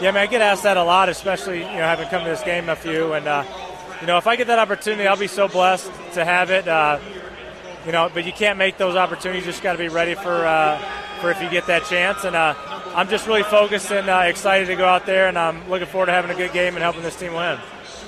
Yeah, 0.01 0.09
I 0.09 0.11
mean, 0.13 0.23
I 0.23 0.25
get 0.25 0.41
asked 0.41 0.63
that 0.63 0.77
a 0.77 0.83
lot, 0.83 1.09
especially 1.09 1.59
you 1.59 1.65
know 1.65 1.83
having 1.83 2.07
come 2.07 2.23
to 2.23 2.29
this 2.29 2.41
game 2.41 2.69
a 2.69 2.75
few, 2.75 3.13
and 3.13 3.27
uh, 3.27 3.43
you 4.03 4.07
know 4.07 4.17
if 4.17 4.27
I 4.27 4.35
get 4.35 4.47
that 4.47 4.59
opportunity, 4.59 5.07
I'll 5.07 5.15
be 5.15 5.27
so 5.27 5.47
blessed 5.47 5.89
to 6.15 6.25
have 6.25 6.49
it. 6.51 6.67
Uh, 6.67 6.99
you 7.85 7.93
know, 7.93 8.11
but 8.13 8.25
you 8.25 8.33
can't 8.33 8.57
make 8.57 8.77
those 8.77 8.97
opportunities. 8.97 9.45
You 9.45 9.51
just 9.53 9.63
got 9.63 9.71
to 9.71 9.77
be 9.77 9.87
ready 9.87 10.13
for 10.13 10.45
uh, 10.45 10.77
for 11.21 11.31
if 11.31 11.41
you 11.41 11.49
get 11.49 11.67
that 11.67 11.85
chance. 11.85 12.25
And 12.25 12.35
uh, 12.35 12.53
I'm 12.95 13.07
just 13.07 13.27
really 13.27 13.43
focused 13.43 13.91
and 13.93 14.09
uh, 14.09 14.23
excited 14.25 14.67
to 14.67 14.75
go 14.75 14.85
out 14.85 15.05
there, 15.05 15.29
and 15.29 15.39
I'm 15.39 15.69
looking 15.69 15.87
forward 15.87 16.07
to 16.07 16.11
having 16.11 16.31
a 16.31 16.35
good 16.35 16.51
game 16.51 16.75
and 16.75 16.83
helping 16.83 17.01
this 17.01 17.15
team 17.15 17.33
win. 17.33 17.57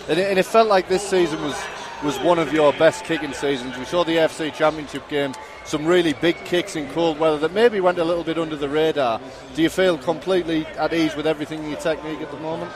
And 0.10 0.20
it, 0.20 0.30
and 0.30 0.38
it 0.38 0.46
felt 0.46 0.68
like 0.68 0.90
this 0.90 1.10
season 1.10 1.42
was 1.42 1.56
was 2.04 2.20
one 2.20 2.40
of 2.40 2.52
your 2.52 2.74
best 2.74 3.06
kicking 3.06 3.32
seasons. 3.32 3.78
We 3.78 3.86
saw 3.86 4.04
the 4.04 4.18
AFC 4.18 4.54
Championship 4.54 5.08
game, 5.08 5.34
some 5.64 5.86
really 5.86 6.12
big 6.12 6.36
kicks 6.44 6.76
in 6.76 6.90
cold 6.90 7.20
weather 7.20 7.38
that 7.38 7.54
maybe 7.54 7.80
went 7.80 8.00
a 8.00 8.04
little 8.04 8.26
bit 8.26 8.38
under 8.38 8.58
the 8.58 8.68
radar. 8.68 9.22
Do 9.56 9.62
you 9.62 9.70
feel 9.70 9.98
completely 9.98 10.66
at 10.78 10.92
ease 10.92 11.16
with 11.16 11.26
everything 11.26 11.64
in 11.64 11.70
your 11.70 11.80
technique 11.80 12.20
at 12.20 12.32
the 12.32 12.40
moment? 12.40 12.74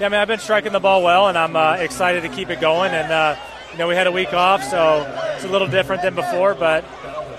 Yeah, 0.00 0.06
I 0.06 0.08
mean, 0.08 0.20
I've 0.20 0.28
been 0.28 0.38
striking 0.38 0.72
the 0.72 0.80
ball 0.80 1.02
well, 1.02 1.28
and 1.28 1.36
I'm 1.36 1.54
uh, 1.54 1.74
excited 1.74 2.22
to 2.22 2.28
keep 2.28 2.50
it 2.50 2.60
going. 2.60 2.92
And 2.92 3.12
uh, 3.12 3.36
you 3.72 3.78
know, 3.78 3.88
we 3.88 3.94
had 3.94 4.06
a 4.06 4.12
week 4.12 4.32
off, 4.32 4.62
so 4.64 5.06
it's 5.34 5.44
a 5.44 5.48
little 5.48 5.68
different 5.68 6.02
than 6.02 6.14
before. 6.14 6.54
But 6.54 6.84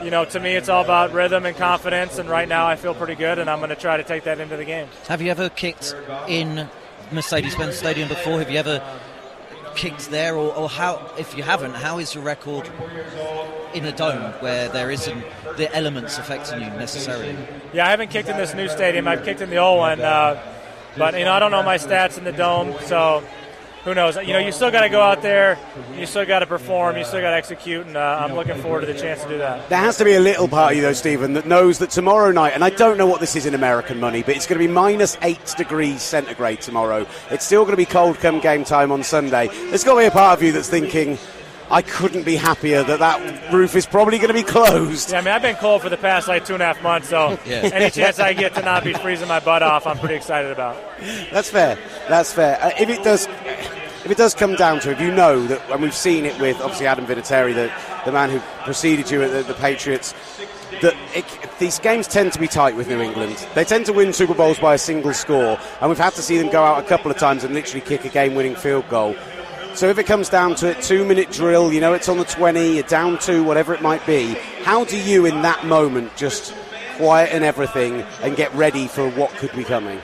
you 0.04 0.12
know, 0.12 0.24
to 0.26 0.40
me, 0.40 0.56
it's 0.56 0.70
all 0.70 0.84
about 0.84 1.14
rhythm 1.14 1.46
and 1.46 1.58
confidence. 1.58 2.20
And 2.20 2.30
right 2.30 2.48
now, 2.48 2.68
I 2.68 2.76
feel 2.76 2.94
pretty 2.94 3.16
good, 3.16 3.40
and 3.40 3.50
I'm 3.50 3.60
going 3.60 3.70
to 3.70 3.76
try 3.76 3.98
to 3.98 4.04
take 4.04 4.26
that 4.26 4.40
into 4.40 4.56
the 4.56 4.66
game. 4.66 4.88
Have 5.08 5.22
you 5.22 5.32
ever 5.32 5.50
kicked 5.50 5.96
in 6.28 6.70
Mercedes-Benz 7.12 7.76
Stadium 7.76 8.08
before? 8.08 8.40
Have 8.40 8.52
you 8.52 8.60
ever 8.60 8.84
kicked 9.76 10.12
there, 10.12 10.36
or, 10.36 10.54
or 10.54 10.70
how? 10.70 11.12
If 11.18 11.36
you 11.36 11.42
haven't, 11.44 11.74
how 11.74 11.98
is 11.98 12.14
your 12.14 12.24
record 12.24 12.70
in 13.74 13.86
a 13.86 13.92
dome 13.92 14.32
where 14.42 14.70
there 14.70 14.92
isn't 14.92 15.26
the 15.58 15.76
elements 15.76 16.20
affecting 16.20 16.62
you 16.62 16.70
necessarily? 16.70 17.36
Yeah, 17.74 17.88
I 17.88 17.90
haven't 17.90 18.12
kicked 18.12 18.30
in 18.30 18.38
this 18.38 18.54
new 18.54 18.70
stadium. 18.70 19.08
I've 19.08 19.24
kicked 19.24 19.42
in 19.42 19.50
the 19.50 19.58
old 19.58 19.80
one, 19.80 20.00
uh, 20.02 20.42
but 20.98 21.18
you 21.18 21.26
know, 21.26 21.34
I 21.34 21.40
don't 21.40 21.52
know 21.52 21.64
my 21.64 21.78
stats 21.78 22.18
in 22.18 22.24
the 22.24 22.32
dome, 22.32 22.76
so 22.86 23.24
who 23.84 23.94
knows? 23.94 24.16
You 24.16 24.32
know, 24.32 24.40
you 24.40 24.54
still 24.54 24.72
got 24.72 24.82
to 24.82 24.90
go 24.90 25.02
out 25.02 25.22
there, 25.22 25.60
you 25.98 26.06
still 26.06 26.26
got 26.26 26.40
to 26.40 26.46
perform, 26.46 26.96
you 26.96 27.04
still 27.04 27.20
got 27.20 27.32
to 27.32 27.36
execute, 27.36 27.86
and 27.86 27.98
uh, 27.98 28.22
I'm 28.22 28.34
looking 28.34 28.56
forward 28.62 28.82
to 28.82 28.88
the 28.88 28.98
chance 28.98 29.24
to 29.24 29.28
do 29.28 29.38
that. 29.40 29.68
There 29.68 29.78
has 29.78 29.98
to 29.98 30.06
be 30.06 30.14
a 30.14 30.22
little 30.22 30.48
part 30.48 30.72
of 30.72 30.78
you, 30.78 30.82
though, 30.82 30.94
Stephen, 30.94 31.34
that 31.34 31.48
knows 31.48 31.80
that 31.80 31.90
tomorrow 31.90 32.32
night, 32.32 32.54
and 32.54 32.64
I 32.64 32.70
don't 32.70 32.98
know 32.98 33.08
what 33.08 33.20
this 33.20 33.36
is 33.36 33.46
in 33.46 33.56
American 33.56 34.00
money, 34.00 34.24
but 34.24 34.38
it's 34.38 34.48
going 34.48 34.60
to 34.60 34.66
be 34.66 34.72
minus 34.72 35.18
eight 35.22 35.54
degrees 35.58 36.02
centigrade 36.02 36.62
tomorrow. 36.62 37.06
It's 37.30 37.46
still 37.46 37.64
going 37.64 37.74
to 37.74 37.78
be 37.78 37.86
cold 37.86 38.20
come 38.20 38.40
game 38.40 38.64
time 38.64 38.92
on 38.92 39.04
Sunday. 39.04 39.48
There's 39.48 39.84
got 39.84 39.96
to 39.96 40.00
be 40.00 40.06
a 40.06 40.12
part 40.12 40.40
of 40.40 40.44
you 40.44 40.54
that's 40.54 40.70
thinking, 40.70 41.18
I 41.72 41.82
couldn't 41.82 42.24
be 42.24 42.36
happier 42.36 42.84
that 42.84 43.00
that 43.00 43.52
roof 43.54 43.76
is 43.76 43.86
probably 43.86 44.18
going 44.18 44.28
to 44.30 44.34
be 44.34 44.44
closed. 44.44 45.12
Yeah, 45.12 45.20
I 45.20 45.22
mean, 45.22 45.34
I've 45.34 45.42
been 45.42 45.56
cold 45.56 45.82
for 45.82 45.90
the 45.90 45.98
past 45.98 46.28
like 46.28 46.46
two 46.46 46.54
and 46.54 46.62
a 46.62 46.66
half 46.66 46.82
months, 46.84 47.10
so 47.10 47.38
Yeah. 47.46 47.70
any 47.74 47.90
chance 47.90 48.20
I 48.20 48.34
get 48.34 48.54
to 48.56 48.62
not 48.62 48.84
be 48.84 48.94
freezing 48.94 49.28
my 49.28 49.40
butt 49.40 49.64
off, 49.64 49.88
I'm 49.88 49.98
pretty 49.98 50.16
excited 50.16 50.52
about. 50.52 50.76
That's 51.32 51.50
fair. 51.50 51.78
That's 52.10 52.32
fair. 52.34 52.60
Uh, 52.62 52.72
if 52.80 52.90
it 52.90 53.04
does, 53.04 53.28
if 53.28 54.12
it 54.12 54.18
does 54.18 54.34
come 54.34 54.56
down 54.56 54.80
to, 54.82 54.90
it, 54.92 54.94
if 54.94 55.02
you 55.02 55.12
know 55.12 55.46
that, 55.48 55.62
and 55.72 55.82
we've 55.82 55.96
seen 55.96 56.26
it 56.26 56.40
with 56.40 56.60
obviously 56.62 56.86
Adam 56.88 57.06
Vinatieri, 57.06 57.54
the 57.56 57.72
the 58.06 58.12
man 58.12 58.30
who 58.30 58.40
preceded 58.66 59.10
you 59.10 59.24
at 59.24 59.32
the, 59.32 59.44
the 59.44 59.54
Patriots, 59.54 60.14
that 60.82 60.94
it, 61.16 61.26
these 61.60 61.80
games 61.80 62.06
tend 62.06 62.34
to 62.34 62.40
be 62.40 62.48
tight 62.50 62.76
with 62.76 62.90
New 62.90 63.00
England. 63.00 63.38
They 63.56 63.64
tend 63.64 63.86
to 63.86 63.94
win 63.94 64.12
Super 64.12 64.34
Bowls 64.34 64.60
by 64.60 64.74
a 64.74 64.78
single 64.78 65.14
score, 65.14 65.58
and 65.80 65.90
we've 65.90 65.98
had 65.98 66.14
to 66.16 66.22
see 66.22 66.38
them 66.38 66.50
go 66.50 66.62
out 66.64 66.84
a 66.84 66.88
couple 66.88 67.10
of 67.10 67.18
times 67.18 67.46
and 67.46 67.54
literally 67.54 67.80
kick 67.80 68.04
a 68.04 68.10
game-winning 68.10 68.56
field 68.56 68.90
goal. 68.90 69.16
So 69.76 69.90
if 69.90 69.98
it 69.98 70.06
comes 70.06 70.30
down 70.30 70.54
to 70.56 70.70
it, 70.70 70.82
two-minute 70.84 71.32
drill, 71.32 71.74
you 71.74 71.82
know 71.82 71.94
it's 71.94 72.08
on 72.08 72.18
the 72.18 72.26
20, 72.26 72.76
you're 72.76 72.84
down 72.84 73.18
two, 73.18 73.44
whatever 73.44 73.74
it 73.74 73.82
might 73.82 74.06
be. 74.06 74.34
How 74.64 74.86
do 74.86 74.98
you, 74.98 75.26
in 75.26 75.42
that 75.42 75.66
moment, 75.66 76.16
just 76.16 76.54
quieten 76.98 77.42
everything 77.42 78.02
and 78.22 78.36
get 78.36 78.54
ready 78.54 78.88
for 78.88 79.10
what 79.10 79.32
could 79.32 79.52
be 79.54 79.64
coming? 79.64 80.00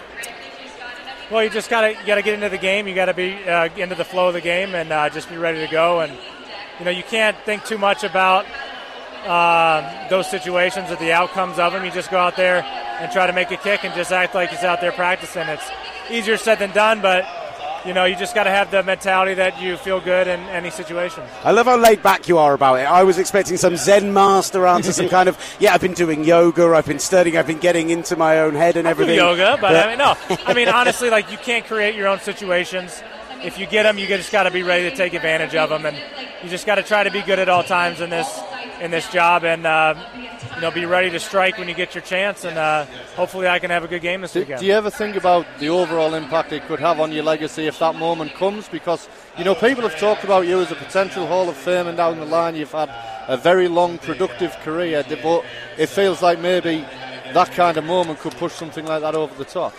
Well, 1.29 1.43
you 1.43 1.51
just 1.51 1.69
gotta 1.69 1.95
gotta 2.07 2.23
get 2.23 2.33
into 2.33 2.49
the 2.49 2.57
game. 2.57 2.87
You 2.87 2.95
gotta 2.95 3.13
be 3.13 3.35
uh, 3.47 3.69
into 3.77 3.93
the 3.93 4.03
flow 4.03 4.29
of 4.29 4.33
the 4.33 4.41
game 4.41 4.73
and 4.73 4.91
uh, 4.91 5.09
just 5.09 5.29
be 5.29 5.37
ready 5.37 5.63
to 5.63 5.71
go. 5.71 5.99
And 5.99 6.17
you 6.79 6.85
know 6.85 6.91
you 6.91 7.03
can't 7.03 7.37
think 7.45 7.63
too 7.65 7.77
much 7.77 8.03
about 8.03 8.45
um, 9.27 9.85
those 10.09 10.27
situations 10.27 10.89
or 10.89 10.95
the 10.95 11.11
outcomes 11.11 11.59
of 11.59 11.73
them. 11.73 11.85
You 11.85 11.91
just 11.91 12.09
go 12.09 12.17
out 12.17 12.35
there 12.35 12.63
and 12.63 13.11
try 13.11 13.27
to 13.27 13.33
make 13.33 13.51
a 13.51 13.57
kick 13.57 13.83
and 13.83 13.93
just 13.93 14.11
act 14.11 14.33
like 14.33 14.49
he's 14.49 14.63
out 14.63 14.81
there 14.81 14.91
practicing. 14.91 15.47
It's 15.47 15.69
easier 16.09 16.37
said 16.37 16.57
than 16.57 16.71
done, 16.71 16.99
but 17.01 17.23
you 17.85 17.93
know 17.93 18.05
you 18.05 18.15
just 18.15 18.35
got 18.35 18.43
to 18.43 18.49
have 18.49 18.71
the 18.71 18.83
mentality 18.83 19.33
that 19.35 19.61
you 19.61 19.77
feel 19.77 19.99
good 19.99 20.27
in 20.27 20.39
any 20.49 20.69
situation. 20.69 21.23
I 21.43 21.51
love 21.51 21.65
how 21.65 21.77
laid 21.77 22.03
back 22.03 22.27
you 22.27 22.37
are 22.37 22.53
about 22.53 22.75
it. 22.75 22.83
I 22.83 23.03
was 23.03 23.17
expecting 23.17 23.57
some 23.57 23.77
Zen 23.77 24.13
master 24.13 24.65
answer, 24.65 24.91
some 24.91 25.09
kind 25.17 25.29
of, 25.29 25.37
yeah, 25.59 25.73
I've 25.73 25.81
been 25.81 25.93
doing 25.93 26.23
yoga, 26.23 26.73
I've 26.75 26.85
been 26.85 26.99
studying, 26.99 27.37
I've 27.37 27.47
been 27.47 27.59
getting 27.59 27.89
into 27.89 28.15
my 28.15 28.39
own 28.39 28.55
head 28.55 28.75
and 28.75 28.85
do 28.85 28.89
everything. 28.89 29.15
yoga, 29.15 29.57
but 29.59 29.75
I 29.75 29.89
mean, 29.89 29.97
no. 29.97 30.15
I 30.45 30.53
mean, 30.53 30.69
honestly, 30.69 31.09
like 31.09 31.31
you 31.31 31.37
can't 31.37 31.65
create 31.65 31.95
your 31.95 32.07
own 32.07 32.19
situations. 32.19 33.01
If 33.41 33.57
you 33.57 33.65
get 33.65 33.83
them, 33.83 33.97
you 33.97 34.07
just 34.07 34.31
got 34.31 34.43
to 34.43 34.51
be 34.51 34.63
ready 34.63 34.89
to 34.89 34.95
take 34.95 35.13
advantage 35.13 35.55
of 35.55 35.69
them, 35.69 35.85
and 35.85 35.97
you 36.43 36.49
just 36.49 36.65
got 36.65 36.75
to 36.75 36.83
try 36.83 37.03
to 37.03 37.11
be 37.11 37.21
good 37.21 37.39
at 37.39 37.47
all 37.47 37.63
times 37.63 38.01
in 38.01 38.09
this 38.09 38.27
in 38.81 38.91
this 38.91 39.07
job. 39.09 39.43
And 39.43 39.65
uh, 39.65 39.95
you 40.55 40.61
know, 40.61 40.71
be 40.71 40.85
ready 40.85 41.09
to 41.09 41.19
strike 41.19 41.57
when 41.57 41.67
you 41.67 41.73
get 41.73 41.95
your 41.95 42.01
chance, 42.01 42.43
and 42.43 42.57
uh, 42.57 42.85
hopefully 43.15 43.47
I 43.47 43.59
can 43.59 43.69
have 43.69 43.83
a 43.83 43.87
good 43.87 44.01
game 44.01 44.21
this 44.21 44.33
Do, 44.33 44.39
weekend. 44.39 44.59
do 44.59 44.65
you 44.65 44.73
ever 44.73 44.89
think 44.89 45.15
about 45.15 45.45
the 45.59 45.69
overall 45.69 46.13
impact 46.13 46.51
it 46.51 46.65
could 46.67 46.79
have 46.79 46.99
on 46.99 47.11
your 47.11 47.23
legacy 47.23 47.67
if 47.67 47.79
that 47.79 47.95
moment 47.95 48.33
comes? 48.33 48.67
Because, 48.67 49.07
you 49.37 49.43
know, 49.43 49.55
people 49.55 49.83
have 49.87 49.97
talked 49.99 50.23
about 50.23 50.47
you 50.47 50.59
as 50.61 50.71
a 50.71 50.75
potential 50.75 51.27
Hall 51.27 51.49
of 51.49 51.55
Famer 51.55 51.95
down 51.95 52.19
the 52.19 52.25
line. 52.25 52.55
You've 52.55 52.71
had 52.71 52.89
a 53.27 53.37
very 53.37 53.67
long, 53.67 53.97
productive 53.99 54.53
career, 54.57 55.05
but 55.21 55.45
it 55.77 55.87
feels 55.87 56.21
like 56.21 56.39
maybe 56.39 56.85
that 57.33 57.51
kind 57.51 57.77
of 57.77 57.83
moment 57.83 58.19
could 58.19 58.33
push 58.33 58.53
something 58.53 58.85
like 58.85 59.01
that 59.01 59.15
over 59.15 59.33
the 59.35 59.45
top. 59.45 59.73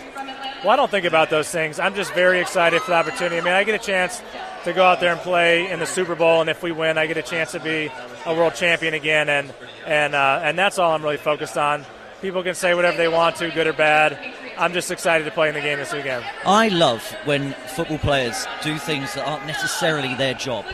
Well, 0.63 0.69
I 0.69 0.75
don't 0.75 0.91
think 0.91 1.05
about 1.05 1.29
those 1.29 1.49
things. 1.49 1.79
I'm 1.79 1.95
just 1.95 2.13
very 2.13 2.39
excited 2.39 2.81
for 2.81 2.91
the 2.91 2.97
opportunity. 2.97 3.37
I 3.37 3.41
mean, 3.41 3.53
I 3.53 3.63
get 3.63 3.75
a 3.75 3.83
chance 3.83 4.21
to 4.65 4.73
go 4.73 4.83
out 4.83 4.99
there 4.99 5.11
and 5.11 5.21
play 5.21 5.69
in 5.69 5.79
the 5.79 5.85
Super 5.85 6.15
Bowl, 6.15 6.41
and 6.41 6.49
if 6.49 6.61
we 6.63 6.71
win, 6.71 6.97
I 6.97 7.07
get 7.07 7.17
a 7.17 7.21
chance 7.21 7.51
to 7.53 7.59
be 7.59 7.91
a 8.25 8.35
world 8.35 8.53
champion 8.55 8.93
again, 8.93 9.29
and 9.29 9.53
and 9.85 10.15
uh, 10.15 10.41
and 10.43 10.57
that's 10.57 10.77
all 10.79 10.91
I'm 10.93 11.03
really 11.03 11.17
focused 11.17 11.57
on. 11.57 11.85
People 12.21 12.43
can 12.43 12.53
say 12.53 12.75
whatever 12.75 12.97
they 12.97 13.07
want 13.07 13.37
to, 13.37 13.49
good 13.49 13.65
or 13.67 13.73
bad. 13.73 14.17
I'm 14.57 14.73
just 14.73 14.91
excited 14.91 15.23
to 15.23 15.31
play 15.31 15.49
in 15.49 15.55
the 15.55 15.61
game 15.61 15.79
this 15.79 15.91
weekend. 15.91 16.23
I 16.45 16.67
love 16.67 17.01
when 17.25 17.53
football 17.75 17.97
players 17.97 18.45
do 18.61 18.77
things 18.77 19.15
that 19.15 19.27
aren't 19.27 19.47
necessarily 19.47 20.13
their 20.15 20.35
job. 20.35 20.65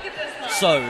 So, 0.49 0.83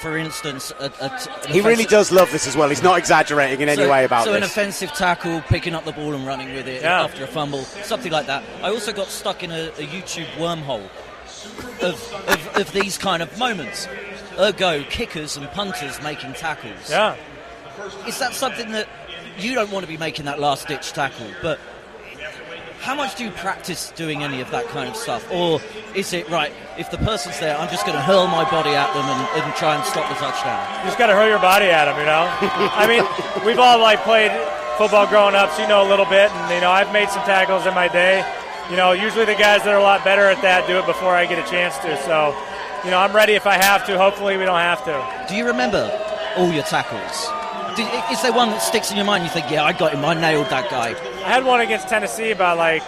for 0.00 0.16
instance, 0.16 0.72
a, 0.80 0.90
a, 1.02 1.48
He 1.50 1.60
really 1.60 1.84
does 1.84 2.10
love 2.12 2.32
this 2.32 2.46
as 2.46 2.56
well. 2.56 2.70
He's 2.70 2.82
not 2.82 2.96
exaggerating 2.98 3.60
in 3.60 3.68
any 3.68 3.86
way 3.86 4.06
about 4.06 4.24
this. 4.24 4.32
so 4.32 4.36
an 4.38 4.42
offensive 4.42 4.90
tackle, 4.92 5.42
picking 5.48 5.74
up 5.74 5.84
the 5.84 5.92
ball 5.92 6.14
and 6.14 6.26
running 6.26 6.54
with 6.54 6.66
it 6.66 6.80
Yeah. 6.80 7.02
after 7.02 7.24
a 7.24 7.26
fumble, 7.26 7.64
something 7.64 8.10
like 8.12 8.26
that. 8.26 8.42
I 8.62 8.70
also 8.70 8.90
got 8.92 9.08
stuck 9.08 9.42
in 9.42 9.50
a, 9.50 9.66
a 9.68 9.86
YouTube 9.86 10.26
wormhole 10.36 10.88
of, 11.82 12.12
of, 12.28 12.56
of 12.56 12.72
these 12.72 12.98
kind 12.98 13.22
of 13.22 13.38
moments. 13.38 13.88
Ergo, 14.38 14.82
kickers 14.84 15.36
and 15.36 15.48
punters 15.50 16.02
making 16.02 16.32
tackles. 16.34 16.90
Yeah. 16.90 17.16
Is 18.06 18.18
that 18.18 18.34
something 18.34 18.72
that 18.72 18.88
you 19.38 19.54
don't 19.54 19.70
want 19.70 19.84
to 19.84 19.90
be 19.90 19.96
making 19.96 20.24
that 20.26 20.40
last 20.40 20.68
ditch 20.68 20.92
tackle? 20.92 21.26
But 21.42 21.58
how 22.80 22.94
much 22.94 23.16
do 23.16 23.24
you 23.24 23.30
practice 23.30 23.90
doing 23.96 24.22
any 24.22 24.40
of 24.40 24.50
that 24.50 24.66
kind 24.68 24.88
of 24.88 24.96
stuff? 24.96 25.26
Or 25.32 25.60
is 25.94 26.12
it, 26.12 26.28
right, 26.28 26.52
if 26.78 26.90
the 26.90 26.98
person's 26.98 27.40
there, 27.40 27.56
I'm 27.56 27.70
just 27.70 27.86
going 27.86 27.96
to 27.96 28.02
hurl 28.02 28.26
my 28.26 28.44
body 28.50 28.70
at 28.70 28.92
them 28.92 29.04
and, 29.04 29.42
and 29.42 29.56
try 29.56 29.74
and 29.74 29.84
stop 29.84 30.08
the 30.08 30.16
touchdown? 30.16 30.60
You 30.80 30.86
just 30.86 30.98
got 30.98 31.06
to 31.06 31.14
hurl 31.14 31.28
your 31.28 31.38
body 31.38 31.66
at 31.66 31.86
them, 31.86 31.98
you 31.98 32.04
know. 32.04 32.28
I 32.76 32.86
mean, 32.86 33.02
we've 33.46 33.58
all 33.58 33.78
like 33.78 34.02
played 34.02 34.30
football 34.76 35.06
growing 35.06 35.34
up, 35.34 35.50
so 35.52 35.62
you 35.62 35.68
know 35.68 35.86
a 35.86 35.88
little 35.88 36.04
bit, 36.04 36.30
and 36.30 36.54
you 36.54 36.60
know 36.60 36.70
I've 36.70 36.92
made 36.92 37.08
some 37.08 37.24
tackles 37.24 37.64
in 37.64 37.74
my 37.74 37.88
day. 37.88 38.20
You 38.70 38.76
know, 38.76 38.92
usually 38.92 39.24
the 39.26 39.34
guys 39.34 39.62
that 39.64 39.68
are 39.74 39.78
a 39.78 39.82
lot 39.82 40.04
better 40.04 40.22
at 40.22 40.40
that 40.42 40.66
do 40.66 40.78
it 40.78 40.86
before 40.86 41.14
I 41.14 41.26
get 41.26 41.38
a 41.38 41.48
chance 41.50 41.76
to. 41.78 41.96
So, 42.04 42.34
you 42.84 42.90
know, 42.90 42.98
I'm 42.98 43.14
ready 43.14 43.34
if 43.34 43.46
I 43.46 43.54
have 43.62 43.84
to. 43.86 43.98
Hopefully, 43.98 44.36
we 44.36 44.44
don't 44.44 44.58
have 44.58 44.84
to. 44.86 45.26
Do 45.28 45.36
you 45.36 45.46
remember 45.46 45.90
all 46.36 46.50
your 46.50 46.64
tackles? 46.64 47.28
Did, 47.76 47.86
is 48.12 48.22
there 48.22 48.32
one 48.32 48.50
that 48.50 48.62
sticks 48.62 48.90
in 48.90 48.96
your 48.96 49.04
mind? 49.06 49.24
You 49.24 49.30
think, 49.30 49.50
yeah, 49.50 49.64
I 49.64 49.72
got 49.72 49.92
him, 49.92 50.04
I 50.04 50.14
nailed 50.14 50.46
that 50.46 50.70
guy. 50.70 50.90
I 51.24 51.28
had 51.28 51.44
one 51.44 51.60
against 51.60 51.88
Tennessee 51.88 52.30
about 52.30 52.56
like 52.56 52.82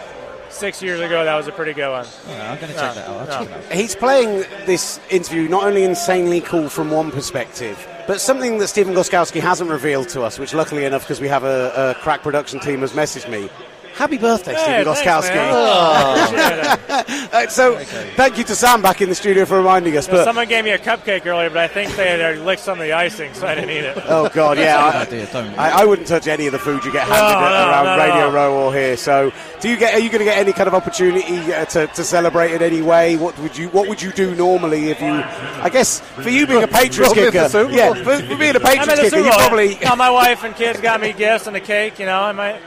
six 0.49 0.81
years 0.81 1.01
ago. 1.01 1.25
That 1.25 1.35
was 1.37 1.49
a 1.49 1.53
pretty 1.53 1.73
good 1.75 1.91
one. 1.91 2.07
I'm 2.29 2.59
going 2.59 2.73
to 2.73 2.77
No, 2.77 2.81
check 2.81 2.95
that 2.95 3.09
out. 3.09 3.29
No. 3.29 3.45
check 3.45 3.53
out. 3.53 3.73
He's 3.73 3.97
playing 3.97 4.45
this 4.65 5.01
interview 5.11 5.49
not 5.49 5.65
only 5.65 5.83
insanely 5.85 6.41
cool 6.41 6.69
from 6.69 6.91
one 6.91 7.11
perspective, 7.11 7.85
but 8.07 8.21
something 8.21 8.59
that 8.59 8.69
Stephen 8.69 8.95
Gostkowski 8.95 9.41
hasn't 9.41 9.69
revealed 9.69 10.09
to 10.11 10.23
us, 10.23 10.39
which 10.39 10.55
luckily 10.55 10.85
enough, 10.85 11.03
because 11.03 11.21
we 11.21 11.29
have 11.29 11.43
a, 11.45 11.95
a 11.99 12.01
crack 12.03 12.23
production 12.23 12.61
team, 12.61 12.81
has 12.81 12.93
messaged 12.93 13.29
me. 13.29 13.51
Happy 13.97 14.19
birthday, 14.19 14.53
Hey, 14.55 14.83
Stephen 14.85 14.95
thanks, 14.95 15.29
Gostkowski. 15.29 15.49
Oh. 15.51 16.25
Appreciate 16.25 17.09
it. 17.29 17.35
Uh, 17.35 17.49
so, 17.49 17.79
thank 18.15 18.37
you 18.37 18.45
to 18.45 18.55
Sam 18.55 18.83
back 18.83 19.01
in 19.01 19.09
the 19.09 19.15
studio 19.15 19.47
for 19.47 19.57
reminding 19.57 19.97
us. 19.97 20.07
You 20.07 20.13
know, 20.13 20.19
But 20.21 20.25
someone 20.25 20.49
gave 20.49 20.65
me 20.65 20.71
a 20.71 20.79
cupcake 20.79 21.25
earlier, 21.25 21.49
but 21.49 21.59
I 21.59 21.69
think 21.69 21.97
they 21.97 22.19
had 22.19 22.39
licked 22.41 22.61
some 22.61 22.79
of 22.79 22.85
the 22.85 22.93
icing, 22.93 23.33
so 23.33 23.47
I 23.47 23.55
didn't 23.55 23.71
eat 23.71 23.85
it. 23.85 23.97
Oh 24.07 24.29
God, 24.29 24.59
yeah. 24.59 24.85
I, 24.85 24.93
Good 25.07 25.15
idea, 25.15 25.33
don't 25.33 25.59
I, 25.59 25.81
I 25.81 25.85
wouldn't 25.87 26.09
touch 26.09 26.27
any 26.27 26.47
of 26.47 26.53
the 26.53 26.59
food 26.59 26.85
you 26.85 26.93
get 26.93 27.07
handed 27.09 27.23
No, 27.23 27.41
no, 27.41 27.71
around 27.71 27.85
not 27.87 27.99
at 27.99 28.09
Radio 28.09 28.27
all. 28.27 28.33
Row 28.33 28.65
or 28.67 28.75
here. 28.75 28.97
So, 28.99 29.33
do 29.61 29.69
you 29.71 29.77
get? 29.79 29.95
Are 29.95 29.99
you 30.01 30.11
going 30.11 30.19
to 30.19 30.25
get 30.27 30.37
any 30.37 30.53
kind 30.53 30.69
of 30.69 30.75
opportunity 30.75 31.53
uh, 31.55 31.65
to, 31.67 31.87
to 31.87 32.05
celebrate 32.05 32.53
in 32.53 32.63
any 32.63 32.83
way? 32.83 33.17
What 33.17 33.39
would 33.39 33.57
you 33.57 33.69
What 33.71 33.89
would 33.89 34.03
you 34.03 34.13
do 34.13 34.35
normally 34.35 34.91
if 34.91 35.01
you? 35.01 35.07
I 35.09 35.71
guess 35.73 36.01
for 36.01 36.29
you 36.29 36.47
being 36.47 36.63
a 36.63 36.69
Patriots 36.69 37.17
Roll 37.17 37.27
in 37.27 37.33
the 37.33 37.49
kicker, 37.49 37.71
yeah, 37.71 37.95
for, 37.95 38.19
for 38.21 38.37
being 38.37 38.57
a 38.57 38.59
I'm 38.59 38.65
Patriots 38.77 39.01
kicker, 39.11 39.19
you 39.25 39.31
probably. 39.31 39.79
No, 39.83 39.97
my 39.97 40.11
wife 40.11 40.45
and 40.45 40.55
kids 40.55 40.81
got 40.83 41.01
me 41.01 41.15
gifts 41.15 41.47
and 41.47 41.57
a 41.57 41.61
cake. 41.61 41.99
You 41.99 42.05
know, 42.07 42.21
I 42.21 42.33
might, 42.33 42.61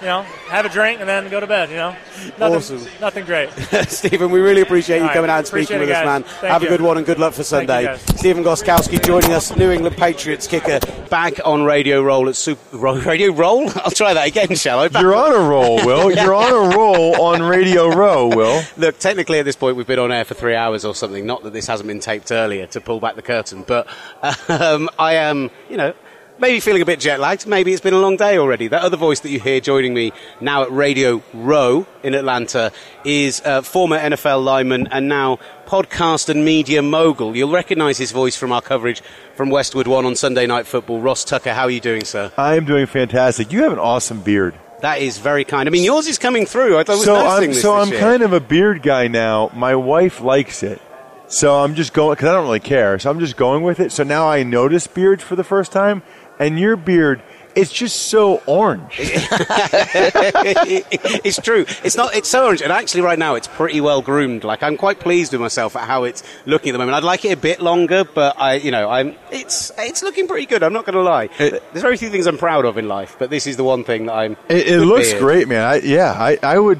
you 0.00 0.06
know, 0.06 0.22
have 0.48 0.66
a 0.66 0.68
drink 0.68 1.00
and 1.00 1.08
then 1.08 1.28
go 1.30 1.40
to 1.40 1.46
bed. 1.46 1.70
You 1.70 1.76
know, 1.76 1.96
nothing, 2.38 2.56
Awesome. 2.56 2.86
nothing 3.00 3.24
great. 3.24 3.50
Stephen, 3.88 4.30
we 4.30 4.40
really 4.40 4.60
appreciate 4.60 4.96
you 4.96 5.02
All 5.02 5.08
right. 5.08 5.14
coming 5.14 5.30
out 5.30 5.38
and 5.38 5.46
speaking 5.46 5.76
Appreciate 5.76 5.88
with 5.88 5.96
us, 5.96 6.04
man. 6.04 6.22
Thank 6.22 6.52
Have 6.52 6.62
you. 6.62 6.68
a 6.68 6.70
good 6.70 6.80
one 6.82 6.96
and 6.98 7.06
good 7.06 7.18
luck 7.18 7.32
for 7.34 7.42
Sunday. 7.44 7.84
guys. 7.84 8.00
Stephen 8.18 8.44
Gostkowski 8.44 9.02
joining 9.04 9.32
us, 9.32 9.56
New 9.56 9.70
England 9.70 9.96
Patriots 9.96 10.46
kicker, 10.46 10.80
back 11.08 11.34
on 11.44 11.62
Radio 11.64 12.02
Roll 12.02 12.28
at 12.28 12.36
Super 12.36 12.76
Radio 12.76 13.32
Roll. 13.32 13.68
I'll 13.76 13.90
try 13.90 14.12
that 14.14 14.28
again, 14.28 14.54
shall 14.56 14.80
I? 14.80 14.88
Back 14.88 15.02
You're 15.02 15.14
on 15.14 15.32
a 15.34 15.48
roll, 15.48 15.76
Will. 15.86 16.10
You're 16.14 16.34
on 16.34 16.52
a 16.72 16.76
roll 16.76 17.20
on 17.22 17.42
Radio 17.42 17.88
Row, 17.88 18.28
Will. 18.28 18.62
Look, 18.76 18.98
technically 18.98 19.38
at 19.38 19.44
this 19.44 19.56
point 19.56 19.76
we've 19.76 19.86
been 19.86 19.98
on 19.98 20.12
air 20.12 20.24
for 20.24 20.34
three 20.34 20.54
hours 20.54 20.84
or 20.84 20.94
something. 20.94 21.24
Not 21.26 21.42
that 21.44 21.52
this 21.52 21.66
hasn't 21.66 21.86
been 21.88 22.00
taped 22.00 22.30
earlier 22.32 22.66
to 22.68 22.80
pull 22.80 23.00
back 23.00 23.16
the 23.16 23.22
curtain, 23.22 23.64
but 23.66 23.86
um, 24.48 24.88
I 24.98 25.14
am, 25.14 25.50
you 25.70 25.76
know, 25.76 25.94
maybe 26.38 26.60
feeling 26.60 26.82
a 26.82 26.86
bit 26.86 27.00
jet 27.00 27.20
lagged. 27.20 27.46
Maybe 27.46 27.72
it's 27.72 27.80
been 27.80 27.94
a 27.94 27.98
long 27.98 28.16
day 28.16 28.38
already. 28.38 28.68
That 28.68 28.82
other 28.82 28.96
voice 28.96 29.20
that 29.20 29.30
you 29.30 29.40
hear 29.40 29.60
joining 29.60 29.94
me 29.94 30.12
now 30.40 30.62
at 30.62 30.70
Radio 30.70 31.22
Row 31.32 31.86
in 32.02 32.14
Atlanta 32.14 32.72
is 33.04 33.40
uh, 33.44 33.62
former 33.62 33.98
NFL 33.98 34.44
lineman 34.44 34.86
and 34.88 35.08
now 35.08 35.38
podcast 35.66 36.28
and 36.28 36.44
media 36.44 36.82
mogul. 36.82 37.36
You'll 37.36 37.50
recognise 37.52 37.98
his 37.98 38.12
voice 38.12 38.36
from 38.36 38.52
our 38.52 38.62
coverage 38.62 39.02
from 39.34 39.50
Westwood 39.50 39.86
One 39.86 40.04
on 40.06 40.14
Sunday 40.16 40.46
Night 40.46 40.66
Football. 40.66 41.00
Ross 41.00 41.24
Tucker, 41.24 41.52
how 41.52 41.62
are 41.64 41.70
you 41.70 41.80
doing, 41.80 42.04
sir? 42.04 42.32
I 42.36 42.56
am 42.56 42.64
doing 42.64 42.86
fantastic. 42.86 43.52
You 43.52 43.62
have 43.62 43.72
an 43.72 43.78
awesome 43.78 44.20
beard. 44.22 44.54
That 44.80 45.00
is 45.00 45.16
very 45.18 45.44
kind. 45.44 45.68
I 45.68 45.72
mean, 45.72 45.84
yours 45.84 46.06
is 46.06 46.18
coming 46.18 46.44
through. 46.44 46.76
I 46.76 46.82
was 46.86 47.04
so 47.04 47.14
noticing 47.14 47.44
I'm 47.44 47.48
this 47.50 47.62
so 47.62 47.78
this 47.78 47.86
I'm 47.86 47.92
year. 47.92 48.00
kind 48.00 48.22
of 48.22 48.32
a 48.34 48.40
beard 48.40 48.82
guy 48.82 49.08
now. 49.08 49.50
My 49.54 49.74
wife 49.74 50.20
likes 50.20 50.62
it, 50.62 50.82
so 51.28 51.56
I'm 51.56 51.74
just 51.74 51.94
going 51.94 52.14
because 52.14 52.28
I 52.28 52.32
don't 52.34 52.44
really 52.44 52.60
care. 52.60 52.98
So 52.98 53.10
I'm 53.10 53.18
just 53.18 53.38
going 53.38 53.62
with 53.62 53.80
it. 53.80 53.90
So 53.90 54.04
now 54.04 54.28
I 54.28 54.42
notice 54.42 54.86
beards 54.86 55.22
for 55.22 55.34
the 55.34 55.44
first 55.44 55.72
time, 55.72 56.02
and 56.38 56.58
your 56.58 56.76
beard, 56.76 57.22
it's 57.56 57.72
just 57.72 58.08
so 58.08 58.42
orange. 58.46 58.98
it's 61.24 61.40
true. 61.40 61.64
It's 61.82 61.96
not. 61.96 62.14
It's 62.14 62.28
so 62.28 62.44
orange, 62.44 62.60
and 62.60 62.70
actually, 62.70 63.00
right 63.00 63.18
now, 63.18 63.34
it's 63.34 63.48
pretty 63.48 63.80
well 63.80 64.02
groomed. 64.02 64.44
Like 64.44 64.62
I'm 64.62 64.76
quite 64.76 65.00
pleased 65.00 65.32
with 65.32 65.40
myself 65.40 65.74
at 65.74 65.88
how 65.88 66.04
it's 66.04 66.22
looking 66.44 66.68
at 66.68 66.72
the 66.72 66.78
moment. 66.78 66.96
I'd 66.96 67.04
like 67.04 67.24
it 67.24 67.30
a 67.30 67.36
bit 67.36 67.60
longer, 67.60 68.04
but 68.04 68.38
I, 68.38 68.56
you 68.56 68.70
know, 68.70 68.90
I'm. 68.90 69.14
It's 69.32 69.72
it's 69.78 70.02
looking 70.02 70.28
pretty 70.28 70.44
good. 70.44 70.62
I'm 70.62 70.74
not 70.74 70.84
going 70.84 70.96
to 70.96 71.02
lie. 71.02 71.28
There's 71.38 71.62
very 71.72 71.96
few 71.96 72.10
things 72.10 72.26
I'm 72.26 72.36
proud 72.36 72.66
of 72.66 72.76
in 72.76 72.88
life, 72.88 73.16
but 73.18 73.30
this 73.30 73.46
is 73.46 73.56
the 73.56 73.64
one 73.64 73.84
thing 73.84 74.04
that 74.06 74.12
I'm. 74.12 74.36
It, 74.50 74.68
it 74.68 74.80
looks 74.80 75.12
beard. 75.12 75.22
great, 75.22 75.48
man. 75.48 75.62
I, 75.62 75.76
yeah, 75.76 76.12
I, 76.12 76.38
I 76.42 76.58
would, 76.58 76.78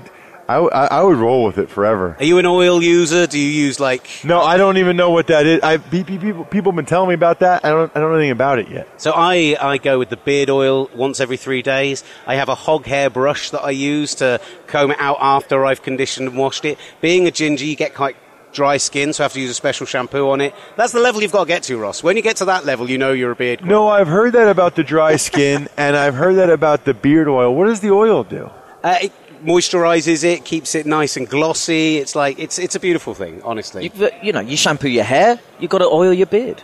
I, 0.48 0.54
w- 0.54 0.70
I- 0.72 0.86
I 0.98 1.02
would 1.02 1.16
roll 1.18 1.44
with 1.44 1.58
it 1.58 1.68
forever. 1.68 2.16
Are 2.18 2.24
you 2.24 2.38
an 2.38 2.46
oil 2.46 2.82
user? 2.82 3.26
Do 3.26 3.38
you 3.38 3.48
use 3.48 3.80
like? 3.80 4.08
No, 4.24 4.40
I 4.40 4.56
don't 4.56 4.76
even 4.76 4.96
know 4.96 5.10
what 5.10 5.26
that 5.26 5.44
is. 5.46 5.60
I 5.62 5.78
pe- 5.78 6.04
pe- 6.04 6.18
people 6.18 6.44
people 6.44 6.70
have 6.72 6.76
been 6.76 6.86
telling 6.86 7.08
me 7.08 7.14
about 7.14 7.40
that. 7.40 7.64
I 7.64 7.70
don't 7.70 7.90
I 7.96 8.00
don't 8.00 8.10
know 8.10 8.16
anything 8.16 8.30
about 8.30 8.58
it 8.60 8.68
yet. 8.68 8.88
So 9.00 9.12
I, 9.14 9.56
I 9.60 9.78
go 9.78 9.98
with 9.98 10.08
the 10.08 10.16
beard 10.16 10.48
oil 10.50 10.88
once 10.94 11.18
every 11.20 11.36
three 11.36 11.62
days. 11.62 12.04
I 12.26 12.36
have 12.36 12.48
a 12.48 12.54
hog 12.54 12.86
hair 12.86 13.10
brush 13.10 13.50
that 13.50 13.62
I 13.62 13.70
use 13.70 14.14
to 14.16 14.40
comb 14.68 14.92
it 14.92 14.98
out 15.00 15.16
after 15.20 15.64
I've 15.66 15.82
conditioned 15.82 16.28
and 16.28 16.36
washed 16.38 16.64
it. 16.64 16.78
Being 17.00 17.26
a 17.26 17.30
ginger, 17.32 17.64
you 17.64 17.74
get 17.74 17.94
quite 17.94 18.16
dry 18.52 18.76
skin, 18.78 19.12
so 19.12 19.22
I 19.22 19.24
have 19.26 19.32
to 19.34 19.40
use 19.40 19.50
a 19.50 19.54
special 19.54 19.84
shampoo 19.84 20.30
on 20.30 20.40
it. 20.40 20.54
That's 20.76 20.92
the 20.92 21.00
level 21.00 21.20
you've 21.20 21.32
got 21.32 21.44
to 21.44 21.48
get 21.48 21.64
to, 21.64 21.76
Ross. 21.76 22.02
When 22.02 22.16
you 22.16 22.22
get 22.22 22.36
to 22.36 22.46
that 22.46 22.64
level, 22.64 22.88
you 22.88 22.96
know 22.96 23.12
you're 23.12 23.32
a 23.32 23.36
beard. 23.36 23.62
No, 23.64 23.86
I've 23.88 24.08
heard 24.08 24.32
that 24.32 24.48
about 24.48 24.76
the 24.76 24.82
dry 24.84 25.16
skin, 25.16 25.68
and 25.76 25.94
I've 25.96 26.14
heard 26.14 26.36
that 26.36 26.48
about 26.50 26.84
the 26.86 26.94
beard 26.94 27.28
oil. 27.28 27.54
What 27.54 27.66
does 27.66 27.80
the 27.80 27.90
oil 27.90 28.24
do? 28.24 28.48
Uh, 28.82 28.96
it 29.02 29.12
moisturizes 29.46 30.24
it, 30.24 30.44
keeps 30.44 30.74
it 30.74 30.84
nice 30.86 31.16
and 31.16 31.28
glossy. 31.28 31.96
It's 31.98 32.14
like 32.14 32.38
it's 32.38 32.58
it's 32.58 32.74
a 32.74 32.80
beautiful 32.80 33.14
thing, 33.14 33.40
honestly. 33.42 33.90
You, 33.94 34.10
you 34.22 34.32
know, 34.32 34.40
you 34.40 34.56
shampoo 34.56 34.88
your 34.88 35.04
hair, 35.04 35.38
you 35.60 35.68
got 35.68 35.78
to 35.78 35.86
oil 35.86 36.12
your 36.12 36.26
beard. 36.26 36.62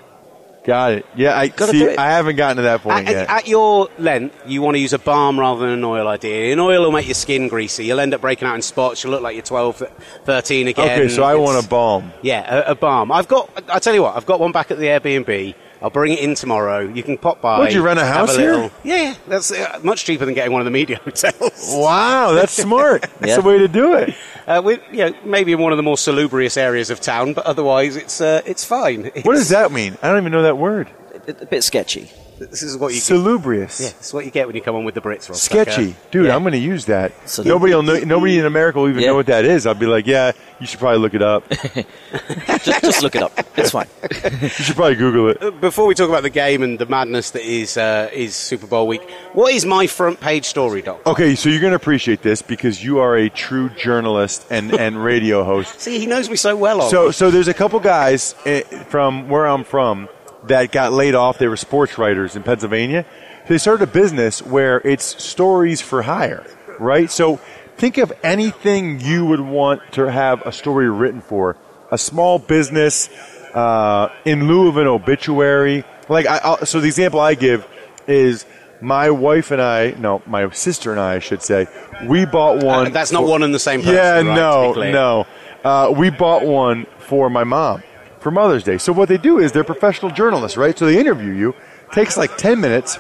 Got 0.65 0.93
it. 0.93 1.07
Yeah, 1.17 1.37
I 1.37 1.49
Gotta 1.49 1.73
see. 1.73 1.81
do 1.81 1.89
it. 1.89 1.99
I 1.99 2.11
haven't 2.13 2.37
gotten 2.37 2.59
to 2.59 2.63
that 2.63 2.83
point 2.83 3.09
At, 3.09 3.13
yet. 3.13 3.29
at 3.29 3.49
your 3.49 3.89
length, 3.99 4.37
you 4.47 4.63
want 4.63 4.77
to 4.77 4.79
use 4.79 4.93
a 4.93 4.99
balm 5.01 5.41
rather 5.41 5.63
than 5.63 5.71
an 5.71 5.83
oil, 5.85 6.07
idea. 6.07 6.53
An 6.53 6.61
oil 6.61 6.83
will 6.83 6.93
make 6.93 7.07
your 7.09 7.17
skin 7.17 7.49
greasy. 7.49 7.85
You'll 7.85 7.99
end 7.99 8.15
up 8.15 8.21
breaking 8.21 8.47
out 8.47 8.55
in 8.55 8.63
spots. 8.63 9.03
You'll 9.03 9.11
look 9.11 9.23
like 9.23 9.35
you're 9.35 9.43
12, 9.43 9.83
13 10.25 10.69
again. 10.69 10.85
okay, 11.01 11.09
so 11.09 11.25
I 11.25 11.33
It's- 11.33 11.45
want 11.45 11.65
a 11.65 11.69
balm. 11.69 12.13
Yeah, 12.23 12.61
a, 12.69 12.71
a 12.73 12.75
balm. 12.77 13.11
I've 13.11 13.27
got. 13.27 13.51
I 13.69 13.81
tell 13.81 13.93
you 13.93 14.03
what, 14.03 14.17
I've 14.17 14.25
got 14.27 14.39
one 14.39 14.53
back 14.53 14.71
at 14.71 14.79
the 14.79 14.87
Airbnb. 14.87 15.57
I'll 15.83 15.91
bring 15.91 16.13
it 16.13 16.21
in 16.21 16.35
tomorrow. 16.37 16.81
You 16.81 17.03
can 17.03 17.19
pop 17.19 17.41
by. 17.41 17.59
Would 17.59 17.73
you 17.73 17.83
rent 17.83 17.99
a 17.99 18.05
have 18.05 18.29
house 18.29 18.37
here? 18.37 18.53
little- 18.53 18.71
Yeah, 18.85 19.03
yeah. 19.03 19.15
That's 19.27 19.51
uh, 19.51 19.81
much 19.83 20.05
cheaper 20.05 20.25
than 20.25 20.35
getting 20.35 20.53
one 20.53 20.61
of 20.61 20.65
the 20.65 20.71
media 20.71 20.97
hotels. 21.05 21.71
Wow, 21.75 22.33
that's 22.33 22.53
smart. 22.53 23.03
That's 23.21 23.37
the 23.37 23.43
way 23.43 23.59
to 23.59 23.69
do 23.69 23.95
it. 23.95 24.15
Uh, 24.47 24.63
we, 24.65 24.75
you 24.91 24.99
know, 25.11 25.15
maybe 25.25 25.53
in 25.53 25.59
one 25.61 25.73
of 25.73 25.77
the 25.77 25.83
more 25.83 25.97
salubrious 25.99 26.57
areas 26.57 26.91
of 26.91 27.01
town, 27.01 27.33
but 27.33 27.45
otherwise 27.47 27.97
it's 27.97 28.21
uh, 28.21 28.43
it's 28.47 28.65
fine. 28.65 29.11
What 29.23 29.35
does 29.35 29.49
that 29.51 29.73
mean? 29.73 29.97
I 30.03 30.09
don't 30.09 30.19
even 30.19 30.33
know 30.33 30.43
that 30.43 30.57
word. 30.59 30.89
A, 31.27 31.31
a 31.43 31.47
bit 31.47 31.63
sketchy. 31.65 32.11
This 32.51 32.63
is 32.63 32.77
what 32.77 32.93
you 32.95 33.01
Salubrious. 33.01 33.79
Get. 33.79 33.85
Yeah, 33.85 33.99
this 33.99 34.07
is 34.09 34.15
what 34.15 34.25
you 34.25 34.31
get 34.31 34.47
when 34.47 34.57
you 34.57 34.63
come 34.63 34.75
on 34.77 34.85
with 34.85 34.95
the 34.95 35.01
Brits. 35.01 35.29
Ross 35.29 35.43
Sketchy, 35.43 35.89
Tucker. 35.93 35.99
dude. 36.11 36.27
Yeah. 36.27 36.35
I'm 36.37 36.43
going 36.43 36.53
to 36.53 36.59
use 36.59 36.87
that. 36.87 37.13
So- 37.29 37.43
nobody 37.43 37.75
will 37.75 37.83
know. 37.83 37.99
Nobody 38.01 38.39
in 38.39 38.47
America 38.47 38.79
will 38.81 38.89
even 38.89 39.03
Yeah. 39.03 39.09
know 39.09 39.15
what 39.17 39.27
that 39.27 39.45
is. 39.45 39.67
I'll 39.67 39.75
be 39.75 39.87
like, 39.87 40.07
yeah, 40.07 40.33
you 40.61 40.67
should 40.67 40.79
probably 40.81 40.99
look 41.01 41.15
it 41.15 41.23
up. 41.23 41.49
just, 42.63 42.83
just 42.83 43.03
look 43.03 43.15
it 43.17 43.23
up. 43.23 43.33
It's 43.57 43.71
fine. 43.71 43.87
you 44.41 44.49
should 44.49 44.77
probably 44.77 44.95
Google 44.97 45.29
it. 45.31 45.43
Uh, 45.43 45.51
Before 45.51 45.87
we 45.87 45.95
talk 45.95 46.09
about 46.09 46.23
the 46.23 46.31
game 46.31 46.63
and 46.63 46.79
the 46.79 46.87
madness 46.87 47.31
that 47.33 47.43
is 47.43 47.77
uh, 47.77 48.11
is 48.13 48.35
Super 48.35 48.67
Bowl 48.67 48.87
week, 48.87 49.03
what 49.33 49.53
is 49.53 49.65
my 49.65 49.87
front 49.87 50.21
page 50.21 50.47
story, 50.47 50.83
Doc? 50.83 51.05
Okay, 51.07 51.35
so 51.35 51.49
you're 51.49 51.61
going 51.61 51.73
to 51.73 51.77
appreciate 51.77 52.23
this 52.23 52.43
because 52.43 52.83
you 52.83 52.99
are 52.99 53.17
a 53.17 53.29
true 53.29 53.69
journalist 53.71 54.47
and, 54.51 54.73
and 54.73 55.03
radio 55.03 55.45
host. 55.45 55.81
See, 55.81 55.99
he 55.99 56.07
knows 56.07 56.29
me 56.31 56.37
so 56.37 56.57
well. 56.57 56.83
So, 56.89 57.11
so 57.11 57.31
there's 57.31 57.49
a 57.49 57.55
couple 57.55 57.81
guys 57.81 58.35
eh, 58.47 58.63
from 58.85 59.29
where 59.29 59.47
I'm 59.47 59.65
from 59.65 60.09
that 60.45 60.73
got 60.73 60.93
laid 60.93 61.15
off. 61.15 61.39
They 61.39 61.49
were 61.49 61.57
sports 61.57 61.99
writers 61.99 62.37
in 62.37 62.43
Pennsylvania. 62.43 63.07
They 63.49 63.59
started 63.59 63.89
a 63.89 63.93
business 63.93 64.43
where 64.43 64.81
it's 64.87 65.23
stories 65.23 65.81
for 65.81 66.03
hire, 66.03 66.47
right? 66.79 67.11
So 67.11 67.37
think 67.77 67.99
of 67.99 68.13
anything 68.23 69.01
you 69.01 69.27
would 69.27 69.41
want 69.41 69.83
to 69.93 70.11
have 70.11 70.43
a 70.43 70.53
story 70.53 70.89
written 70.89 71.21
for. 71.21 71.57
A 71.91 71.99
small 71.99 72.39
business 72.39 73.09
uh, 73.53 74.11
in 74.25 74.49
lieu 74.49 74.69
of 74.69 74.77
an 74.77 74.87
obituary. 74.87 75.85
Like, 76.09 76.27
I, 76.27 76.39
I'll, 76.39 76.67
so 76.67 76.81
the 76.81 76.87
example 76.87 77.21
I 77.21 77.35
give 77.35 77.67
is 78.07 78.47
my 78.81 79.11
wife 79.11 79.51
and 79.51 79.61
I, 79.61 79.91
no, 79.93 80.23
my 80.27 80.49
sister 80.51 80.91
and 80.91 81.01
I, 81.01 81.15
I 81.15 81.19
should 81.19 81.43
say, 81.43 81.67
we 82.05 82.25
bought 82.25 82.63
one. 82.63 82.87
Uh, 82.87 82.91
that's 82.91 83.13
not 83.13 83.25
one 83.25 83.43
and 83.43 83.55
the 83.55 83.59
same 83.59 83.81
person, 83.81 83.95
Yeah, 83.95 84.17
right, 84.17 84.25
no, 84.25 84.73
no. 84.73 85.27
Uh, 85.65 85.93
we 85.97 86.11
bought 86.11 86.45
one 86.45 86.87
for 86.99 87.31
my 87.31 87.45
mom 87.45 87.83
for 88.23 88.31
Mother's 88.31 88.65
Day. 88.65 88.79
So 88.79 88.93
what 88.93 89.09
they 89.09 89.19
do 89.19 89.39
is 89.39 89.53
they're 89.53 89.65
professional 89.65 90.11
journalists, 90.13 90.57
right? 90.57 90.79
So 90.79 90.87
they 90.87 90.99
interview 90.99 91.33
you. 91.33 91.55
Takes 91.93 92.17
like 92.17 92.37
ten 92.39 92.61
minutes. 92.61 92.99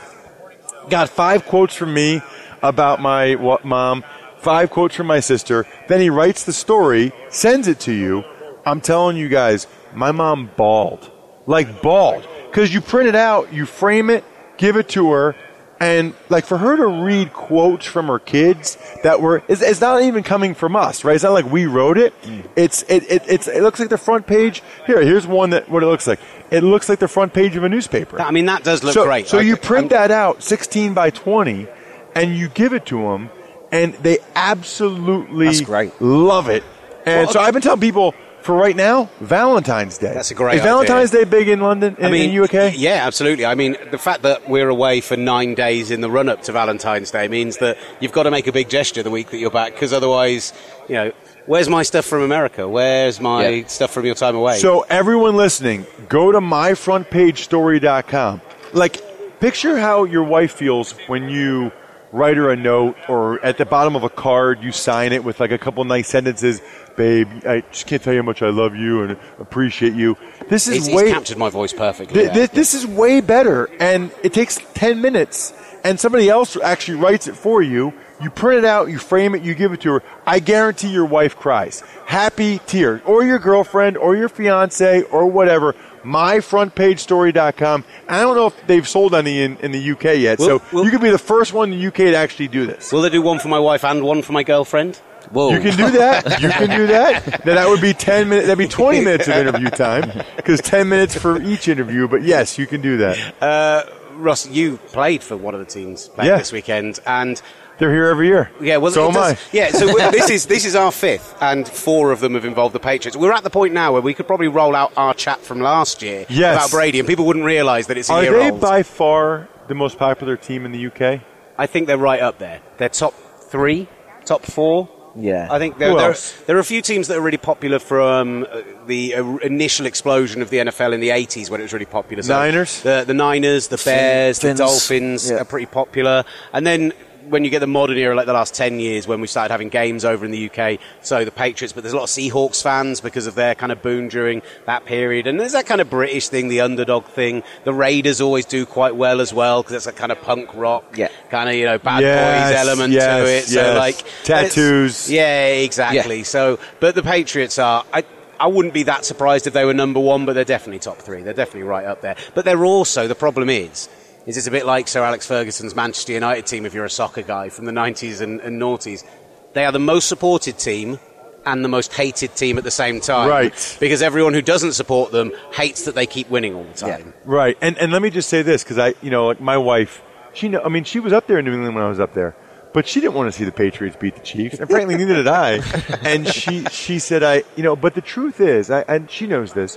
Got 0.91 1.09
five 1.09 1.47
quotes 1.47 1.75
from 1.75 1.95
me 1.95 2.21
about 2.63 3.01
my 3.01 3.37
mom. 3.65 4.05
Five 4.39 4.71
quotes 4.71 4.97
from 4.97 5.07
my 5.07 5.21
sister. 5.21 5.67
Then 5.89 6.01
he 6.01 6.11
writes 6.11 6.45
the 6.45 6.53
story, 6.53 7.13
sends 7.31 7.69
it 7.69 7.79
to 7.81 7.93
you. 7.93 8.25
I'm 8.67 8.81
telling 8.81 9.17
you 9.17 9.29
guys, 9.29 9.69
my 9.95 10.11
mom 10.11 10.51
bawled, 10.57 11.11
like 11.47 11.81
bawled, 11.81 12.27
because 12.51 12.75
you 12.75 12.81
print 12.81 13.09
it 13.09 13.15
out, 13.15 13.53
you 13.53 13.67
frame 13.67 14.11
it, 14.11 14.25
give 14.57 14.77
it 14.77 14.89
to 14.91 15.13
her, 15.13 15.37
and 15.83 16.15
like 16.29 16.47
for 16.47 16.59
her 16.59 16.77
to 16.77 16.87
read 16.87 17.33
quotes 17.33 17.85
from 17.85 18.07
her 18.07 18.21
kids 18.21 18.79
that 19.03 19.21
were 19.21 19.43
it's, 19.49 19.61
it's 19.63 19.81
not 19.81 20.01
even 20.03 20.23
coming 20.23 20.55
from 20.55 20.77
us 20.77 21.03
right? 21.05 21.15
It's 21.17 21.25
not 21.25 21.33
like 21.33 21.47
we 21.47 21.67
wrote 21.67 21.99
it. 21.99 22.15
It's 22.55 22.83
it, 22.85 23.03
it 23.11 23.23
it's 23.29 23.49
it 23.49 23.63
looks 23.63 23.81
like 23.81 23.89
the 23.89 23.99
front 23.99 24.27
page. 24.29 24.63
Here 24.87 25.03
here's 25.03 25.27
one 25.27 25.51
that 25.51 25.69
what 25.69 25.83
it 25.83 25.87
looks 25.87 26.07
like. 26.07 26.21
It 26.53 26.63
looks 26.63 26.89
like 26.89 27.01
the 27.01 27.09
front 27.09 27.35
page 27.35 27.57
of 27.57 27.65
a 27.65 27.69
newspaper. 27.69 28.21
I 28.21 28.31
mean, 28.31 28.47
that 28.47 28.63
does 28.63 28.85
look 28.85 28.95
so, 28.95 29.05
great. 29.05 29.27
so 29.27 29.39
I- 29.39 29.43
you 29.43 29.57
print 29.57 29.91
that 29.91 30.11
out 30.13 30.43
16 30.43 30.95
by 30.95 31.11
20 31.11 31.67
and 32.15 32.37
you 32.37 32.49
give 32.49 32.73
it 32.75 32.87
to 32.87 32.99
them 33.03 33.31
and 33.73 33.95
they 33.95 34.19
absolutely 34.37 35.47
That's 35.47 35.61
great. 35.63 36.01
love 36.01 36.49
it. 36.49 36.63
And 37.05 37.27
Well, 37.27 37.33
so 37.33 37.41
i've 37.41 37.53
been 37.53 37.63
telling 37.63 37.81
people 37.81 38.15
for 38.43 38.55
right 38.55 38.77
now 38.77 39.09
valentine's 39.21 39.99
day 39.99 40.13
That's 40.15 40.31
a 40.31 40.35
great 40.35 40.55
is 40.57 40.61
idea. 40.61 40.71
valentine's 40.73 41.11
day 41.11 41.25
big 41.25 41.49
in 41.49 41.61
london 41.61 41.97
in, 41.99 42.05
I 42.07 42.11
mean, 42.11 42.27
in 42.29 42.33
you 42.33 42.45
okay 42.45 42.73
Yeah, 42.77 43.07
absolutely. 43.07 43.47
I 43.47 43.55
mean, 43.55 43.77
the 43.91 43.99
fact 43.99 44.23
that 44.23 44.49
we're 44.49 44.69
away 44.69 45.01
for 45.01 45.17
nine 45.17 45.55
days 45.55 45.91
in 45.91 46.01
the 46.01 46.11
run 46.11 46.29
up 46.29 46.43
to 46.43 46.53
Valentine's 46.53 47.11
Day 47.11 47.29
means 47.29 47.59
that 47.59 47.77
you've 48.01 48.13
got 48.13 48.25
to 48.25 48.31
make 48.31 48.47
a 48.47 48.53
big 48.53 48.69
gesture 48.69 49.03
the 49.03 49.11
week 49.11 49.31
that 49.31 49.39
you're 49.39 49.51
back, 49.51 49.73
because 49.73 49.93
otherwise, 49.93 50.53
you 50.89 50.95
know, 50.97 51.13
where's 51.47 51.69
my 51.69 51.83
stuff 51.83 52.05
from 52.05 52.23
America? 52.23 52.69
Where's 52.69 53.21
my 53.21 53.49
Yeah. 53.49 53.67
stuff 53.67 53.91
from 53.93 54.05
your 54.07 54.15
time 54.15 54.37
away? 54.37 54.59
So 54.59 54.85
everyone 54.89 55.37
listening, 55.37 55.87
go 56.09 56.33
to 56.33 56.41
myfrontpagestory.com. 56.41 58.41
Like, 58.73 59.41
picture 59.41 59.79
how 59.79 60.05
your 60.05 60.25
wife 60.25 60.53
feels 60.53 60.93
when 61.07 61.29
you 61.29 61.73
write 62.13 62.37
her 62.37 62.51
a 62.51 62.57
note 62.57 62.97
or 63.09 63.43
at 63.45 63.59
the 63.59 63.65
bottom 63.65 63.97
of 63.97 64.05
a 64.05 64.11
card 64.11 64.63
you 64.63 64.71
sign 64.71 65.13
it 65.13 65.25
with 65.25 65.41
like 65.41 65.51
a 65.51 65.59
couple 65.59 65.83
nice 65.85 66.09
sentences. 66.09 66.61
Babe, 66.97 67.29
I 67.47 67.63
just 67.73 67.87
can't 67.87 68.03
tell 68.03 68.13
you 68.13 68.21
how 68.21 68.27
much 68.27 68.43
I 68.43 68.51
love 68.51 68.77
you 68.77 69.03
and 69.03 69.17
appreciate 69.39 69.95
you. 69.95 70.17
This 70.49 70.67
is 70.69 70.75
he's, 70.75 70.87
he's 70.87 70.97
way 70.97 71.11
captured 71.13 71.39
my 71.39 71.49
voice 71.51 71.73
perfectly. 71.73 72.21
Th- 72.23 72.33
th- 72.33 72.51
this 72.51 72.75
is 72.75 72.87
way 72.87 73.21
better, 73.21 73.71
and 73.81 74.11
it 74.23 74.33
takes 74.35 74.59
10 74.75 75.01
minutes, 75.01 75.55
and 75.85 75.99
somebody 75.99 76.29
else 76.29 76.57
actually 76.57 76.99
writes 76.99 77.27
it 77.29 77.37
for 77.37 77.63
you. 77.63 77.93
You 78.21 78.31
print 78.31 78.59
it 78.59 78.65
out, 78.65 78.89
you 78.89 78.99
frame 78.99 79.35
it, 79.35 79.43
you 79.43 79.55
give 79.55 79.73
it 79.73 79.81
to 79.81 79.95
her. 79.95 80.03
I 80.27 80.39
guarantee 80.39 80.89
your 80.93 81.07
wife 81.07 81.37
cries. 81.37 81.83
Happy 82.07 82.61
tears. 82.67 83.01
Or 83.05 83.25
your 83.25 83.41
girlfriend, 83.41 83.97
or 83.97 84.15
your 84.15 84.29
fiance, 84.29 85.03
or 85.03 85.27
whatever. 85.27 85.75
MyFrontPageStory.com. 86.05 87.85
I 88.09 88.21
don't 88.21 88.37
know 88.37 88.47
if 88.47 88.67
they've 88.67 88.87
sold 88.87 89.15
any 89.15 89.43
in, 89.43 89.57
in 89.59 89.73
the 89.73 89.91
UK 89.93 90.19
yet, 90.19 90.39
Well- 90.39 90.61
so 90.71 90.83
you 90.85 90.91
could 90.91 91.01
be 91.01 91.11
the 91.11 91.19
first 91.19 91.53
one 91.53 91.73
in 91.73 91.79
the 91.79 91.87
UK 91.87 91.97
to 91.97 92.15
actually 92.15 92.49
do 92.49 92.67
this. 92.67 92.93
Will 92.93 93.03
they 93.03 93.11
do 93.11 93.23
one 93.23 93.39
for 93.39 93.49
my 93.49 93.59
wife 93.59 93.85
and 93.85 94.03
one 94.05 94.23
for 94.23 94.33
my 94.33 94.43
girlfriend? 94.43 95.01
Whoa. 95.31 95.51
You 95.51 95.61
can 95.61 95.77
do 95.77 95.91
that. 95.99 96.41
You 96.41 96.49
can 96.51 96.71
do 96.71 96.87
that. 96.89 97.43
Then 97.45 97.57
that 97.57 97.69
would 97.69 97.81
be 97.81 97.93
ten 97.95 98.29
minutes. 98.29 98.47
That'd 98.49 98.59
be 98.59 98.69
twenty 98.69 99.01
minutes 99.01 99.29
of 99.29 99.35
interview 99.37 99.71
time 99.71 100.25
because 100.37 100.61
ten 100.61 100.89
minutes 100.89 101.17
for 101.17 101.41
each 101.43 101.69
interview. 101.69 102.09
But 102.09 102.23
yes, 102.23 102.59
you 102.59 102.67
can 102.67 102.81
do 102.81 102.99
that. 102.99 103.43
Uh, 103.43 103.85
Ross, 104.17 104.47
you 104.49 104.77
played 104.89 105.23
for 105.23 105.37
one 105.37 105.55
of 105.55 105.61
the 105.61 105.67
teams 105.67 106.09
playing 106.09 106.31
Yeah. 106.31 106.39
this 106.39 106.53
weekend, 106.53 107.01
and 107.07 107.41
They're 107.79 107.91
here 107.93 108.07
every 108.09 108.27
year. 108.29 108.51
Yeah, 108.61 108.77
well, 108.77 108.93
so 108.93 109.05
it 109.07 109.09
am 109.09 109.15
does- 109.15 109.33
I. 109.33 109.39
Yeah, 109.57 109.71
so 109.71 109.87
this 110.11 110.31
is 110.31 110.47
this 110.47 110.65
is 110.67 110.77
our 110.77 110.93
fifth, 110.93 111.35
and 111.41 111.67
four 111.67 112.13
of 112.13 112.21
them 112.21 112.35
have 112.35 112.45
involved 112.45 112.75
the 112.75 112.79
Patriots. 112.81 113.17
We're 113.17 113.33
at 113.33 113.43
the 113.43 113.51
point 113.51 113.73
now 113.75 113.93
where 113.95 114.03
we 114.03 114.13
could 114.15 114.27
probably 114.27 114.49
roll 114.49 114.77
out 114.77 114.93
our 114.97 115.15
chat 115.15 115.41
from 115.41 115.61
last 115.61 116.03
year 116.03 116.27
Yes. 116.29 116.57
about 116.57 116.71
Brady, 116.71 116.99
and 116.99 117.09
people 117.09 117.25
wouldn't 117.25 117.45
realise 117.47 117.87
that 117.87 117.97
it's 117.97 118.11
a 118.11 118.13
Are 118.13 118.23
year 118.23 118.33
they 118.39 118.51
old. 118.51 118.61
by 118.61 118.83
far 118.83 119.49
the 119.69 119.75
most 119.75 119.99
popular 119.99 120.37
team 120.37 120.67
in 120.67 120.73
the 120.73 120.87
UK? 120.87 121.23
I 121.59 121.67
think 121.67 121.87
they're 121.87 121.97
right 121.99 122.21
up 122.21 122.39
there. 122.39 122.61
They're 122.77 122.89
top 122.91 123.15
three, 123.51 123.89
top 124.27 124.43
four. 124.43 124.89
Yeah. 125.15 125.49
I 125.51 125.59
think 125.59 125.79
there, 125.79 125.95
there, 125.95 126.09
else? 126.11 126.33
there 126.47 126.57
are 126.57 126.61
a 126.61 126.65
few 126.65 126.83
teams 126.83 127.09
that 127.09 127.19
are 127.19 127.21
really 127.21 127.37
popular 127.39 127.79
from 127.79 128.47
uh, 128.51 128.63
the 128.87 129.15
uh, 129.15 129.37
initial 129.39 129.87
explosion 129.87 130.43
of 130.43 130.51
the 130.51 130.59
NFL 130.59 130.93
in 130.95 131.01
the 131.01 131.11
80s 131.11 131.51
when 131.51 131.61
it 131.61 131.65
was 131.65 131.73
really 131.73 131.85
popular. 131.85 132.23
Niners? 132.23 132.83
The, 132.83 133.05
the 133.07 133.15
Niners, 133.15 133.69
the 133.69 133.77
Bears, 133.85 134.39
Fins. 134.41 134.59
the 134.59 134.65
Dolphins 134.65 135.31
Yeah. 135.31 135.37
are 135.39 135.45
pretty 135.45 135.67
popular. 135.67 136.25
And 136.53 136.67
then 136.67 136.93
when 137.29 137.45
you 137.45 137.51
get 137.51 137.61
the 137.61 137.67
modern 137.67 137.97
era, 137.99 138.15
like 138.15 138.27
the 138.27 138.33
last 138.33 138.55
10 138.55 138.81
years, 138.81 139.07
when 139.07 139.21
we 139.21 139.27
started 139.27 139.53
having 139.53 139.69
games 139.69 140.05
over 140.05 140.25
in 140.25 140.31
the 140.31 140.51
UK, 140.51 140.79
so 141.01 141.25
the 141.25 141.31
Patriots, 141.31 141.73
but 141.73 141.83
there's 141.83 141.93
a 141.93 141.97
lot 141.97 142.05
of 142.05 142.09
Seahawks 142.11 142.63
fans 142.63 143.01
because 143.01 143.27
of 143.27 143.35
their 143.35 143.55
kind 143.55 143.73
of 143.73 143.83
boom 143.83 144.09
during 144.09 144.43
that 144.67 144.85
period. 144.85 145.27
And 145.27 145.39
there's 145.41 145.53
that 145.53 145.67
kind 145.67 145.81
of 145.81 145.89
British 145.89 146.29
thing, 146.29 146.49
the 146.49 146.61
underdog 146.61 147.07
thing. 147.07 147.43
The 147.65 147.73
Raiders 147.73 148.21
always 148.21 148.45
do 148.45 148.67
quite 148.67 148.97
well 148.97 149.21
as 149.21 149.33
well 149.33 149.63
because 149.63 149.75
it's 149.77 149.87
a 149.87 149.93
kind 149.93 150.13
of 150.13 150.21
punk 150.23 150.55
rock, 150.55 150.97
Yeah. 150.97 151.09
kind 151.31 151.49
of, 151.49 151.55
you 151.55 151.65
know, 151.65 151.79
bad 151.79 152.03
Yes, 152.03 152.51
boys 152.51 152.69
element 152.69 152.93
yes, 152.93 153.05
to 153.25 153.33
it. 153.37 153.45
So, 153.45 153.61
yes. 153.61 153.77
like, 153.79 154.05
Tattoos. 154.25 155.11
Yeah, 155.11 155.47
exactly. 155.49 156.25
So, 156.25 156.59
but 156.81 156.95
the 156.95 157.03
Patriots 157.03 157.59
are. 157.59 157.85
I, 157.93 158.05
I 158.41 158.49
wouldn't 158.49 158.75
be 158.75 158.83
that 158.85 159.05
surprised 159.05 159.47
if 159.47 159.53
they 159.53 159.65
were 159.65 159.75
number 159.75 160.01
one, 160.01 160.27
but 160.27 160.33
they're 160.33 160.45
definitely 160.45 160.81
top 160.81 160.99
three. 160.99 161.23
They're 161.23 161.33
definitely 161.33 161.63
right 161.63 161.85
up 161.87 162.01
there. 162.01 162.17
But 162.35 162.45
they're 162.45 162.65
also 162.65 163.07
the 163.07 163.15
problem 163.15 163.49
is, 163.49 163.89
is 164.27 164.37
it's 164.37 164.47
a 164.47 164.51
bit 164.51 164.67
like 164.67 164.89
Sir 164.89 165.03
Alex 165.03 165.27
Ferguson's 165.27 165.75
Manchester 165.75 166.13
United 166.13 166.47
team. 166.47 166.67
If 166.67 166.75
you're 166.75 166.85
a 166.85 166.91
soccer 166.91 167.23
guy 167.23 167.49
from 167.49 167.65
the 167.65 167.73
90s 167.73 168.21
and, 168.21 168.41
and 168.41 168.61
noughties, 168.61 169.05
they 169.53 169.65
are 169.65 169.73
the 169.73 169.79
most 169.79 170.09
supported 170.09 170.59
team. 170.59 170.99
And 171.45 171.65
the 171.65 171.69
most 171.69 171.93
hated 171.93 172.37
team 172.37 172.57
at 172.57 172.63
the 172.63 172.71
same 172.71 173.01
time. 173.01 173.29
Right. 173.29 173.77
Because 173.81 174.01
everyone 174.01 174.33
who 174.33 174.43
doesn't 174.43 174.75
support 174.75 175.11
them 175.11 175.33
hates 175.53 175.87
that 175.87 175.97
they 175.97 176.07
keep 176.07 176.31
winning 176.31 176.55
all 176.55 176.63
the 176.63 176.73
time. 176.73 177.15
Right. 177.25 177.59
And 177.61 177.77
and 177.79 177.91
let 177.91 178.01
me 178.01 178.11
just 178.11 178.29
say 178.29 178.43
this 178.43 178.63
because 178.63 178.79
I, 178.79 178.95
you 179.03 179.11
know, 179.11 179.27
like 179.27 179.41
my 179.41 179.59
wife, 179.59 180.03
she 180.35 180.49
know. 180.49 180.63
I 180.63 180.69
mean, 180.69 180.85
she 180.85 181.01
was 181.01 181.13
up 181.13 181.27
there 181.27 181.41
in 181.41 181.45
New 181.45 181.53
England 181.53 181.75
when 181.75 181.83
I 181.83 181.89
was 181.89 181.99
up 181.99 182.15
there, 182.15 182.37
but 182.73 182.87
she 182.87 183.01
didn't 183.01 183.15
want 183.15 183.33
to 183.33 183.37
see 183.37 183.45
the 183.45 183.51
Patriots 183.51 183.97
beat 183.97 184.15
the 184.15 184.21
Chiefs, 184.21 184.61
and 184.61 184.71
frankly, 184.71 184.97
neither 184.97 185.15
did 185.15 185.27
I. 185.27 185.61
And 186.05 186.29
she 186.29 186.65
she 186.67 187.01
said, 187.01 187.25
I, 187.25 187.43
you 187.57 187.65
know, 187.65 187.75
but 187.75 187.97
the 187.97 188.01
truth 188.01 188.41
is, 188.41 188.71
I, 188.71 188.83
and 188.83 189.11
she 189.11 189.27
knows 189.27 189.53
this. 189.53 189.77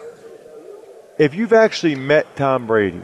If 1.18 1.34
you've 1.34 1.54
actually 1.54 1.96
met 1.96 2.36
Tom 2.36 2.68
Brady, 2.68 3.02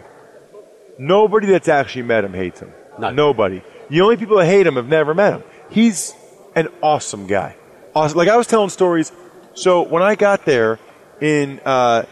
nobody 1.01 1.47
that's 1.47 1.67
actually 1.67 2.03
met 2.03 2.23
him 2.23 2.33
hates 2.33 2.59
him. 2.59 2.71
No. 2.99 3.09
Nobody. 3.09 3.63
The 3.89 4.01
only 4.01 4.17
people 4.17 4.37
that 4.37 4.45
hate 4.45 4.67
him 4.67 4.75
have 4.75 4.87
never 4.87 5.13
met 5.13 5.33
him. 5.33 5.43
He's 5.69 6.13
an 6.55 6.67
awesome 6.81 7.27
guy. 7.27 7.55
Awesome. 7.95 8.17
Like 8.17 8.29
I 8.29 8.37
was 8.37 8.47
telling 8.47 8.69
stories. 8.69 9.11
So 9.53 9.81
when 9.81 10.03
I 10.03 10.15
got 10.15 10.45
there 10.45 10.79
in 11.19 11.59
uh, 11.65 12.05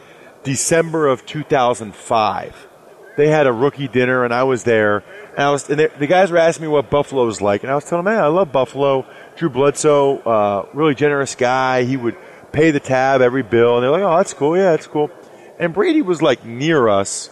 December 0.43 1.07
of 1.07 1.25
2005, 1.25 2.67
they 3.15 3.27
had 3.27 3.47
a 3.47 3.53
rookie 3.53 3.87
dinner, 3.87 4.23
and 4.23 4.33
I 4.33 4.43
was 4.43 4.63
there. 4.63 5.03
And 5.31 5.39
I 5.39 5.51
was, 5.51 5.69
and 5.69 5.79
they, 5.79 5.87
the 5.87 6.07
guys 6.07 6.31
were 6.31 6.37
asking 6.37 6.63
me 6.63 6.69
what 6.69 6.89
Buffalo 6.89 7.25
was 7.25 7.41
like, 7.41 7.63
and 7.63 7.71
I 7.71 7.75
was 7.75 7.85
telling 7.85 8.05
them, 8.05 8.13
"Man, 8.13 8.23
I 8.23 8.27
love 8.27 8.51
Buffalo." 8.51 9.05
Drew 9.35 9.49
Bledsoe, 9.49 10.19
uh, 10.19 10.65
really 10.73 10.95
generous 10.95 11.35
guy. 11.35 11.83
He 11.83 11.95
would 11.95 12.17
pay 12.51 12.71
the 12.71 12.79
tab 12.79 13.21
every 13.21 13.43
bill, 13.43 13.75
and 13.75 13.83
they're 13.83 13.91
like, 13.91 14.03
"Oh, 14.03 14.17
that's 14.17 14.33
cool. 14.33 14.55
Yeah, 14.55 14.71
that's 14.71 14.87
cool." 14.87 15.11
And 15.59 15.73
Brady 15.73 16.01
was 16.01 16.21
like 16.21 16.45
near 16.45 16.87
us, 16.87 17.29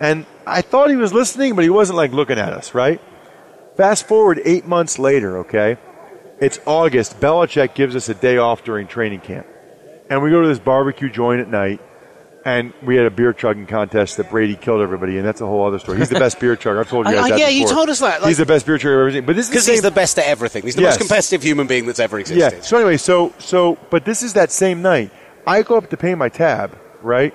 and 0.00 0.24
I 0.46 0.62
thought 0.62 0.90
he 0.90 0.96
was 0.96 1.12
listening, 1.12 1.54
but 1.54 1.64
he 1.64 1.70
wasn't 1.70 1.96
like 1.96 2.12
looking 2.12 2.38
at 2.38 2.52
us, 2.52 2.74
right? 2.74 3.00
Fast 3.76 4.06
forward 4.06 4.40
eight 4.44 4.66
months 4.66 4.98
later, 4.98 5.38
okay? 5.38 5.76
It's 6.40 6.58
August. 6.66 7.20
Belichick 7.20 7.74
gives 7.74 7.94
us 7.96 8.08
a 8.08 8.14
day 8.14 8.36
off 8.38 8.64
during 8.64 8.86
training 8.86 9.20
camp. 9.20 9.46
And 10.10 10.22
we 10.22 10.30
go 10.30 10.42
to 10.42 10.48
this 10.48 10.58
barbecue 10.58 11.08
joint 11.10 11.40
at 11.40 11.48
night. 11.48 11.80
and 12.44 12.72
we 12.82 12.96
had 12.96 13.06
a 13.06 13.10
beer 13.10 13.32
chugging 13.32 13.66
contest 13.66 14.16
that 14.16 14.28
Brady 14.28 14.56
killed 14.56 14.82
everybody, 14.82 15.16
and 15.16 15.24
that's 15.24 15.40
a 15.40 15.46
whole 15.46 15.64
other 15.64 15.78
story. 15.78 15.98
He's 15.98 16.08
the 16.08 16.18
best 16.18 16.40
beer 16.40 16.56
chugger. 16.56 16.80
I've 16.80 16.88
told 16.88 17.06
you 17.06 17.12
guys 17.14 17.26
I- 17.26 17.28
that 17.30 17.38
yeah, 17.38 17.48
you 17.48 17.68
told 17.68 17.88
us 17.88 18.00
that, 18.00 18.20
like- 18.20 18.26
he's 18.28 18.38
the 18.38 18.44
best 18.46 18.66
beer 18.66 18.78
chugger 18.78 18.94
I've 18.96 19.00
ever 19.02 19.12
seen. 19.12 19.24
But 19.26 19.36
this 19.36 19.44
is 19.46 19.50
Because 19.50 19.66
the 19.66 19.72
he's 19.72 19.82
the 19.82 19.92
best 19.92 20.18
at 20.18 20.26
everything. 20.26 20.64
He's 20.64 20.74
the 20.74 20.82
Yes. 20.82 20.94
most 20.98 21.08
competitive 21.08 21.40
human 21.44 21.68
being 21.68 21.86
that's 21.86 22.00
ever 22.00 22.18
existed. 22.18 22.40
Yes. 22.56 22.68
So 22.68 22.76
anyway, 22.78 22.96
so 22.96 23.32
so 23.38 23.78
but 23.90 24.04
this 24.04 24.24
is 24.24 24.32
that 24.32 24.50
same 24.50 24.82
night. 24.82 25.12
I 25.46 25.62
go 25.62 25.76
up 25.76 25.88
to 25.90 25.96
pay 25.96 26.16
my 26.16 26.28
tab, 26.28 26.76
right? 27.00 27.32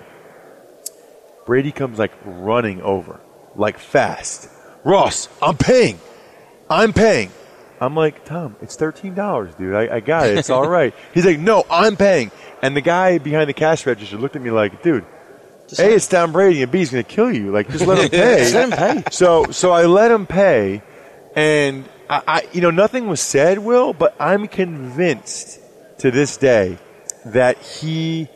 Brady 1.48 1.72
comes 1.72 1.98
like 1.98 2.12
running 2.26 2.82
over, 2.82 3.22
like 3.56 3.80
fast. 3.80 4.50
Ross, 4.84 5.30
I'm 5.41 5.58
paying. 5.58 5.98
I'm 6.70 6.91
paying. 6.91 7.32
I'm 7.80 7.95
like, 7.95 8.26
Tom, 8.26 8.58
it's 8.62 8.76
thirteen 8.76 9.16
dollars, 9.16 9.56
dude. 9.56 9.74
I, 9.74 9.95
I 9.95 10.00
got 10.02 10.28
it. 10.28 10.38
It's 10.38 10.50
all 10.50 10.68
right. 10.70 10.93
He's 11.14 11.26
like, 11.26 11.39
No, 11.39 11.66
I'm 11.72 11.95
paying. 11.95 12.32
And 12.62 12.76
the 12.76 12.82
guy 12.82 13.18
behind 13.18 13.50
the 13.50 13.54
cash 13.54 13.86
register 13.86 14.18
looked 14.18 14.36
at 14.36 14.41
me 14.41 14.52
like, 14.52 14.84
dude, 14.84 15.06
A, 15.80 15.93
it's 15.95 16.08
Tom 16.08 16.34
Brady, 16.34 16.64
and 16.64 16.72
B, 16.72 16.80
he's 16.80 16.91
going 16.91 17.04
to 17.04 17.10
kill 17.10 17.32
you. 17.32 17.52
Like, 17.52 17.70
just 17.70 17.88
let 17.88 18.00
him 18.00 18.10
pay. 18.12 18.38
Just 18.39 18.54
let 18.54 18.70
him 18.70 19.04
pay. 19.04 19.12
So, 19.12 19.45
so 19.52 19.72
I 19.72 19.86
let 19.86 20.12
him 20.12 20.26
pay, 20.26 20.82
and 21.36 21.88
I, 22.10 22.24
I, 22.28 22.48
you 22.52 22.60
know, 22.60 22.72
nothing 22.72 23.08
was 23.08 23.22
said, 23.22 23.60
Will, 23.60 23.93
but 23.93 24.16
I'm 24.20 24.48
convinced 24.50 25.60
to 26.00 26.12
this 26.12 26.36
day 26.36 26.78
that 27.26 27.58
he 27.60 28.28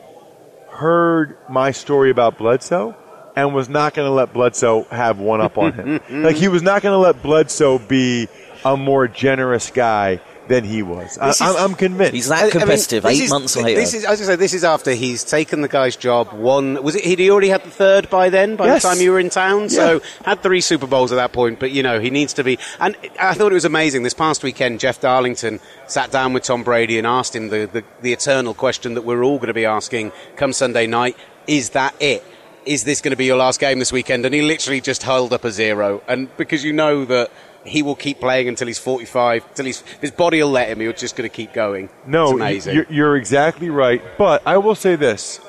heard 0.70 1.36
my 1.50 1.72
story 1.72 2.10
about 2.10 2.38
Bledsoe 2.38 2.96
and 3.36 3.54
was 3.54 3.68
not 3.68 3.94
going 3.94 4.06
to 4.08 4.12
let 4.12 4.32
Bledsoe 4.32 4.84
have 4.90 5.18
one 5.18 5.40
up 5.40 5.58
on 5.58 5.72
him. 5.72 6.00
like, 6.22 6.36
he 6.36 6.48
was 6.48 6.62
not 6.62 6.82
going 6.82 6.92
to 6.92 6.98
let 6.98 7.22
Bledsoe 7.22 7.78
be 7.78 8.28
a 8.64 8.76
more 8.76 9.08
generous 9.08 9.70
guy 9.70 10.20
than 10.48 10.64
he 10.64 10.82
was. 10.82 11.16
I, 11.18 11.28
This 11.28 11.40
is- 11.40 11.42
I'm, 11.56 11.56
I'm 11.70 11.74
convinced. 11.74 12.14
He's 12.14 12.30
I- 12.30 12.34
I 12.34 12.38
that 12.38 12.44
mean, 12.46 12.60
competitive. 12.60 13.04
this 13.04 13.12
eight 13.20 13.24
is- 13.24 13.30
months 13.30 13.56
later. 13.56 13.80
This 13.80 13.94
is, 13.94 14.04
I 14.04 14.10
was 14.10 14.20
going 14.20 14.26
to 14.26 14.32
say, 14.32 14.36
this 14.36 14.54
is 14.54 14.64
after 14.64 14.90
he's 14.92 15.22
taken 15.24 15.60
the 15.62 15.68
guy's 15.68 15.94
job. 15.96 16.32
One 16.32 16.82
was 16.82 16.94
it? 16.96 17.04
He'd 17.04 17.30
already 17.30 17.48
had 17.48 17.62
the 17.62 17.70
third 17.70 18.10
by 18.10 18.28
then. 18.28 18.56
By 18.56 18.66
Yes. 18.66 18.82
the 18.82 18.88
time 18.88 19.00
you 19.00 19.12
were 19.12 19.20
in 19.20 19.30
town, 19.30 19.70
so 19.70 20.00
had 20.24 20.42
three 20.42 20.60
Super 20.60 20.86
Bowls 20.88 21.10
at 21.12 21.14
that 21.16 21.32
point. 21.32 21.58
But 21.60 21.70
you 21.70 21.82
know, 21.82 22.00
he 22.00 22.10
needs 22.10 22.32
to 22.34 22.44
be. 22.44 22.58
And 22.80 22.96
I 23.20 23.34
thought 23.34 23.52
it 23.52 23.54
was 23.54 23.64
amazing. 23.64 24.02
This 24.02 24.14
past 24.14 24.42
weekend, 24.42 24.80
Jeff 24.80 25.00
Darlington 25.00 25.60
sat 25.86 26.10
down 26.10 26.32
with 26.32 26.42
Tom 26.42 26.64
Brady 26.64 26.98
and 26.98 27.06
asked 27.06 27.34
him 27.36 27.48
the 27.48 27.66
the, 27.72 27.84
the 28.02 28.12
eternal 28.12 28.52
question 28.52 28.94
that 28.94 29.02
we're 29.02 29.22
all 29.24 29.36
going 29.36 29.46
to 29.48 29.54
be 29.54 29.64
asking 29.64 30.10
come 30.36 30.52
Sunday 30.52 30.86
night: 30.88 31.16
Is 31.46 31.70
that 31.70 31.94
it? 32.00 32.24
Is 32.64 32.84
this 32.84 33.00
going 33.00 33.10
to 33.10 33.16
be 33.16 33.26
your 33.26 33.36
last 33.36 33.60
game 33.60 33.78
this 33.78 33.92
weekend? 33.92 34.24
And 34.24 34.34
he 34.34 34.42
literally 34.42 34.80
just 34.80 35.02
held 35.02 35.32
up 35.32 35.44
a 35.44 35.50
zero. 35.50 36.02
And 36.08 36.34
because 36.36 36.64
you 36.64 36.72
know 36.72 37.04
that. 37.06 37.30
He 37.64 37.80
will 37.80 37.94
keep 37.94 38.18
playing 38.18 38.48
until 38.48 38.66
he's 38.66 38.80
45. 38.80 39.54
Till 39.54 39.66
he's, 39.66 39.82
his 40.00 40.10
body 40.10 40.42
will 40.42 40.50
let 40.50 40.68
him. 40.68 40.80
He's 40.80 40.98
just 40.98 41.14
going 41.14 41.30
to 41.30 41.32
keep 41.32 41.52
going. 41.52 41.90
No, 42.04 42.24
it's 42.24 42.32
amazing. 42.32 42.74
You're, 42.74 42.86
you're 42.90 43.16
exactly 43.16 43.70
right. 43.70 44.02
But 44.18 44.42
I 44.44 44.58
will 44.58 44.74
say 44.74 44.96
this, 44.96 45.40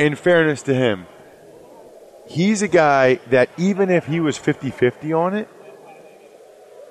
in 0.00 0.16
fairness 0.16 0.62
to 0.62 0.74
him, 0.74 1.06
he's 2.26 2.62
a 2.62 2.66
guy 2.66 3.20
that 3.28 3.50
even 3.56 3.88
if 3.88 4.06
he 4.06 4.18
was 4.18 4.36
50 4.36 4.72
50 4.72 5.12
on 5.12 5.34
it, 5.34 5.48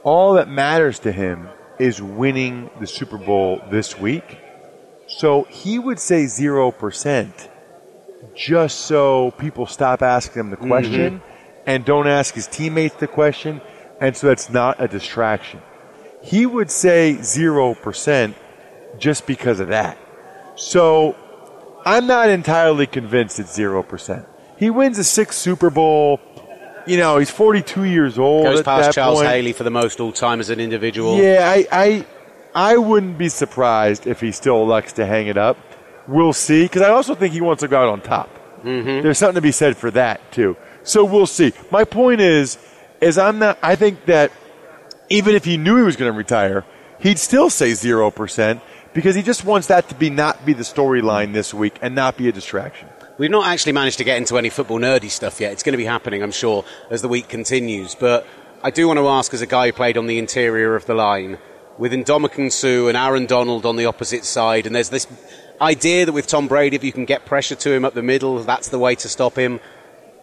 all 0.03 0.35
that 0.35 0.47
matters 0.47 0.99
to 0.99 1.11
him 1.11 1.49
is 1.77 2.01
winning 2.01 2.69
the 2.79 2.87
Super 2.87 3.17
Bowl 3.17 3.61
this 3.69 3.99
week. 3.99 4.39
So 5.07 5.43
he 5.43 5.79
would 5.79 5.99
say 5.99 6.25
0% 6.25 7.48
just 8.35 8.81
so 8.81 9.31
people 9.31 9.65
stop 9.65 10.01
asking 10.01 10.41
him 10.41 10.49
the 10.49 10.57
mm-hmm. 10.57 10.67
question 10.67 11.21
and 11.65 11.85
don't 11.85 12.07
ask 12.07 12.33
his 12.33 12.47
teammates 12.47 12.95
the 12.95 13.07
question, 13.07 13.61
and 14.01 14.15
so 14.15 14.27
that's 14.27 14.49
not 14.49 14.81
a 14.81 14.87
distraction. 14.87 15.61
He 16.21 16.45
would 16.45 16.71
say 16.71 17.17
0% 17.19 18.33
just 18.97 19.27
because 19.27 19.59
of 19.59 19.69
that. 19.69 19.97
So 20.55 21.15
I'm 21.85 22.07
not 22.07 22.29
entirely 22.29 22.87
convinced 22.87 23.39
it's 23.39 23.57
0%. 23.57 24.25
He 24.57 24.69
wins 24.69 24.99
a 24.99 25.03
sixth 25.03 25.39
Super 25.39 25.69
Bowl. 25.69 26.19
You 26.85 26.97
know, 26.97 27.17
he's 27.17 27.29
42 27.29 27.83
years 27.83 28.17
old. 28.17 28.45
Goes 28.45 28.63
past 28.63 28.93
Charles 28.93 29.19
point. 29.19 29.29
Haley 29.29 29.53
for 29.53 29.63
the 29.63 29.69
most 29.69 29.99
all 29.99 30.11
time 30.11 30.39
as 30.39 30.49
an 30.49 30.59
individual. 30.59 31.17
Yeah, 31.17 31.49
I, 31.49 31.67
I, 31.71 32.05
I 32.53 32.77
wouldn't 32.77 33.17
be 33.17 33.29
surprised 33.29 34.07
if 34.07 34.19
he 34.19 34.31
still 34.31 34.61
elects 34.61 34.93
to 34.93 35.05
hang 35.05 35.27
it 35.27 35.37
up. 35.37 35.57
We'll 36.09 36.33
see, 36.33 36.63
because 36.63 36.81
I 36.81 36.89
also 36.89 37.13
think 37.13 37.33
he 37.33 37.41
wants 37.41 37.61
to 37.61 37.67
go 37.67 37.79
out 37.83 37.89
on 37.89 38.01
top. 38.01 38.29
Mm-hmm. 38.63 39.03
There's 39.03 39.19
something 39.19 39.35
to 39.35 39.41
be 39.41 39.51
said 39.51 39.77
for 39.77 39.91
that 39.91 40.31
too. 40.31 40.57
So 40.81 41.05
we'll 41.05 41.27
see. 41.27 41.53
My 41.71 41.83
point 41.83 42.19
is, 42.19 42.57
is 42.99 43.17
I'm 43.17 43.37
not. 43.37 43.59
I 43.61 43.75
think 43.75 44.05
that 44.05 44.31
even 45.09 45.35
if 45.35 45.45
he 45.45 45.57
knew 45.57 45.77
he 45.77 45.83
was 45.83 45.95
going 45.95 46.11
to 46.11 46.17
retire, 46.17 46.65
he'd 46.99 47.19
still 47.19 47.49
say 47.51 47.73
zero 47.75 48.09
percent 48.09 48.61
because 48.93 49.15
he 49.15 49.21
just 49.21 49.45
wants 49.45 49.67
that 49.67 49.87
to 49.89 49.95
be 49.95 50.09
not 50.09 50.43
be 50.45 50.53
the 50.53 50.63
storyline 50.63 51.31
this 51.33 51.53
week 51.53 51.77
and 51.81 51.93
not 51.93 52.17
be 52.17 52.27
a 52.27 52.31
distraction. 52.31 52.89
We've 53.19 53.29
not 53.29 53.45
actually 53.45 53.73
managed 53.73 53.99
to 53.99 54.03
get 54.03 54.17
into 54.17 54.37
any 54.37 54.49
football 54.49 54.79
nerdy 54.79 55.11
stuff 55.11 55.39
yet. 55.39 55.51
It's 55.51 55.61
going 55.61 55.73
to 55.73 55.77
be 55.77 55.85
happening, 55.85 56.23
I'm 56.23 56.31
sure, 56.31 56.65
as 56.89 57.01
the 57.03 57.07
week 57.07 57.27
continues. 57.27 57.93
But 57.93 58.25
I 58.63 58.71
do 58.71 58.87
want 58.87 58.97
to 58.97 59.07
ask, 59.07 59.33
as 59.33 59.41
a 59.41 59.45
guy 59.45 59.67
who 59.67 59.73
played 59.73 59.97
on 59.97 60.07
the 60.07 60.17
interior 60.17 60.75
of 60.75 60.85
the 60.85 60.95
line, 60.95 61.37
with 61.77 61.91
Ndamukong 61.91 62.51
Suh 62.51 62.87
and 62.87 62.97
Aaron 62.97 63.25
Donald 63.25 63.65
on 63.65 63.75
the 63.75 63.85
opposite 63.85 64.25
side, 64.25 64.65
and 64.65 64.75
there's 64.75 64.89
this 64.89 65.07
idea 65.61 66.05
that 66.05 66.13
with 66.13 66.27
Tom 66.27 66.47
Brady, 66.47 66.75
if 66.75 66.83
you 66.83 66.91
can 66.91 67.05
get 67.05 67.25
pressure 67.25 67.55
to 67.55 67.71
him 67.71 67.85
up 67.85 67.93
the 67.93 68.03
middle, 68.03 68.39
that's 68.43 68.69
the 68.69 68.79
way 68.79 68.95
to 68.95 69.09
stop 69.09 69.37
him. 69.37 69.59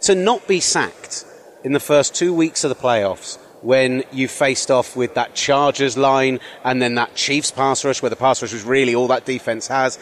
To 0.01 0.15
not 0.15 0.47
be 0.47 0.59
sacked 0.59 1.25
in 1.63 1.73
the 1.73 1.79
first 1.79 2.15
two 2.15 2.33
weeks 2.33 2.63
of 2.63 2.69
the 2.69 2.75
playoffs 2.75 3.37
when 3.61 4.03
you 4.11 4.27
faced 4.27 4.69
off 4.69 4.95
with 4.95 5.15
that 5.15 5.33
Chargers 5.33 5.97
line 5.97 6.39
and 6.63 6.81
then 6.81 6.95
that 6.95 7.15
Chiefs 7.15 7.51
pass 7.51 7.83
rush, 7.83 8.01
where 8.01 8.09
the 8.09 8.15
pass 8.15 8.41
rush 8.41 8.53
was 8.53 8.63
really 8.63 8.93
all 8.93 9.07
that 9.07 9.25
defense 9.25 9.67
has, 9.67 9.97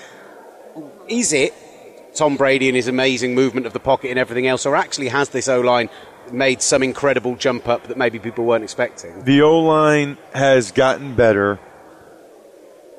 is 1.07 1.31
it 1.31 1.53
Tom 2.13 2.37
Brady 2.37 2.67
and 2.67 2.75
his 2.75 2.87
amazing 2.87 3.33
movement 3.35 3.65
of 3.65 3.73
the 3.73 3.79
pocket 3.79 4.09
and 4.09 4.19
everything 4.19 4.47
else, 4.47 4.65
or 4.65 4.75
actually 4.75 5.07
has 5.09 5.29
this 5.29 5.47
O 5.47 5.61
line 5.61 5.89
made 6.31 6.61
some 6.61 6.83
incredible 6.83 7.35
jump 7.35 7.67
up 7.67 7.87
that 7.87 7.97
maybe 7.97 8.19
people 8.19 8.45
weren't 8.45 8.63
expecting? 8.63 9.23
The 9.23 9.41
O 9.41 9.59
line 9.59 10.17
has 10.33 10.71
gotten 10.71 11.15
better. 11.15 11.59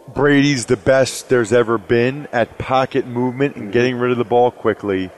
Brady's 0.08 0.66
the 0.66 0.76
best 0.76 1.28
there's 1.28 1.52
ever 1.52 1.78
been 1.78 2.28
at 2.32 2.58
pocket 2.58 3.06
movement 3.06 3.56
and 3.56 3.72
getting 3.72 3.96
rid 3.96 4.12
of 4.12 4.18
the 4.18 4.24
ball 4.24 4.50
quickly. 4.50 5.10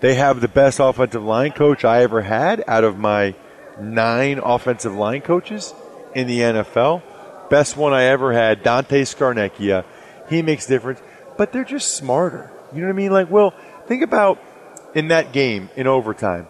They 0.00 0.14
have 0.14 0.40
the 0.40 0.48
best 0.48 0.78
offensive 0.78 1.24
line 1.24 1.52
coach 1.52 1.84
I 1.84 2.02
ever 2.02 2.22
had 2.22 2.62
out 2.68 2.84
of 2.84 2.96
my 2.96 3.34
nine 3.80 4.38
offensive 4.38 4.94
line 4.94 5.22
coaches 5.22 5.74
in 6.14 6.28
the 6.28 6.40
NFL. 6.40 7.02
Best 7.50 7.76
one 7.76 7.92
I 7.92 8.04
ever 8.04 8.32
had, 8.32 8.62
Dante 8.62 9.02
Scarnecchia. 9.02 9.84
He 10.28 10.42
makes 10.42 10.66
difference, 10.66 11.00
but 11.36 11.52
they're 11.52 11.64
just 11.64 11.96
smarter. 11.96 12.50
You 12.72 12.80
know 12.80 12.86
what 12.86 12.92
I 12.92 12.96
mean? 12.96 13.12
Like, 13.12 13.30
well, 13.30 13.52
think 13.86 14.02
about 14.02 14.40
in 14.94 15.08
that 15.08 15.32
game 15.32 15.70
in 15.76 15.86
overtime. 15.86 16.46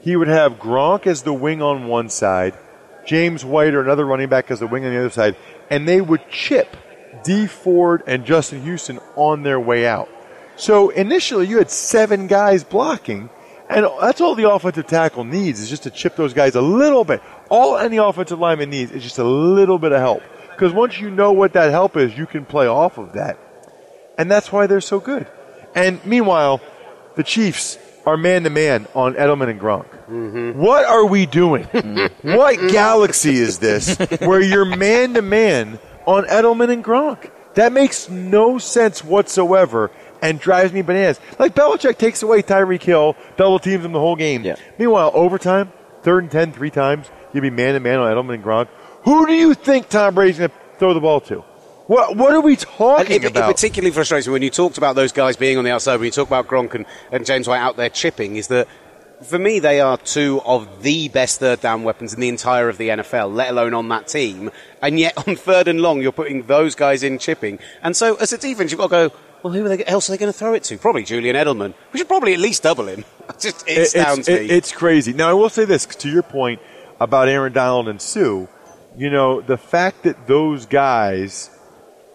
He 0.00 0.16
would 0.16 0.28
have 0.28 0.54
Gronk 0.54 1.06
as 1.06 1.22
the 1.22 1.32
wing 1.32 1.62
on 1.62 1.86
one 1.86 2.08
side, 2.08 2.58
James 3.06 3.44
White 3.44 3.74
or 3.74 3.80
another 3.80 4.04
running 4.04 4.28
back 4.28 4.50
as 4.50 4.58
the 4.58 4.66
wing 4.66 4.84
on 4.84 4.90
the 4.92 4.98
other 4.98 5.10
side, 5.10 5.36
and 5.70 5.86
they 5.86 6.00
would 6.00 6.28
chip 6.28 6.76
Dee 7.24 7.46
Ford 7.46 8.02
and 8.06 8.24
Justin 8.24 8.62
Houston 8.62 8.98
on 9.16 9.42
their 9.42 9.60
way 9.60 9.86
out. 9.86 10.08
So 10.56 10.90
initially, 10.90 11.46
you 11.46 11.58
had 11.58 11.70
seven 11.70 12.26
guys 12.26 12.62
blocking, 12.64 13.30
and 13.68 13.86
that's 14.00 14.20
all 14.20 14.34
the 14.34 14.50
offensive 14.50 14.86
tackle 14.86 15.24
needs 15.24 15.60
is 15.60 15.70
just 15.70 15.84
to 15.84 15.90
chip 15.90 16.16
those 16.16 16.34
guys 16.34 16.54
a 16.54 16.60
little 16.60 17.04
bit. 17.04 17.22
All 17.48 17.76
any 17.78 17.96
offensive 17.96 18.38
lineman 18.38 18.70
needs 18.70 18.92
is 18.92 19.02
just 19.02 19.18
a 19.18 19.24
little 19.24 19.78
bit 19.78 19.92
of 19.92 20.00
help. 20.00 20.22
Because 20.50 20.72
once 20.72 21.00
you 21.00 21.10
know 21.10 21.32
what 21.32 21.54
that 21.54 21.70
help 21.70 21.96
is, 21.96 22.16
you 22.16 22.26
can 22.26 22.44
play 22.44 22.66
off 22.66 22.98
of 22.98 23.14
that. 23.14 23.38
And 24.18 24.30
that's 24.30 24.52
why 24.52 24.66
they're 24.66 24.80
so 24.80 25.00
good. 25.00 25.26
And 25.74 26.04
meanwhile, 26.04 26.60
the 27.16 27.22
Chiefs 27.22 27.78
are 28.04 28.16
man 28.16 28.44
to 28.44 28.50
man 28.50 28.86
on 28.94 29.14
Edelman 29.14 29.48
and 29.48 29.60
Gronk. 29.60 29.88
Mm-hmm. 30.06 30.60
What 30.60 30.84
are 30.84 31.06
we 31.06 31.26
doing? 31.26 31.64
what 32.22 32.58
galaxy 32.70 33.36
is 33.36 33.58
this 33.58 33.96
where 34.20 34.40
you're 34.40 34.64
man 34.64 35.14
to 35.14 35.22
man 35.22 35.78
on 36.06 36.24
Edelman 36.24 36.70
and 36.70 36.84
Gronk? 36.84 37.30
That 37.54 37.72
makes 37.72 38.08
no 38.08 38.58
sense 38.58 39.04
whatsoever 39.04 39.90
and 40.22 40.40
drives 40.40 40.72
me 40.72 40.82
bananas. 40.82 41.20
Like 41.38 41.54
Belichick 41.54 41.98
takes 41.98 42.22
away 42.22 42.42
Tyreek 42.42 42.82
Hill, 42.82 43.16
double 43.36 43.58
teams 43.58 43.84
him 43.84 43.92
the 43.92 44.00
whole 44.00 44.16
game. 44.16 44.46
Meanwhile, 44.78 45.10
overtime, 45.14 45.72
third 46.02 46.24
and 46.24 46.30
ten, 46.32 46.52
three 46.52 46.70
times, 46.70 47.10
you'd 47.32 47.42
be 47.42 47.50
man 47.50 47.74
to 47.74 47.80
man 47.80 47.98
on 47.98 48.14
Edelman 48.14 48.34
and 48.34 48.44
Gronk. 48.44 48.68
Who 49.04 49.26
do 49.26 49.34
you 49.34 49.54
think 49.54 49.88
Tom 49.88 50.14
Brady's 50.14 50.38
going 50.38 50.50
to 50.50 50.56
throw 50.78 50.94
the 50.94 51.00
ball 51.00 51.20
to? 51.22 51.44
What 51.88 52.16
What 52.16 52.32
are 52.32 52.40
we 52.40 52.56
talking 52.56 53.22
it, 53.22 53.24
it 53.24 53.34
particularly 53.34 53.90
frustrates 53.92 54.26
me 54.26 54.32
when 54.32 54.42
you 54.42 54.50
talked 54.50 54.78
about 54.78 54.94
those 54.94 55.10
guys 55.12 55.36
being 55.36 55.58
on 55.58 55.64
the 55.64 55.72
outside, 55.72 55.96
when 55.96 56.04
you 56.04 56.12
talk 56.12 56.28
about 56.28 56.46
Gronk 56.46 56.74
and, 56.74 56.86
and 57.10 57.26
James 57.26 57.48
White 57.48 57.58
out 57.58 57.76
there 57.76 57.90
chipping, 57.90 58.36
is 58.36 58.46
that 58.48 58.68
for 59.24 59.38
me, 59.38 59.58
they 59.58 59.80
are 59.80 59.96
two 59.96 60.40
of 60.44 60.82
the 60.82 61.08
best 61.08 61.40
third 61.40 61.60
down 61.60 61.82
weapons 61.82 62.12
in 62.14 62.20
the 62.20 62.28
entire 62.28 62.68
of 62.68 62.78
the 62.78 62.88
NFL, 62.88 63.34
let 63.34 63.50
alone 63.50 63.74
on 63.74 63.88
that 63.88 64.08
team. 64.08 64.50
And 64.80 64.98
yet, 64.98 65.26
on 65.26 65.36
third 65.36 65.68
and 65.68 65.80
long, 65.80 66.00
you're 66.02 66.12
putting 66.12 66.42
those 66.46 66.74
guys 66.74 67.02
in 67.02 67.18
chipping. 67.18 67.58
And 67.82 67.96
so, 67.96 68.16
as 68.16 68.32
a 68.32 68.38
defense, 68.38 68.70
you've 68.70 68.78
got 68.78 68.88
to 68.88 69.08
go, 69.10 69.16
well, 69.42 69.52
who 69.52 69.64
are 69.66 69.76
they, 69.76 69.84
else 69.86 70.08
are 70.08 70.12
they 70.12 70.18
going 70.18 70.32
to 70.32 70.38
throw 70.38 70.54
it 70.54 70.64
to? 70.64 70.78
Probably 70.78 71.02
Julian 71.04 71.36
Edelman. 71.36 71.74
We 71.92 71.98
should 71.98 72.08
probably 72.08 72.34
at 72.34 72.40
least 72.40 72.62
double 72.62 72.86
him. 72.86 73.04
Just, 73.40 73.66
it, 73.68 73.78
astounds 73.78 74.28
it's, 74.28 74.28
me. 74.28 74.34
it- 74.46 74.50
it's 74.50 74.72
crazy. 74.72 75.12
Now, 75.12 75.30
I 75.30 75.32
will 75.32 75.48
say 75.50 75.64
this 75.64 75.86
to 75.86 76.08
your 76.08 76.22
point 76.22 76.60
about 77.00 77.28
Aaron 77.28 77.52
Donald 77.52 77.88
and 77.88 78.00
Suh. 78.00 78.46
You 78.96 79.10
know, 79.10 79.40
the 79.40 79.56
fact 79.56 80.02
that 80.04 80.26
those 80.26 80.66
guys 80.66 81.50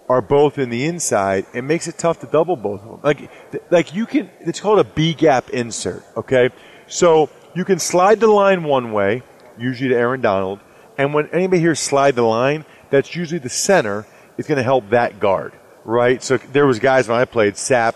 are 0.09 0.21
both 0.21 0.57
in 0.57 0.69
the 0.69 0.85
inside, 0.85 1.45
it 1.53 1.63
makes 1.63 1.88
it 1.88 1.97
tough 1.97 2.19
to 2.21 2.27
double 2.27 2.55
both 2.55 2.81
of 2.81 2.88
them. 2.88 2.99
Like, 3.03 3.29
like 3.71 3.93
you 3.93 4.05
can, 4.05 4.29
it's 4.39 4.59
called 4.61 4.79
a 4.79 4.84
B 4.85 5.13
gap 5.13 5.49
insert, 5.49 6.03
okay? 6.15 6.49
So 6.88 7.30
you 7.53 7.65
can 7.65 7.80
slide 7.80 8.19
the 8.19 8.27
line 8.27 8.64
one 8.64 8.91
way, 8.91 9.23
usually 9.57 9.89
to 9.89 9.95
Aaron 9.95 10.22
Donald, 10.22 10.59
and 10.97 11.14
when 11.14 11.30
anybody 11.30 11.59
here 11.59 11.76
slide 11.76 12.15
the 12.15 12.23
line, 12.23 12.65
that's 12.89 13.15
usually 13.15 13.39
the 13.39 13.49
center 13.49 14.05
is 14.38 14.47
going 14.47 14.57
to 14.57 14.64
help 14.64 14.89
that 14.89 15.19
guard, 15.19 15.53
right? 15.84 16.22
So 16.23 16.38
there 16.38 16.65
was 16.65 16.80
guys 16.80 17.07
when 17.07 17.19
I 17.19 17.26
played, 17.26 17.55
Sapp, 17.55 17.95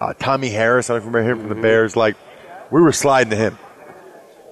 uh, 0.00 0.14
Tommie 0.14 0.50
Harris, 0.50 0.90
I 0.90 0.94
don't 0.94 1.06
remember 1.06 1.30
him 1.30 1.38
from 1.40 1.48
the 1.48 1.62
Bears, 1.62 1.96
like, 1.96 2.16
we 2.70 2.80
were 2.80 2.92
sliding 2.92 3.30
to 3.30 3.36
him. 3.36 3.58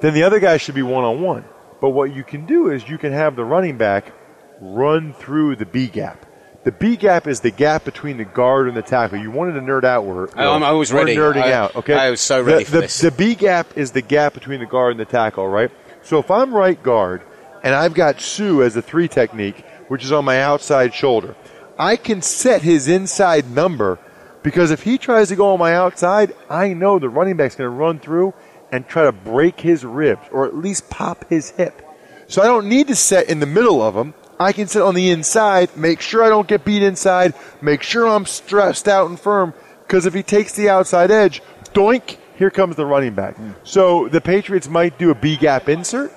Then 0.00 0.14
the 0.14 0.24
other 0.24 0.40
guy 0.40 0.56
should 0.58 0.74
be 0.74 0.82
one 0.82 1.04
on 1.04 1.20
one. 1.22 1.44
But 1.80 1.90
what 1.90 2.14
you 2.14 2.24
can 2.24 2.46
do 2.46 2.70
is 2.70 2.88
you 2.88 2.98
can 2.98 3.12
have 3.12 3.36
the 3.36 3.44
running 3.44 3.78
back 3.78 4.12
run 4.60 5.12
through 5.12 5.56
the 5.56 5.66
B 5.66 5.86
gap. 5.86 6.26
The 6.68 6.72
B 6.72 6.96
gap 6.96 7.26
is 7.26 7.40
the 7.40 7.50
gap 7.50 7.86
between 7.86 8.18
the 8.18 8.26
guard 8.26 8.68
and 8.68 8.76
the 8.76 8.82
tackle. 8.82 9.16
You 9.16 9.30
wanted 9.30 9.54
to 9.54 9.60
nerd 9.62 9.84
out. 9.84 10.04
Where, 10.04 10.28
Oh, 10.36 10.52
I'm 10.52 10.62
always 10.62 10.92
we're 10.92 10.98
ready. 10.98 11.16
nerding 11.16 11.44
I- 11.44 11.52
out. 11.52 11.74
Okay, 11.76 11.94
I 11.94 12.10
was 12.10 12.20
so 12.20 12.42
ready 12.42 12.58
the, 12.58 12.64
for 12.66 12.70
the, 12.72 12.80
this. 12.82 12.98
The 13.00 13.10
B 13.10 13.34
gap 13.34 13.78
is 13.78 13.92
the 13.92 14.02
gap 14.02 14.34
between 14.34 14.60
the 14.60 14.66
guard 14.66 14.90
and 14.90 15.00
the 15.00 15.06
tackle, 15.06 15.48
right? 15.48 15.70
So 16.02 16.18
if 16.18 16.30
I'm 16.30 16.54
right 16.54 16.80
guard 16.82 17.22
and 17.62 17.74
I've 17.74 17.94
got 17.94 18.20
Suh 18.20 18.60
as 18.60 18.76
a 18.76 18.82
three 18.82 19.08
technique, 19.08 19.64
which 19.88 20.04
is 20.04 20.12
on 20.12 20.26
my 20.26 20.42
outside 20.42 20.92
shoulder, 20.92 21.36
I 21.78 21.96
can 21.96 22.20
set 22.20 22.60
his 22.60 22.86
inside 22.86 23.50
number 23.50 23.98
because 24.42 24.70
if 24.70 24.82
he 24.82 24.98
tries 24.98 25.28
to 25.28 25.36
go 25.36 25.54
on 25.54 25.58
my 25.58 25.72
outside, 25.74 26.34
I 26.50 26.74
know 26.74 26.98
the 26.98 27.08
running 27.08 27.38
back's 27.38 27.54
going 27.54 27.64
to 27.70 27.74
run 27.74 27.98
through 27.98 28.34
and 28.70 28.86
try 28.86 29.04
to 29.04 29.12
break 29.12 29.58
his 29.58 29.86
ribs 29.86 30.28
or 30.30 30.44
at 30.44 30.54
least 30.54 30.90
pop 30.90 31.24
his 31.30 31.48
hip. 31.48 31.80
So 32.26 32.42
I 32.42 32.44
don't 32.44 32.68
need 32.68 32.88
to 32.88 32.94
set 32.94 33.30
in 33.30 33.40
the 33.40 33.46
middle 33.46 33.80
of 33.80 33.94
him. 33.96 34.12
I 34.40 34.52
can 34.52 34.68
sit 34.68 34.82
on 34.82 34.94
the 34.94 35.10
inside, 35.10 35.76
make 35.76 36.00
sure 36.00 36.22
I 36.22 36.28
don't 36.28 36.46
get 36.46 36.64
beat 36.64 36.82
inside, 36.82 37.34
make 37.60 37.82
sure 37.82 38.06
I'm 38.06 38.26
stressed 38.26 38.88
out 38.88 39.08
and 39.08 39.18
firm. 39.18 39.52
Because 39.82 40.06
if 40.06 40.14
he 40.14 40.22
takes 40.22 40.52
the 40.52 40.68
outside 40.68 41.10
edge, 41.10 41.42
doink, 41.72 42.18
here 42.36 42.50
comes 42.50 42.76
the 42.76 42.86
running 42.86 43.14
back. 43.14 43.36
Hmm. 43.36 43.52
So 43.64 44.08
the 44.08 44.20
Patriots 44.20 44.68
might 44.68 44.98
do 44.98 45.10
a 45.10 45.14
B 45.14 45.36
gap 45.36 45.68
insert. 45.68 46.12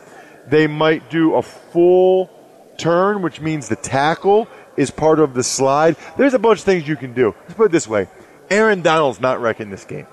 They 0.48 0.68
might 0.68 1.10
do 1.10 1.36
a 1.36 1.42
full 1.42 2.30
turn, 2.78 3.22
which 3.22 3.42
means 3.42 3.70
the 3.70 3.76
tackle 3.76 4.48
is 4.78 4.92
part 4.92 5.20
of 5.20 5.34
the 5.34 5.44
slide. 5.44 5.96
There's 6.18 6.34
a 6.34 6.40
bunch 6.40 6.60
of 6.60 6.66
things 6.66 6.88
you 6.88 6.96
can 6.96 7.14
do. 7.14 7.34
Let's 7.44 7.54
put 7.56 7.66
it 7.68 7.72
this 7.72 7.88
way 7.88 8.08
Aaron 8.50 8.82
Donald's 8.82 9.20
not 9.20 9.42
wrecking 9.42 9.70
this 9.70 9.86
game. 9.86 10.08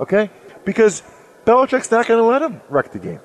Okay? 0.00 0.30
Because 0.64 1.02
Belichick's 1.44 1.90
not 1.90 2.06
going 2.06 2.18
to 2.18 2.24
let 2.24 2.42
him 2.42 2.60
wreck 2.68 2.92
the 2.92 2.98
game. 2.98 3.20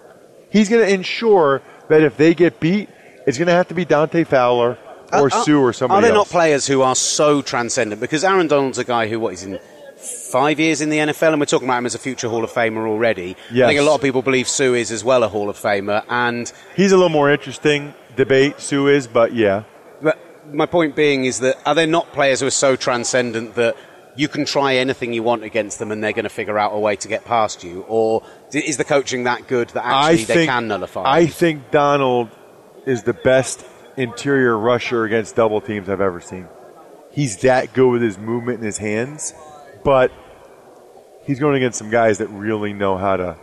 He's 0.51 0.69
going 0.69 0.85
to 0.85 0.93
ensure 0.93 1.61
that 1.89 2.01
if 2.01 2.17
they 2.17 2.33
get 2.33 2.59
beat, 2.59 2.89
it's 3.25 3.37
going 3.37 3.47
to 3.47 3.53
have 3.53 3.67
to 3.69 3.73
be 3.73 3.85
Dante 3.85 4.23
Fowler 4.23 4.77
or 5.13 5.25
Are- 5.25 5.29
Suh 5.29 5.53
or 5.53 5.73
somebody 5.73 5.97
Are 5.97 6.01
there 6.01 6.15
else. 6.17 6.27
not 6.27 6.31
players 6.31 6.67
who 6.67 6.81
are 6.81 6.95
so 6.95 7.41
transcendent? 7.41 7.99
Because 8.01 8.23
Aaron 8.23 8.47
Donald's 8.47 8.77
a 8.77 8.83
guy 8.83 9.07
who, 9.07 9.19
what, 9.19 9.31
he's 9.31 9.43
in 9.43 9.59
five 9.97 10.59
years 10.59 10.79
in 10.81 10.89
the 10.89 10.97
NFL, 10.97 11.31
and 11.33 11.39
we're 11.39 11.45
talking 11.45 11.67
about 11.67 11.79
him 11.79 11.85
as 11.85 11.95
a 11.95 11.99
future 11.99 12.29
Hall 12.29 12.43
of 12.43 12.51
Famer 12.51 12.87
already. 12.87 13.35
I 13.51 13.67
think 13.67 13.79
a 13.79 13.83
lot 13.83 13.95
of 13.95 14.01
people 14.01 14.21
believe 14.21 14.47
Suh 14.47 14.73
is 14.73 14.91
as 14.91 15.03
well 15.03 15.23
a 15.23 15.27
Hall 15.27 15.49
of 15.49 15.57
Famer, 15.57 16.03
and 16.09 16.51
He's 16.75 16.91
a 16.91 16.95
little 16.95 17.09
more 17.09 17.29
interesting 17.29 17.93
debate, 18.15 18.59
Suh 18.61 18.87
is, 18.87 19.07
but 19.07 19.33
yeah. 19.33 19.63
But 20.01 20.17
my 20.53 20.65
point 20.65 20.95
being 20.95 21.25
is 21.25 21.39
that 21.39 21.57
are 21.65 21.75
there 21.75 21.87
not 21.87 22.11
players 22.13 22.39
who 22.39 22.47
are 22.47 22.51
so 22.51 22.75
transcendent 22.75 23.55
that 23.55 23.75
you 24.15 24.27
can 24.27 24.45
try 24.45 24.75
anything 24.75 25.13
you 25.13 25.23
want 25.23 25.43
against 25.43 25.79
them 25.79 25.91
and 25.91 26.03
they're 26.03 26.13
going 26.13 26.23
to 26.23 26.29
figure 26.29 26.57
out 26.57 26.73
a 26.73 26.79
way 26.79 26.95
to 26.95 27.07
get 27.07 27.25
past 27.25 27.63
you? 27.63 27.85
Or 27.87 28.23
is 28.53 28.77
the 28.77 28.83
coaching 28.83 29.23
that 29.25 29.47
good 29.47 29.69
that 29.69 29.85
actually 29.85 30.23
I 30.23 30.25
they 30.25 30.45
can 30.45 30.67
nullify? 30.67 31.03
I 31.05 31.25
think 31.27 31.71
Donald 31.71 32.29
is 32.85 33.03
the 33.03 33.13
best 33.13 33.65
interior 33.97 34.57
rusher 34.57 35.03
against 35.03 35.35
double 35.35 35.61
teams 35.61 35.89
I've 35.89 36.01
ever 36.01 36.21
seen. 36.21 36.47
He's 37.11 37.37
that 37.37 37.73
good 37.73 37.89
with 37.89 38.01
his 38.01 38.17
movement 38.17 38.57
and 38.57 38.65
his 38.65 38.77
hands, 38.77 39.33
but 39.83 40.11
he's 41.25 41.39
going 41.39 41.55
against 41.55 41.77
some 41.77 41.89
guys 41.89 42.19
that 42.19 42.27
really 42.27 42.73
know 42.73 42.97
how 42.97 43.17
to 43.17 43.37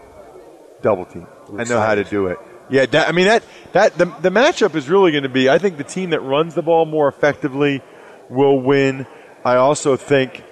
double 0.83 1.05
team 1.05 1.27
and 1.49 1.69
know 1.69 1.81
how 1.81 1.95
to 1.95 2.05
do 2.05 2.29
it. 2.29 2.39
Yeah, 2.69 2.87
that, 2.87 3.09
I 3.09 3.13
mean 3.13 3.27
that 3.27 3.45
that 3.73 3.97
the, 3.97 4.07
the 4.07 4.31
matchup 4.31 4.75
is 4.75 4.89
really 4.89 5.13
going 5.13 5.23
to 5.23 5.29
be. 5.29 5.49
I 5.49 5.59
think 5.59 5.77
the 5.77 5.85
team 5.85 6.11
that 6.11 6.21
runs 6.21 6.55
the 6.55 6.63
ball 6.63 6.85
more 6.85 7.09
effectively 7.09 7.83
will 8.29 8.59
win. 8.59 9.07
I 9.45 9.57
also 9.57 9.97
think 9.97 10.43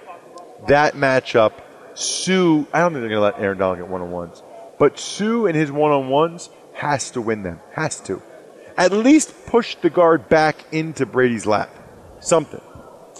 that 0.67 0.93
matchup, 0.93 1.51
Suh. 1.93 2.63
I 2.73 2.79
don't 2.79 2.93
think 2.93 3.01
they're 3.01 3.09
going 3.09 3.11
to 3.11 3.19
let 3.21 3.39
Aaron 3.39 3.57
Donald 3.57 3.79
get 3.79 3.87
one 3.87 4.01
on 4.01 4.11
ones, 4.11 4.43
but 4.79 4.97
Suh 4.97 5.45
and 5.45 5.55
his 5.55 5.71
one 5.71 5.91
on 5.91 6.07
ones 6.07 6.49
has 6.73 7.11
to 7.11 7.21
win 7.21 7.43
them. 7.43 7.59
Has 7.73 7.99
to, 8.01 8.21
at 8.77 8.91
least 8.91 9.33
push 9.47 9.75
the 9.75 9.89
guard 9.89 10.29
back 10.29 10.57
into 10.71 11.05
Brady's 11.05 11.45
lap. 11.45 11.69
Something. 12.19 12.61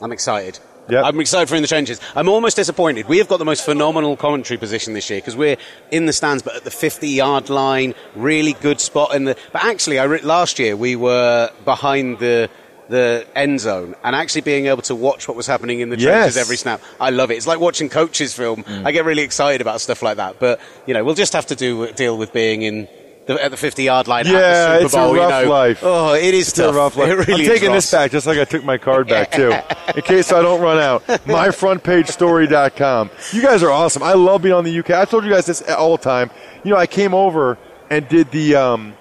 I'm 0.01 0.11
excited. 0.11 0.59
I'm 0.87 1.19
excited 1.19 1.49
for 1.49 1.55
in 1.55 1.63
the 1.63 1.67
trenches. 1.67 1.99
I'm 2.15 2.29
almost 2.29 2.57
disappointed. 2.57 3.07
We 3.07 3.17
have 3.17 3.27
got 3.27 3.37
the 3.39 3.45
most 3.45 3.65
phenomenal 3.65 4.15
commentary 4.15 4.59
position 4.59 4.93
this 4.93 5.09
year 5.09 5.17
because 5.17 5.35
we're 5.35 5.57
in 5.89 6.05
the 6.05 6.13
stands, 6.13 6.43
but 6.43 6.55
at 6.55 6.63
the 6.63 6.69
50 6.69 7.07
yard 7.09 7.49
line, 7.49 7.95
really 8.15 8.53
good 8.53 8.79
spot 8.79 9.15
in 9.15 9.23
the. 9.25 9.35
But 9.51 9.63
actually, 9.63 9.97
I 9.97 10.03
re- 10.03 10.21
last 10.21 10.59
year 10.59 10.75
we 10.75 10.95
were 10.95 11.49
behind 11.63 12.19
the 12.19 12.49
the 12.87 13.25
end 13.33 13.59
zone 13.59 13.95
and 14.03 14.15
actually 14.15 14.41
being 14.41 14.67
able 14.67 14.83
to 14.83 14.93
watch 14.93 15.27
what 15.27 15.35
was 15.35 15.47
happening 15.47 15.79
in 15.79 15.89
the 15.89 15.97
trenches 15.97 16.35
Yes. 16.35 16.37
every 16.37 16.55
snap. 16.55 16.79
I 17.01 17.09
love 17.09 17.31
it. 17.31 17.35
It's 17.37 17.47
like 17.47 17.59
watching 17.59 17.89
coaches 17.89 18.35
film. 18.35 18.63
Mm. 18.63 18.85
I 18.85 18.91
get 18.91 19.05
really 19.05 19.23
excited 19.23 19.59
about 19.61 19.81
stuff 19.81 20.03
like 20.03 20.17
that. 20.17 20.39
But 20.39 20.59
you 20.85 20.93
know, 20.93 21.03
we'll 21.03 21.15
just 21.15 21.33
have 21.33 21.47
to 21.47 21.55
do 21.55 21.91
deal 21.93 22.15
with 22.15 22.31
being 22.31 22.61
in. 22.61 22.87
The, 23.27 23.43
at 23.43 23.49
the 23.49 23.57
50 23.57 23.83
yard 23.83 24.07
line 24.07 24.25
Yeah, 24.27 24.77
the 24.77 24.85
it's 24.85 24.93
a 24.93 24.97
Bowl, 24.97 25.15
rough 25.15 25.41
you 25.41 25.45
know. 25.47 25.51
life. 25.51 25.79
Oh, 25.81 26.13
it 26.13 26.33
is 26.35 26.49
It's 26.49 26.57
tough. 26.57 26.75
a 26.75 26.77
rough 26.77 26.95
life. 26.95 27.09
It 27.09 27.27
really 27.27 27.43
I'm 27.45 27.49
taking 27.49 27.71
this 27.71 27.89
back 27.91 28.11
just 28.11 28.27
like 28.27 28.37
I 28.37 28.45
took 28.45 28.63
my 28.63 28.77
card 28.77 29.07
back 29.07 29.31
too, 29.31 29.51
in 29.95 30.01
case 30.03 30.31
I 30.31 30.43
don't 30.43 30.61
run 30.61 30.77
out. 30.77 31.03
MyFrontPageStory.com. 31.25 33.09
You 33.31 33.41
guys 33.41 33.63
are 33.63 33.71
awesome. 33.71 34.03
I 34.03 34.13
love 34.13 34.43
being 34.43 34.53
on 34.53 34.63
the 34.63 34.77
UK. 34.79 34.91
I 34.91 35.05
told 35.05 35.23
you 35.23 35.31
guys 35.31 35.47
this 35.47 35.63
all 35.71 35.97
the 35.97 36.03
time. 36.03 36.29
You 36.63 36.71
know, 36.71 36.77
I 36.77 36.85
came 36.87 37.13
over 37.15 37.57
and 37.89 38.07
did 38.07 38.29
the 38.31 38.55
um, 38.55 38.93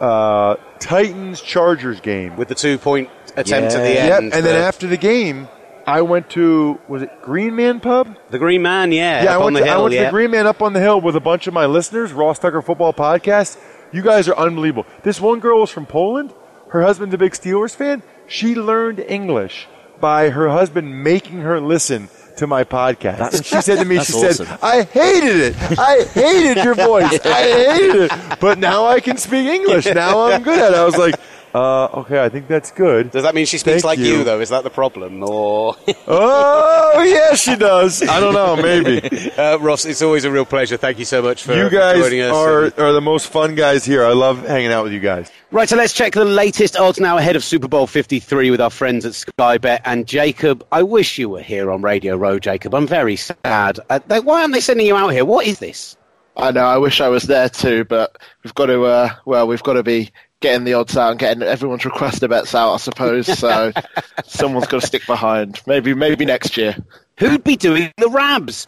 uh, 0.00 0.56
Titans 0.80 1.40
Chargers 1.40 2.00
game 2.00 2.36
with 2.36 2.48
the 2.48 2.54
two 2.54 2.78
point 2.78 3.10
attempt 3.36 3.74
at 3.74 3.82
the 3.82 4.00
end, 4.00 4.08
Yep, 4.08 4.20
and 4.34 4.44
then 4.46 4.60
after 4.60 4.86
the 4.86 4.96
game, 4.96 5.48
I 5.86 6.02
went 6.02 6.30
to 6.30 6.80
was 6.88 7.02
it 7.02 7.10
Green 7.22 7.54
Man 7.54 7.80
Pub? 7.80 8.16
The 8.30 8.38
Green 8.38 8.62
Man, 8.62 8.90
yeah, 8.92 9.22
yeah. 9.24 9.32
I 9.32 9.36
on 9.36 9.54
went, 9.54 9.56
to, 9.58 9.62
I 9.62 9.66
hill, 9.74 9.82
went 9.84 9.94
to 9.94 10.04
the 10.04 10.10
Green 10.10 10.30
Man 10.30 10.46
up 10.46 10.60
on 10.62 10.72
the 10.72 10.80
hill 10.80 11.00
with 11.00 11.14
a 11.16 11.20
bunch 11.20 11.46
of 11.46 11.54
my 11.54 11.66
listeners, 11.66 12.12
Ross 12.12 12.38
Tucker 12.38 12.60
Football 12.62 12.92
Podcast. 12.92 13.58
You 13.92 14.02
guys 14.02 14.28
are 14.28 14.36
unbelievable. 14.36 14.84
This 15.04 15.20
one 15.20 15.38
girl 15.40 15.60
was 15.60 15.70
from 15.70 15.86
Poland. 15.86 16.34
Her 16.70 16.82
husband's 16.82 17.14
a 17.14 17.18
big 17.18 17.32
Steelers 17.32 17.74
fan. 17.74 18.02
She 18.26 18.56
learned 18.56 18.98
English 18.98 19.68
by 20.00 20.30
her 20.30 20.48
husband 20.48 21.04
making 21.04 21.38
her 21.40 21.60
listen 21.60 22.08
to 22.38 22.46
my 22.46 22.64
podcast. 22.64 23.18
That's- 23.18 23.46
she 23.46 23.60
said 23.62 23.78
to 23.78 23.84
me, 23.84 23.98
she 24.00 24.12
said. 24.12 24.46
I 24.60 24.82
hated 24.82 25.36
it. 25.36 25.78
I 25.78 26.02
hated 26.02 26.64
your 26.64 26.74
voice. 26.74 27.18
I 27.24 27.42
hated 27.42 28.10
it. 28.10 28.40
But 28.40 28.58
now 28.58 28.84
I 28.86 29.00
can 29.00 29.16
speak 29.16 29.46
English. 29.46 29.86
Now 29.86 30.22
I'm 30.26 30.42
good 30.42 30.58
at 30.58 30.72
it. 30.72 30.76
I 30.76 30.84
was 30.84 30.98
like, 30.98 31.14
uh, 31.54 31.84
okay, 32.00 32.22
I 32.22 32.28
think 32.28 32.48
that's 32.48 32.70
good. 32.70 33.10
Does 33.10 33.22
that 33.22 33.34
mean 33.34 33.46
she 33.46 33.58
speaks 33.58 33.82
Thank 33.82 33.84
like 33.84 33.98
you. 33.98 34.24
though? 34.24 34.40
Is 34.40 34.50
that 34.50 34.64
the 34.64 34.70
problem, 34.70 35.22
or? 35.22 35.74
oh, 36.06 37.02
yeah, 37.02 37.34
she 37.34 37.56
does. 37.56 38.02
I 38.02 38.20
don't 38.20 38.34
know, 38.34 38.56
maybe. 38.56 39.30
uh, 39.38 39.58
Ross, 39.58 39.84
it's 39.84 40.02
always 40.02 40.24
a 40.24 40.30
real 40.30 40.44
pleasure. 40.44 40.76
Thank 40.76 40.98
you 40.98 41.04
so 41.04 41.22
much 41.22 41.42
for 41.42 41.54
you 41.54 41.70
guys 41.70 41.98
joining 41.98 42.20
us. 42.22 42.32
are, 42.32 42.64
And- 42.64 42.78
are 42.78 42.92
the 42.92 43.00
most 43.00 43.28
fun 43.28 43.54
guys 43.54 43.84
here. 43.84 44.04
I 44.04 44.12
love 44.12 44.46
hanging 44.46 44.72
out 44.72 44.84
with 44.84 44.92
you 44.92 45.00
guys. 45.00 45.30
Right, 45.50 45.68
so 45.68 45.76
let's 45.76 45.92
check 45.92 46.12
the 46.12 46.24
latest 46.24 46.76
odds 46.76 46.98
now 47.00 47.16
ahead 47.18 47.36
of 47.36 47.44
Super 47.44 47.68
Bowl 47.68 47.86
53 47.86 48.50
with 48.50 48.60
our 48.60 48.70
friends 48.70 49.06
at 49.06 49.14
Sky 49.14 49.58
Bet. 49.58 49.80
And 49.84 50.06
Jacob, 50.06 50.66
I 50.72 50.82
wish 50.82 51.18
you 51.18 51.28
were 51.28 51.42
here 51.42 51.70
on 51.70 51.82
Radio 51.82 52.16
Row, 52.16 52.38
Jacob. 52.38 52.74
I'm 52.74 52.86
very 52.86 53.16
sad. 53.16 53.78
Uh, 53.88 54.00
they, 54.06 54.20
why 54.20 54.42
aren't 54.42 54.52
they 54.52 54.60
sending 54.60 54.86
you 54.86 54.96
out 54.96 55.08
here? 55.10 55.24
What 55.24 55.46
is 55.46 55.58
this? 55.60 55.96
I 56.36 56.50
know. 56.50 56.64
I 56.66 56.76
wish 56.76 57.00
I 57.00 57.08
was 57.08 57.22
there 57.22 57.48
too, 57.48 57.84
but 57.84 58.18
we've 58.44 58.54
got 58.54 58.66
to. 58.66 58.84
Uh, 58.84 59.14
well, 59.24 59.46
we've 59.46 59.62
got 59.62 59.72
to 59.74 59.82
be 59.82 60.10
getting 60.40 60.64
the 60.64 60.74
odds 60.74 60.96
out 60.96 61.12
and 61.12 61.18
getting 61.18 61.42
everyone's 61.42 61.82
requester 61.82 62.28
bets 62.28 62.54
out, 62.54 62.74
I 62.74 62.76
suppose. 62.76 63.26
So 63.26 63.72
someone's 64.24 64.66
got 64.66 64.80
to 64.80 64.86
stick 64.86 65.06
behind. 65.06 65.60
Maybe, 65.66 65.94
maybe 65.94 66.24
next 66.24 66.56
year. 66.56 66.76
Who'd 67.18 67.44
be 67.44 67.56
doing 67.56 67.92
the 67.96 68.08
Rabs? 68.08 68.66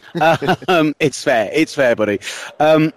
um, 0.67 0.95
it's 0.99 1.23
fair. 1.23 1.49
It's 1.53 1.75
fair, 1.75 1.95
buddy. 1.95 2.19
Um, 2.59 2.91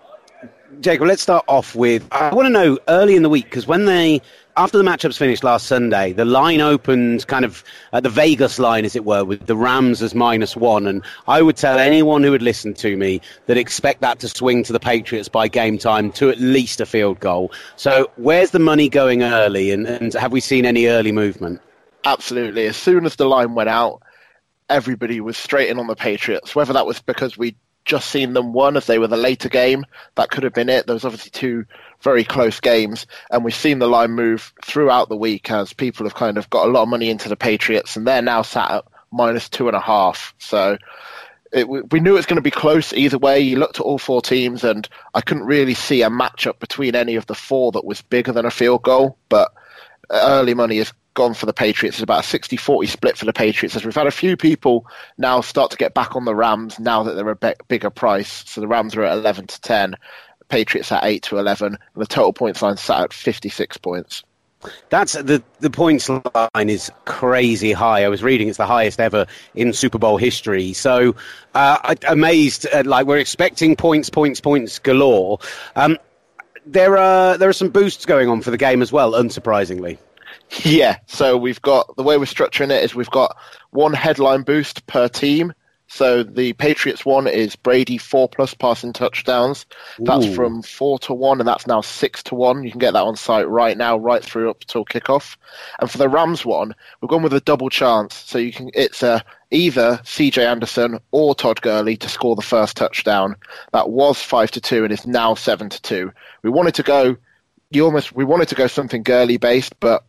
Jacob, 0.81 1.07
let's 1.07 1.23
start 1.23 1.44
off 1.49 1.74
with. 1.74 2.07
I 2.12 2.35
want 2.35 2.47
to 2.47 2.53
know 2.53 2.78
early 2.89 3.15
in 3.15 3.23
the 3.23 3.28
week 3.28 3.44
because 3.44 3.66
when 3.66 3.85
they 3.85 4.23
after 4.57 4.79
the 4.79 4.85
matchups 4.85 5.16
finished 5.16 5.45
last 5.45 5.66
Sunday, 5.66 6.12
the 6.12 6.24
line 6.24 6.61
opened 6.61 7.27
kind 7.27 7.45
of 7.45 7.65
at 7.93 8.03
the 8.03 8.11
Vegas 8.11 8.59
line, 8.59 8.85
as 8.85 8.95
it 8.95 9.05
were, 9.05 9.24
with 9.24 9.47
the 9.47 9.57
Rams 9.57 10.03
as 10.03 10.15
minus 10.15 10.57
one. 10.57 10.87
And 10.87 11.03
I 11.27 11.43
would 11.43 11.57
tell 11.57 11.79
anyone 11.79 12.23
who 12.23 12.31
would 12.31 12.43
listen 12.43 12.74
to 12.74 12.97
me 12.97 13.20
that 13.47 13.57
expect 13.57 14.01
that 14.03 14.19
to 14.20 14.29
swing 14.29 14.62
to 14.65 14.73
the 14.73 14.81
Patriots 14.81 15.29
by 15.29 15.49
game 15.49 15.79
time 15.79 16.12
to 16.12 16.31
at 16.31 16.39
least 16.39 16.81
a 16.81 16.87
field 16.87 17.20
goal. 17.20 17.51
So 17.77 18.11
where's 18.16 18.51
the 18.51 18.59
money 18.59 18.89
going 18.89 19.23
early, 19.23 19.70
and, 19.70 19.87
and 19.87 20.12
have 20.15 20.33
we 20.33 20.41
seen 20.41 20.66
any 20.66 20.87
early 20.87 21.12
movement? 21.12 21.61
Absolutely. 22.05 22.66
As 22.66 22.77
soon 22.77 23.07
as 23.07 23.16
the 23.16 23.27
line 23.27 23.55
went 23.55 23.69
out, 23.69 24.03
everybody 24.69 25.20
was 25.20 25.37
straight 25.37 25.69
in 25.69 25.79
on 25.79 25.87
the 25.87 25.97
Patriots. 25.97 26.55
Whether 26.55 26.73
that 26.73 26.87
was 26.87 27.01
because 27.01 27.39
we 27.39 27.55
just 27.85 28.11
seen 28.11 28.33
them 28.33 28.53
one 28.53 28.77
as 28.77 28.87
they 28.87 28.99
were 28.99 29.09
the 29.09 29.17
later 29.17 29.49
game. 29.49 29.85
That 30.15 30.31
could 30.31 30.45
have 30.45 30.55
been 30.55 30.69
it. 30.69 30.87
There 30.87 30.95
was 30.95 31.05
obviously 31.05 31.31
two 31.31 31.65
very 32.01 32.25
close 32.25 32.61
games, 32.61 33.07
and 33.31 33.45
we've 33.45 33.55
seen 33.55 33.79
the 33.79 33.87
line 33.89 34.13
move 34.13 34.53
throughout 34.65 35.09
the 35.09 35.17
week 35.17 35.51
as 35.51 35.73
people 35.73 36.05
have 36.07 36.15
kind 36.15 36.39
of 36.39 36.51
got 36.51 36.67
a 36.67 36.71
lot 36.71 36.83
of 36.83 36.89
money 36.89 37.11
into 37.11 37.29
the 37.29 37.37
Patriots, 37.37 37.97
and 37.97 38.07
they're 38.07 38.23
now 38.23 38.43
sat 38.43 38.71
at 38.71 38.85
minus 39.11 39.49
two 39.49 39.69
and 39.69 39.77
a 39.77 39.81
half. 39.81 40.35
So 40.39 40.79
it, 41.53 41.69
we 41.69 42.01
knew 42.01 42.13
it 42.13 42.17
was 42.17 42.27
going 42.27 42.37
to 42.37 42.43
be 42.43 42.51
close 42.51 42.93
either 42.93 43.19
way. 43.19 43.41
You 43.41 43.59
looked 43.59 43.79
at 43.79 43.85
all 43.85 43.99
four 43.99 44.23
teams, 44.23 44.65
and 44.65 44.89
I 45.15 45.21
couldn't 45.21 45.45
really 45.45 45.75
see 45.75 46.03
a 46.03 46.11
matchup 46.11 46.59
between 46.59 46.95
any 46.95 47.15
of 47.17 47.27
the 47.27 47.35
four 47.35 47.73
that 47.73 47.85
was 47.85 48.01
bigger 48.03 48.33
than 48.33 48.47
a 48.47 48.51
field 48.51 48.83
goal. 48.83 49.19
But 49.29 49.53
uh, 50.11 50.21
early 50.23 50.55
money 50.55 50.79
has 50.79 50.93
gone 51.14 51.34
for 51.34 51.47
the 51.47 51.52
Patriots. 51.52 51.97
It's 51.97 52.02
about 52.02 52.24
a 52.24 52.28
60 52.28 52.56
40 52.56 52.86
split 52.86 53.18
for 53.18 53.24
the 53.24 53.32
Patriots. 53.32 53.76
As 53.76 53.84
we've 53.84 53.94
had 53.94 54.06
a 54.06 54.12
few 54.12 54.36
people 54.36 54.86
now 55.18 55.40
start 55.40 55.70
to 55.72 55.76
get 55.76 55.94
back 55.94 56.16
on 56.16 56.24
the 56.24 56.34
Rams 56.34 56.78
now 56.78 57.02
that 57.02 57.14
they're 57.14 57.28
a 57.28 57.36
be- 57.36 57.55
bigger 57.68 57.90
price. 57.90 58.44
So 58.47 58.60
the 58.60 58.68
Rams 58.68 58.94
are 58.97 59.02
at 59.02 59.18
11 59.18 59.48
to 59.48 59.60
10, 59.60 59.97
Patriots 60.48 60.93
at 60.93 61.05
8 61.05 61.22
to 61.24 61.39
11, 61.39 61.66
and 61.66 61.78
the 62.02 62.06
total 62.06 62.32
points 62.32 62.62
line 62.62 62.76
sat 62.76 63.01
at 63.01 63.12
56 63.12 63.76
points. 63.78 64.22
That's 64.90 65.14
the 65.14 65.43
the 65.59 65.70
points 65.70 66.09
line 66.09 66.68
is 66.68 66.93
crazy 67.05 67.72
high. 67.72 68.05
I 68.05 68.09
was 68.09 68.22
reading 68.22 68.47
it's 68.47 68.59
the 68.59 68.66
highest 68.66 69.01
ever 69.01 69.26
in 69.56 69.72
Super 69.72 69.98
Bowl 69.98 70.18
history. 70.18 70.72
So 70.72 71.16
uh, 71.55 71.97
amazed, 72.06 72.68
uh, 72.72 72.84
like 72.86 73.06
we're 73.06 73.18
expecting 73.18 73.74
points, 73.74 74.09
points, 74.09 74.40
points 74.40 74.78
galore. 74.78 75.40
Um, 75.74 75.98
there 76.64 76.97
are 76.97 77.36
there 77.39 77.48
are 77.48 77.55
some 77.55 77.70
boosts 77.70 78.06
going 78.06 78.28
on 78.28 78.40
for 78.40 78.52
the 78.52 78.56
game 78.56 78.82
as 78.82 78.93
well, 78.93 79.12
unsurprisingly. 79.12 79.98
Yeah, 80.65 80.99
so 81.07 81.37
we've 81.37 81.62
got 81.62 81.97
the 81.97 82.03
way 82.03 82.19
we're 82.19 82.24
structuring 82.24 82.70
it 82.70 82.85
is 82.85 82.95
we've 82.95 83.11
got 83.11 83.37
one 83.70 83.95
headline 83.95 84.43
boost 84.43 84.87
per 84.87 85.09
team. 85.09 85.55
So 85.89 86.23
the 86.23 86.55
Patriots 86.55 87.05
one 87.05 87.27
is 87.27 87.55
Brady 87.55 87.99
four 87.99 88.27
plus 88.27 88.55
passing 88.55 88.95
touchdowns. 88.95 89.66
That's 89.99 90.24
Ooh. 90.24 90.35
from 90.35 90.62
four 90.62 90.99
to 91.01 91.12
one, 91.12 91.39
and 91.39 91.47
that's 91.47 91.66
now 91.66 91.83
six 91.83 92.23
to 92.24 92.35
one. 92.35 92.65
You 92.65 92.70
can 92.70 92.79
get 92.79 92.93
that 92.93 93.03
on 93.03 93.15
site 93.16 93.47
right 93.47 93.77
now, 93.77 93.99
right 93.99 94.24
through 94.24 94.49
up 94.49 94.61
till 94.61 94.87
kickoff. 94.87 95.37
And 95.81 95.91
for 95.91 95.99
the 95.99 96.09
Rams 96.09 96.47
one, 96.47 96.74
we've 97.01 97.11
gone 97.11 97.23
with 97.23 97.35
a 97.35 97.41
double 97.41 97.69
chance. 97.69 98.15
So 98.15 98.39
you 98.39 98.53
can 98.53 98.70
it's 98.73 99.03
uh, 99.03 99.20
either 99.51 100.01
C.J. 100.05 100.47
Anderson 100.47 100.99
or 101.11 101.35
Todd 101.35 101.61
Gurley 101.61 101.99
to 101.99 102.09
score 102.09 102.37
the 102.37 102.43
first 102.43 102.77
touchdown. 102.77 103.37
That 103.73 103.91
was 103.91 104.23
five 104.23 104.51
to 104.53 104.62
two, 104.62 104.85
and 104.85 104.93
is 104.93 105.07
now 105.07 105.35
seven 105.35 105.69
to 105.69 105.83
two. 105.83 106.11
We 106.43 106.49
wanted 106.49 106.74
to 106.77 106.83
go. 106.83 107.16
You 107.70 107.85
almost 107.85 108.12
we 108.12 108.24
wanted 108.24 108.49
to 108.49 108.55
go 108.55 108.66
something 108.66 109.03
Gurley 109.03 109.37
based, 109.37 109.79
but 109.79 110.05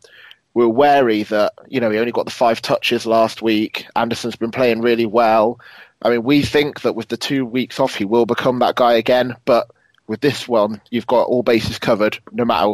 we're 0.54 0.68
wary 0.68 1.24
that 1.24 1.54
you 1.68 1.80
know 1.80 1.90
he 1.90 1.98
only 1.98 2.12
got 2.12 2.26
the 2.26 2.32
five 2.32 2.62
touches 2.62 3.06
last 3.06 3.42
week. 3.42 3.86
Anderson's 3.96 4.36
been 4.36 4.52
playing 4.52 4.82
really 4.82 5.06
well. 5.06 5.60
I 6.02 6.10
mean, 6.10 6.24
we 6.24 6.42
think 6.42 6.82
that 6.82 6.96
with 6.96 7.08
the 7.08 7.18
two 7.18 7.46
weeks 7.46 7.80
off, 7.80 7.96
he 7.96 8.06
will 8.06 8.26
become 8.26 8.60
that 8.60 8.76
guy 8.76 8.94
again. 8.94 9.36
But 9.46 9.72
with 10.08 10.22
this 10.22 10.48
one, 10.48 10.82
you've 10.92 11.08
got 11.08 11.24
all 11.24 11.44
bases 11.44 11.80
covered, 11.80 12.20
no 12.32 12.46
matter 12.46 12.74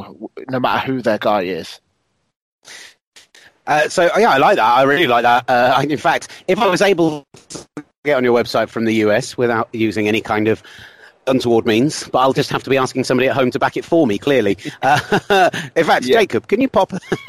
no 0.50 0.60
matter 0.60 0.86
who 0.86 1.02
their 1.02 1.20
guy 1.20 1.44
is. 1.44 1.80
Uh, 3.68 3.88
so 3.88 4.10
yeah, 4.18 4.32
I 4.32 4.38
like 4.38 4.56
that. 4.56 4.66
I 4.66 4.82
really 4.84 5.08
like 5.08 5.24
that. 5.24 5.48
Uh, 5.48 5.84
in 5.88 5.98
fact, 5.98 6.30
if 6.48 6.58
I 6.58 6.68
was 6.68 6.82
able 6.82 7.26
to 7.50 7.68
get 8.04 8.18
on 8.18 8.24
your 8.24 8.38
website 8.38 8.70
from 8.70 8.86
the 8.86 8.96
US 8.96 9.38
without 9.38 9.70
using 9.74 10.08
any 10.08 10.22
kind 10.22 10.48
of 10.48 10.64
untoward 11.30 11.66
means, 11.66 12.08
but 12.10 12.20
I'll 12.20 12.34
just 12.34 12.50
have 12.50 12.64
to 12.64 12.70
be 12.70 12.78
asking 12.78 13.04
somebody 13.04 13.30
at 13.30 13.36
home 13.36 13.52
to 13.52 13.60
back 13.60 13.78
it 13.78 13.86
for 13.86 14.06
me. 14.08 14.18
Clearly, 14.18 14.58
uh, 14.82 15.50
in 15.76 15.86
fact, 15.86 16.06
Jacob, 16.06 16.48
can 16.48 16.62
you 16.62 16.68
pop 16.68 16.92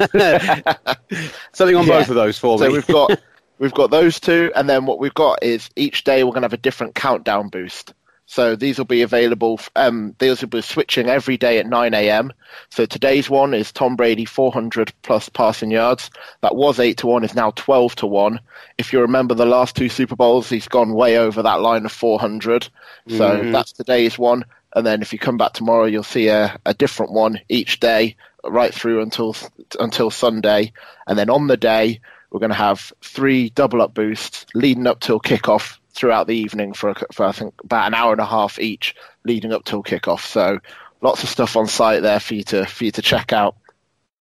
something 1.53 1.75
on 1.75 1.85
Yeah. 1.85 1.99
both 1.99 2.09
of 2.09 2.15
those 2.15 2.37
for 2.37 2.57
so 2.57 2.65
me? 2.65 2.69
So 2.69 2.73
we've 2.73 2.87
got 2.87 3.19
we've 3.59 3.73
got 3.73 3.91
those 3.91 4.19
two, 4.19 4.51
and 4.55 4.69
then 4.69 4.85
what 4.85 4.99
we've 4.99 5.13
got 5.13 5.43
is 5.43 5.69
each 5.75 6.03
day 6.03 6.23
we're 6.23 6.31
going 6.31 6.41
to 6.41 6.45
have 6.45 6.53
a 6.53 6.57
different 6.57 6.95
countdown 6.95 7.49
boost. 7.49 7.93
So 8.31 8.55
these 8.55 8.77
will 8.77 8.85
be 8.85 9.01
available. 9.01 9.59
Um, 9.75 10.15
these 10.19 10.39
will 10.39 10.47
be 10.47 10.61
switching 10.61 11.09
every 11.09 11.35
day 11.35 11.59
at 11.59 11.67
9 11.67 11.93
a.m. 11.93 12.31
So 12.69 12.85
today's 12.85 13.29
one 13.29 13.53
is 13.53 13.73
Tom 13.73 13.97
Brady 13.97 14.23
400 14.23 14.93
plus 15.01 15.27
passing 15.27 15.69
yards. 15.69 16.09
That 16.39 16.55
was 16.55 16.79
eight 16.79 16.95
to 16.99 17.07
one, 17.07 17.25
is 17.25 17.35
now 17.35 17.51
12 17.57 17.93
to 17.97 18.07
one. 18.07 18.39
If 18.77 18.93
you 18.93 19.01
remember 19.01 19.35
the 19.35 19.45
last 19.45 19.75
two 19.75 19.89
Super 19.89 20.15
Bowls, 20.15 20.47
he's 20.47 20.69
gone 20.69 20.93
way 20.93 21.17
over 21.17 21.41
that 21.41 21.59
line 21.59 21.83
of 21.83 21.91
400. 21.91 22.69
So 23.09 23.43
Mhm. 23.43 23.51
that's 23.51 23.73
today's 23.73 24.17
one. 24.17 24.45
And 24.77 24.85
then 24.85 25.01
if 25.01 25.11
you 25.11 25.19
come 25.19 25.35
back 25.35 25.51
tomorrow, 25.51 25.83
you'll 25.83 26.01
see 26.01 26.29
a, 26.29 26.57
a 26.65 26.73
different 26.73 27.11
one 27.11 27.37
each 27.49 27.81
day, 27.81 28.15
right 28.45 28.73
through 28.73 29.01
until 29.01 29.35
until 29.77 30.09
Sunday. 30.09 30.71
And 31.05 31.19
then 31.19 31.29
on 31.29 31.47
the 31.47 31.57
day, 31.57 31.99
we're 32.29 32.39
going 32.39 32.51
to 32.51 32.55
have 32.55 32.93
three 33.01 33.49
double 33.49 33.81
up 33.81 33.93
boosts 33.93 34.45
leading 34.53 34.87
up 34.87 35.01
till 35.01 35.19
kickoff 35.19 35.79
throughout 35.93 36.27
the 36.27 36.35
evening 36.35 36.73
for, 36.73 36.93
for 37.11 37.25
I 37.25 37.31
think 37.31 37.53
about 37.63 37.87
an 37.87 37.93
hour 37.93 38.11
and 38.11 38.21
a 38.21 38.25
half 38.25 38.59
each, 38.59 38.95
leading 39.25 39.53
up 39.53 39.65
till 39.65 39.83
kickoff. 39.83 40.25
So 40.25 40.59
lots 41.01 41.23
of 41.23 41.29
stuff 41.29 41.55
on 41.55 41.67
site 41.67 42.01
there 42.01 42.19
for 42.19 42.35
you 42.35 42.43
to 42.45 42.65
for 42.65 42.85
you 42.85 42.91
to 42.91 43.01
check 43.01 43.33
out. 43.33 43.55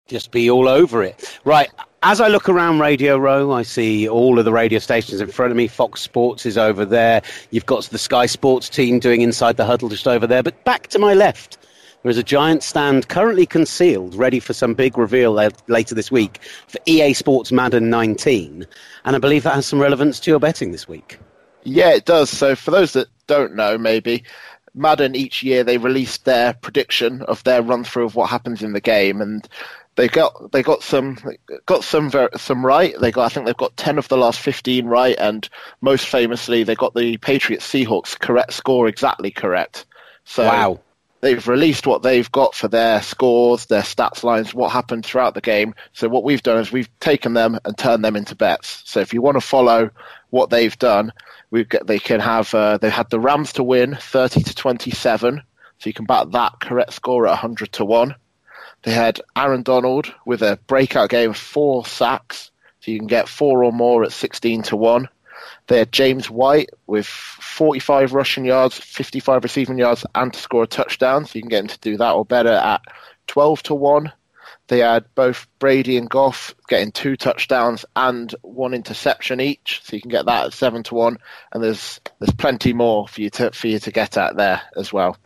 just 0.07 0.31
be 0.31 0.51
all 0.51 0.69
over 0.69 1.03
it. 1.03 1.39
Right. 1.45 1.70
As 2.03 2.20
I 2.20 2.28
look 2.28 2.49
around 2.49 2.78
Radio 2.78 3.19
Row, 3.19 3.51
I 3.53 3.62
see 3.62 4.09
all 4.09 4.39
of 4.39 4.45
the 4.45 4.53
radio 4.53 4.78
stations 4.78 5.20
in 5.20 5.28
front 5.28 5.51
of 5.51 5.57
me. 5.57 5.66
Fox 5.66 6.01
Sports 6.01 6.47
is 6.47 6.57
over 6.57 6.85
there. 6.85 7.23
You've 7.51 7.66
got 7.66 7.85
the 7.85 7.99
Sky 7.99 8.27
Sports 8.27 8.69
team 8.69 9.01
doing 9.01 9.20
Inside 9.20 9.57
the 9.57 9.65
Huddle 9.65 9.89
just 9.89 10.07
over 10.07 10.27
there. 10.27 10.43
But 10.43 10.65
back 10.65 10.86
to 10.89 10.99
my 11.01 11.15
left, 11.15 11.59
there 12.03 12.11
is 12.11 12.16
a 12.16 12.23
giant 12.23 12.62
stand 12.62 13.09
currently 13.09 13.47
concealed, 13.47 14.15
ready 14.15 14.39
for 14.39 14.53
some 14.53 14.74
big 14.74 14.97
reveal 14.97 15.32
later 15.32 15.95
this 15.97 16.11
week 16.12 16.40
for 16.69 16.78
EA 16.86 17.12
Sports 17.15 17.51
Madden 17.51 17.90
19. 17.90 18.65
And 19.05 19.16
I 19.16 19.19
believe 19.19 19.43
that 19.43 19.55
has 19.55 19.66
some 19.66 19.81
relevance 19.81 20.20
to 20.20 20.31
your 20.31 20.39
betting 20.39 20.70
this 20.70 20.86
week. 20.86 21.19
Yeah, 21.69 21.90
it 21.90 22.05
does. 22.05 22.31
So 22.31 22.55
for 22.55 22.70
those 22.70 22.93
that 22.95 23.09
don't 23.27 23.55
know, 23.55 23.77
maybe 23.78 24.24
Madden 24.74 25.15
each 25.15 25.43
year 25.43 25.65
they 25.65 25.78
release 25.78 26.19
their 26.19 26.55
prediction 26.55 27.23
of 27.23 27.43
their 27.45 27.62
run 27.62 27.85
through 27.85 28.07
of 28.07 28.15
what 28.15 28.31
happens 28.31 28.62
in 28.62 28.73
the 28.73 28.81
game, 28.81 29.20
and 29.20 29.47
they 29.97 30.09
got 30.09 30.53
they 30.53 30.62
got 30.62 30.82
some 30.82 31.19
got 31.66 31.85
some 31.85 32.11
ver- 32.11 32.31
some 32.36 32.65
right. 32.65 32.95
They 33.01 33.11
got 33.11 33.27
I 33.27 33.28
think 33.28 33.47
they've 33.47 33.57
got 33.57 33.77
ten 33.77 33.99
of 33.99 34.09
the 34.09 34.16
last 34.16 34.40
fifteen 34.40 34.86
right, 34.86 35.16
and 35.19 35.49
most 35.81 36.07
famously 36.07 36.62
they 36.62 36.74
got 36.74 36.95
the 36.95 37.16
Patriots 37.19 37.66
Seahawks 37.66 38.19
correct 38.19 38.53
score 38.53 38.89
exactly 38.89 39.31
correct. 39.31 39.85
So 40.24 40.45
Wow. 40.45 40.81
they've 41.20 41.47
released 41.49 41.86
what 41.86 42.03
they've 42.03 42.31
got 42.31 42.55
for 42.55 42.69
their 42.69 43.03
scores, 43.03 43.66
their 43.66 43.82
stats 43.82 44.23
lines, 44.23 44.55
what 44.55 44.70
happened 44.70 45.05
throughout 45.05 45.35
the 45.35 45.40
game. 45.40 45.74
So 45.93 46.09
what 46.09 46.23
we've 46.23 46.43
done 46.43 46.59
is 46.59 46.70
we've 46.70 46.90
taken 47.01 47.35
them 47.35 47.59
and 47.65 47.77
turned 47.77 48.05
them 48.05 48.15
into 48.16 48.36
bets. 48.36 48.82
So 48.85 49.01
if 49.01 49.12
you 49.12 49.20
want 49.20 49.35
to 49.36 49.40
follow 49.40 49.90
what 50.31 50.51
they've 50.51 50.78
done, 50.78 51.12
we've 51.51 51.69
they 51.85 51.99
can 51.99 52.20
have 52.20 52.55
uh, 52.55 52.79
they 52.79 52.91
had 52.91 53.11
the 53.11 53.20
Rams 53.20 53.53
to 53.55 53.62
win 53.62 53.97
thirty 54.01 54.43
to 54.43 54.55
twenty 54.55 54.91
seven. 54.91 55.43
So 55.79 55.89
you 55.89 55.95
can 55.95 56.07
back 56.07 56.31
that 56.31 56.61
correct 56.61 56.93
score 56.93 57.27
at 57.27 57.39
hundred 57.39 57.73
to 57.73 57.85
one. 57.85 58.15
They 58.83 58.93
had 58.93 59.20
Aaron 59.37 59.62
Donald 59.62 60.12
with 60.25 60.43
a 60.43 60.59
breakout 60.66 61.11
game 61.11 61.31
of 61.31 61.37
four 61.37 61.85
sacks. 61.87 62.51
So 62.81 62.91
you 62.91 62.99
can 62.99 63.09
get 63.09 63.29
four 63.29 63.65
or 63.65 63.73
more 63.73 64.05
at 64.05 64.12
sixteen 64.12 64.62
to 64.65 64.77
one. 64.77 65.09
They 65.69 65.79
had 65.79 65.93
James 65.93 66.31
White 66.31 66.70
with 66.87 67.07
45 67.07 68.12
rushing 68.12 68.45
yards, 68.45 68.79
55 68.79 69.43
receiving 69.45 69.79
yards, 69.79 70.05
and 70.15 70.33
to 70.33 70.39
score 70.39 70.65
a 70.65 70.66
touchdown. 70.66 71.27
So 71.27 71.33
you 71.35 71.43
can 71.43 71.51
get 71.51 71.61
him 71.61 71.69
to 71.69 71.79
do 71.81 71.97
that 71.99 72.12
or 72.12 72.25
better 72.25 72.53
at 72.53 72.81
12 73.27 73.62
to 73.65 73.75
1. 73.75 74.12
They 74.69 74.81
had 74.81 75.05
both 75.15 75.47
Brady 75.59 75.97
and 75.97 76.09
Goff 76.09 76.55
getting 76.69 76.93
two 76.93 77.16
touchdowns 77.16 77.85
and 77.97 78.35
one 78.43 78.74
interception 78.74 79.40
each, 79.40 79.81
so 79.82 79.97
you 79.97 80.03
can 80.03 80.11
get 80.11 80.27
that 80.27 80.47
at 80.47 80.53
seven 80.53 80.82
to 80.85 80.95
one. 80.95 81.19
And 81.53 81.62
there's 81.62 82.01
there's 82.19 82.35
plenty 82.35 82.73
more 82.73 83.09
for 83.09 83.20
you 83.20 83.31
to 83.31 83.51
for 83.51 83.66
you 83.66 83.78
to 83.78 83.90
get 83.90 84.16
at 84.16 84.36
there 84.36 84.62
as 84.77 84.93
well. 84.93 85.16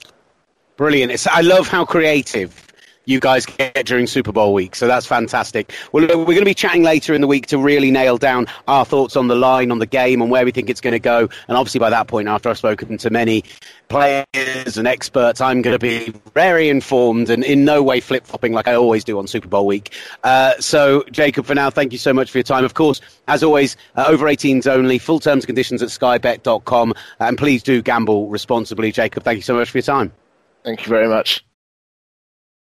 Brilliant. 0.77 1.13
It's, 1.13 1.27
I 1.27 1.43
love 1.43 1.69
how 1.69 1.85
creative 1.85 2.72
you 3.05 3.21
guys 3.21 3.47
get 3.47 3.87
during 3.87 4.07
Super 4.07 4.33
Bowl 4.33 4.55
week. 4.55 4.75
So 4.75 4.87
that's 4.87 5.07
fantastic. 5.07 5.73
Well, 5.93 6.07
we're 6.07 6.25
going 6.25 6.39
to 6.39 6.45
be 6.45 6.55
chatting 6.55 6.83
later 6.83 7.15
in 7.15 7.21
the 7.21 7.27
week 7.27 7.47
to 7.49 7.59
really 7.59 7.91
nail 7.91 8.19
down 8.19 8.47
our 8.69 8.85
thoughts 8.85 9.17
on 9.17 9.29
the 9.29 9.35
line, 9.35 9.71
on 9.71 9.79
the 9.79 9.87
game, 9.87 10.23
and 10.23 10.31
where 10.31 10.45
we 10.45 10.53
think 10.53 10.71
it's 10.71 10.81
going 10.81 10.93
to 10.93 11.01
go. 11.01 11.29
And 11.49 11.57
obviously, 11.57 11.81
by 11.81 11.91
that 11.91 12.07
point, 12.07 12.29
after 12.29 12.49
I've 12.49 12.59
spoken 12.59 12.99
to 12.99 13.11
many 13.11 13.45
players 13.89 14.77
and 14.77 14.87
experts, 14.87 15.41
I'm 15.41 15.63
going 15.63 15.75
to 15.75 15.79
be 15.79 16.15
very 16.35 16.69
informed 16.69 17.29
and 17.31 17.45
in 17.45 17.65
no 17.65 17.83
way 17.83 18.01
flip 18.01 18.27
flopping 18.27 18.53
like 18.53 18.69
I 18.69 18.75
always 18.75 19.05
do 19.05 19.19
on 19.19 19.27
Super 19.27 19.49
Bowl 19.49 19.67
week. 19.67 19.93
Uh, 20.23 20.55
so, 20.61 21.05
Jacob, 21.11 21.47
for 21.47 21.55
now, 21.55 21.71
thank 21.71 21.93
you 21.93 21.99
so 21.99 22.13
much 22.13 22.31
for 22.31 22.39
your 22.39 22.45
time. 22.45 22.65
Of 22.65 22.75
course, 22.75 23.01
as 23.29 23.43
always, 23.43 23.77
uh, 23.97 24.05
over 24.07 24.27
18s 24.27 24.67
only, 24.67 24.99
full 24.99 25.21
terms 25.21 25.45
and 25.45 25.49
conditions 25.49 25.83
at 25.83 25.89
skybet.com. 25.89 26.95
And 27.19 27.37
please 27.39 27.63
do 27.63 27.83
gamble 27.83 28.29
responsibly. 28.29 28.93
Jacob, 28.93 29.25
thank 29.25 29.37
you 29.37 29.43
so 29.43 29.55
much 29.55 29.71
for 29.71 29.79
your 29.79 29.83
time. 29.83 30.13
Thank 30.65 30.87
you 30.87 30.89
very 30.89 31.09
much. 31.09 31.45